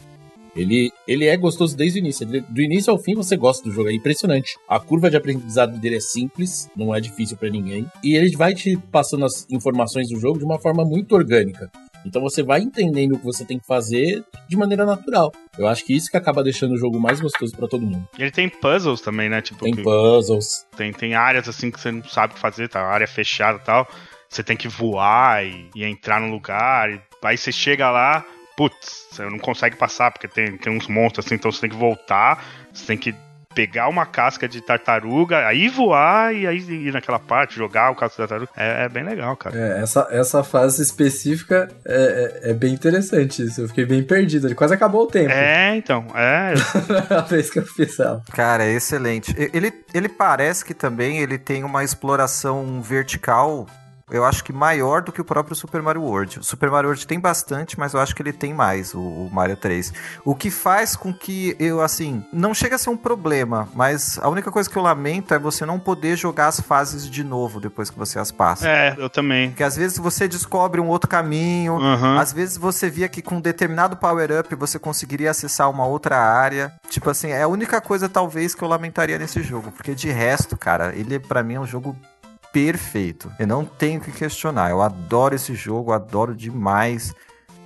Ele, 0.55 0.91
ele 1.07 1.25
é 1.25 1.37
gostoso 1.37 1.77
desde 1.77 1.99
o 1.99 2.01
início. 2.01 2.25
Do 2.27 2.61
início 2.61 2.91
ao 2.91 2.99
fim 2.99 3.15
você 3.15 3.37
gosta 3.37 3.63
do 3.63 3.73
jogo, 3.73 3.89
é 3.89 3.93
impressionante. 3.93 4.57
A 4.67 4.79
curva 4.79 5.09
de 5.09 5.15
aprendizado 5.15 5.79
dele 5.79 5.97
é 5.97 6.01
simples, 6.01 6.69
não 6.75 6.93
é 6.93 6.99
difícil 6.99 7.37
pra 7.37 7.49
ninguém. 7.49 7.85
E 8.03 8.15
ele 8.15 8.35
vai 8.35 8.53
te 8.53 8.77
passando 8.91 9.25
as 9.25 9.47
informações 9.49 10.09
do 10.09 10.19
jogo 10.19 10.39
de 10.39 10.45
uma 10.45 10.59
forma 10.59 10.83
muito 10.83 11.15
orgânica. 11.15 11.71
Então 12.05 12.21
você 12.21 12.41
vai 12.41 12.61
entendendo 12.61 13.13
o 13.13 13.19
que 13.19 13.25
você 13.25 13.45
tem 13.45 13.59
que 13.59 13.65
fazer 13.65 14.23
de 14.47 14.57
maneira 14.57 14.85
natural. 14.85 15.31
Eu 15.57 15.67
acho 15.67 15.85
que 15.85 15.95
isso 15.95 16.09
que 16.09 16.17
acaba 16.17 16.43
deixando 16.43 16.73
o 16.73 16.77
jogo 16.77 16.99
mais 16.99 17.19
gostoso 17.19 17.55
pra 17.55 17.67
todo 17.67 17.85
mundo. 17.85 18.07
E 18.17 18.21
ele 18.21 18.31
tem 18.31 18.49
puzzles 18.49 19.01
também, 19.01 19.29
né? 19.29 19.41
Tipo, 19.41 19.63
Tem 19.65 19.75
puzzles. 19.75 20.65
tem, 20.75 20.91
tem 20.91 21.13
áreas 21.13 21.47
assim 21.47 21.69
que 21.69 21.79
você 21.79 21.91
não 21.91 22.03
sabe 22.03 22.31
o 22.31 22.35
que 22.35 22.41
fazer, 22.41 22.69
tá? 22.69 22.81
Área 22.81 23.07
fechada 23.07 23.57
e 23.57 23.61
tal. 23.65 23.87
Você 24.29 24.43
tem 24.43 24.55
que 24.55 24.67
voar 24.67 25.45
e, 25.45 25.69
e 25.75 25.83
entrar 25.83 26.21
no 26.21 26.31
lugar. 26.31 26.89
E, 26.89 27.01
aí 27.23 27.37
você 27.37 27.51
chega 27.51 27.91
lá, 27.91 28.25
putz, 28.55 29.07
você 29.11 29.25
não 29.25 29.37
consegue 29.39 29.75
passar, 29.75 30.11
porque 30.11 30.27
tem, 30.27 30.57
tem 30.57 30.71
uns 30.75 30.87
monstros 30.87 31.25
assim, 31.25 31.35
então 31.35 31.51
você 31.51 31.61
tem 31.61 31.69
que 31.69 31.75
voltar, 31.75 32.43
você 32.73 32.85
tem 32.85 32.97
que 32.97 33.13
pegar 33.53 33.87
uma 33.87 34.05
casca 34.05 34.47
de 34.47 34.61
tartaruga, 34.61 35.45
aí 35.47 35.67
voar 35.67 36.33
e 36.33 36.47
aí 36.47 36.57
ir 36.57 36.93
naquela 36.93 37.19
parte, 37.19 37.55
jogar 37.55 37.91
o 37.91 37.95
casco 37.95 38.21
de 38.21 38.27
tartaruga. 38.27 38.51
É, 38.55 38.85
é 38.85 38.89
bem 38.89 39.03
legal, 39.03 39.35
cara. 39.35 39.57
É, 39.57 39.81
essa, 39.81 40.07
essa 40.11 40.43
fase 40.43 40.81
específica 40.81 41.69
é, 41.85 42.41
é, 42.43 42.51
é 42.51 42.53
bem 42.53 42.73
interessante 42.73 43.43
isso. 43.43 43.61
Eu 43.61 43.67
fiquei 43.67 43.85
bem 43.85 44.03
perdido. 44.03 44.47
Ele 44.47 44.55
quase 44.55 44.73
acabou 44.73 45.03
o 45.03 45.07
tempo. 45.07 45.31
É, 45.31 45.75
então, 45.75 46.05
é. 46.15 46.53
a 47.13 47.21
vez 47.21 47.49
que 47.49 47.59
eu 47.59 47.65
fiz 47.65 47.99
ela. 47.99 48.23
Cara, 48.33 48.63
é 48.63 48.73
excelente. 48.73 49.35
Ele, 49.53 49.73
ele 49.93 50.09
parece 50.09 50.63
que 50.63 50.73
também 50.73 51.19
ele 51.19 51.37
tem 51.37 51.63
uma 51.63 51.83
exploração 51.83 52.81
vertical, 52.81 53.67
eu 54.11 54.25
acho 54.25 54.43
que 54.43 54.51
maior 54.53 55.01
do 55.01 55.11
que 55.11 55.21
o 55.21 55.25
próprio 55.25 55.55
Super 55.55 55.81
Mario 55.81 56.01
World. 56.01 56.39
O 56.39 56.43
Super 56.43 56.69
Mario 56.69 56.89
World 56.89 57.07
tem 57.07 57.19
bastante, 57.19 57.79
mas 57.79 57.93
eu 57.93 57.99
acho 57.99 58.15
que 58.15 58.21
ele 58.21 58.33
tem 58.33 58.53
mais, 58.53 58.93
o, 58.93 58.99
o 58.99 59.29
Mario 59.31 59.55
3. 59.55 59.93
O 60.25 60.35
que 60.35 60.51
faz 60.51 60.95
com 60.95 61.13
que 61.13 61.55
eu, 61.59 61.81
assim, 61.81 62.23
não 62.31 62.53
chega 62.53 62.75
a 62.75 62.79
ser 62.79 62.89
um 62.89 62.97
problema, 62.97 63.67
mas 63.73 64.19
a 64.21 64.29
única 64.29 64.51
coisa 64.51 64.69
que 64.69 64.75
eu 64.77 64.81
lamento 64.81 65.33
é 65.33 65.39
você 65.39 65.65
não 65.65 65.79
poder 65.79 66.15
jogar 66.15 66.47
as 66.47 66.59
fases 66.59 67.09
de 67.09 67.23
novo 67.23 67.59
depois 67.59 67.89
que 67.89 67.97
você 67.97 68.19
as 68.19 68.31
passa. 68.31 68.67
É, 68.67 68.95
eu 68.97 69.09
também. 69.09 69.49
Porque 69.49 69.63
às 69.63 69.75
vezes 69.75 69.97
você 69.97 70.27
descobre 70.27 70.81
um 70.81 70.87
outro 70.87 71.09
caminho, 71.09 71.77
Aham. 71.79 72.19
às 72.19 72.33
vezes 72.33 72.57
você 72.57 72.89
via 72.89 73.07
que 73.07 73.21
com 73.21 73.39
determinado 73.39 73.97
power-up 73.97 74.53
você 74.55 74.77
conseguiria 74.77 75.31
acessar 75.31 75.69
uma 75.69 75.85
outra 75.85 76.17
área. 76.17 76.73
Tipo 76.89 77.09
assim, 77.09 77.29
é 77.29 77.43
a 77.43 77.47
única 77.47 77.79
coisa 77.81 78.09
talvez 78.09 78.53
que 78.53 78.63
eu 78.63 78.67
lamentaria 78.67 79.17
nesse 79.17 79.41
jogo. 79.41 79.71
Porque 79.71 79.95
de 79.95 80.09
resto, 80.09 80.57
cara, 80.57 80.93
ele 80.95 81.19
pra 81.19 81.43
mim 81.43 81.55
é 81.55 81.59
um 81.59 81.65
jogo 81.65 81.95
perfeito. 82.51 83.31
Eu 83.39 83.47
não 83.47 83.65
tenho 83.65 83.99
que 84.01 84.11
questionar. 84.11 84.69
Eu 84.69 84.81
adoro 84.81 85.35
esse 85.35 85.53
jogo, 85.55 85.91
adoro 85.91 86.35
demais. 86.35 87.13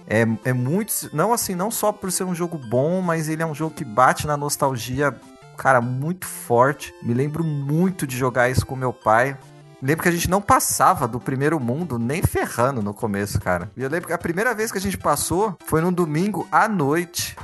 É, 0.07 0.25
é 0.43 0.53
muito. 0.53 1.09
Não 1.13 1.33
assim, 1.33 1.55
não 1.55 1.71
só 1.71 1.91
por 1.91 2.11
ser 2.11 2.23
um 2.23 2.35
jogo 2.35 2.57
bom, 2.57 3.01
mas 3.01 3.27
ele 3.27 3.41
é 3.41 3.45
um 3.45 3.55
jogo 3.55 3.75
que 3.75 3.83
bate 3.83 4.27
na 4.27 4.37
nostalgia, 4.37 5.15
cara, 5.57 5.81
muito 5.81 6.25
forte. 6.25 6.93
Me 7.01 7.13
lembro 7.13 7.43
muito 7.43 8.05
de 8.05 8.17
jogar 8.17 8.49
isso 8.49 8.65
com 8.65 8.75
meu 8.75 8.93
pai. 8.93 9.37
Lembro 9.81 10.03
que 10.03 10.09
a 10.09 10.11
gente 10.11 10.29
não 10.29 10.41
passava 10.41 11.07
do 11.07 11.19
primeiro 11.19 11.59
mundo 11.59 11.99
nem 11.99 12.21
ferrando 12.21 12.81
no 12.81 12.93
começo, 12.93 13.39
cara. 13.39 13.69
E 13.75 13.83
eu 13.83 13.89
lembro 13.89 14.07
que 14.07 14.13
a 14.13 14.17
primeira 14.17 14.53
vez 14.53 14.71
que 14.71 14.77
a 14.77 14.81
gente 14.81 14.97
passou 14.97 15.55
foi 15.65 15.81
num 15.81 15.91
domingo 15.91 16.47
à 16.51 16.67
noite. 16.67 17.35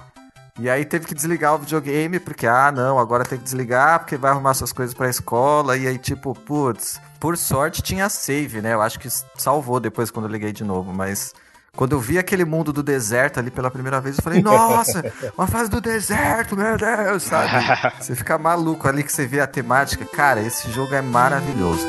E 0.62 0.70
aí 0.70 0.86
teve 0.86 1.07
que 1.07 1.16
desligar 1.16 1.55
o 1.55 1.57
videogame, 1.57 2.20
porque, 2.20 2.45
ah, 2.45 2.72
não, 2.72 2.99
agora 2.99 3.26
tem 3.26 3.36
que 3.36 3.43
desligar, 3.43 3.97
porque 3.97 4.16
vai 4.16 4.30
arrumar 4.30 4.53
suas 4.53 4.72
coisas 4.72 4.93
pra 4.93 5.09
escola. 5.09 5.76
E 5.76 5.88
aí, 5.88 5.97
tipo, 5.97 6.36
putz, 6.36 7.01
por 7.20 7.36
sorte 7.36 7.82
tinha 7.82 8.07
save, 8.07 8.62
né? 8.62 8.76
Eu 8.76 8.82
acho 8.82 8.99
que 8.99 9.09
salvou 9.38 9.80
depois 9.80 10.12
quando 10.12 10.28
eu 10.28 10.32
liguei 10.32 10.51
de 10.51 10.64
novo, 10.64 10.93
mas. 10.93 11.34
Quando 11.76 11.93
eu 11.93 11.99
vi 11.99 12.20
aquele 12.20 12.45
mundo 12.45 12.72
do 12.72 12.84
deserto 12.84 13.39
ali 13.39 13.49
pela 13.49 13.72
primeira 13.72 13.99
vez, 13.99 14.18
eu 14.18 14.24
falei, 14.24 14.41
nossa, 14.43 15.12
uma 15.36 15.47
fase 15.47 15.70
do 15.70 15.82
deserto, 15.82 16.55
meu 16.55 16.78
Deus, 16.78 17.24
sabe? 17.24 17.49
Você 17.97 18.14
fica 18.14 18.38
maluco 18.38 18.88
ali 18.88 19.03
que 19.03 19.12
você 19.12 19.26
vê 19.26 19.39
a 19.39 19.47
temática. 19.47 20.05
Cara, 20.05 20.41
esse 20.41 20.70
jogo 20.70 20.93
é 20.93 21.01
maravilhoso. 21.01 21.88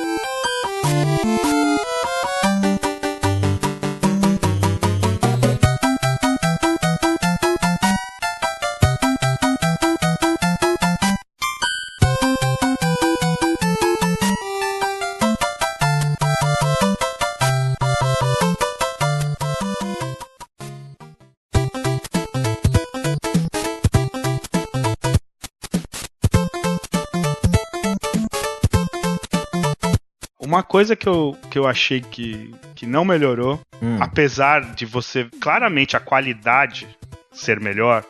Uma 30.63 30.69
coisa 30.69 30.95
que 30.95 31.09
eu, 31.09 31.37
que 31.51 31.59
eu 31.59 31.67
achei 31.67 32.01
que, 32.01 32.55
que 32.77 32.87
não 32.87 33.05
melhorou, 33.05 33.61
Hum. 33.83 33.99
apesar 34.01 34.61
de 34.77 34.87
você 34.87 35.27
claramente 35.41 35.97
a 35.97 36.01
qualidade 36.01 36.87
ser 37.33 37.59
melhor, 37.59 38.05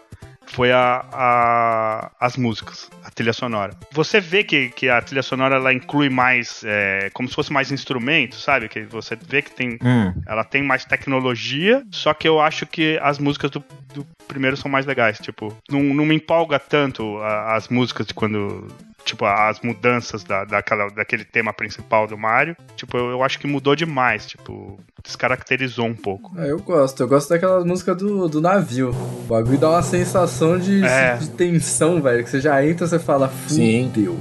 foi 0.49 0.71
a, 0.71 1.03
a- 1.11 2.11
as 2.21 2.37
músicas, 2.37 2.91
a 3.03 3.11
trilha 3.11 3.33
sonora. 3.33 3.73
Você 3.91 4.21
vê 4.21 4.45
que, 4.45 4.69
que 4.69 4.91
a 4.91 5.01
trilha 5.01 5.23
sonora 5.23 5.55
ela 5.57 5.73
inclui 5.73 6.11
mais, 6.11 6.63
é, 6.67 7.09
como 7.15 7.27
se 7.27 7.35
fosse 7.35 7.51
mais 7.51 7.73
instrumentos, 7.73 8.43
sabe? 8.45 8.69
Que 8.69 8.83
você 8.83 9.17
vê 9.17 9.41
que 9.41 9.51
tem, 9.51 9.79
Hum. 9.83 10.13
ela 10.27 10.45
tem 10.45 10.63
mais 10.63 10.85
tecnologia, 10.85 11.83
só 11.91 12.13
que 12.13 12.29
eu 12.29 12.39
acho 12.39 12.67
que 12.67 12.99
as 13.03 13.19
músicas 13.19 13.51
do, 13.51 13.65
do 13.95 14.07
primeiro 14.29 14.59
são 14.59 14.71
mais 14.71 14.85
legais. 14.85 15.19
Tipo, 15.19 15.57
não, 15.71 15.83
não 15.83 16.05
me 16.05 16.15
empolga 16.17 16.59
tanto 16.59 17.17
a- 17.19 17.55
as 17.57 17.69
músicas 17.69 18.07
de 18.09 18.13
quando. 18.13 18.69
Tipo, 19.05 19.25
as 19.25 19.61
mudanças 19.61 20.23
da, 20.25 20.45
daquela, 20.45 20.89
daquele 20.91 21.25
tema 21.25 21.53
principal 21.53 22.07
do 22.07 22.17
Mario. 22.17 22.57
Tipo, 22.77 22.97
eu, 22.97 23.11
eu 23.11 23.23
acho 23.23 23.39
que 23.39 23.47
mudou 23.47 23.75
demais. 23.75 24.27
Tipo, 24.27 24.79
descaracterizou 25.03 25.87
um 25.87 25.95
pouco. 25.95 26.33
É, 26.41 26.51
eu 26.51 26.59
gosto. 26.61 27.03
Eu 27.03 27.09
gosto 27.09 27.29
daquela 27.31 27.65
música 27.65 27.95
do, 27.95 28.29
do 28.29 28.41
navio. 28.41 28.91
O 28.91 29.27
bagulho 29.29 29.59
dá 29.59 29.71
uma 29.71 29.83
sensação 29.83 30.59
de, 30.59 30.85
É. 30.85 31.17
de 31.17 31.31
tensão, 31.31 32.01
velho. 32.01 32.23
Que 32.25 32.31
você 32.31 32.41
já 32.41 32.65
entra, 32.65 32.87
você 32.87 32.99
fala, 32.99 33.31
Sim. 33.49 33.91
fudeu. 33.93 34.19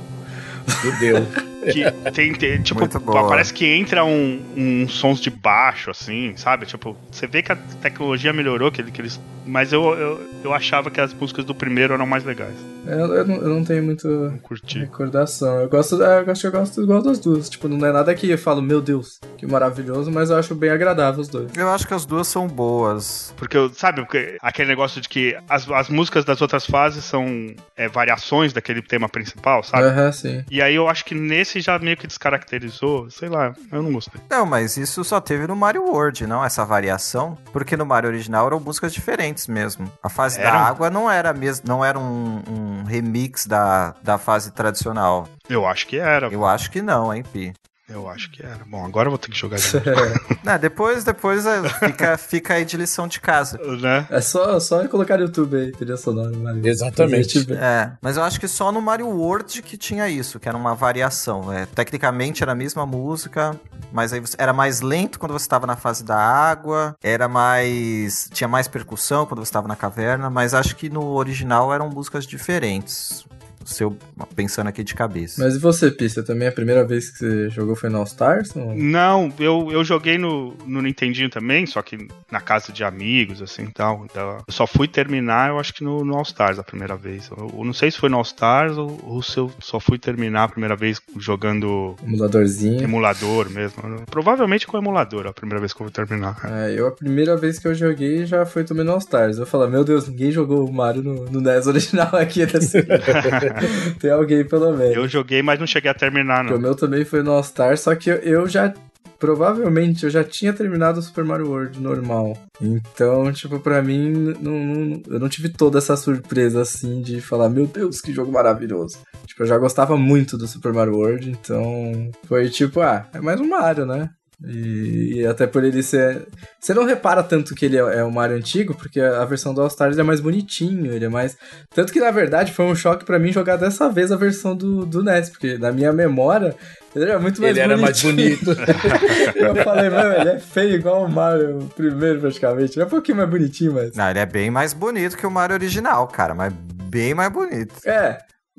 Fudeu. 0.67 1.27
Que 1.61 1.84
tem, 2.11 2.34
tem- 2.34 2.59
tipo, 2.63 2.88
parece 3.27 3.53
que 3.53 3.67
entra 3.67 4.03
um, 4.03 4.41
um 4.57 4.89
sons 4.89 5.21
de 5.21 5.29
baixo, 5.29 5.91
assim, 5.91 6.34
sabe? 6.36 6.65
Tipo, 6.65 6.97
você 7.11 7.27
vê 7.27 7.43
que 7.43 7.51
a 7.51 7.55
tecnologia 7.55 8.34
melhorou, 8.34 8.71
que, 8.71 8.82
ele- 8.82 8.89
que 8.89 8.99
eles. 8.99 9.21
Mas 9.51 9.73
eu, 9.73 9.83
eu, 9.95 10.21
eu 10.45 10.53
achava 10.53 10.89
que 10.89 11.01
as 11.01 11.13
músicas 11.13 11.43
do 11.43 11.53
primeiro 11.53 11.93
eram 11.93 12.07
mais 12.07 12.23
legais. 12.23 12.55
É, 12.87 12.93
Eu, 12.93 13.13
eu 13.15 13.25
não, 13.27 13.35
eu 13.35 13.49
não 13.49 13.63
tenho 13.65 13.83
muito 13.83 14.07
Não 14.07 14.37
curti. 14.39 14.79
recordação. 14.79 15.59
Eu 15.59 15.69
gosto, 15.69 16.01
é, 16.01 16.21
eu 16.25 16.31
acho 16.31 16.41
que 16.41 16.47
eu 16.47 16.51
gosto 16.51 16.81
igual 16.81 17.01
das 17.01 17.19
duas. 17.19 17.49
Tipo, 17.49 17.67
não 17.67 17.85
é 17.85 17.91
nada 17.91 18.15
que 18.15 18.29
eu 18.29 18.37
falo, 18.37 18.61
meu 18.61 18.81
Deus, 18.81 19.19
que 19.37 19.45
maravilhoso, 19.45 20.09
mas 20.09 20.29
eu 20.29 20.37
acho 20.37 20.55
bem 20.55 20.69
agradável 20.69 21.19
os 21.19 21.27
dois. 21.27 21.51
Eu 21.57 21.69
acho 21.69 21.85
que 21.85 21.93
as 21.93 22.05
duas 22.05 22.27
são 22.27 22.47
boas. 22.47 23.33
Porque, 23.37 23.57
sabe, 23.73 24.01
porque 24.01 24.37
aquele 24.41 24.69
negócio 24.69 25.01
de 25.01 25.09
que 25.09 25.37
as, 25.49 25.69
as 25.69 25.89
músicas 25.89 26.23
das 26.23 26.41
outras 26.41 26.65
fases 26.65 27.03
são 27.03 27.53
é, 27.75 27.89
variações 27.89 28.53
daquele 28.53 28.81
tema 28.81 29.09
principal, 29.09 29.63
sabe? 29.63 29.83
Aham, 29.83 30.11
sim. 30.13 30.45
E 30.49 30.61
aí 30.61 30.75
eu 30.75 30.87
acho 30.87 31.03
que 31.03 31.13
nesse 31.13 31.59
já 31.59 31.77
meio 31.77 31.97
que 31.97 32.07
descaracterizou, 32.07 33.09
sei 33.09 33.27
lá, 33.29 33.53
eu 33.71 33.81
não 33.83 33.91
gostei. 33.91 34.21
Não, 34.29 34.45
mas 34.45 34.77
isso 34.77 35.03
só 35.03 35.19
teve 35.19 35.45
no 35.45 35.55
Mario 35.55 35.83
World, 35.83 36.25
não? 36.25 36.43
Essa 36.43 36.63
variação. 36.63 37.37
Porque 37.51 37.75
no 37.75 37.85
Mario 37.85 38.09
original 38.09 38.47
eram 38.47 38.59
músicas 38.59 38.93
diferentes 38.93 39.40
mesmo. 39.49 39.91
A 40.03 40.09
fase 40.09 40.37
da 40.37 40.43
Eram? 40.49 40.59
água 40.59 40.89
não 40.89 41.09
era 41.09 41.33
mesmo, 41.33 41.65
não 41.67 41.83
era 41.83 41.97
um, 41.97 42.41
um 42.49 42.83
remix 42.83 43.45
da, 43.45 43.95
da 44.03 44.17
fase 44.17 44.51
tradicional. 44.51 45.27
Eu 45.49 45.65
acho 45.65 45.87
que 45.87 45.97
era. 45.97 46.27
Eu 46.27 46.45
acho 46.45 46.69
que 46.69 46.81
não, 46.81 47.13
hein, 47.13 47.23
Pi? 47.23 47.53
Eu 47.91 48.09
acho 48.09 48.29
que 48.31 48.41
era. 48.43 48.63
Bom, 48.65 48.85
agora 48.85 49.07
eu 49.07 49.11
vou 49.11 49.17
ter 49.17 49.29
que 49.31 49.37
jogar 49.37 49.57
de 49.57 49.63
Não, 50.43 50.57
depois, 50.57 51.03
depois 51.03 51.45
é, 51.45 51.67
fica, 51.69 52.17
fica 52.17 52.53
aí 52.55 52.65
de 52.65 52.77
lição 52.77 53.07
de 53.07 53.19
casa. 53.19 53.57
né? 53.81 54.07
É 54.09 54.21
só, 54.21 54.59
só 54.59 54.87
colocar 54.87 55.17
no 55.17 55.25
YouTube 55.25 55.55
aí, 55.57 55.71
trilha 55.71 55.97
sonora, 55.97 56.35
Mario. 56.35 56.65
Exatamente. 56.65 57.51
É, 57.53 57.91
mas 58.01 58.17
eu 58.17 58.23
acho 58.23 58.39
que 58.39 58.47
só 58.47 58.71
no 58.71 58.81
Mario 58.81 59.07
World 59.07 59.61
que 59.61 59.77
tinha 59.77 60.07
isso, 60.09 60.39
que 60.39 60.47
era 60.47 60.57
uma 60.57 60.73
variação. 60.75 61.51
É, 61.51 61.65
tecnicamente 61.65 62.43
era 62.43 62.51
a 62.53 62.55
mesma 62.55 62.85
música, 62.85 63.59
mas 63.91 64.13
aí 64.13 64.19
você- 64.19 64.35
era 64.37 64.53
mais 64.53 64.81
lento 64.81 65.19
quando 65.19 65.33
você 65.33 65.45
estava 65.45 65.67
na 65.67 65.75
fase 65.75 66.03
da 66.03 66.17
água, 66.17 66.95
era 67.03 67.27
mais. 67.27 68.29
tinha 68.33 68.47
mais 68.47 68.67
percussão 68.67 69.25
quando 69.25 69.39
você 69.39 69.49
estava 69.49 69.67
na 69.67 69.75
caverna, 69.75 70.29
mas 70.29 70.53
acho 70.53 70.75
que 70.75 70.89
no 70.89 71.13
original 71.13 71.73
eram 71.73 71.89
músicas 71.89 72.25
diferentes. 72.25 73.25
Se 73.66 73.84
eu 73.84 73.95
pensando 74.36 74.68
aqui 74.68 74.84
de 74.84 74.93
cabeça. 74.93 75.43
Mas 75.43 75.55
e 75.55 75.59
você, 75.59 75.89
Pista? 75.91 76.24
Também 76.24 76.47
a 76.47 76.51
primeira 76.51 76.84
vez 76.86 77.09
que 77.09 77.18
você 77.20 77.49
jogou 77.49 77.76
foi 77.76 77.89
no 77.89 77.97
All 77.99 78.03
Stars? 78.03 78.55
ou- 78.55 78.76
Não, 78.76 79.32
eu, 79.39 79.70
eu 79.72 79.84
joguei 79.84 80.18
no, 80.18 80.53
no 80.66 80.82
Nintendinho 80.82 81.30
também, 81.30 81.66
só 81.66 81.82
que 81.82 82.07
na 82.32 82.39
casa 82.41 82.72
de 82.72 82.84
amigos, 82.84 83.41
assim 83.41 83.64
e 83.64 83.72
tal. 83.72 84.05
Então, 84.09 84.38
eu 84.47 84.54
só 84.54 84.66
fui 84.67 84.88
terminar, 84.88 85.50
eu 85.50 85.59
acho 85.59 85.74
que 85.74 85.83
no, 85.83 86.04
no 86.04 86.16
All 86.16 86.24
Stars 86.24 86.58
a 86.59 86.63
primeira 86.63 86.96
vez. 86.96 87.29
Eu, 87.36 87.51
eu 87.58 87.63
não 87.66 87.74
sei 87.74 87.92
se 87.92 87.97
foi 87.97 88.09
no 88.09 88.17
All 88.17 88.24
Stars 88.24 88.78
ou, 88.78 89.00
ou 89.04 89.21
se 89.21 89.38
eu 89.38 89.51
só 89.59 89.79
fui 89.79 89.97
terminar 89.97 90.43
a 90.43 90.47
primeira 90.50 90.75
vez 90.75 91.01
jogando 91.17 91.96
Emuladorzinho. 92.04 92.82
emulador 92.83 93.50
mesmo. 93.50 93.82
Provavelmente 94.09 94.66
com 94.67 94.78
emulador 94.78 95.28
a 95.28 95.33
primeira 95.33 95.59
vez 95.59 95.74
que 95.74 95.82
eu 95.82 95.86
vou 95.86 95.92
terminar. 95.92 96.38
É, 96.46 96.74
eu 96.78 96.88
a 96.88 96.92
primeira 96.92 97.36
vez 97.38 97.59
que 97.59 97.67
eu 97.67 97.74
joguei 97.75 98.25
já 98.25 98.46
foi 98.46 98.63
também 98.63 98.83
no 98.86 98.92
All 98.93 98.97
Stars. 98.97 99.38
Eu 99.38 99.46
falei, 99.46 99.70
meu 99.70 99.83
Deus, 99.83 100.08
ninguém 100.08 100.32
jogou 100.32 100.67
o 100.67 100.74
Mario 100.74 101.01
no, 101.04 101.25
no 101.29 101.42
NES 101.42 101.67
original 101.67 102.09
aqui 102.16 102.46
desse. 102.46 102.82
Tem 103.99 104.11
alguém 104.11 104.43
pelo 104.45 104.75
menos. 104.75 104.95
Eu 104.95 105.07
joguei, 105.07 105.41
mas 105.41 105.59
não 105.59 105.67
cheguei 105.67 105.89
a 105.91 105.93
terminar, 105.93 106.39
Porque 106.41 106.53
o 106.53 106.57
não. 106.57 106.61
meu 106.63 106.75
também 106.75 107.03
foi 107.05 107.21
no 107.23 107.32
All 107.32 107.41
Stars, 107.41 107.82
só 107.82 107.95
que 107.95 108.09
eu, 108.09 108.47
já. 108.47 108.73
Provavelmente 109.19 110.03
eu 110.03 110.09
já 110.09 110.23
tinha 110.23 110.51
terminado 110.51 110.99
o 110.99 111.01
Super 111.03 111.23
Mario 111.23 111.47
World 111.47 111.79
normal. 111.79 112.36
Então, 112.59 113.32
tipo, 113.32 113.59
pra 113.59 113.79
mim, 113.79 114.33
não, 114.41 114.51
não- 114.51 115.03
eu 115.07 115.19
não 115.19 115.29
tive 115.29 115.47
toda 115.49 115.78
essa 115.78 115.95
surpresa 115.95 116.61
assim 116.61 117.01
de 117.03 117.21
falar, 117.21 117.47
meu 117.47 117.67
Deus, 117.67 118.01
que 118.01 118.11
jogo 118.11 118.32
maravilhoso. 118.32 118.97
Tipo, 119.28 119.43
eu 119.43 119.47
já 119.47 119.59
gostava 119.59 119.95
muito 119.95 120.39
do 120.39 120.47
Super 120.47 120.73
Mario 120.73 120.95
World, 120.95 121.29
então 121.29 122.09
foi 122.28 122.49
tipo, 122.49 122.82
ah, 122.82 123.07
é 123.13 123.21
mais 123.21 123.39
um 123.39 123.47
Mario, 123.47 123.86
né? 123.86 124.09
E, 124.43 125.20
e 125.20 125.26
até 125.28 125.46
por 125.46 125.63
ele 125.63 125.84
ser. 125.84 126.26
Você 126.59 126.74
não 126.74 126.84
repara 126.86 127.22
tanto 127.22 127.54
que 127.54 127.66
ele 127.66 127.78
é, 127.78 128.00
é 128.00 128.04
o 128.04 128.12
Mario 128.12 128.38
antigo, 128.38 128.74
porque 128.74 129.00
a 129.00 129.24
versão 129.26 129.54
do 129.54 129.62
All 129.62 129.68
Stars 129.68 129.97
é 129.97 130.04
mais 130.04 130.20
bonitinho, 130.20 130.92
ele 130.92 131.05
é 131.05 131.09
mais. 131.09 131.38
Tanto 131.74 131.93
que 131.93 132.00
na 132.00 132.09
verdade 132.09 132.51
foi 132.51 132.66
um 132.66 132.76
choque 132.76 133.05
pra 133.05 133.20
mim 133.20 133.32
jogar 133.32 133.55
dessa 133.55 133.88
vez 133.89 134.12
a 134.12 134.16
versão 134.16 134.55
do, 134.55 134.86
do 134.86 135.04
NES, 135.04 135.30
porque 135.30 135.58
na 135.58 135.72
minha 135.72 135.93
memória 135.93 136.55
ele 136.96 137.05
era 137.05 137.20
muito 137.20 137.39
mais 137.39 137.51
Ele 137.51 137.59
era 137.59 137.78
mais 137.78 138.01
bonitinho. 138.01 138.38
bonito. 138.43 138.62
Eu 139.38 139.55
falei, 139.63 139.89
mano, 139.89 140.13
ele 140.22 140.30
é 140.32 140.39
feio 140.39 140.76
igual 140.76 141.05
o 141.05 141.09
Mario 141.09 141.70
primeiro 141.76 142.20
praticamente. 142.20 142.74
Ele 142.78 142.84
é 142.84 142.86
um 142.88 142.89
pouquinho 142.89 143.18
mais 143.18 143.30
bonitinho, 143.30 143.74
mas. 143.74 143.96
Não, 143.96 144.09
ele 144.09 144.20
é 144.20 144.26
bem 144.26 144.50
mais 144.50 144.74
bonito 144.74 145.18
que 145.18 145.26
o 145.26 145.32
Mario 145.32 145.55
original, 145.55 146.08
cara, 146.08 146.34
mas 146.34 146.51
bem 146.89 147.13
mais 147.13 147.32
bonito. 147.32 147.76
É, 147.86 148.18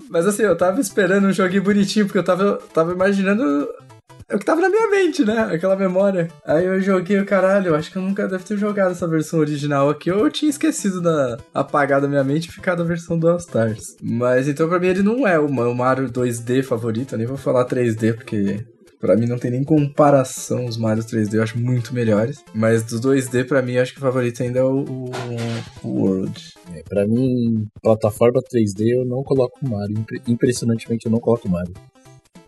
mas 0.09 0.27
assim, 0.27 0.43
eu 0.43 0.57
tava 0.57 0.81
esperando 0.81 1.27
um 1.27 1.33
joguinho 1.33 1.63
bonitinho, 1.63 2.07
porque 2.07 2.19
eu 2.19 2.25
tava, 2.25 2.59
tava 2.73 2.93
imaginando 2.93 3.69
o 4.32 4.39
que 4.39 4.44
tava 4.44 4.61
na 4.61 4.69
minha 4.69 4.89
mente, 4.90 5.24
né? 5.24 5.39
Aquela 5.53 5.77
memória. 5.77 6.28
Aí 6.44 6.65
eu 6.65 6.81
joguei 6.81 7.19
o 7.19 7.27
caralho, 7.27 7.69
eu 7.69 7.74
acho 7.74 7.90
que 7.90 7.97
eu 7.97 8.03
nunca 8.03 8.27
deve 8.28 8.44
ter 8.44 8.57
jogado 8.57 8.93
essa 8.93 9.07
versão 9.09 9.40
original 9.40 9.89
aqui. 9.90 10.11
Eu 10.11 10.28
tinha 10.31 10.51
esquecido 10.51 11.01
da. 11.01 11.39
apagado 11.55 12.03
da 12.03 12.09
minha 12.09 12.24
mente 12.24 12.49
e 12.49 12.53
ficado 12.53 12.82
a 12.82 12.86
versão 12.86 13.19
do 13.19 13.28
All 13.28 13.36
Stars. 13.39 13.97
Mas 14.03 14.49
então 14.49 14.69
pra 14.69 14.78
mim 14.78 14.89
ele 14.89 15.03
não 15.03 15.27
é 15.27 15.39
o 15.39 15.51
Ma- 15.51 15.69
o 15.69 15.74
Mario 15.74 16.09
2D 16.11 16.62
favorito, 16.62 17.12
eu 17.15 17.19
nem 17.19 17.27
vou 17.27 17.36
falar 17.36 17.65
3D, 17.66 18.15
porque. 18.15 18.65
Pra 19.01 19.16
mim 19.16 19.27
não 19.27 19.36
tem 19.36 19.51
nem 19.51 19.65
comparação 19.65 20.65
os 20.65 20.77
Mario 20.77 21.03
3D, 21.03 21.35
eu 21.35 21.43
acho 21.43 21.59
muito 21.59 21.93
melhores. 21.93 22.39
Mas 22.55 22.85
do 22.85 23.01
2D, 23.01 23.44
pra 23.49 23.61
mim, 23.61 23.77
acho 23.77 23.93
que 23.93 23.99
o 23.99 24.01
favorito 24.01 24.40
ainda 24.40 24.61
é 24.61 24.62
o, 24.62 24.85
o, 24.85 25.11
o 25.82 25.89
World. 25.89 26.40
É, 26.73 26.82
pra 26.89 27.05
mim, 27.05 27.66
plataforma 27.82 28.40
3D 28.40 28.90
eu 28.97 29.05
não 29.05 29.24
coloco 29.24 29.59
Mario. 29.69 29.99
Impre- 29.99 30.23
Impressionantemente 30.28 31.07
eu 31.07 31.11
não 31.11 31.19
coloco 31.19 31.49
Mario. 31.49 31.74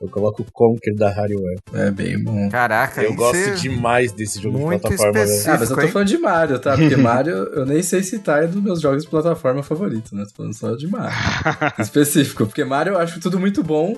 Eu 0.00 0.08
coloco 0.08 0.42
o 0.42 0.46
Conker 0.52 0.94
da 0.94 1.10
Rareware. 1.10 1.58
É 1.72 1.90
bem 1.90 2.22
bom. 2.22 2.48
Caraca, 2.50 3.02
Eu 3.02 3.14
gosto 3.14 3.36
cê- 3.36 3.54
demais 3.54 4.12
desse 4.12 4.40
jogo 4.42 4.58
Muito 4.58 4.74
de 4.82 4.96
plataforma. 4.96 5.12
velho. 5.12 5.24
específico. 5.24 5.50
Ah, 5.54 5.58
mas 5.60 5.70
eu 5.70 5.76
tô 5.76 5.82
hein? 5.82 5.88
falando 5.88 6.08
de 6.08 6.18
Mario, 6.18 6.58
tá? 6.58 6.76
Porque 6.76 6.96
Mario, 6.96 7.34
eu 7.34 7.64
nem 7.64 7.82
sei 7.82 8.02
se 8.02 8.18
tá 8.18 8.40
dos 8.42 8.62
meus 8.62 8.80
jogos 8.80 9.04
de 9.04 9.08
plataforma 9.08 9.62
favoritos, 9.62 10.12
né? 10.12 10.24
Tô 10.24 10.34
falando 10.36 10.54
só 10.54 10.74
de 10.74 10.86
Mario. 10.86 11.16
Específico, 11.78 12.44
porque 12.46 12.64
Mario 12.64 12.94
eu 12.94 12.98
acho 12.98 13.18
tudo 13.20 13.38
muito 13.40 13.62
bom, 13.62 13.96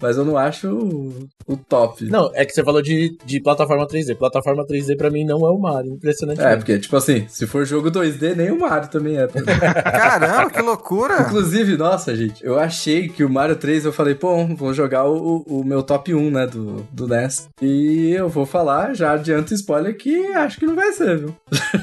mas 0.00 0.16
eu 0.16 0.24
não 0.24 0.36
acho 0.36 0.68
o, 0.68 1.28
o 1.46 1.56
top. 1.56 2.04
Não, 2.06 2.30
é 2.34 2.44
que 2.44 2.52
você 2.52 2.64
falou 2.64 2.82
de, 2.82 3.16
de 3.24 3.40
plataforma 3.40 3.86
3D. 3.86 4.16
Plataforma 4.16 4.66
3D 4.66 4.96
pra 4.96 5.10
mim 5.10 5.24
não 5.24 5.46
é 5.46 5.50
o 5.50 5.58
Mario, 5.58 5.92
impressionante. 5.92 6.40
É, 6.40 6.56
porque, 6.56 6.78
tipo 6.78 6.96
assim, 6.96 7.26
se 7.28 7.46
for 7.46 7.64
jogo 7.64 7.90
2D, 7.90 8.34
nem 8.34 8.50
o 8.50 8.58
Mario 8.58 8.88
também 8.88 9.16
é. 9.16 9.26
Caramba, 9.84 10.50
que 10.50 10.60
loucura! 10.62 11.22
Inclusive, 11.22 11.76
nossa, 11.76 12.14
gente, 12.14 12.44
eu 12.44 12.58
achei 12.58 13.08
que 13.08 13.24
o 13.24 13.30
Mario 13.30 13.56
3, 13.56 13.84
eu 13.84 13.92
falei, 13.92 14.14
pô, 14.14 14.46
vou 14.46 14.72
jogar 14.74 15.06
o, 15.06 15.38
o 15.46 15.64
meu 15.64 15.82
top 15.82 16.14
1, 16.14 16.30
né, 16.30 16.46
do, 16.46 16.86
do 16.92 17.06
NES. 17.06 17.48
E 17.60 18.12
eu 18.12 18.28
vou 18.28 18.46
falar, 18.46 18.94
já 18.94 19.12
adianto 19.12 19.54
spoiler, 19.54 19.96
que 19.96 20.26
acho 20.32 20.58
que 20.58 20.66
não 20.66 20.74
vai 20.74 20.92
ser, 20.92 21.18
viu? 21.18 21.36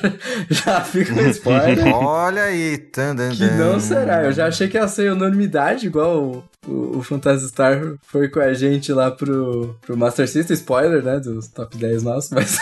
já 0.49 0.81
fica 0.81 1.14
um 1.14 1.30
spoiler. 1.30 1.85
Olha 1.95 2.44
aí, 2.44 2.77
tan, 2.77 3.15
dan, 3.15 3.30
Que 3.30 3.48
dan. 3.48 3.56
não 3.56 3.80
será. 3.80 4.23
Eu 4.23 4.31
já 4.31 4.48
achei 4.48 4.68
que 4.68 4.77
ia 4.77 4.88
ser 4.88 5.11
unanimidade, 5.11 5.88
igual 5.88 6.23
o, 6.23 6.44
o, 6.68 6.98
o 6.98 7.03
Phantasy 7.03 7.48
Star 7.49 7.81
foi 8.07 8.29
com 8.29 8.39
a 8.39 8.53
gente 8.53 8.93
lá 8.93 9.11
pro, 9.11 9.75
pro 9.81 9.97
Master 9.97 10.27
System. 10.27 10.55
Spoiler, 10.55 11.03
né? 11.03 11.19
Dos 11.19 11.49
top 11.49 11.77
10 11.77 12.03
nossos, 12.03 12.31
mas. 12.31 12.57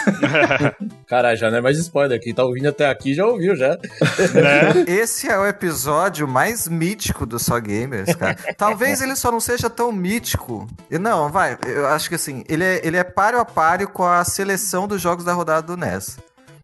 Caralho, 1.07 1.37
já 1.37 1.51
não 1.51 1.59
é 1.59 1.61
mais 1.61 1.77
spoiler. 1.77 2.19
Quem 2.19 2.33
tá 2.33 2.43
ouvindo 2.43 2.67
até 2.67 2.89
aqui 2.89 3.13
já 3.13 3.27
ouviu, 3.27 3.55
já. 3.55 3.69
né? 3.69 4.83
Esse 4.87 5.29
é 5.29 5.37
o 5.37 5.45
episódio 5.45 6.27
mais 6.27 6.67
mítico 6.67 7.27
do 7.27 7.37
Só 7.37 7.59
Gamers, 7.59 8.15
cara. 8.15 8.35
Talvez 8.57 9.03
ele 9.03 9.15
só 9.15 9.31
não 9.31 9.39
seja 9.39 9.69
tão 9.69 9.91
mítico. 9.91 10.67
E 10.89 10.97
Não, 10.97 11.31
vai, 11.31 11.57
eu 11.67 11.85
acho 11.87 12.09
que 12.09 12.15
assim, 12.15 12.43
ele 12.49 12.63
é, 12.63 12.81
ele 12.83 12.97
é 12.97 13.03
páreo 13.03 13.39
a 13.39 13.45
páreo 13.45 13.87
com 13.87 14.03
a 14.03 14.23
seleção 14.23 14.87
dos 14.87 14.99
jogos 14.99 15.23
da 15.23 15.33
rodada 15.33 15.67
do 15.67 15.77
NES. 15.77 16.17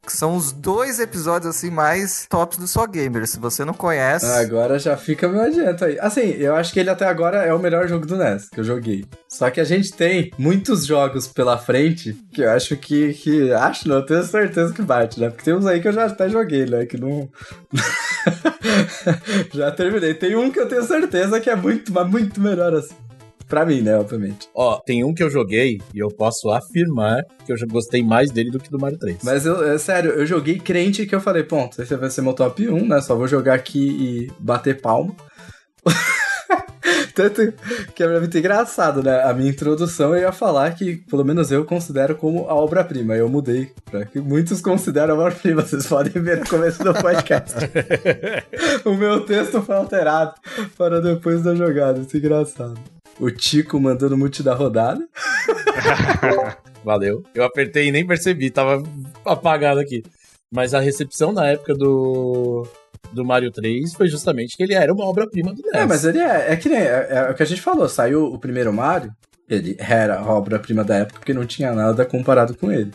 Que 0.03 0.11
são 0.11 0.35
os 0.35 0.51
dois 0.51 0.99
episódios 0.99 1.55
assim 1.55 1.69
mais 1.69 2.25
tops 2.27 2.57
do 2.57 2.67
Só 2.67 2.87
Gamers. 2.87 3.29
Se 3.29 3.39
você 3.39 3.63
não 3.63 3.73
conhece. 3.73 4.25
Agora 4.25 4.79
já 4.79 4.97
fica 4.97 5.27
meu 5.27 5.41
adianto 5.41 5.85
aí. 5.85 5.99
Assim, 5.99 6.21
eu 6.21 6.55
acho 6.55 6.73
que 6.73 6.79
ele 6.79 6.89
até 6.89 7.05
agora 7.05 7.43
é 7.43 7.53
o 7.53 7.59
melhor 7.59 7.87
jogo 7.87 8.07
do 8.07 8.17
NES 8.17 8.49
que 8.49 8.59
eu 8.59 8.63
joguei. 8.63 9.05
Só 9.27 9.49
que 9.51 9.59
a 9.61 9.63
gente 9.63 9.93
tem 9.93 10.31
muitos 10.39 10.85
jogos 10.87 11.27
pela 11.27 11.57
frente 11.57 12.13
que 12.33 12.41
eu 12.41 12.49
acho 12.49 12.75
que. 12.77 13.13
que 13.13 13.51
acho 13.53 13.87
não, 13.87 13.97
eu 13.97 14.05
tenho 14.05 14.23
certeza 14.23 14.73
que 14.73 14.81
bate, 14.81 15.19
né? 15.19 15.29
Porque 15.29 15.43
tem 15.43 15.53
uns 15.53 15.67
aí 15.67 15.79
que 15.79 15.87
eu 15.87 15.93
já 15.93 16.05
até 16.05 16.27
joguei, 16.27 16.65
né? 16.65 16.85
Que 16.85 16.97
não. 16.97 17.29
já 19.53 19.71
terminei. 19.71 20.15
Tem 20.15 20.35
um 20.35 20.51
que 20.51 20.59
eu 20.59 20.67
tenho 20.67 20.83
certeza 20.83 21.39
que 21.39 21.49
é 21.49 21.55
muito, 21.55 21.93
mas 21.93 22.09
muito 22.09 22.41
melhor 22.41 22.73
assim. 22.73 22.95
Pra 23.51 23.65
mim, 23.65 23.81
né? 23.81 23.97
Obviamente. 23.97 24.47
Ó, 24.55 24.79
tem 24.79 25.03
um 25.03 25.13
que 25.13 25.21
eu 25.21 25.29
joguei 25.29 25.81
e 25.93 25.99
eu 25.99 26.07
posso 26.07 26.49
afirmar 26.49 27.21
que 27.45 27.51
eu 27.51 27.57
já 27.57 27.65
gostei 27.65 28.01
mais 28.01 28.31
dele 28.31 28.49
do 28.49 28.57
que 28.57 28.71
do 28.71 28.79
Mario 28.79 28.97
3. 28.97 29.17
Mas 29.25 29.45
eu, 29.45 29.69
é 29.69 29.77
sério, 29.77 30.11
eu 30.11 30.25
joguei 30.25 30.57
crente 30.57 31.05
que 31.05 31.13
eu 31.13 31.19
falei, 31.19 31.43
ponto, 31.43 31.81
esse 31.81 31.93
vai 31.97 32.09
ser 32.09 32.21
meu 32.21 32.31
top 32.31 32.65
1, 32.65 32.87
né? 32.87 33.01
Só 33.01 33.13
vou 33.13 33.27
jogar 33.27 33.55
aqui 33.55 34.29
e 34.29 34.31
bater 34.39 34.79
palma. 34.79 35.13
Tanto 37.13 37.53
que 37.93 38.01
é 38.01 38.19
muito 38.19 38.37
engraçado, 38.37 39.03
né? 39.03 39.21
A 39.21 39.33
minha 39.33 39.49
introdução 39.49 40.15
eu 40.15 40.21
ia 40.21 40.31
falar 40.31 40.73
que, 40.73 40.95
pelo 41.09 41.25
menos 41.25 41.51
eu 41.51 41.65
considero 41.65 42.15
como 42.15 42.47
a 42.47 42.55
obra-prima. 42.55 43.17
Eu 43.17 43.27
mudei 43.27 43.69
pra 43.83 44.05
que 44.05 44.21
muitos 44.21 44.61
consideram 44.61 45.15
a 45.15 45.17
obra-prima. 45.17 45.61
Vocês 45.61 45.85
podem 45.87 46.23
ver 46.23 46.39
no 46.39 46.47
começo 46.47 46.81
do 46.81 46.93
podcast. 46.93 47.53
o 48.85 48.93
meu 48.93 49.25
texto 49.25 49.61
foi 49.61 49.75
alterado 49.75 50.35
para 50.77 51.01
depois 51.01 51.43
da 51.43 51.53
jogada. 51.53 51.99
Isso 51.99 52.15
é 52.15 52.19
engraçado. 52.19 52.79
O 53.21 53.29
Tico 53.29 53.79
mandando 53.79 54.17
multi 54.17 54.41
da 54.41 54.55
rodada. 54.55 55.07
Valeu. 56.83 57.23
Eu 57.35 57.43
apertei 57.43 57.87
e 57.87 57.91
nem 57.91 58.05
percebi, 58.05 58.49
tava 58.49 58.81
apagado 59.23 59.79
aqui. 59.79 60.03
Mas 60.51 60.73
a 60.73 60.79
recepção 60.79 61.31
na 61.31 61.47
época 61.47 61.75
do, 61.75 62.67
do 63.13 63.23
Mario 63.23 63.51
3 63.51 63.93
foi 63.93 64.07
justamente 64.07 64.57
que 64.57 64.63
ele 64.63 64.73
era 64.73 64.91
uma 64.91 65.05
obra-prima 65.05 65.53
do 65.53 65.61
NES. 65.61 65.73
É, 65.75 65.85
mas 65.85 66.03
ele 66.03 66.17
é, 66.17 66.51
é 66.51 66.55
que 66.55 66.67
nem 66.67 66.79
é, 66.79 67.07
é 67.11 67.31
o 67.31 67.35
que 67.35 67.43
a 67.43 67.45
gente 67.45 67.61
falou, 67.61 67.87
saiu 67.87 68.25
o 68.25 68.39
primeiro 68.39 68.73
Mario, 68.73 69.13
ele 69.47 69.75
era 69.77 70.17
a 70.17 70.33
obra-prima 70.33 70.83
da 70.83 70.95
época 70.97 71.19
porque 71.19 71.33
não 71.33 71.45
tinha 71.45 71.71
nada 71.73 72.03
comparado 72.03 72.55
com 72.55 72.71
ele. 72.71 72.91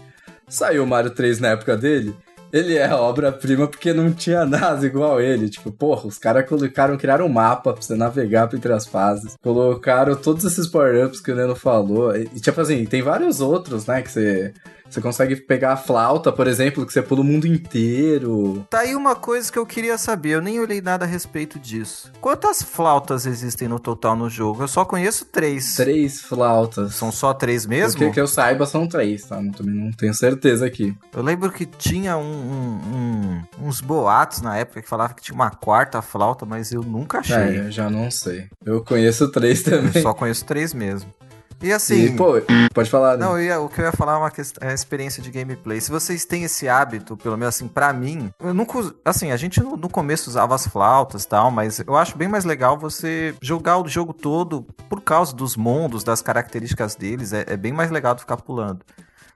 Saiu 0.48 0.82
o 0.82 0.86
Mario 0.86 1.12
3 1.12 1.38
na 1.38 1.50
época 1.50 1.76
dele, 1.76 2.12
ele 2.56 2.76
é 2.76 2.92
obra-prima 2.92 3.68
porque 3.68 3.92
não 3.92 4.12
tinha 4.12 4.44
nada 4.44 4.84
igual 4.86 5.20
ele. 5.20 5.48
Tipo, 5.48 5.70
porra, 5.70 6.06
os 6.06 6.18
caras 6.18 6.48
colocaram, 6.48 6.96
criaram 6.96 7.26
um 7.26 7.32
mapa 7.32 7.72
pra 7.72 7.82
você 7.82 7.94
navegar 7.94 8.48
entre 8.52 8.72
as 8.72 8.86
fases. 8.86 9.36
Colocaram 9.42 10.14
todos 10.16 10.44
esses 10.44 10.66
power-ups 10.66 11.20
que 11.20 11.32
o 11.32 11.36
Neno 11.36 11.54
falou. 11.54 12.16
E, 12.16 12.26
tipo 12.40 12.60
assim, 12.60 12.84
tem 12.86 13.02
vários 13.02 13.40
outros, 13.40 13.86
né, 13.86 14.02
que 14.02 14.10
você 14.10 14.52
Você 14.88 15.00
consegue 15.00 15.36
pegar 15.36 15.72
a 15.72 15.76
flauta, 15.76 16.32
por 16.32 16.46
exemplo, 16.46 16.86
que 16.86 16.92
você 16.92 17.02
pula 17.02 17.20
o 17.20 17.24
mundo 17.24 17.46
inteiro. 17.46 18.66
Tá 18.70 18.80
aí 18.80 18.94
uma 18.94 19.14
coisa 19.14 19.50
que 19.50 19.58
eu 19.58 19.66
queria 19.66 19.98
saber, 19.98 20.30
eu 20.30 20.42
nem 20.42 20.60
olhei 20.60 20.80
nada 20.80 21.04
a 21.04 21.08
respeito 21.08 21.58
disso. 21.58 22.12
Quantas 22.20 22.62
flautas 22.62 23.26
existem 23.26 23.68
no 23.68 23.78
total 23.78 24.16
no 24.16 24.30
jogo? 24.30 24.62
Eu 24.62 24.68
só 24.68 24.84
conheço 24.84 25.24
três. 25.26 25.76
Três 25.76 26.20
flautas. 26.20 26.94
São 26.94 27.10
só 27.12 27.34
três 27.34 27.66
mesmo? 27.66 27.98
Porque 27.98 28.14
que 28.14 28.20
eu 28.20 28.26
saiba 28.26 28.66
são 28.66 28.86
três, 28.86 29.24
tá? 29.24 29.40
Não, 29.40 29.52
também 29.52 29.74
não 29.74 29.90
tenho 29.92 30.14
certeza 30.14 30.66
aqui. 30.66 30.96
Eu 31.14 31.22
lembro 31.22 31.50
que 31.50 31.66
tinha 31.66 32.16
um, 32.16 32.22
um, 32.22 33.42
um, 33.60 33.66
uns 33.68 33.80
boatos 33.80 34.40
na 34.40 34.56
época 34.56 34.82
que 34.82 34.88
falava 34.88 35.14
que 35.14 35.22
tinha 35.22 35.34
uma 35.34 35.50
quarta 35.50 36.00
flauta, 36.00 36.46
mas 36.46 36.72
eu 36.72 36.82
nunca 36.82 37.18
achei. 37.18 37.36
É, 37.36 37.58
eu 37.66 37.70
já 37.70 37.90
não 37.90 38.10
sei. 38.10 38.48
Eu 38.64 38.82
conheço 38.84 39.30
três 39.30 39.62
também. 39.62 39.90
Eu 39.94 40.02
só 40.02 40.14
conheço 40.14 40.44
três 40.44 40.72
mesmo. 40.72 41.12
E 41.62 41.72
assim. 41.72 42.06
E, 42.06 42.16
pô, 42.16 42.34
pode 42.74 42.90
falar. 42.90 43.16
né? 43.16 43.24
Não, 43.24 43.40
ia, 43.40 43.60
o 43.60 43.68
que 43.68 43.80
eu 43.80 43.84
ia 43.84 43.92
falar 43.92 44.14
é 44.14 44.16
uma 44.16 44.30
questão, 44.30 44.68
é 44.68 44.74
experiência 44.74 45.22
de 45.22 45.30
gameplay. 45.30 45.80
Se 45.80 45.90
vocês 45.90 46.24
têm 46.24 46.44
esse 46.44 46.68
hábito, 46.68 47.16
pelo 47.16 47.36
menos 47.36 47.54
assim, 47.54 47.68
pra 47.68 47.92
mim, 47.92 48.30
eu 48.40 48.52
nunca. 48.52 48.78
Assim, 49.04 49.32
a 49.32 49.36
gente 49.36 49.60
no, 49.60 49.76
no 49.76 49.88
começo 49.88 50.28
usava 50.28 50.54
as 50.54 50.66
flautas 50.66 51.24
e 51.24 51.28
tal, 51.28 51.50
mas 51.50 51.80
eu 51.80 51.96
acho 51.96 52.16
bem 52.16 52.28
mais 52.28 52.44
legal 52.44 52.78
você 52.78 53.34
jogar 53.40 53.78
o 53.78 53.88
jogo 53.88 54.12
todo 54.12 54.62
por 54.88 55.00
causa 55.00 55.34
dos 55.34 55.56
mundos, 55.56 56.04
das 56.04 56.20
características 56.20 56.94
deles. 56.94 57.32
É, 57.32 57.44
é 57.48 57.56
bem 57.56 57.72
mais 57.72 57.90
legal 57.90 58.14
do 58.14 58.20
ficar 58.20 58.36
pulando. 58.36 58.80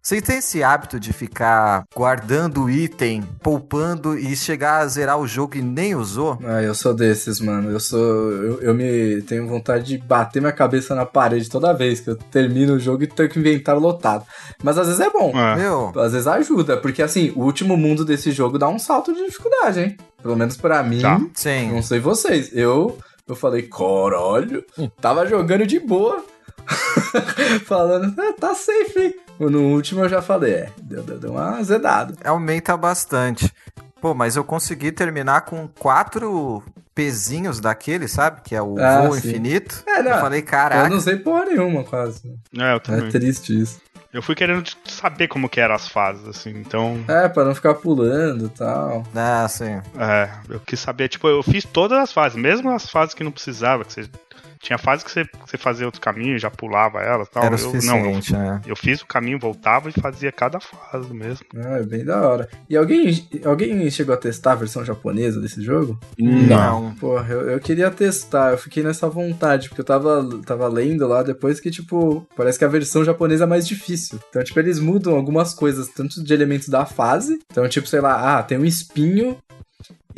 Vocês 0.02 0.22
têm 0.22 0.38
esse 0.38 0.62
hábito 0.62 0.98
de 0.98 1.12
ficar 1.12 1.84
guardando 1.94 2.70
item, 2.70 3.22
poupando 3.42 4.18
e 4.18 4.34
chegar 4.34 4.78
a 4.78 4.86
zerar 4.86 5.18
o 5.18 5.26
jogo 5.26 5.58
e 5.58 5.62
nem 5.62 5.94
usou? 5.94 6.38
Ah, 6.42 6.62
eu 6.62 6.74
sou 6.74 6.94
desses, 6.94 7.38
mano. 7.38 7.70
Eu 7.70 7.78
sou. 7.78 8.00
Eu, 8.32 8.60
eu 8.62 8.74
me 8.74 9.20
tenho 9.22 9.46
vontade 9.46 9.84
de 9.84 9.98
bater 9.98 10.40
minha 10.40 10.52
cabeça 10.54 10.94
na 10.94 11.04
parede 11.04 11.50
toda 11.50 11.74
vez 11.74 12.00
que 12.00 12.08
eu 12.08 12.16
termino 12.16 12.74
o 12.74 12.78
jogo 12.80 13.02
e 13.02 13.06
tenho 13.06 13.28
que 13.28 13.38
inventar 13.38 13.76
lotado. 13.78 14.24
Mas 14.62 14.78
às 14.78 14.86
vezes 14.86 15.02
é 15.02 15.10
bom. 15.10 15.32
É. 15.38 15.56
Meu, 15.56 15.92
Às 16.00 16.12
vezes 16.12 16.26
ajuda, 16.26 16.78
porque 16.78 17.02
assim, 17.02 17.30
o 17.36 17.40
último 17.42 17.76
mundo 17.76 18.02
desse 18.02 18.30
jogo 18.32 18.58
dá 18.58 18.68
um 18.70 18.78
salto 18.78 19.12
de 19.14 19.26
dificuldade, 19.26 19.80
hein? 19.80 19.96
Pelo 20.22 20.34
menos 20.34 20.56
pra 20.56 20.82
mim. 20.82 21.00
Tá. 21.02 21.20
sim. 21.34 21.70
Não 21.72 21.82
sei 21.82 22.00
vocês. 22.00 22.50
Eu, 22.56 22.96
eu 23.28 23.36
falei, 23.36 23.62
caralho, 23.68 24.64
tava 24.98 25.26
jogando 25.26 25.66
de 25.66 25.78
boa. 25.78 26.24
Falando, 27.66 28.14
ah, 28.18 28.32
tá 28.40 28.54
safe. 28.54 28.98
hein?" 28.98 29.14
No 29.48 29.62
último 29.74 30.04
eu 30.04 30.08
já 30.08 30.20
falei, 30.20 30.52
é, 30.52 30.70
deu, 30.82 31.02
deu, 31.02 31.18
deu 31.18 31.30
uma 31.32 31.56
azedada. 31.58 32.14
aumenta 32.24 32.76
bastante. 32.76 33.52
Pô, 34.00 34.14
mas 34.14 34.36
eu 34.36 34.44
consegui 34.44 34.92
terminar 34.92 35.42
com 35.42 35.68
quatro 35.68 36.62
pezinhos 36.94 37.60
daquele, 37.60 38.08
sabe? 38.08 38.40
Que 38.42 38.54
é 38.54 38.62
o 38.62 38.78
Ah, 38.78 39.02
voo 39.02 39.12
sim. 39.12 39.18
infinito. 39.28 39.82
É, 39.86 40.02
não, 40.02 40.12
eu 40.12 40.18
falei, 40.20 40.40
Eu 40.40 40.44
caraca. 40.44 40.88
não 40.88 41.00
sei 41.00 41.16
porra 41.16 41.44
nenhuma, 41.46 41.84
quase. 41.84 42.26
É, 42.58 42.72
eu 42.72 42.76
É 42.76 42.78
também. 42.80 43.10
triste 43.10 43.58
isso. 43.60 43.80
Eu 44.12 44.22
fui 44.22 44.34
querendo 44.34 44.68
saber 44.86 45.28
como 45.28 45.48
que 45.48 45.60
eram 45.60 45.74
as 45.74 45.86
fases, 45.86 46.26
assim, 46.26 46.50
então. 46.50 46.98
É, 47.06 47.28
pra 47.28 47.44
não 47.44 47.54
ficar 47.54 47.74
pulando 47.74 48.46
e 48.46 48.48
tal. 48.48 49.04
Ah, 49.14 49.46
sim. 49.48 49.80
É, 49.96 50.28
eu 50.48 50.58
quis 50.60 50.80
saber, 50.80 51.08
tipo, 51.08 51.28
eu 51.28 51.42
fiz 51.44 51.64
todas 51.64 51.96
as 51.98 52.12
fases, 52.12 52.36
mesmo 52.36 52.70
as 52.70 52.90
fases 52.90 53.14
que 53.14 53.22
não 53.22 53.30
precisava, 53.30 53.84
que 53.84 53.92
você. 53.92 54.10
Tinha 54.60 54.76
fase 54.76 55.02
que 55.02 55.10
você, 55.10 55.26
você 55.46 55.56
fazia 55.56 55.86
outro 55.86 56.02
caminho 56.02 56.36
e 56.36 56.38
já 56.38 56.50
pulava 56.50 57.00
elas 57.00 57.28
e 57.28 57.30
tal. 57.30 57.44
Era 57.44 57.56
eu, 57.58 57.72
não, 57.82 57.96
eu, 57.98 58.20
né? 58.32 58.60
eu 58.66 58.76
fiz 58.76 59.00
o 59.00 59.06
caminho, 59.06 59.38
voltava 59.38 59.88
e 59.88 59.92
fazia 59.92 60.30
cada 60.30 60.60
fase 60.60 61.14
mesmo. 61.14 61.46
Ah, 61.56 61.78
é 61.78 61.82
bem 61.82 62.04
da 62.04 62.20
hora. 62.20 62.46
E 62.68 62.76
alguém, 62.76 63.26
alguém 63.42 63.90
chegou 63.90 64.14
a 64.14 64.18
testar 64.18 64.52
a 64.52 64.56
versão 64.56 64.84
japonesa 64.84 65.40
desse 65.40 65.62
jogo? 65.62 65.98
Não. 66.18 66.94
Porra, 66.96 67.32
eu, 67.32 67.50
eu 67.52 67.60
queria 67.60 67.90
testar, 67.90 68.52
eu 68.52 68.58
fiquei 68.58 68.82
nessa 68.82 69.08
vontade, 69.08 69.70
porque 69.70 69.80
eu 69.80 69.84
tava, 69.84 70.28
tava 70.44 70.68
lendo 70.68 71.08
lá 71.08 71.22
depois 71.22 71.58
que, 71.58 71.70
tipo, 71.70 72.26
parece 72.36 72.58
que 72.58 72.64
a 72.64 72.68
versão 72.68 73.02
japonesa 73.02 73.44
é 73.44 73.46
mais 73.46 73.66
difícil. 73.66 74.20
Então, 74.28 74.44
tipo, 74.44 74.58
eles 74.58 74.78
mudam 74.78 75.16
algumas 75.16 75.54
coisas, 75.54 75.88
tanto 75.88 76.22
de 76.22 76.34
elementos 76.34 76.68
da 76.68 76.84
fase. 76.84 77.40
Então, 77.50 77.66
tipo, 77.66 77.88
sei 77.88 78.02
lá, 78.02 78.38
ah, 78.38 78.42
tem 78.42 78.58
um 78.58 78.64
espinho. 78.66 79.38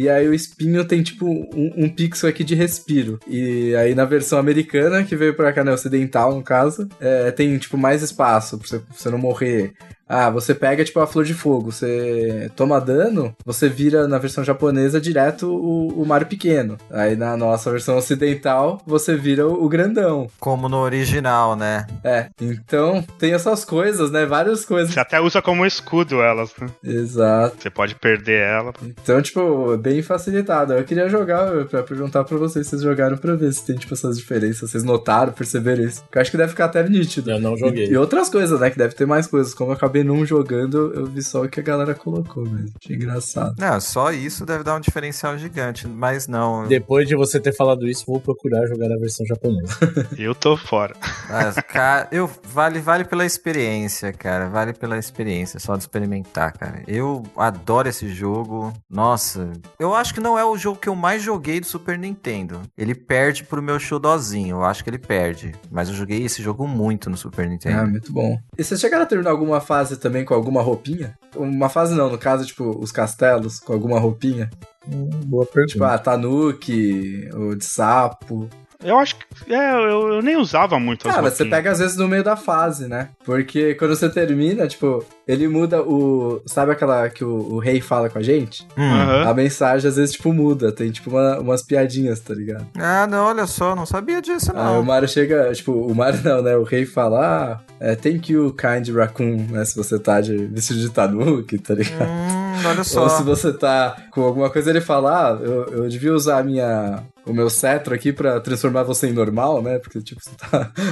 E 0.03 0.09
aí 0.09 0.27
o 0.27 0.35
espinho 0.35 0.85
tem, 0.85 1.01
tipo, 1.01 1.25
um, 1.25 1.73
um 1.77 1.89
pixel 1.89 2.29
aqui 2.29 2.43
de 2.43 2.57
respiro. 2.57 3.21
E 3.29 3.73
aí 3.77 3.95
na 3.95 4.05
versão 4.05 4.37
americana, 4.37 5.05
que 5.05 5.15
veio 5.15 5.33
pra 5.33 5.53
cá, 5.53 5.63
né, 5.63 5.73
ocidental, 5.73 6.35
no 6.35 6.43
caso, 6.43 6.89
é, 7.01 7.31
tem, 7.31 7.57
tipo, 7.57 7.79
mais 7.79 8.03
espaço 8.03 8.59
pra 8.59 8.67
você, 8.67 8.79
pra 8.81 8.95
você 8.97 9.11
não 9.11 9.19
morrer. 9.19 9.75
Ah, 10.09 10.29
você 10.29 10.55
pega, 10.55 10.85
tipo, 10.85 11.01
a 11.01 11.07
flor 11.07 11.25
de 11.25 11.33
fogo, 11.33 11.73
você 11.73 12.51
toma 12.55 12.79
dano, 12.79 13.35
você 13.47 13.67
vira, 13.67 14.07
na 14.07 14.19
versão 14.19 14.45
japonesa, 14.45 15.01
direto 15.01 15.49
o, 15.49 16.03
o 16.03 16.05
Mario 16.05 16.27
pequeno. 16.27 16.77
Aí 16.91 17.17
na 17.17 17.35
nossa 17.35 17.71
versão 17.71 17.97
ocidental, 17.97 18.83
você 18.87 19.17
vira 19.17 19.49
o, 19.49 19.65
o 19.65 19.69
grandão. 19.71 20.29
Como 20.39 20.69
no 20.69 20.79
original, 20.79 21.57
né? 21.57 21.87
É, 22.05 22.27
então 22.39 23.03
tem 23.19 23.33
essas 23.33 23.65
coisas, 23.65 24.11
né, 24.11 24.27
várias 24.27 24.67
coisas. 24.67 24.93
Você 24.93 25.01
até 25.01 25.19
usa 25.19 25.41
como 25.41 25.65
escudo 25.65 26.21
elas, 26.21 26.53
né? 26.61 26.67
Exato. 26.85 27.57
Você 27.59 27.71
pode 27.71 27.95
perder 27.95 28.43
ela. 28.43 28.75
Então, 28.83 29.23
tipo, 29.23 29.79
bem 29.79 29.92
facilitado. 30.01 30.73
Eu 30.73 30.85
queria 30.85 31.09
jogar, 31.09 31.67
pra 31.67 31.83
perguntar 31.83 32.25
pra 32.25 32.39
vocês 32.39 32.67
se 32.67 32.71
vocês 32.71 32.83
jogaram 32.83 33.17
pra 33.17 33.35
ver 33.35 33.53
se 33.53 33.67
tem, 33.67 33.77
tipo, 33.77 33.93
essas 33.93 34.17
diferenças. 34.17 34.71
Vocês 34.71 34.85
notaram, 34.85 35.33
perceberam 35.33 35.85
isso? 35.85 36.05
Que 36.11 36.19
eu 36.19 36.23
acho 36.23 36.31
que 36.31 36.37
deve 36.37 36.51
ficar 36.51 36.67
até 36.67 36.89
nítido. 36.89 37.31
Eu 37.31 37.41
não 37.41 37.57
joguei. 37.57 37.87
E, 37.87 37.91
e 37.91 37.97
outras 37.97 38.29
coisas, 38.29 38.61
né? 38.61 38.71
Que 38.71 38.79
deve 38.79 38.95
ter 38.95 39.07
mais 39.07 39.27
coisas. 39.27 39.53
Como 39.53 39.73
eu 39.73 39.75
acabei 39.75 40.05
não 40.05 40.25
jogando, 40.25 40.93
eu 40.95 41.07
vi 41.07 41.23
só 41.23 41.43
o 41.43 41.49
que 41.49 41.61
a 41.61 41.63
galera 41.63 41.95
colocou 41.95 42.45
mesmo. 42.45 42.73
Achei 42.83 42.97
engraçado. 42.97 43.55
Não, 43.59 43.81
só 43.81 44.13
isso 44.13 44.47
deve 44.47 44.63
dar 44.63 44.77
um 44.77 44.81
diferencial 44.81 45.37
gigante, 45.37 45.89
mas 45.89 46.29
não. 46.29 46.69
Depois 46.69 47.09
de 47.09 47.17
você 47.17 47.41
ter 47.41 47.55
falado 47.55 47.89
isso, 47.89 48.05
vou 48.07 48.21
procurar 48.21 48.67
jogar 48.67 48.87
a 48.87 48.99
versão 48.99 49.27
japonesa. 49.27 49.75
Eu 50.17 50.35
tô 50.35 50.57
fora. 50.57 50.95
Mas, 51.29 51.57
cara, 51.69 52.09
eu, 52.13 52.31
vale, 52.45 52.79
vale 52.81 53.05
pela 53.05 53.25
experiência, 53.25 54.13
cara. 54.13 54.49
Vale 54.49 54.73
pela 54.73 54.99
experiência, 54.99 55.59
só 55.59 55.77
de 55.77 55.83
experimentar, 55.83 56.53
cara. 56.53 56.83
Eu 56.87 57.23
adoro 57.37 57.89
esse 57.89 58.09
jogo. 58.09 58.73
Nossa, 58.91 59.51
eu 59.83 59.95
acho 59.95 60.15
que 60.15 60.21
não 60.21 60.39
é 60.39 60.45
o 60.45 60.57
jogo 60.57 60.79
que 60.79 60.89
eu 60.89 60.95
mais 60.95 61.23
joguei 61.23 61.61
do 61.61 61.67
Super 61.67 61.99
Nintendo. 61.99 62.61
Ele 62.77 62.95
perde 62.95 63.45
pro 63.45 63.63
meu 63.63 63.79
showdozinho. 63.79 64.57
Eu 64.57 64.65
acho 64.65 64.83
que 64.85 64.91
ele 64.91 64.99
perde. 64.99 65.55
Mas 65.71 65.89
eu 65.89 65.95
joguei 65.95 66.23
esse 66.25 66.43
jogo 66.43 66.67
muito 66.69 67.11
no 67.11 67.17
Super 67.17 67.47
Ah, 67.47 67.49
Nintendo. 67.49 67.91
muito 67.91 68.13
bom. 68.13 68.39
E 68.57 68.63
vocês 68.65 68.81
chegaram 68.81 69.03
a 69.05 69.07
terminar 69.07 69.31
alguma 69.31 69.61
fase 69.61 69.97
também 69.97 70.25
com 70.25 70.35
alguma 70.35 70.63
roupinha? 70.63 71.19
Uma 71.35 71.69
fase 71.69 71.95
não, 71.95 72.11
no 72.11 72.19
caso, 72.19 72.45
tipo, 72.47 72.79
os 72.79 72.93
castelos 72.93 73.59
com 73.61 73.73
alguma 73.73 73.99
roupinha? 73.99 74.51
Hum, 74.87 75.09
boa 75.27 75.47
pergunta. 75.47 75.73
Tipo, 75.73 75.85
ah, 75.85 75.99
Tanuki, 75.99 77.29
ou 77.33 77.55
de 77.55 77.65
sapo. 77.65 78.49
Eu 78.85 78.99
acho 78.99 79.17
que. 79.17 79.53
É, 79.53 79.75
eu, 79.75 80.15
eu 80.15 80.23
nem 80.23 80.37
usava 80.37 80.79
muito 80.79 81.09
as 81.09 81.17
Ah, 81.17 81.23
mas 81.23 81.35
você 81.35 81.45
pega 81.45 81.71
às 81.71 81.79
vezes 81.79 81.97
no 81.97 82.09
meio 82.09 82.23
da 82.25 82.37
fase, 82.37 82.87
né? 82.89 83.09
Porque 83.25 83.75
quando 83.75 83.95
você 83.97 84.09
termina, 84.09 84.67
tipo, 84.67 85.05
ele 85.27 85.47
muda 85.49 85.83
o. 85.83 86.41
Sabe 86.47 86.73
aquela 86.73 87.09
que 87.09 87.25
o, 87.25 87.55
o 87.55 87.59
rei 87.59 87.81
fala 87.81 88.09
com 88.09 88.19
a 88.19 88.23
gente? 88.23 88.67
Hum. 88.77 88.83
Aham. 88.93 89.29
A 89.31 89.35
mensagem 89.35 89.89
às 89.89 89.97
vezes, 89.97 90.13
tipo, 90.15 90.33
muda. 90.33 90.73
Tem, 90.73 90.91
tipo, 90.91 91.11
uma- 91.11 91.39
umas 91.41 91.63
piadinhas, 91.63 92.21
tá 92.21 92.35
ligado? 92.35 92.67
Ah, 92.79 93.07
não, 93.07 93.27
olha 93.27 93.47
só, 93.47 93.75
não 93.77 93.87
sabia 93.87 94.21
disso, 94.23 94.53
Aí 94.55 94.61
o 94.61 94.65
não. 94.77 94.83
Mario 94.83 95.09
chega, 95.09 95.53
tipo, 95.53 95.73
o 95.73 95.95
Mario 95.95 96.21
não, 96.25 96.43
né? 96.43 96.57
O 96.57 96.63
rei 96.65 96.85
fala, 96.87 97.61
ah, 97.61 97.73
é, 97.81 97.95
thank 97.95 98.33
you, 98.33 98.53
kind 98.55 98.89
raccoon, 98.95 99.47
né? 99.51 99.65
Se 99.65 99.77
você 99.77 99.99
tá 99.99 100.21
de 100.21 100.37
vestido 100.47 100.81
de 100.81 100.91
tanuki, 100.91 101.59
tá 101.59 101.75
ligado? 101.75 102.09
Hum, 102.09 102.42
olha 102.65 102.85
só. 102.85 103.05
Ou 103.05 103.09
se 103.11 103.23
você 103.23 103.53
tá 103.53 103.97
com 104.11 104.23
alguma 104.23 104.51
coisa, 104.51 104.71
ele 104.71 104.81
fala, 104.81 105.31
ah, 105.31 105.39
eu, 105.41 105.65
eu 105.67 105.89
devia 105.89 106.13
usar 106.13 106.39
a 106.39 106.43
minha, 106.43 107.03
o 107.27 107.33
meu 107.33 107.49
cetro 107.49 107.95
aqui 107.95 108.13
pra 108.13 108.41
transformar 108.41 108.83
você 108.83 109.09
em 109.09 109.13
normal, 109.13 109.63
né? 109.63 109.79
Porque, 109.79 110.01
tipo, 110.01 110.21
você 110.23 110.31
tá... 110.37 110.71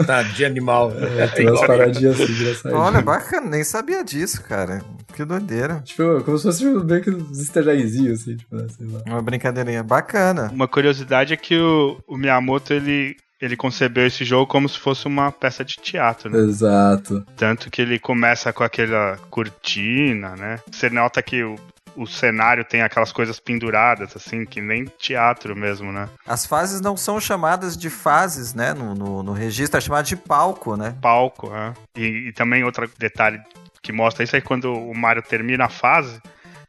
Tá, 0.06 0.22
de 0.22 0.44
animal. 0.44 0.92
É, 1.18 1.26
tem 1.28 1.48
umas 1.48 1.66
paradinhas 1.66 2.20
assim, 2.20 2.32
engraçadinhas. 2.32 2.86
Olha, 2.86 3.02
bacana, 3.02 3.50
nem 3.50 3.64
sabia 3.64 4.04
disso, 4.04 4.42
cara. 4.42 4.82
Que 5.14 5.24
doideira. 5.24 5.80
Tipo, 5.84 6.22
como 6.22 6.36
se 6.36 6.44
fosse 6.44 6.64
meio 6.64 7.02
que 7.02 7.10
uns 7.10 7.38
easter 7.38 7.66
assim, 7.68 8.36
tipo, 8.36 8.54
né, 8.54 8.66
sei 8.68 8.86
lá. 8.86 9.00
Uma 9.06 9.22
brincadeirinha 9.22 9.82
bacana. 9.82 10.50
Uma 10.52 10.68
curiosidade 10.68 11.32
é 11.32 11.36
que 11.36 11.58
o, 11.58 11.98
o 12.06 12.16
Miyamoto 12.16 12.72
ele, 12.72 13.16
ele 13.40 13.56
concebeu 13.56 14.06
esse 14.06 14.24
jogo 14.24 14.46
como 14.46 14.68
se 14.68 14.78
fosse 14.78 15.06
uma 15.06 15.30
peça 15.30 15.64
de 15.64 15.76
teatro, 15.76 16.30
né? 16.30 16.38
Exato. 16.38 17.24
Tanto 17.36 17.70
que 17.70 17.82
ele 17.82 17.98
começa 17.98 18.52
com 18.52 18.64
aquela 18.64 19.18
cortina, 19.30 20.34
né? 20.36 20.60
Você 20.70 20.88
nota 20.88 21.22
que 21.22 21.42
o, 21.42 21.56
o 21.94 22.06
cenário 22.06 22.64
tem 22.64 22.82
aquelas 22.82 23.12
coisas 23.12 23.38
penduradas, 23.38 24.16
assim, 24.16 24.44
que 24.44 24.60
nem 24.60 24.86
teatro 24.98 25.54
mesmo, 25.54 25.92
né? 25.92 26.08
As 26.26 26.46
fases 26.46 26.80
não 26.80 26.96
são 26.96 27.20
chamadas 27.20 27.76
de 27.76 27.90
fases, 27.90 28.54
né? 28.54 28.72
No, 28.72 28.94
no, 28.94 29.22
no 29.22 29.32
registro 29.32 29.78
é 29.78 29.80
chamado 29.80 30.06
de 30.06 30.16
palco, 30.16 30.76
né? 30.76 30.96
Palco, 31.00 31.50
né? 31.50 31.74
E, 31.94 32.28
e 32.28 32.32
também 32.32 32.64
outro 32.64 32.88
detalhe 32.98 33.40
que 33.82 33.92
mostra 33.92 34.24
isso 34.24 34.34
é 34.34 34.40
que 34.40 34.46
quando 34.46 34.72
o 34.72 34.94
Mario 34.94 35.22
termina 35.22 35.66
a 35.66 35.68
fase, 35.68 36.20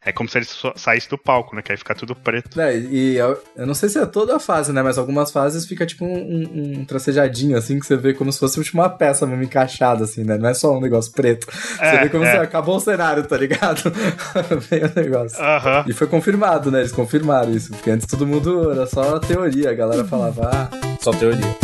é 0.06 0.12
como 0.12 0.30
se 0.30 0.38
ele 0.38 0.46
saísse 0.76 1.10
do 1.10 1.18
palco, 1.18 1.56
né? 1.56 1.62
Que 1.62 1.72
aí 1.72 1.78
fica 1.78 1.94
tudo 1.96 2.16
preto. 2.16 2.60
É, 2.60 2.78
e 2.78 3.16
eu, 3.18 3.42
eu 3.56 3.66
não 3.68 3.74
sei 3.74 3.90
se 3.90 4.00
é 4.00 4.06
toda 4.06 4.36
a 4.36 4.40
fase, 4.40 4.72
né? 4.72 4.82
Mas 4.82 4.98
algumas 4.98 5.32
fases 5.32 5.66
fica 5.66 5.86
tipo 5.86 6.06
um, 6.06 6.14
um, 6.18 6.80
um 6.80 6.86
tracejadinho, 6.86 7.58
assim, 7.58 7.80
que 7.80 7.86
você 7.86 7.98
vê 7.98 8.14
como 8.14 8.32
se 8.32 8.40
fosse 8.40 8.58
uma 8.74 8.90
peça 8.90 9.26
mesmo 9.26 9.44
encaixada, 9.44 10.04
assim, 10.06 10.24
né? 10.24 10.38
Não 10.38 10.50
é 10.50 10.54
só 10.54 10.76
um 10.78 10.82
negócio 10.82 11.12
preto. 11.12 11.48
Você 11.52 11.84
É, 11.84 12.04
vê 12.04 12.10
como 12.10 12.24
é. 12.24 12.32
se 12.32 12.38
acabou 12.38 12.78
o 12.78 12.80
cenário, 12.80 13.24
tá 13.24 13.38
ligado? 13.38 13.82
Vem 14.70 14.84
o 14.86 14.92
negócio. 14.96 15.40
Aham. 15.44 15.86
E 15.88 15.94
foi 15.94 16.08
confirmado, 16.08 16.72
né? 16.72 16.80
Eles 16.80 16.92
confirmaram 16.92 17.52
isso. 17.54 17.72
Porque 17.72 17.90
antes 17.90 18.08
todo 18.08 18.26
mundo 18.26 18.72
era 18.72 18.86
só 18.88 19.20
teoria. 19.20 19.72
A 19.72 19.74
galera 19.74 20.06
falava, 20.06 20.50
ah, 20.54 20.70
Só 21.02 21.12
teoria. 21.12 21.56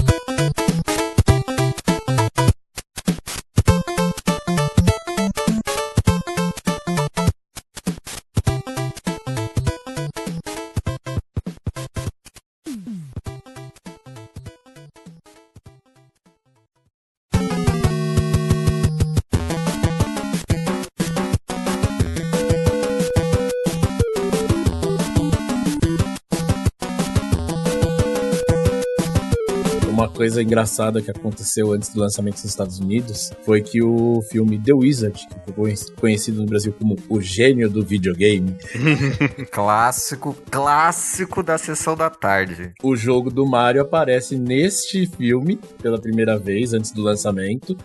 Coisa 30.24 30.42
engraçada 30.42 31.02
que 31.02 31.12
aconteceu 31.12 31.74
antes 31.74 31.90
do 31.90 32.00
lançamento 32.00 32.36
nos 32.36 32.46
Estados 32.46 32.80
Unidos 32.80 33.30
foi 33.44 33.62
que 33.62 33.84
o 33.84 34.22
filme 34.32 34.58
The 34.58 34.72
Wizard, 34.74 35.28
que 35.28 35.52
ficou 35.52 35.66
conhecido 36.00 36.40
no 36.40 36.46
Brasil 36.46 36.74
como 36.80 36.96
O 37.10 37.20
Gênio 37.20 37.70
do 37.70 37.84
Videogame, 37.84 38.56
clássico, 39.52 40.34
clássico 40.50 41.44
da 41.44 41.58
sessão 41.58 41.98
da 41.98 42.10
tarde. 42.10 42.72
O 42.82 42.96
jogo 42.96 43.30
do 43.30 43.46
Mario 43.46 43.82
aparece 43.82 44.38
neste 44.38 45.06
filme 45.08 45.60
pela 45.82 46.00
primeira 46.00 46.40
vez 46.40 46.74
antes 46.74 46.92
do 46.92 47.02
lançamento 47.02 47.76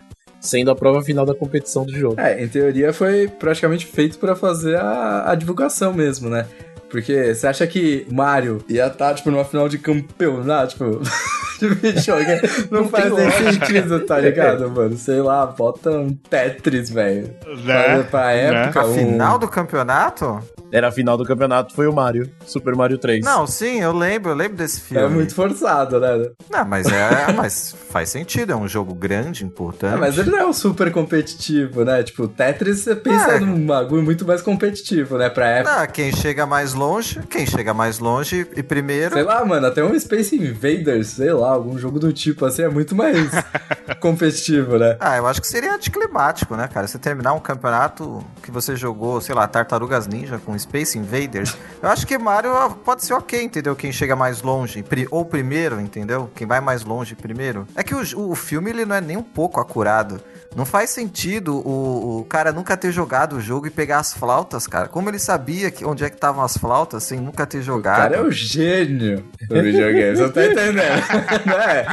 sendo 0.40 0.70
a 0.70 0.76
prova 0.76 1.02
final 1.02 1.26
da 1.26 1.34
competição 1.34 1.84
do 1.84 1.92
jogo. 1.92 2.20
É, 2.20 2.44
em 2.44 2.46
teoria 2.46 2.92
foi 2.92 3.26
praticamente 3.26 3.84
feito 3.84 4.16
para 4.16 4.36
fazer 4.36 4.76
a, 4.76 5.32
a 5.32 5.34
divulgação 5.34 5.92
mesmo, 5.92 6.30
né? 6.30 6.46
Porque 6.88 7.34
você 7.34 7.48
acha 7.48 7.66
que 7.66 8.06
Mario 8.08 8.64
ia 8.68 8.86
estar, 8.86 9.08
tá, 9.08 9.14
tipo, 9.14 9.28
numa 9.30 9.44
final 9.44 9.68
de 9.68 9.78
campeonato, 9.78 10.74
tipo, 10.74 11.00
de 11.58 11.68
videogame? 11.68 12.40
Não, 12.70 12.82
não 12.82 12.88
faz 12.88 13.12
nem 13.12 13.30
sentido, 13.30 14.00
tá 14.00 14.18
ligado, 14.20 14.70
mano? 14.70 14.96
Sei 14.96 15.20
lá, 15.20 15.46
bota 15.46 15.90
um 15.90 16.14
Tetris, 16.14 16.90
velho. 16.90 17.34
Né? 17.64 18.02
Pra 18.04 18.26
né? 18.26 18.64
época. 18.64 18.80
Né? 18.82 18.86
A 18.86 18.90
um... 18.90 18.94
final 18.94 19.38
do 19.38 19.48
campeonato? 19.48 20.42
Era 20.70 20.88
a 20.88 20.92
final 20.92 21.16
do 21.16 21.24
campeonato, 21.24 21.74
foi 21.74 21.86
o 21.86 21.92
Mario, 21.92 22.30
Super 22.44 22.76
Mario 22.76 22.98
3. 22.98 23.24
Não, 23.24 23.46
sim, 23.46 23.80
eu 23.80 23.92
lembro, 23.92 24.32
eu 24.32 24.34
lembro 24.34 24.56
desse 24.56 24.80
filme. 24.80 25.02
É 25.02 25.08
muito 25.08 25.34
forçado, 25.34 25.98
né? 25.98 26.30
Não, 26.50 26.64
mas 26.66 26.86
é, 26.86 27.32
mas 27.32 27.74
faz 27.90 28.10
sentido, 28.10 28.52
é 28.52 28.56
um 28.56 28.68
jogo 28.68 28.94
grande, 28.94 29.44
importante. 29.44 29.94
É, 29.94 29.96
mas 29.96 30.18
ele 30.18 30.30
não 30.30 30.38
é 30.38 30.46
um 30.46 30.52
super 30.52 30.92
competitivo, 30.92 31.84
né? 31.84 32.02
Tipo, 32.02 32.28
Tetris 32.28 32.80
você 32.80 32.94
pensa 32.94 33.32
é. 33.32 33.40
num 33.40 33.66
bagulho 33.66 34.02
muito 34.02 34.26
mais 34.26 34.42
competitivo, 34.42 35.16
né? 35.16 35.30
Pra 35.30 35.48
época. 35.48 35.76
Não, 35.78 35.86
quem 35.86 36.14
chega 36.14 36.44
mais 36.44 36.74
longe, 36.74 37.20
quem 37.30 37.46
chega 37.46 37.72
mais 37.72 37.98
longe 37.98 38.46
e 38.54 38.62
primeiro. 38.62 39.14
Sei 39.14 39.22
lá, 39.22 39.42
mano, 39.44 39.66
até 39.66 39.82
um 39.82 39.98
Space 39.98 40.36
Invaders, 40.36 41.08
sei 41.08 41.32
lá, 41.32 41.47
algum 41.52 41.78
jogo 41.78 41.98
do 41.98 42.12
tipo 42.12 42.44
assim 42.44 42.62
é 42.62 42.68
muito 42.68 42.94
mais 42.94 43.30
competitivo, 44.00 44.78
né? 44.78 44.96
Ah, 45.00 45.16
eu 45.16 45.26
acho 45.26 45.40
que 45.40 45.46
seria 45.46 45.74
anticlimático, 45.74 46.56
né, 46.56 46.68
cara? 46.68 46.86
Você 46.86 46.98
terminar 46.98 47.32
um 47.32 47.40
campeonato 47.40 48.24
que 48.42 48.50
você 48.50 48.76
jogou, 48.76 49.20
sei 49.20 49.34
lá, 49.34 49.46
Tartarugas 49.46 50.06
Ninja 50.06 50.38
com 50.38 50.58
Space 50.58 50.98
Invaders, 50.98 51.56
eu 51.82 51.88
acho 51.88 52.06
que 52.06 52.16
Mario 52.18 52.50
pode 52.84 53.04
ser 53.04 53.14
ok, 53.14 53.42
entendeu? 53.42 53.74
Quem 53.74 53.92
chega 53.92 54.14
mais 54.14 54.42
longe, 54.42 54.84
ou 55.10 55.24
primeiro, 55.24 55.80
entendeu? 55.80 56.30
Quem 56.34 56.46
vai 56.46 56.60
mais 56.60 56.84
longe 56.84 57.14
primeiro. 57.14 57.66
É 57.74 57.82
que 57.82 57.94
o, 57.94 58.30
o 58.30 58.34
filme 58.34 58.70
ele 58.70 58.84
não 58.84 58.96
é 58.96 59.00
nem 59.00 59.16
um 59.16 59.22
pouco 59.22 59.60
acurado. 59.60 60.20
Não 60.56 60.64
faz 60.64 60.90
sentido 60.90 61.56
o, 61.56 62.20
o, 62.20 62.24
cara 62.24 62.52
nunca 62.52 62.76
ter 62.76 62.90
jogado 62.90 63.36
o 63.36 63.40
jogo 63.40 63.66
e 63.66 63.70
pegar 63.70 63.98
as 63.98 64.12
flautas, 64.12 64.66
cara. 64.66 64.88
Como 64.88 65.08
ele 65.08 65.18
sabia 65.18 65.70
que, 65.70 65.84
onde 65.84 66.04
é 66.04 66.08
que 66.08 66.16
estavam 66.16 66.42
as 66.42 66.56
flautas 66.56 67.04
sem 67.04 67.20
nunca 67.20 67.46
ter 67.46 67.62
jogado? 67.62 67.98
O 67.98 68.02
cara 68.02 68.16
é 68.16 68.20
o 68.20 68.30
gênio 68.30 69.24
do 69.48 69.62
videogame, 69.62 70.16
você 70.16 70.28
tá 70.30 70.46
entendendo? 70.46 70.82
não, 71.46 71.60
é, 71.60 71.86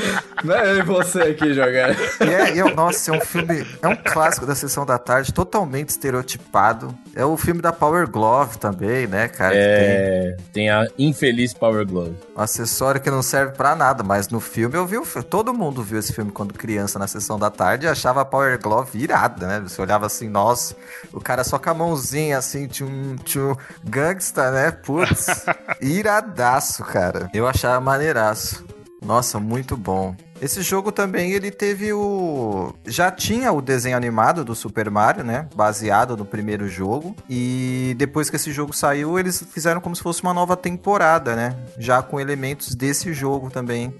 não 0.44 0.56
é 0.56 0.72
eu 0.72 0.78
e 0.78 0.82
você 0.84 1.22
aqui 1.22 1.54
jogando. 1.54 1.96
E 2.22 2.34
é, 2.34 2.58
eu, 2.58 2.74
nossa, 2.74 3.12
é 3.12 3.18
um 3.18 3.22
filme, 3.22 3.66
é 3.82 3.88
um 3.88 3.96
clássico 3.96 4.46
da 4.46 4.56
sessão 4.56 4.86
da 4.86 4.98
tarde, 4.98 5.34
totalmente 5.34 5.90
estereotipado. 5.90 6.98
É 7.16 7.26
o 7.26 7.38
filme 7.38 7.62
da 7.62 7.74
Power 7.74 8.10
Glove 8.10 8.58
também, 8.58 9.06
né, 9.06 9.28
cara? 9.28 9.56
É, 9.56 10.36
tem... 10.38 10.66
tem... 10.66 10.70
a 10.70 10.88
infeliz 10.98 11.54
Power 11.54 11.86
Glove. 11.86 12.16
Um 12.36 12.42
acessório 12.42 13.02
que 13.02 13.12
não 13.12 13.22
serve 13.22 13.54
para 13.54 13.76
nada, 13.76 14.04
mas 14.04 14.30
no 14.30 14.40
filme 14.40 14.76
eu 14.76 14.86
vi, 14.86 14.98
o... 14.98 15.06
todo 15.24 15.54
mundo 15.54 15.84
viu 15.84 16.00
esse 16.00 16.14
filme 16.14 16.32
quando 16.32 16.54
criança 16.54 16.98
na 16.98 17.08
sessão 17.08 17.38
da 17.38 17.50
tarde 17.50 17.86
e 17.86 17.90
achava 17.90 18.22
a 18.22 18.26
Power 18.26 18.45
Power 18.46 18.60
Glove 18.62 19.00
irada, 19.00 19.48
né? 19.48 19.60
Você 19.62 19.82
olhava 19.82 20.06
assim, 20.06 20.30
nossa, 20.30 20.76
o 21.12 21.20
cara 21.20 21.44
só 21.44 21.58
com 21.58 21.70
a 21.70 21.74
mãozinha 21.74 22.38
assim, 22.38 22.68
tinha 22.68 22.88
um, 22.88 23.16
tinha 23.16 23.44
um 23.44 23.56
gangsta, 23.84 24.52
né? 24.52 24.72
Putz, 24.72 25.46
iradaço, 25.82 26.84
cara. 26.84 27.30
Eu 27.34 27.48
achava 27.48 27.80
maneiraço. 27.82 28.64
Nossa, 29.04 29.40
muito 29.40 29.76
bom. 29.76 30.16
Esse 30.42 30.62
jogo 30.62 30.92
também 30.92 31.32
ele 31.32 31.50
teve 31.50 31.94
o 31.94 32.74
já 32.86 33.10
tinha 33.10 33.52
o 33.52 33.62
desenho 33.62 33.96
animado 33.96 34.44
do 34.44 34.54
Super 34.54 34.90
Mario, 34.90 35.24
né, 35.24 35.48
baseado 35.56 36.18
no 36.18 36.26
primeiro 36.26 36.68
jogo. 36.68 37.16
E 37.30 37.96
depois 37.98 38.30
que 38.30 38.36
esse 38.36 38.52
jogo 38.52 38.74
saiu, 38.74 39.18
eles 39.18 39.44
fizeram 39.52 39.80
como 39.80 39.96
se 39.96 40.02
fosse 40.02 40.22
uma 40.24 40.34
nova 40.34 40.58
temporada, 40.58 41.36
né, 41.36 41.56
já 41.78 42.02
com 42.02 42.20
elementos 42.20 42.76
desse 42.76 43.14
jogo 43.14 43.50
também 43.50 43.94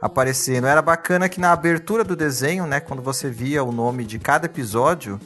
aparecendo. 0.00 0.66
Era 0.66 0.82
bacana 0.82 1.28
que 1.28 1.40
na 1.40 1.52
abertura 1.52 2.02
do 2.04 2.16
desenho, 2.16 2.66
né, 2.66 2.80
quando 2.80 3.02
você 3.02 3.28
via 3.28 3.62
o 3.62 3.72
nome 3.72 4.04
de 4.04 4.18
cada 4.18 4.46
episódio, 4.46 5.20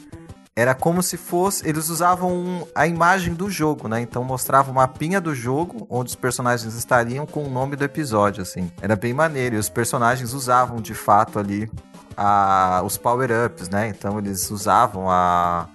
era 0.55 0.73
como 0.73 1.03
se 1.03 1.17
fosse. 1.17 1.67
Eles 1.67 1.89
usavam 1.89 2.67
a 2.73 2.87
imagem 2.87 3.33
do 3.33 3.49
jogo, 3.49 3.89
né? 3.89 3.99
Então 3.99 4.23
mostrava 4.23 4.71
uma 4.71 4.81
mapinha 4.81 5.19
do 5.19 5.35
jogo 5.35 5.85
onde 5.89 6.09
os 6.09 6.15
personagens 6.15 6.73
estariam 6.75 7.25
com 7.25 7.43
o 7.43 7.49
nome 7.49 7.75
do 7.75 7.83
episódio, 7.83 8.41
assim. 8.41 8.71
Era 8.81 8.95
bem 8.95 9.13
maneiro. 9.13 9.55
E 9.55 9.59
os 9.59 9.67
personagens 9.67 10.33
usavam 10.33 10.79
de 10.79 10.93
fato 10.93 11.39
ali 11.39 11.69
a, 12.15 12.81
os 12.85 12.97
power-ups, 12.97 13.67
né? 13.67 13.89
Então 13.89 14.17
eles 14.17 14.49
usavam 14.49 15.09
a. 15.09 15.67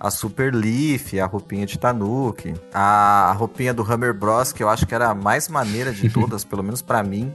A 0.00 0.12
Super 0.12 0.54
Leaf, 0.54 1.18
a 1.18 1.26
roupinha 1.26 1.66
de 1.66 1.76
Tanuki, 1.76 2.54
a, 2.72 3.30
a 3.30 3.32
roupinha 3.32 3.74
do 3.74 3.82
Hammer 3.82 4.14
Bros, 4.14 4.52
que 4.52 4.62
eu 4.62 4.68
acho 4.68 4.86
que 4.86 4.94
era 4.94 5.08
a 5.08 5.14
mais 5.14 5.48
maneira 5.48 5.92
de 5.92 6.08
todas, 6.14 6.44
pelo 6.44 6.62
menos 6.62 6.80
para 6.80 7.02
mim. 7.02 7.34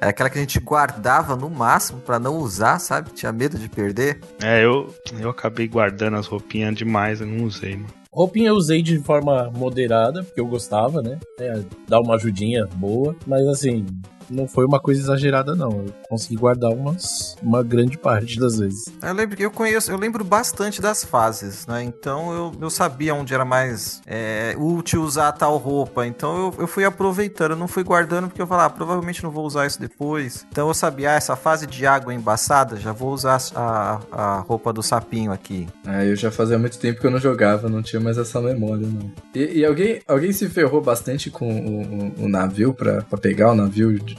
É 0.00 0.08
aquela 0.08 0.30
que 0.30 0.38
a 0.38 0.40
gente 0.40 0.58
guardava 0.58 1.36
no 1.36 1.50
máximo 1.50 2.00
para 2.00 2.18
não 2.18 2.38
usar, 2.38 2.78
sabe? 2.78 3.10
Tinha 3.10 3.30
medo 3.30 3.58
de 3.58 3.68
perder. 3.68 4.18
É, 4.42 4.64
eu, 4.64 4.94
eu 5.18 5.28
acabei 5.28 5.68
guardando 5.68 6.16
as 6.16 6.26
roupinhas 6.26 6.74
demais, 6.74 7.20
eu 7.20 7.26
não 7.26 7.44
usei, 7.44 7.76
mano. 7.76 7.88
Roupinha 8.10 8.48
eu 8.48 8.54
usei 8.54 8.82
de 8.82 8.98
forma 8.98 9.50
moderada, 9.50 10.24
porque 10.24 10.40
eu 10.40 10.46
gostava, 10.46 11.02
né? 11.02 11.18
É, 11.38 11.60
dar 11.86 12.00
uma 12.00 12.14
ajudinha 12.14 12.66
boa, 12.74 13.14
mas 13.26 13.46
assim, 13.46 13.86
não 14.30 14.46
foi 14.46 14.64
uma 14.64 14.80
coisa 14.80 15.00
exagerada, 15.00 15.54
não. 15.54 15.70
Eu 15.70 15.94
consegui 16.08 16.36
guardar 16.36 16.70
umas, 16.70 17.36
uma 17.42 17.62
grande 17.62 17.98
parte 17.98 18.38
das 18.38 18.58
vezes. 18.58 18.84
Eu 19.02 19.12
lembro 19.12 19.36
que 19.36 19.44
eu 19.44 19.50
conheço, 19.50 19.90
eu 19.90 19.98
lembro 19.98 20.24
bastante 20.24 20.80
das 20.80 21.04
fases, 21.04 21.66
né? 21.66 21.82
Então 21.82 22.32
eu, 22.32 22.52
eu 22.60 22.70
sabia 22.70 23.14
onde 23.14 23.34
era 23.34 23.44
mais 23.44 24.00
é, 24.06 24.54
útil 24.56 25.02
usar 25.02 25.32
tal 25.32 25.56
roupa. 25.56 26.06
Então 26.06 26.36
eu, 26.36 26.54
eu 26.60 26.66
fui 26.66 26.84
aproveitando, 26.84 27.52
eu 27.52 27.56
não 27.56 27.68
fui 27.68 27.82
guardando 27.82 28.28
porque 28.28 28.40
eu 28.40 28.46
falava, 28.46 28.66
ah, 28.66 28.70
provavelmente 28.70 29.22
não 29.22 29.30
vou 29.30 29.44
usar 29.44 29.66
isso 29.66 29.80
depois. 29.80 30.46
Então 30.50 30.68
eu 30.68 30.74
sabia, 30.74 31.12
ah, 31.12 31.14
essa 31.14 31.34
fase 31.34 31.66
de 31.66 31.86
água 31.86 32.14
embaçada, 32.14 32.76
já 32.76 32.92
vou 32.92 33.12
usar 33.12 33.40
a, 33.54 34.00
a 34.12 34.40
roupa 34.40 34.72
do 34.72 34.82
sapinho 34.82 35.32
aqui. 35.32 35.66
É, 35.86 36.08
eu 36.08 36.16
já 36.16 36.30
fazia 36.30 36.58
muito 36.58 36.78
tempo 36.78 37.00
que 37.00 37.06
eu 37.06 37.10
não 37.10 37.18
jogava, 37.18 37.68
não 37.68 37.82
tinha 37.82 38.00
mais 38.00 38.18
essa 38.18 38.40
memória, 38.40 38.86
não. 38.86 39.10
E, 39.34 39.58
e 39.58 39.64
alguém, 39.64 40.00
alguém 40.06 40.32
se 40.32 40.48
ferrou 40.48 40.80
bastante 40.80 41.30
com 41.30 41.48
o, 41.48 42.22
o, 42.22 42.24
o 42.24 42.28
navio 42.28 42.72
pra, 42.72 43.02
pra 43.02 43.18
pegar 43.18 43.52
o 43.52 43.54
navio 43.54 43.98
de, 43.98 44.16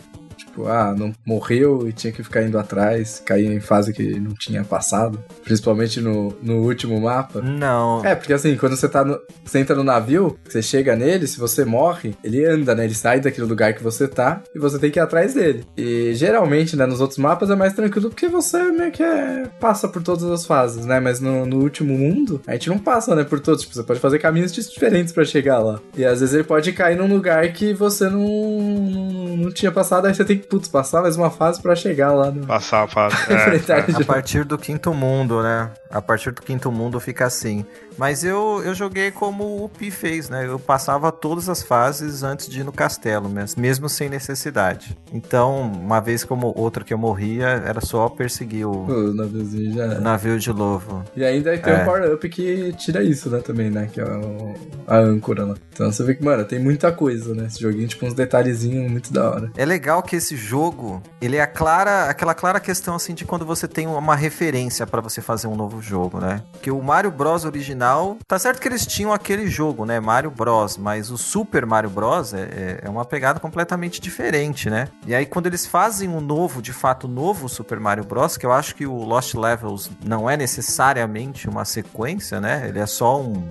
Tipo, 0.52 0.68
ah, 0.68 0.94
não 0.96 1.14
morreu 1.26 1.88
e 1.88 1.94
tinha 1.94 2.12
que 2.12 2.22
ficar 2.22 2.44
indo 2.44 2.60
atrás, 2.60 3.22
caiu 3.26 3.54
em 3.54 3.62
fase 3.62 3.94
que 3.94 4.20
não 4.20 4.34
tinha 4.34 4.64
passado. 4.66 5.24
Principalmente 5.46 6.02
no, 6.02 6.36
no 6.44 6.58
último 6.58 7.00
mapa. 7.00 7.42
Não. 7.42 8.04
É, 8.06 8.14
porque 8.14 8.34
assim, 8.34 8.58
quando 8.58 8.76
você 8.76 8.90
tá 8.90 9.06
no, 9.06 9.18
Você 9.46 9.60
entra 9.60 9.76
no 9.76 9.84
navio, 9.84 10.38
você 10.48 10.62
chega 10.62 10.96
nele, 10.96 11.26
se 11.26 11.40
você 11.40 11.64
morre, 11.64 12.14
ele 12.22 12.46
anda, 12.46 12.76
né? 12.76 12.84
Ele 12.84 12.94
sai 12.94 13.22
daquele 13.22 13.48
lugar 13.48 13.74
que 13.74 13.82
você 13.82 14.08
tá 14.08 14.44
e 14.54 14.60
você 14.60 14.78
tem 14.78 14.92
que 14.92 15.00
ir 15.00 15.02
atrás 15.02 15.34
dele. 15.34 15.64
E 15.78 16.14
geralmente, 16.14 16.76
né, 16.76 16.86
nos 16.86 17.00
outros 17.00 17.18
mapas 17.18 17.50
é 17.50 17.56
mais 17.56 17.74
tranquilo 17.74 18.10
porque 18.10 18.28
você 18.28 18.62
meio 18.72 18.92
que 18.92 19.02
é, 19.02 19.46
passa 19.60 19.88
por 19.88 20.04
todas 20.04 20.26
as 20.26 20.46
fases, 20.46 20.86
né? 20.86 21.00
Mas 21.00 21.22
no, 21.22 21.46
no 21.46 21.60
último 21.60 21.98
mundo, 21.98 22.42
a 22.46 22.54
gente 22.54 22.70
não 22.70 22.78
passa, 22.78 23.16
né, 23.16 23.24
por 23.24 23.40
todos. 23.40 23.62
Tipo, 23.62 23.76
você 23.76 23.84
pode 23.84 24.02
fazer 24.02 24.20
caminhos 24.20 24.52
diferentes 24.52 25.14
para 25.14 25.24
chegar 25.24 25.60
lá. 25.60 25.80
E 25.96 26.04
às 26.04 26.20
vezes 26.20 26.36
ele 26.36 26.44
pode 26.44 26.74
cair 26.74 26.98
num 26.98 27.08
lugar 27.08 27.48
que 27.54 27.74
você 27.74 28.10
não, 28.10 28.20
não, 28.20 29.38
não 29.38 29.52
tinha 29.52 29.72
passado, 29.72 30.08
aí 30.08 30.14
você 30.14 30.26
tem 30.26 30.41
putz, 30.48 30.68
passar 30.68 31.02
mais 31.02 31.16
uma 31.16 31.30
fase 31.30 31.62
para 31.62 31.76
chegar 31.76 32.12
lá 32.12 32.32
no. 32.32 32.46
Passar 32.46 32.84
a 32.84 32.88
fase. 32.88 33.16
É, 33.32 34.02
a 34.02 34.06
partir 34.06 34.44
do 34.44 34.58
quinto 34.58 34.94
mundo, 34.94 35.42
né? 35.42 35.72
A 35.90 36.02
partir 36.02 36.32
do 36.32 36.42
quinto 36.42 36.72
mundo 36.72 37.00
fica 37.00 37.26
assim. 37.26 37.66
Mas 37.98 38.24
eu, 38.24 38.62
eu 38.64 38.74
joguei 38.74 39.12
como 39.12 39.64
o 39.64 39.70
Pi 39.70 39.92
fez, 39.92 40.30
né? 40.30 40.46
Eu 40.46 40.60
passava 40.60 41.12
todas 41.12 41.50
as 41.50 41.62
fases 41.62 42.24
antes 42.24 42.48
de 42.48 42.62
ir 42.62 42.64
no 42.64 42.72
castelo, 42.72 43.30
mesmo 43.58 43.90
sem 43.90 44.10
necessidade. 44.10 44.98
Então, 45.14 45.62
uma 45.62 46.00
vez 46.00 46.24
como 46.24 46.54
outra 46.56 46.84
que 46.84 46.94
eu 46.94 46.98
morria, 46.98 47.48
era 47.48 47.82
só 47.82 48.10
perseguir 48.10 48.68
o, 48.68 48.86
o 48.86 49.14
naviozinho 49.14 49.74
já. 49.74 49.86
O 49.98 50.02
navio 50.02 50.40
de 50.40 50.54
novo. 50.54 51.04
E 51.16 51.24
ainda 51.24 51.58
tem 51.58 51.74
é. 51.74 51.82
um 51.82 51.86
power-up 51.86 52.30
que 52.30 52.74
tira 52.74 53.04
isso, 53.04 53.30
né? 53.30 53.40
Também, 53.40 53.70
né? 53.70 53.90
Que 53.92 54.02
é 54.02 54.06
o, 54.06 54.54
a 54.88 54.98
âncora 54.98 55.46
lá. 55.46 55.56
Então 55.74 55.92
você 55.92 56.04
vê 56.04 56.16
que, 56.16 56.24
mano, 56.24 56.44
tem 56.46 56.60
muita 56.60 56.92
coisa, 56.92 57.34
né? 57.34 57.48
Esse 57.48 57.62
joguinho, 57.62 57.88
tipo, 57.88 58.06
uns 58.06 58.14
detalhezinhos 58.14 58.90
muito 58.92 59.12
da 59.12 59.30
hora. 59.30 59.52
É 59.56 59.66
legal 59.66 60.04
que 60.04 60.16
esse 60.16 60.36
jogo, 60.36 61.02
ele 61.22 61.38
é 61.38 61.46
clara, 61.46 62.06
aquela 62.06 62.34
clara 62.34 62.60
questão, 62.60 62.96
assim, 62.96 63.14
de 63.14 63.26
quando 63.26 63.46
você 63.46 63.68
tem 63.68 63.88
uma 63.88 64.16
referência 64.16 64.86
para 64.86 65.02
você 65.02 65.22
fazer 65.22 65.48
um 65.48 65.56
novo 65.56 65.82
jogo, 65.82 66.20
né? 66.20 66.42
Que 66.62 66.72
o 66.72 66.82
Mario 66.82 67.12
Bros 67.12 67.46
original, 67.46 67.82
tá 68.28 68.38
certo 68.38 68.60
que 68.60 68.68
eles 68.68 68.86
tinham 68.86 69.14
aquele 69.14 69.48
jogo, 69.48 69.86
né? 69.86 70.00
Mario 70.00 70.32
Bros, 70.32 70.78
mas 70.78 71.10
o 71.10 71.18
Super 71.18 71.66
Mario 71.66 71.90
Bros 71.90 72.34
é, 72.34 72.42
é, 72.42 72.80
é 72.84 72.90
uma 72.90 73.06
pegada 73.06 73.40
completamente 73.40 74.00
diferente, 74.00 74.70
né? 74.70 74.88
E 75.06 75.14
aí 75.16 75.26
quando 75.26 75.48
eles 75.48 75.66
fazem 75.66 76.10
um 76.10 76.22
novo, 76.22 76.62
de 76.62 76.74
fato 76.74 77.08
novo 77.08 77.48
Super 77.50 77.80
Mario 77.80 78.04
Bros, 78.04 78.38
que 78.38 78.46
eu 78.46 78.52
acho 78.52 78.76
que 78.76 78.86
o 78.86 79.04
Lost 79.04 79.34
Levels 79.36 79.90
não 80.06 80.30
é 80.30 80.36
necessariamente 80.36 81.50
uma 81.50 81.66
sequência, 81.66 82.40
né? 82.40 82.66
Ele 82.68 82.80
é 82.80 82.86
só 82.86 83.22
um, 83.22 83.44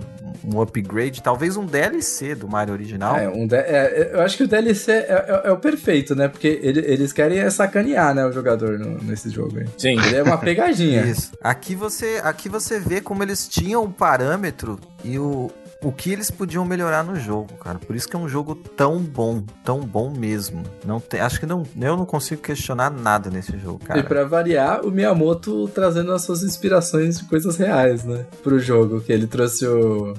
um 0.43 0.61
upgrade, 0.61 1.21
talvez 1.21 1.57
um 1.57 1.65
DLC 1.65 2.35
do 2.35 2.47
Mario 2.47 2.73
original. 2.73 3.15
É, 3.15 3.27
um 3.29 3.47
é, 3.51 4.11
eu 4.13 4.21
acho 4.21 4.37
que 4.37 4.43
o 4.43 4.47
DLC 4.47 4.91
é, 4.91 4.95
é, 4.95 5.41
é, 5.45 5.51
o 5.51 5.57
perfeito, 5.57 6.15
né? 6.15 6.27
Porque 6.27 6.59
ele, 6.61 6.79
eles 6.79 7.13
querem 7.13 7.47
sacanear, 7.49 8.13
né, 8.13 8.25
o 8.25 8.31
jogador 8.31 8.77
no, 8.79 9.01
nesse 9.03 9.29
jogo 9.29 9.59
aí. 9.59 9.67
Sim. 9.77 9.99
Ele 9.99 10.15
é 10.15 10.23
uma 10.23 10.37
pegadinha. 10.37 11.03
Isso. 11.05 11.31
Aqui 11.41 11.75
você, 11.75 12.19
aqui 12.23 12.49
você 12.49 12.79
vê 12.79 13.01
como 13.01 13.23
eles 13.23 13.47
tinham 13.47 13.83
um 13.83 13.91
parâmetro 14.21 14.79
e 15.03 15.17
o, 15.17 15.49
o 15.83 15.91
que 15.91 16.11
eles 16.11 16.29
podiam 16.29 16.63
melhorar 16.63 17.03
no 17.03 17.15
jogo, 17.15 17.53
cara. 17.55 17.79
Por 17.79 17.95
isso 17.95 18.07
que 18.07 18.15
é 18.15 18.19
um 18.19 18.29
jogo 18.29 18.55
tão 18.55 18.99
bom, 18.99 19.43
tão 19.63 19.79
bom 19.79 20.11
mesmo. 20.11 20.63
Não 20.85 20.99
tem, 20.99 21.19
acho 21.19 21.39
que 21.39 21.45
não, 21.45 21.63
eu 21.75 21.97
não 21.97 22.05
consigo 22.05 22.41
questionar 22.41 22.91
nada 22.91 23.29
nesse 23.29 23.57
jogo, 23.57 23.79
cara. 23.79 23.99
E 23.99 24.03
para 24.03 24.23
variar, 24.25 24.85
o 24.85 24.91
Miyamoto 24.91 25.67
trazendo 25.69 26.11
as 26.11 26.21
suas 26.21 26.43
inspirações 26.43 27.19
de 27.19 27.25
coisas 27.25 27.57
reais, 27.57 28.03
né, 28.03 28.25
pro 28.43 28.59
jogo, 28.59 29.01
que 29.01 29.11
ele 29.11 29.27
trouxe 29.27 29.65
o 29.65 30.13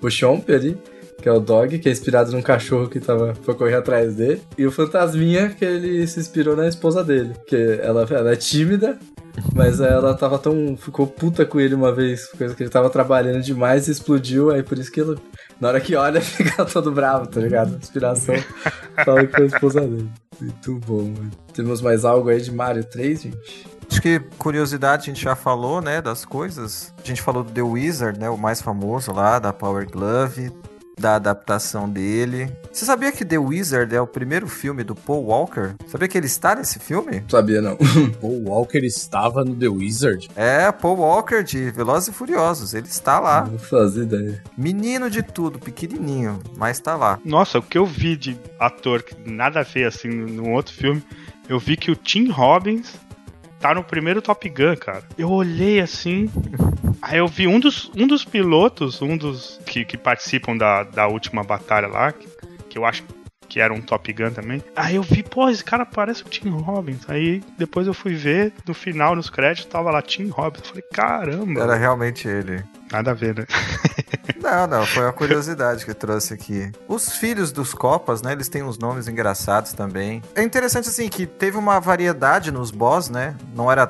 o 0.00 0.08
Chomp 0.08 0.48
ali, 0.50 0.78
que 1.20 1.28
é 1.28 1.32
o 1.32 1.40
Dog, 1.40 1.76
que 1.80 1.88
é 1.88 1.92
inspirado 1.92 2.30
num 2.30 2.40
cachorro 2.40 2.88
que 2.88 3.00
tava, 3.00 3.34
foi 3.42 3.54
correr 3.54 3.74
atrás 3.74 4.14
dele, 4.14 4.40
e 4.56 4.64
o 4.64 4.70
Fantasminha, 4.70 5.50
que 5.50 5.64
ele 5.64 6.06
se 6.06 6.20
inspirou 6.20 6.56
na 6.56 6.68
esposa 6.68 7.02
dele, 7.02 7.34
que 7.46 7.56
ela, 7.82 8.06
ela 8.08 8.32
é 8.32 8.36
tímida, 8.36 8.96
mas 9.54 9.80
ela 9.80 10.14
tava 10.14 10.38
tão. 10.38 10.76
ficou 10.76 11.06
puta 11.06 11.44
com 11.44 11.60
ele 11.60 11.74
uma 11.74 11.92
vez, 11.92 12.26
coisa 12.26 12.54
que 12.54 12.62
ele 12.62 12.70
tava 12.70 12.90
trabalhando 12.90 13.42
demais 13.42 13.88
e 13.88 13.90
explodiu, 13.90 14.50
aí 14.50 14.62
por 14.62 14.78
isso 14.78 14.90
que 14.90 15.00
ele, 15.00 15.16
na 15.60 15.68
hora 15.68 15.80
que 15.80 15.94
olha, 15.94 16.20
fica 16.22 16.64
todo 16.64 16.92
bravo, 16.92 17.26
tá 17.26 17.40
ligado? 17.40 17.76
Inspiração 17.76 18.34
fala 19.04 19.26
que 19.26 19.34
foi 19.34 19.44
a 19.44 19.48
esposa 19.48 19.80
dele. 19.80 20.10
Muito 20.40 20.74
bom, 20.86 21.02
mano. 21.02 21.30
Temos 21.52 21.80
mais 21.80 22.04
algo 22.04 22.28
aí 22.28 22.40
de 22.40 22.52
Mario 22.52 22.84
3, 22.84 23.22
gente? 23.22 23.66
Acho 23.90 24.02
que 24.02 24.20
curiosidade, 24.38 25.02
a 25.02 25.06
gente 25.06 25.22
já 25.22 25.34
falou, 25.34 25.80
né, 25.80 26.02
das 26.02 26.24
coisas. 26.24 26.92
A 27.02 27.06
gente 27.06 27.22
falou 27.22 27.42
do 27.42 27.50
The 27.50 27.62
Wizard, 27.62 28.18
né, 28.18 28.28
o 28.28 28.36
mais 28.36 28.60
famoso 28.60 29.12
lá, 29.12 29.38
da 29.38 29.52
Power 29.52 29.90
Glove 29.90 30.52
da 30.98 31.16
adaptação 31.16 31.88
dele. 31.88 32.50
Você 32.72 32.84
sabia 32.84 33.12
que 33.12 33.24
The 33.24 33.38
Wizard 33.38 33.94
é 33.94 34.00
o 34.00 34.06
primeiro 34.06 34.46
filme 34.46 34.84
do 34.84 34.94
Paul 34.94 35.26
Walker? 35.26 35.74
Sabia 35.86 36.08
que 36.08 36.18
ele 36.18 36.26
está 36.26 36.54
nesse 36.54 36.78
filme? 36.78 37.24
Sabia 37.28 37.62
não. 37.62 37.76
Paul 38.20 38.42
Walker 38.48 38.78
estava 38.78 39.44
no 39.44 39.54
The 39.54 39.68
Wizard? 39.68 40.28
É, 40.36 40.70
Paul 40.72 40.98
Walker 40.98 41.42
de 41.42 41.70
Velozes 41.70 42.08
e 42.08 42.12
Furiosos, 42.12 42.74
ele 42.74 42.86
está 42.86 43.18
lá. 43.18 43.46
Não 43.46 43.58
fazia 43.58 44.02
ideia. 44.02 44.42
Menino 44.56 45.10
de 45.10 45.22
tudo, 45.22 45.58
pequenininho, 45.58 46.40
mas 46.56 46.76
está 46.76 46.96
lá. 46.96 47.18
Nossa, 47.24 47.58
o 47.58 47.62
que 47.62 47.78
eu 47.78 47.86
vi 47.86 48.16
de 48.16 48.38
ator 48.58 49.02
que 49.02 49.14
nada 49.28 49.60
a 49.60 49.62
ver 49.62 49.84
assim 49.84 50.08
num 50.08 50.52
outro 50.52 50.74
filme, 50.74 51.02
eu 51.48 51.58
vi 51.58 51.76
que 51.76 51.90
o 51.90 51.96
Tim 51.96 52.30
Robbins 52.30 52.94
tá 53.60 53.74
no 53.74 53.82
primeiro 53.82 54.22
Top 54.22 54.48
Gun, 54.48 54.76
cara. 54.76 55.02
Eu 55.16 55.30
olhei 55.30 55.80
assim, 55.80 56.30
aí 57.02 57.18
eu 57.18 57.28
vi 57.28 57.46
um 57.46 57.60
dos, 57.60 57.90
um 57.96 58.06
dos 58.06 58.24
pilotos, 58.24 59.00
um 59.02 59.16
dos 59.16 59.60
que, 59.66 59.84
que 59.84 59.96
participam 59.96 60.56
da, 60.56 60.82
da 60.82 61.06
última 61.06 61.42
batalha 61.42 61.88
lá, 61.88 62.12
que, 62.12 62.28
que 62.68 62.78
eu 62.78 62.84
acho 62.84 63.04
que 63.48 63.60
era 63.60 63.72
um 63.72 63.80
Top 63.80 64.12
Gun 64.12 64.30
também. 64.30 64.62
Aí 64.76 64.96
eu 64.96 65.02
vi, 65.02 65.22
pô, 65.22 65.48
esse 65.48 65.64
cara 65.64 65.86
parece 65.86 66.22
o 66.22 66.26
Tim 66.26 66.50
Robbins. 66.50 67.08
Aí 67.08 67.42
depois 67.56 67.86
eu 67.86 67.94
fui 67.94 68.14
ver, 68.14 68.52
no 68.66 68.74
final, 68.74 69.16
nos 69.16 69.30
créditos, 69.30 69.70
tava 69.72 69.90
lá 69.90 70.02
Tim 70.02 70.28
Robbins. 70.28 70.62
Eu 70.64 70.68
falei, 70.68 70.84
caramba. 70.92 71.60
Era 71.62 71.74
realmente 71.74 72.28
ele. 72.28 72.62
Nada 72.92 73.12
a 73.12 73.14
ver, 73.14 73.34
né? 73.34 73.46
não, 74.40 74.66
não, 74.66 74.86
foi 74.86 75.04
uma 75.04 75.12
curiosidade 75.12 75.84
que 75.84 75.90
eu 75.90 75.94
trouxe 75.94 76.34
aqui. 76.34 76.70
Os 76.86 77.16
filhos 77.16 77.52
dos 77.52 77.72
Copas, 77.74 78.22
né, 78.22 78.32
eles 78.32 78.48
têm 78.48 78.62
uns 78.62 78.78
nomes 78.78 79.08
engraçados 79.08 79.72
também. 79.72 80.22
É 80.34 80.42
interessante, 80.42 80.88
assim, 80.88 81.08
que 81.08 81.26
teve 81.26 81.56
uma 81.56 81.80
variedade 81.80 82.50
nos 82.50 82.70
boss, 82.70 83.08
né? 83.08 83.36
Não 83.54 83.70
era 83.70 83.88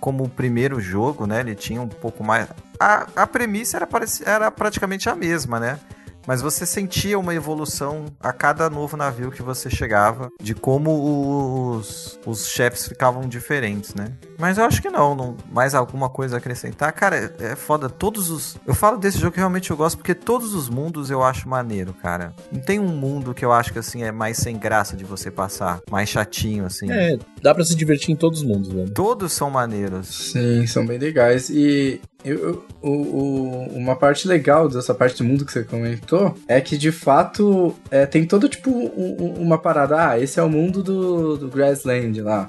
como 0.00 0.24
o 0.24 0.28
primeiro 0.28 0.80
jogo, 0.80 1.26
né? 1.26 1.40
Ele 1.40 1.54
tinha 1.54 1.80
um 1.80 1.88
pouco 1.88 2.24
mais. 2.24 2.48
A, 2.78 3.06
a 3.14 3.26
premissa 3.26 3.76
era, 3.76 3.88
era 4.24 4.50
praticamente 4.50 5.08
a 5.08 5.14
mesma, 5.14 5.60
né? 5.60 5.78
mas 6.26 6.42
você 6.42 6.66
sentia 6.66 7.18
uma 7.18 7.34
evolução 7.34 8.06
a 8.20 8.32
cada 8.32 8.68
novo 8.68 8.96
navio 8.96 9.30
que 9.30 9.42
você 9.42 9.70
chegava, 9.70 10.30
de 10.40 10.54
como 10.54 11.74
os, 11.76 12.18
os 12.26 12.48
chefes 12.48 12.86
ficavam 12.86 13.22
diferentes, 13.28 13.94
né? 13.94 14.12
Mas 14.38 14.58
eu 14.58 14.64
acho 14.64 14.80
que 14.80 14.90
não, 14.90 15.14
não 15.14 15.36
mais 15.50 15.74
alguma 15.74 16.08
coisa 16.08 16.36
a 16.36 16.38
acrescentar. 16.38 16.92
Cara, 16.92 17.34
é, 17.38 17.52
é 17.52 17.56
foda. 17.56 17.88
Todos 17.88 18.30
os. 18.30 18.56
Eu 18.66 18.74
falo 18.74 18.96
desse 18.96 19.18
jogo 19.18 19.32
que 19.32 19.38
realmente 19.38 19.70
eu 19.70 19.76
gosto 19.76 19.96
porque 19.96 20.14
todos 20.14 20.54
os 20.54 20.68
mundos 20.68 21.10
eu 21.10 21.22
acho 21.22 21.48
maneiro, 21.48 21.92
cara. 21.94 22.34
Não 22.50 22.60
tem 22.60 22.78
um 22.78 22.88
mundo 22.88 23.34
que 23.34 23.44
eu 23.44 23.52
acho 23.52 23.72
que 23.72 23.78
assim 23.78 24.02
é 24.02 24.12
mais 24.12 24.36
sem 24.38 24.56
graça 24.56 24.96
de 24.96 25.04
você 25.04 25.30
passar, 25.30 25.80
mais 25.90 26.08
chatinho, 26.08 26.64
assim. 26.64 26.90
É, 26.90 27.18
dá 27.42 27.54
para 27.54 27.64
se 27.64 27.74
divertir 27.74 28.12
em 28.12 28.16
todos 28.16 28.40
os 28.40 28.46
mundos, 28.46 28.72
velho. 28.72 28.90
Todos 28.90 29.32
são 29.32 29.50
maneiros. 29.50 30.32
Sim, 30.32 30.66
são 30.66 30.86
bem 30.86 30.98
legais. 30.98 31.50
E 31.50 32.00
eu, 32.24 32.64
o, 32.82 32.90
o, 32.90 33.62
uma 33.74 33.96
parte 33.96 34.28
legal 34.28 34.68
dessa 34.68 34.94
parte 34.94 35.18
do 35.18 35.24
mundo 35.24 35.44
que 35.44 35.52
você 35.52 35.64
comentou 35.64 36.36
é 36.46 36.60
que 36.60 36.76
de 36.76 36.92
fato 36.92 37.74
é, 37.90 38.06
tem 38.06 38.26
todo 38.26 38.48
tipo 38.48 38.70
um, 38.70 39.34
uma 39.38 39.58
parada. 39.58 40.10
Ah, 40.10 40.20
esse 40.20 40.38
é 40.38 40.42
o 40.42 40.48
mundo 40.48 40.82
do, 40.82 41.36
do 41.36 41.48
Grassland 41.48 42.20
lá. 42.20 42.48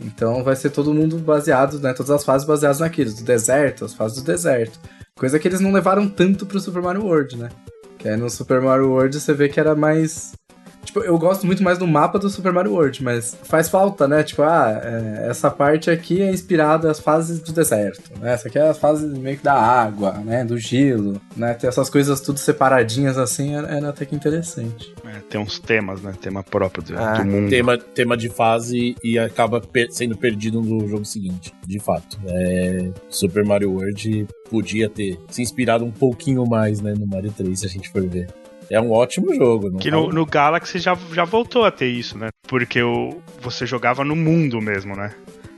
Então 0.00 0.42
vai 0.42 0.56
ser 0.56 0.70
todo 0.70 0.94
mundo 0.94 1.18
baseado, 1.18 1.78
né? 1.78 1.92
Todas 1.92 2.10
as 2.10 2.24
fases 2.24 2.46
baseadas 2.46 2.80
naquilo, 2.80 3.12
do 3.12 3.22
deserto, 3.22 3.84
as 3.84 3.94
fases 3.94 4.18
do 4.18 4.24
deserto. 4.24 4.80
Coisa 5.14 5.38
que 5.38 5.46
eles 5.46 5.60
não 5.60 5.72
levaram 5.72 6.08
tanto 6.08 6.46
pro 6.46 6.58
Super 6.58 6.82
Mario 6.82 7.04
World, 7.04 7.36
né? 7.36 7.50
Que 7.98 8.08
aí 8.08 8.16
no 8.16 8.30
Super 8.30 8.62
Mario 8.62 8.88
World 8.88 9.20
você 9.20 9.34
vê 9.34 9.50
que 9.50 9.60
era 9.60 9.74
mais 9.74 10.32
Tipo, 10.84 11.00
eu 11.00 11.18
gosto 11.18 11.46
muito 11.46 11.62
mais 11.62 11.78
do 11.78 11.86
mapa 11.86 12.18
do 12.18 12.28
Super 12.28 12.52
Mario 12.52 12.72
World, 12.72 13.02
mas 13.02 13.36
faz 13.44 13.68
falta, 13.68 14.08
né? 14.08 14.22
Tipo, 14.22 14.42
ah, 14.42 14.80
é, 14.82 15.28
essa 15.28 15.50
parte 15.50 15.90
aqui 15.90 16.22
é 16.22 16.30
inspirada 16.30 16.88
nas 16.88 16.98
fases 16.98 17.40
do 17.40 17.52
deserto, 17.52 18.10
né? 18.18 18.32
Essa 18.32 18.48
aqui 18.48 18.58
é 18.58 18.68
as 18.68 18.78
fases 18.78 19.16
meio 19.18 19.36
que 19.36 19.44
da 19.44 19.54
água, 19.54 20.12
né? 20.24 20.44
Do 20.44 20.58
gelo, 20.58 21.20
né? 21.36 21.54
Ter 21.54 21.66
essas 21.66 21.90
coisas 21.90 22.20
tudo 22.20 22.38
separadinhas 22.38 23.18
assim 23.18 23.54
era, 23.54 23.68
era 23.68 23.88
até 23.90 24.04
que 24.04 24.14
interessante. 24.14 24.94
É, 25.04 25.20
tem 25.28 25.40
uns 25.40 25.58
temas, 25.58 26.02
né? 26.02 26.12
Tema 26.20 26.42
próprio 26.42 26.82
do, 26.82 26.98
ah, 26.98 27.18
do 27.18 27.26
mundo. 27.26 27.50
Tema, 27.50 27.78
tema 27.78 28.16
de 28.16 28.28
fase 28.28 28.96
e 29.04 29.18
acaba 29.18 29.60
per 29.60 29.90
sendo 29.90 30.16
perdido 30.16 30.60
no 30.62 30.88
jogo 30.88 31.04
seguinte, 31.04 31.52
de 31.66 31.78
fato. 31.78 32.18
É, 32.26 32.90
Super 33.08 33.44
Mario 33.44 33.72
World 33.72 34.26
podia 34.48 34.88
ter 34.88 35.18
se 35.28 35.42
inspirado 35.42 35.84
um 35.84 35.90
pouquinho 35.90 36.44
mais, 36.46 36.80
né, 36.80 36.94
no 36.98 37.06
Mario 37.06 37.32
3, 37.32 37.60
se 37.60 37.66
a 37.66 37.68
gente 37.68 37.88
for 37.90 38.02
ver. 38.06 38.28
É 38.70 38.80
um 38.80 38.92
ótimo 38.92 39.34
jogo. 39.34 39.76
que 39.78 39.90
no, 39.90 40.08
no, 40.10 40.24
Galaxy 40.24 40.78
já, 40.78 40.96
já 41.12 41.24
voltou 41.24 41.64
a 41.64 41.70
ter 41.70 41.88
isso, 41.88 42.16
né? 42.16 42.28
Porque 42.46 42.80
o, 42.80 43.20
você 43.40 43.66
jogava 43.66 44.04
no 44.04 44.14
mundo 44.14 44.60
mesmo, 44.60 44.94
né? 44.94 45.12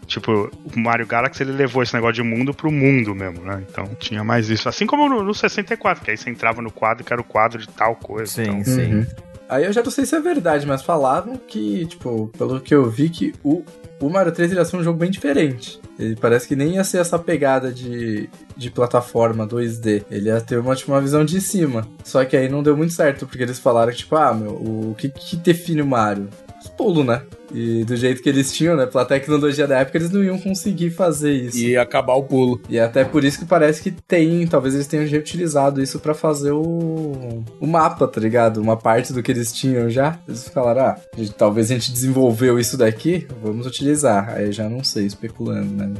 Tipo, 0.07 0.51
o 0.75 0.81
Mario 0.81 1.07
Galaxy 1.07 1.43
ele 1.43 1.53
levou 1.53 1.83
esse 1.83 1.95
negócio 1.95 2.15
de 2.15 2.23
mundo 2.23 2.53
pro 2.53 2.73
mundo 2.73 3.15
mesmo, 3.15 3.45
né? 3.45 3.63
Então 3.69 3.85
tinha 3.99 4.25
mais 4.25 4.49
isso. 4.49 4.69
Assim 4.69 4.87
como 4.87 5.09
no, 5.09 5.23
no 5.23 5.35
64, 5.35 6.03
que 6.03 6.11
aí 6.11 6.17
você 6.17 6.31
entrava 6.31 6.63
no 6.63 6.71
quadro 6.71 7.05
que 7.05 7.13
era 7.13 7.21
o 7.21 7.25
quadro 7.25 7.59
de 7.59 7.69
tal 7.69 7.97
coisa. 7.97 8.33
Sim, 8.33 8.43
então. 8.43 8.65
sim. 8.65 8.95
Uhum. 8.95 9.07
Aí 9.49 9.65
eu 9.65 9.73
já 9.73 9.83
não 9.83 9.91
sei 9.91 10.07
se 10.07 10.17
é 10.17 10.21
verdade, 10.21 10.67
mas 10.67 10.83
falavam 10.83 11.37
que, 11.37 11.85
tipo, 11.85 12.29
pelo 12.39 12.59
que 12.59 12.75
eu 12.75 12.89
vi, 12.89 13.11
que 13.11 13.35
o, 13.45 13.63
o 14.03 14.11
Mario 14.11 14.33
3 14.33 14.53
ia 14.53 14.65
ser 14.65 14.77
um 14.77 14.83
jogo 14.83 14.99
bem 14.99 15.11
diferente. 15.11 15.81
Ele 15.97 16.17
parece 16.17 16.49
que 16.49 16.57
nem 16.57 16.75
ia 16.75 16.83
ser 16.83 16.99
essa 16.99 17.19
pegada 17.19 17.71
de, 17.71 18.29
de 18.57 18.71
plataforma 18.71 19.47
2D. 19.47 20.05
Ele 20.11 20.29
ia 20.29 20.41
ter 20.41 20.59
uma, 20.59 20.75
tipo, 20.75 20.91
uma 20.91 21.01
visão 21.01 21.25
de 21.25 21.41
cima. 21.41 21.87
Só 22.03 22.25
que 22.25 22.37
aí 22.37 22.49
não 22.49 22.65
deu 22.65 22.77
muito 22.77 22.93
certo, 22.93 23.27
porque 23.27 23.45
eles 23.45 23.61
falaram 23.61 23.93
tipo, 23.93 24.17
ah, 24.17 24.35
meu, 24.35 24.51
o 24.51 24.95
que, 24.99 25.09
que 25.09 25.37
define 25.37 25.83
o 25.83 25.87
Mario? 25.87 26.29
Os 26.73 26.77
pulos, 26.77 27.07
né? 27.07 27.23
E 27.55 27.85
do 27.85 27.97
jeito 27.97 28.23
que 28.23 28.29
eles 28.29 28.53
tinham, 28.53 28.77
né? 28.77 28.87
Pela 28.87 29.05
tecnologia 29.05 29.67
da 29.67 29.79
época, 29.79 29.99
eles 29.99 30.11
não 30.11 30.25
iam 30.25 30.39
conseguir 30.39 30.91
fazer 30.91 31.33
isso. 31.33 31.59
E 31.59 31.77
acabar 31.77 32.15
o 32.15 32.23
pulo. 32.23 32.61
E 32.69 32.79
até 32.79 33.05
por 33.05 33.25
isso 33.25 33.39
que 33.39 33.45
parece 33.45 33.83
que 33.83 33.91
tem. 33.91 34.47
Talvez 34.47 34.75
eles 34.75 34.87
tenham 34.87 35.07
reutilizado 35.07 35.83
isso 35.83 35.99
para 35.99 36.15
fazer 36.15 36.53
o, 36.53 37.45
o 37.61 37.67
mapa, 37.67 38.09
tá 38.09 38.21
ligado? 38.21 38.61
Uma 38.61 38.77
parte 38.77 39.13
do 39.13 39.23
que 39.23 39.31
eles 39.31 39.53
tinham 39.53 39.91
já. 39.91 40.19
Eles 40.27 40.49
falaram, 40.49 40.83
ah, 40.83 40.97
talvez 41.37 41.71
a 41.71 41.75
gente 41.75 41.93
desenvolveu 41.93 42.59
isso 42.59 42.77
daqui, 42.77 43.27
vamos 43.43 43.67
utilizar. 43.67 44.31
Aí 44.31 44.51
já 44.51 44.69
não 44.69 44.83
sei, 44.83 45.07
especulando, 45.07 45.75
né? 45.75 45.93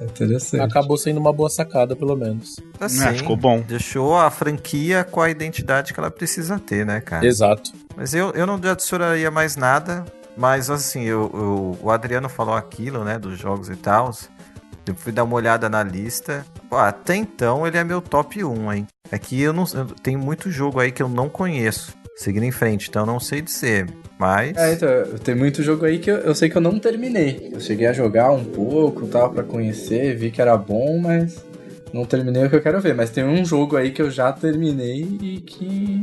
É 0.00 0.04
interessante. 0.04 0.60
Acabou 0.60 0.96
sendo 0.96 1.18
uma 1.18 1.32
boa 1.32 1.48
sacada, 1.48 1.96
pelo 1.96 2.16
menos. 2.16 2.56
Assim, 2.78 3.04
é, 3.04 3.14
ficou 3.14 3.36
bom. 3.36 3.60
Deixou 3.60 4.16
a 4.16 4.30
franquia 4.30 5.02
com 5.04 5.20
a 5.20 5.30
identidade 5.30 5.92
que 5.92 5.98
ela 5.98 6.10
precisa 6.10 6.58
ter, 6.58 6.84
né, 6.84 7.00
cara? 7.00 7.26
Exato. 7.26 7.72
Mas 7.98 8.14
eu, 8.14 8.30
eu 8.30 8.46
não 8.46 8.54
adicionaria 8.54 9.28
mais 9.28 9.56
nada. 9.56 10.04
Mas 10.36 10.70
assim, 10.70 11.02
eu, 11.02 11.28
eu, 11.34 11.78
o 11.82 11.90
Adriano 11.90 12.28
falou 12.28 12.54
aquilo, 12.54 13.02
né, 13.02 13.18
dos 13.18 13.36
jogos 13.36 13.68
e 13.68 13.74
tal. 13.74 14.14
Eu 14.86 14.94
fui 14.94 15.10
dar 15.10 15.24
uma 15.24 15.34
olhada 15.34 15.68
na 15.68 15.82
lista. 15.82 16.46
Pô, 16.70 16.76
até 16.76 17.16
então 17.16 17.66
ele 17.66 17.76
é 17.76 17.82
meu 17.82 18.00
top 18.00 18.44
1, 18.44 18.72
hein? 18.72 18.86
É 19.10 19.18
que 19.18 19.42
eu 19.42 19.52
não 19.52 19.64
tem 20.00 20.16
muito 20.16 20.48
jogo 20.48 20.78
aí 20.78 20.92
que 20.92 21.02
eu 21.02 21.08
não 21.08 21.28
conheço. 21.28 21.92
Seguindo 22.16 22.44
em 22.44 22.52
frente, 22.52 22.88
então 22.88 23.04
não 23.04 23.18
sei 23.18 23.42
dizer. 23.42 23.88
Mas. 24.16 24.56
É, 24.56 24.72
então, 24.72 24.88
tem 25.22 25.34
muito 25.34 25.62
jogo 25.62 25.84
aí 25.84 25.98
que 25.98 26.10
eu, 26.10 26.18
eu 26.18 26.34
sei 26.34 26.48
que 26.48 26.56
eu 26.56 26.62
não 26.62 26.78
terminei. 26.78 27.50
Eu 27.52 27.60
cheguei 27.60 27.86
a 27.86 27.92
jogar 27.92 28.30
um 28.30 28.44
pouco 28.44 29.06
tal, 29.08 29.30
para 29.30 29.42
conhecer, 29.42 30.16
vi 30.16 30.30
que 30.30 30.40
era 30.40 30.56
bom, 30.56 30.98
mas 30.98 31.36
não 31.92 32.04
terminei 32.04 32.44
o 32.44 32.50
que 32.50 32.56
eu 32.56 32.62
quero 32.62 32.80
ver, 32.80 32.94
mas 32.94 33.10
tem 33.10 33.24
um 33.24 33.44
jogo 33.44 33.76
aí 33.76 33.90
que 33.90 34.02
eu 34.02 34.10
já 34.10 34.32
terminei 34.32 35.02
e 35.20 35.40
que 35.40 36.00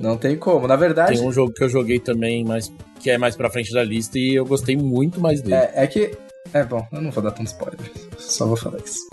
não 0.00 0.16
tem 0.16 0.36
como. 0.36 0.66
Na 0.66 0.76
verdade. 0.76 1.16
Tem 1.16 1.26
um 1.26 1.32
jogo 1.32 1.52
que 1.52 1.64
eu 1.64 1.68
joguei 1.68 1.98
também, 1.98 2.44
mas 2.44 2.72
que 3.00 3.10
é 3.10 3.18
mais 3.18 3.36
pra 3.36 3.50
frente 3.50 3.72
da 3.72 3.82
lista 3.82 4.18
e 4.18 4.34
eu 4.34 4.44
gostei 4.44 4.76
muito 4.76 5.20
mais 5.20 5.40
dele. 5.40 5.54
É, 5.54 5.72
é 5.74 5.86
que. 5.86 6.16
É 6.52 6.62
bom, 6.64 6.86
eu 6.92 7.00
não 7.00 7.10
vou 7.10 7.22
dar 7.22 7.30
tanto 7.30 7.46
spoiler. 7.46 7.90
Só 8.18 8.46
vou 8.46 8.56
falar 8.56 8.78
isso. 8.78 9.08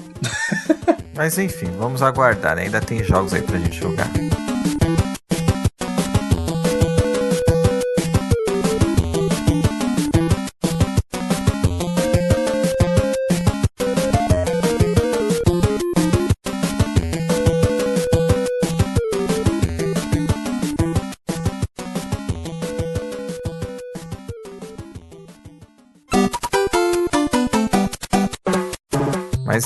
mas 1.15 1.37
enfim, 1.37 1.67
vamos 1.77 2.01
aguardar. 2.01 2.57
Ainda 2.57 2.81
tem 2.81 3.03
jogos 3.03 3.33
aí 3.33 3.41
pra 3.41 3.57
gente 3.57 3.79
jogar. 3.79 4.09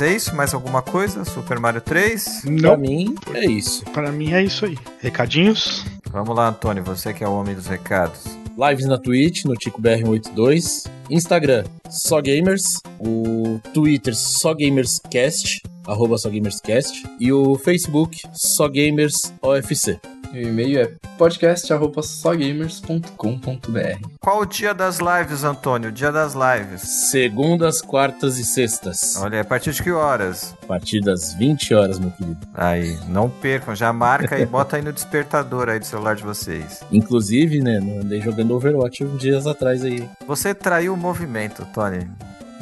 É 0.03 0.13
isso? 0.15 0.35
Mais 0.35 0.53
alguma 0.53 0.81
coisa? 0.81 1.23
Super 1.25 1.59
Mario 1.59 1.81
3? 1.81 2.41
Pra 2.41 2.51
Não, 2.51 2.77
mim, 2.77 3.15
é 3.33 3.45
isso. 3.45 3.83
pra 3.85 4.11
mim 4.11 4.31
é 4.33 4.43
isso 4.43 4.65
aí. 4.65 4.77
Recadinhos? 4.99 5.85
Vamos 6.11 6.35
lá, 6.35 6.49
Antônio, 6.49 6.83
você 6.83 7.13
que 7.13 7.23
é 7.23 7.27
o 7.27 7.33
homem 7.33 7.55
dos 7.55 7.67
recados. 7.67 8.21
Lives 8.57 8.85
na 8.85 8.97
Twitch, 8.99 9.45
no 9.45 9.53
TicoBR182. 9.55 10.87
Instagram, 11.09 11.63
só 11.89 12.21
gamers. 12.21 12.81
O 12.99 13.59
Twitter, 13.73 14.15
só 14.15 14.53
gamerscast, 14.53 15.61
arroba 15.85 16.17
só 16.17 16.29
gamerscast. 16.29 17.03
E 17.19 17.31
o 17.31 17.55
Facebook, 17.55 18.21
só 18.33 18.67
gamers 18.67 19.33
OFC. 19.41 19.99
E 20.33 20.45
o 20.45 20.49
e-mail 20.49 20.81
é 20.81 20.91
podcast.sogamers.com.br. 21.15 24.07
Qual 24.19 24.41
o 24.41 24.45
dia 24.45 24.73
das 24.73 24.97
lives, 24.97 25.43
Antônio? 25.43 25.89
O 25.89 25.91
dia 25.91 26.11
das 26.11 26.33
lives. 26.33 26.81
Segundas, 27.11 27.81
quartas 27.81 28.39
e 28.39 28.43
sextas. 28.43 29.15
Olha, 29.17 29.41
a 29.41 29.45
partir 29.45 29.73
de 29.73 29.83
que 29.83 29.91
horas? 29.91 30.55
A 30.63 30.65
partir 30.65 31.01
das 31.01 31.35
20 31.35 31.75
horas, 31.75 31.99
meu 31.99 32.09
querido. 32.09 32.39
Aí, 32.55 32.97
não 33.07 33.29
percam, 33.29 33.75
já 33.75 33.93
marca 33.93 34.39
e 34.39 34.45
bota 34.45 34.77
aí 34.77 34.81
no 34.81 34.91
despertador 34.91 35.69
aí 35.69 35.77
do 35.77 35.85
celular 35.85 36.15
de 36.15 36.23
vocês. 36.23 36.81
Inclusive, 36.91 37.61
né, 37.61 37.79
não 37.79 37.99
andei 37.99 38.19
jogando 38.19 38.55
Overwatch 38.55 39.03
uns 39.03 39.21
dias 39.21 39.45
atrás 39.45 39.85
aí. 39.85 40.09
Você 40.25 40.55
traiu 40.55 40.92
o 40.93 40.97
movimento, 40.97 41.65
Tony. 41.73 42.07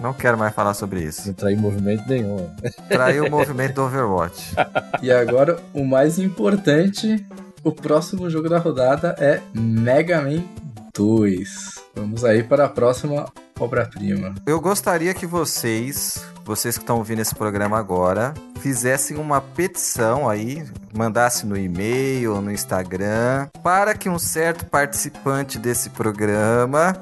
Não 0.02 0.14
quero 0.14 0.38
mais 0.38 0.54
falar 0.54 0.74
sobre 0.74 1.04
isso. 1.04 1.28
Não 1.28 1.34
traí 1.34 1.56
movimento 1.56 2.08
nenhum. 2.08 2.50
Traiu 2.90 3.26
o 3.26 3.30
movimento 3.30 3.76
do 3.76 3.84
Overwatch. 3.84 4.56
E 5.02 5.12
agora, 5.12 5.60
o 5.74 5.86
mais 5.86 6.18
importante, 6.18 7.24
o 7.64 7.72
próximo 7.72 8.28
jogo 8.28 8.50
da 8.50 8.58
rodada 8.58 9.16
é 9.20 9.42
Mega 9.54 10.20
Man 10.22 10.44
2. 10.94 11.82
Vamos 11.96 12.26
aí 12.26 12.42
para 12.42 12.66
a 12.66 12.70
próxima 12.70 13.26
obra-prima. 13.60 14.34
Eu 14.46 14.60
gostaria 14.60 15.14
que 15.14 15.28
vocês, 15.28 16.26
vocês 16.44 16.78
que 16.78 16.84
estão 16.84 16.98
ouvindo 16.98 17.22
esse 17.22 17.36
programa 17.36 17.78
agora, 17.78 18.34
fizessem 18.60 19.18
uma 19.18 19.40
petição 19.40 20.28
aí, 20.28 20.66
mandassem 20.96 21.48
no 21.48 21.56
e-mail, 21.56 22.42
no 22.42 22.52
Instagram, 22.52 23.48
para 23.62 23.94
que 23.94 24.10
um 24.10 24.18
certo 24.18 24.66
participante 24.66 25.60
desse 25.60 25.92
programa, 25.92 26.96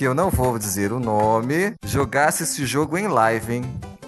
que 0.00 0.04
eu 0.06 0.14
não 0.14 0.30
vou 0.30 0.58
dizer 0.58 0.94
o 0.94 0.98
nome, 0.98 1.74
jogasse 1.84 2.44
esse 2.44 2.64
jogo 2.64 2.96
em 2.96 3.06
live, 3.06 3.56
hein? 3.56 3.64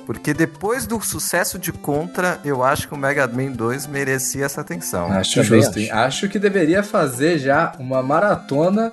Porque 0.07 0.33
depois 0.33 0.87
do 0.87 0.99
sucesso 1.03 1.59
de 1.59 1.71
Contra, 1.71 2.41
eu 2.47 2.65
acho 2.65 2.89
que 2.89 2.95
o 2.95 2.97
Mega 2.97 3.27
Man 3.27 3.51
2 3.53 3.89
merecia 3.89 4.47
essa 4.47 4.63
atenção. 4.63 5.13
Acho 5.13 5.43
Também 5.45 5.61
justo, 5.61 5.79
hein? 5.79 5.91
Acho 5.91 6.31
que 6.31 6.39
deveria 6.39 6.83
fazer 6.83 7.39
já 7.39 7.75
uma 7.79 8.03
maratona 8.03 8.91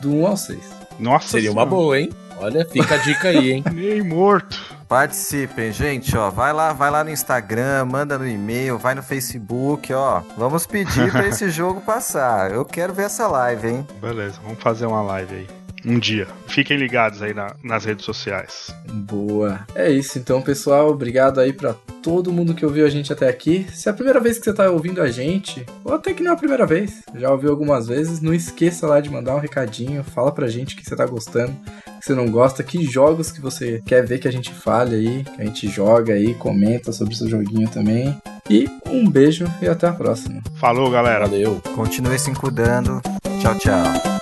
do 0.00 0.12
1 0.12 0.26
ao 0.26 0.36
6. 0.36 0.58
Nossa 0.98 1.28
Seria 1.28 1.52
uma 1.52 1.62
Senhora. 1.62 1.70
boa, 1.70 2.00
hein? 2.00 2.10
Olha, 2.40 2.66
fica 2.68 2.96
a 2.96 2.98
dica 2.98 3.28
aí, 3.28 3.52
hein? 3.52 3.64
Nem 3.72 4.02
morto. 4.02 4.58
Participem, 4.88 5.72
gente, 5.72 6.16
ó, 6.16 6.30
vai 6.30 6.52
lá, 6.52 6.72
vai 6.72 6.90
lá 6.90 7.04
no 7.04 7.10
Instagram, 7.10 7.84
manda 7.84 8.18
no 8.18 8.26
e-mail, 8.26 8.76
vai 8.76 8.96
no 8.96 9.04
Facebook, 9.04 9.92
ó. 9.92 10.22
Vamos 10.36 10.66
pedir 10.66 11.12
pra 11.12 11.28
esse 11.30 11.48
jogo 11.48 11.80
passar. 11.80 12.50
Eu 12.50 12.64
quero 12.64 12.92
ver 12.92 13.04
essa 13.04 13.28
live, 13.28 13.68
hein? 13.68 13.86
Beleza, 14.00 14.40
vamos 14.42 14.60
fazer 14.60 14.86
uma 14.86 15.00
live 15.00 15.32
aí. 15.36 15.59
Um 15.84 15.98
dia. 15.98 16.26
Fiquem 16.46 16.76
ligados 16.76 17.22
aí 17.22 17.32
na- 17.32 17.54
nas 17.62 17.84
redes 17.84 18.04
sociais. 18.04 18.74
Boa. 18.92 19.60
É 19.74 19.90
isso 19.90 20.18
então, 20.18 20.42
pessoal. 20.42 20.90
Obrigado 20.90 21.40
aí 21.40 21.52
pra 21.52 21.74
todo 22.02 22.32
mundo 22.32 22.54
que 22.54 22.64
ouviu 22.66 22.86
a 22.86 22.90
gente 22.90 23.12
até 23.12 23.28
aqui. 23.28 23.66
Se 23.72 23.88
é 23.88 23.92
a 23.92 23.94
primeira 23.94 24.20
vez 24.20 24.38
que 24.38 24.44
você 24.44 24.52
tá 24.52 24.70
ouvindo 24.70 25.00
a 25.02 25.10
gente, 25.10 25.64
ou 25.84 25.94
até 25.94 26.12
que 26.12 26.22
não 26.22 26.30
é 26.32 26.34
a 26.34 26.38
primeira 26.38 26.66
vez, 26.66 27.02
já 27.14 27.30
ouviu 27.30 27.50
algumas 27.50 27.86
vezes, 27.86 28.20
não 28.20 28.34
esqueça 28.34 28.86
lá 28.86 29.00
de 29.00 29.10
mandar 29.10 29.34
um 29.34 29.40
recadinho, 29.40 30.02
fala 30.04 30.32
pra 30.32 30.48
gente 30.48 30.76
que 30.76 30.84
você 30.84 30.96
tá 30.96 31.06
gostando, 31.06 31.52
que 31.98 32.04
você 32.06 32.14
não 32.14 32.30
gosta, 32.30 32.62
que 32.62 32.84
jogos 32.84 33.30
que 33.30 33.40
você 33.40 33.82
quer 33.84 34.04
ver 34.04 34.18
que 34.18 34.28
a 34.28 34.32
gente 34.32 34.52
fale 34.52 34.96
aí, 34.96 35.24
que 35.24 35.42
a 35.42 35.44
gente 35.44 35.68
joga 35.68 36.14
aí, 36.14 36.34
comenta 36.34 36.92
sobre 36.92 37.14
o 37.14 37.16
seu 37.16 37.28
joguinho 37.28 37.68
também. 37.68 38.16
E 38.48 38.68
um 38.86 39.08
beijo 39.08 39.46
e 39.62 39.68
até 39.68 39.86
a 39.86 39.92
próxima. 39.92 40.40
Falou, 40.56 40.90
galera. 40.90 41.26
Valeu. 41.26 41.60
Continue 41.76 42.18
se 42.18 42.32
cuidando. 42.32 43.00
Tchau, 43.40 43.54
tchau. 43.58 44.19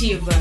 коллектива. 0.00 0.39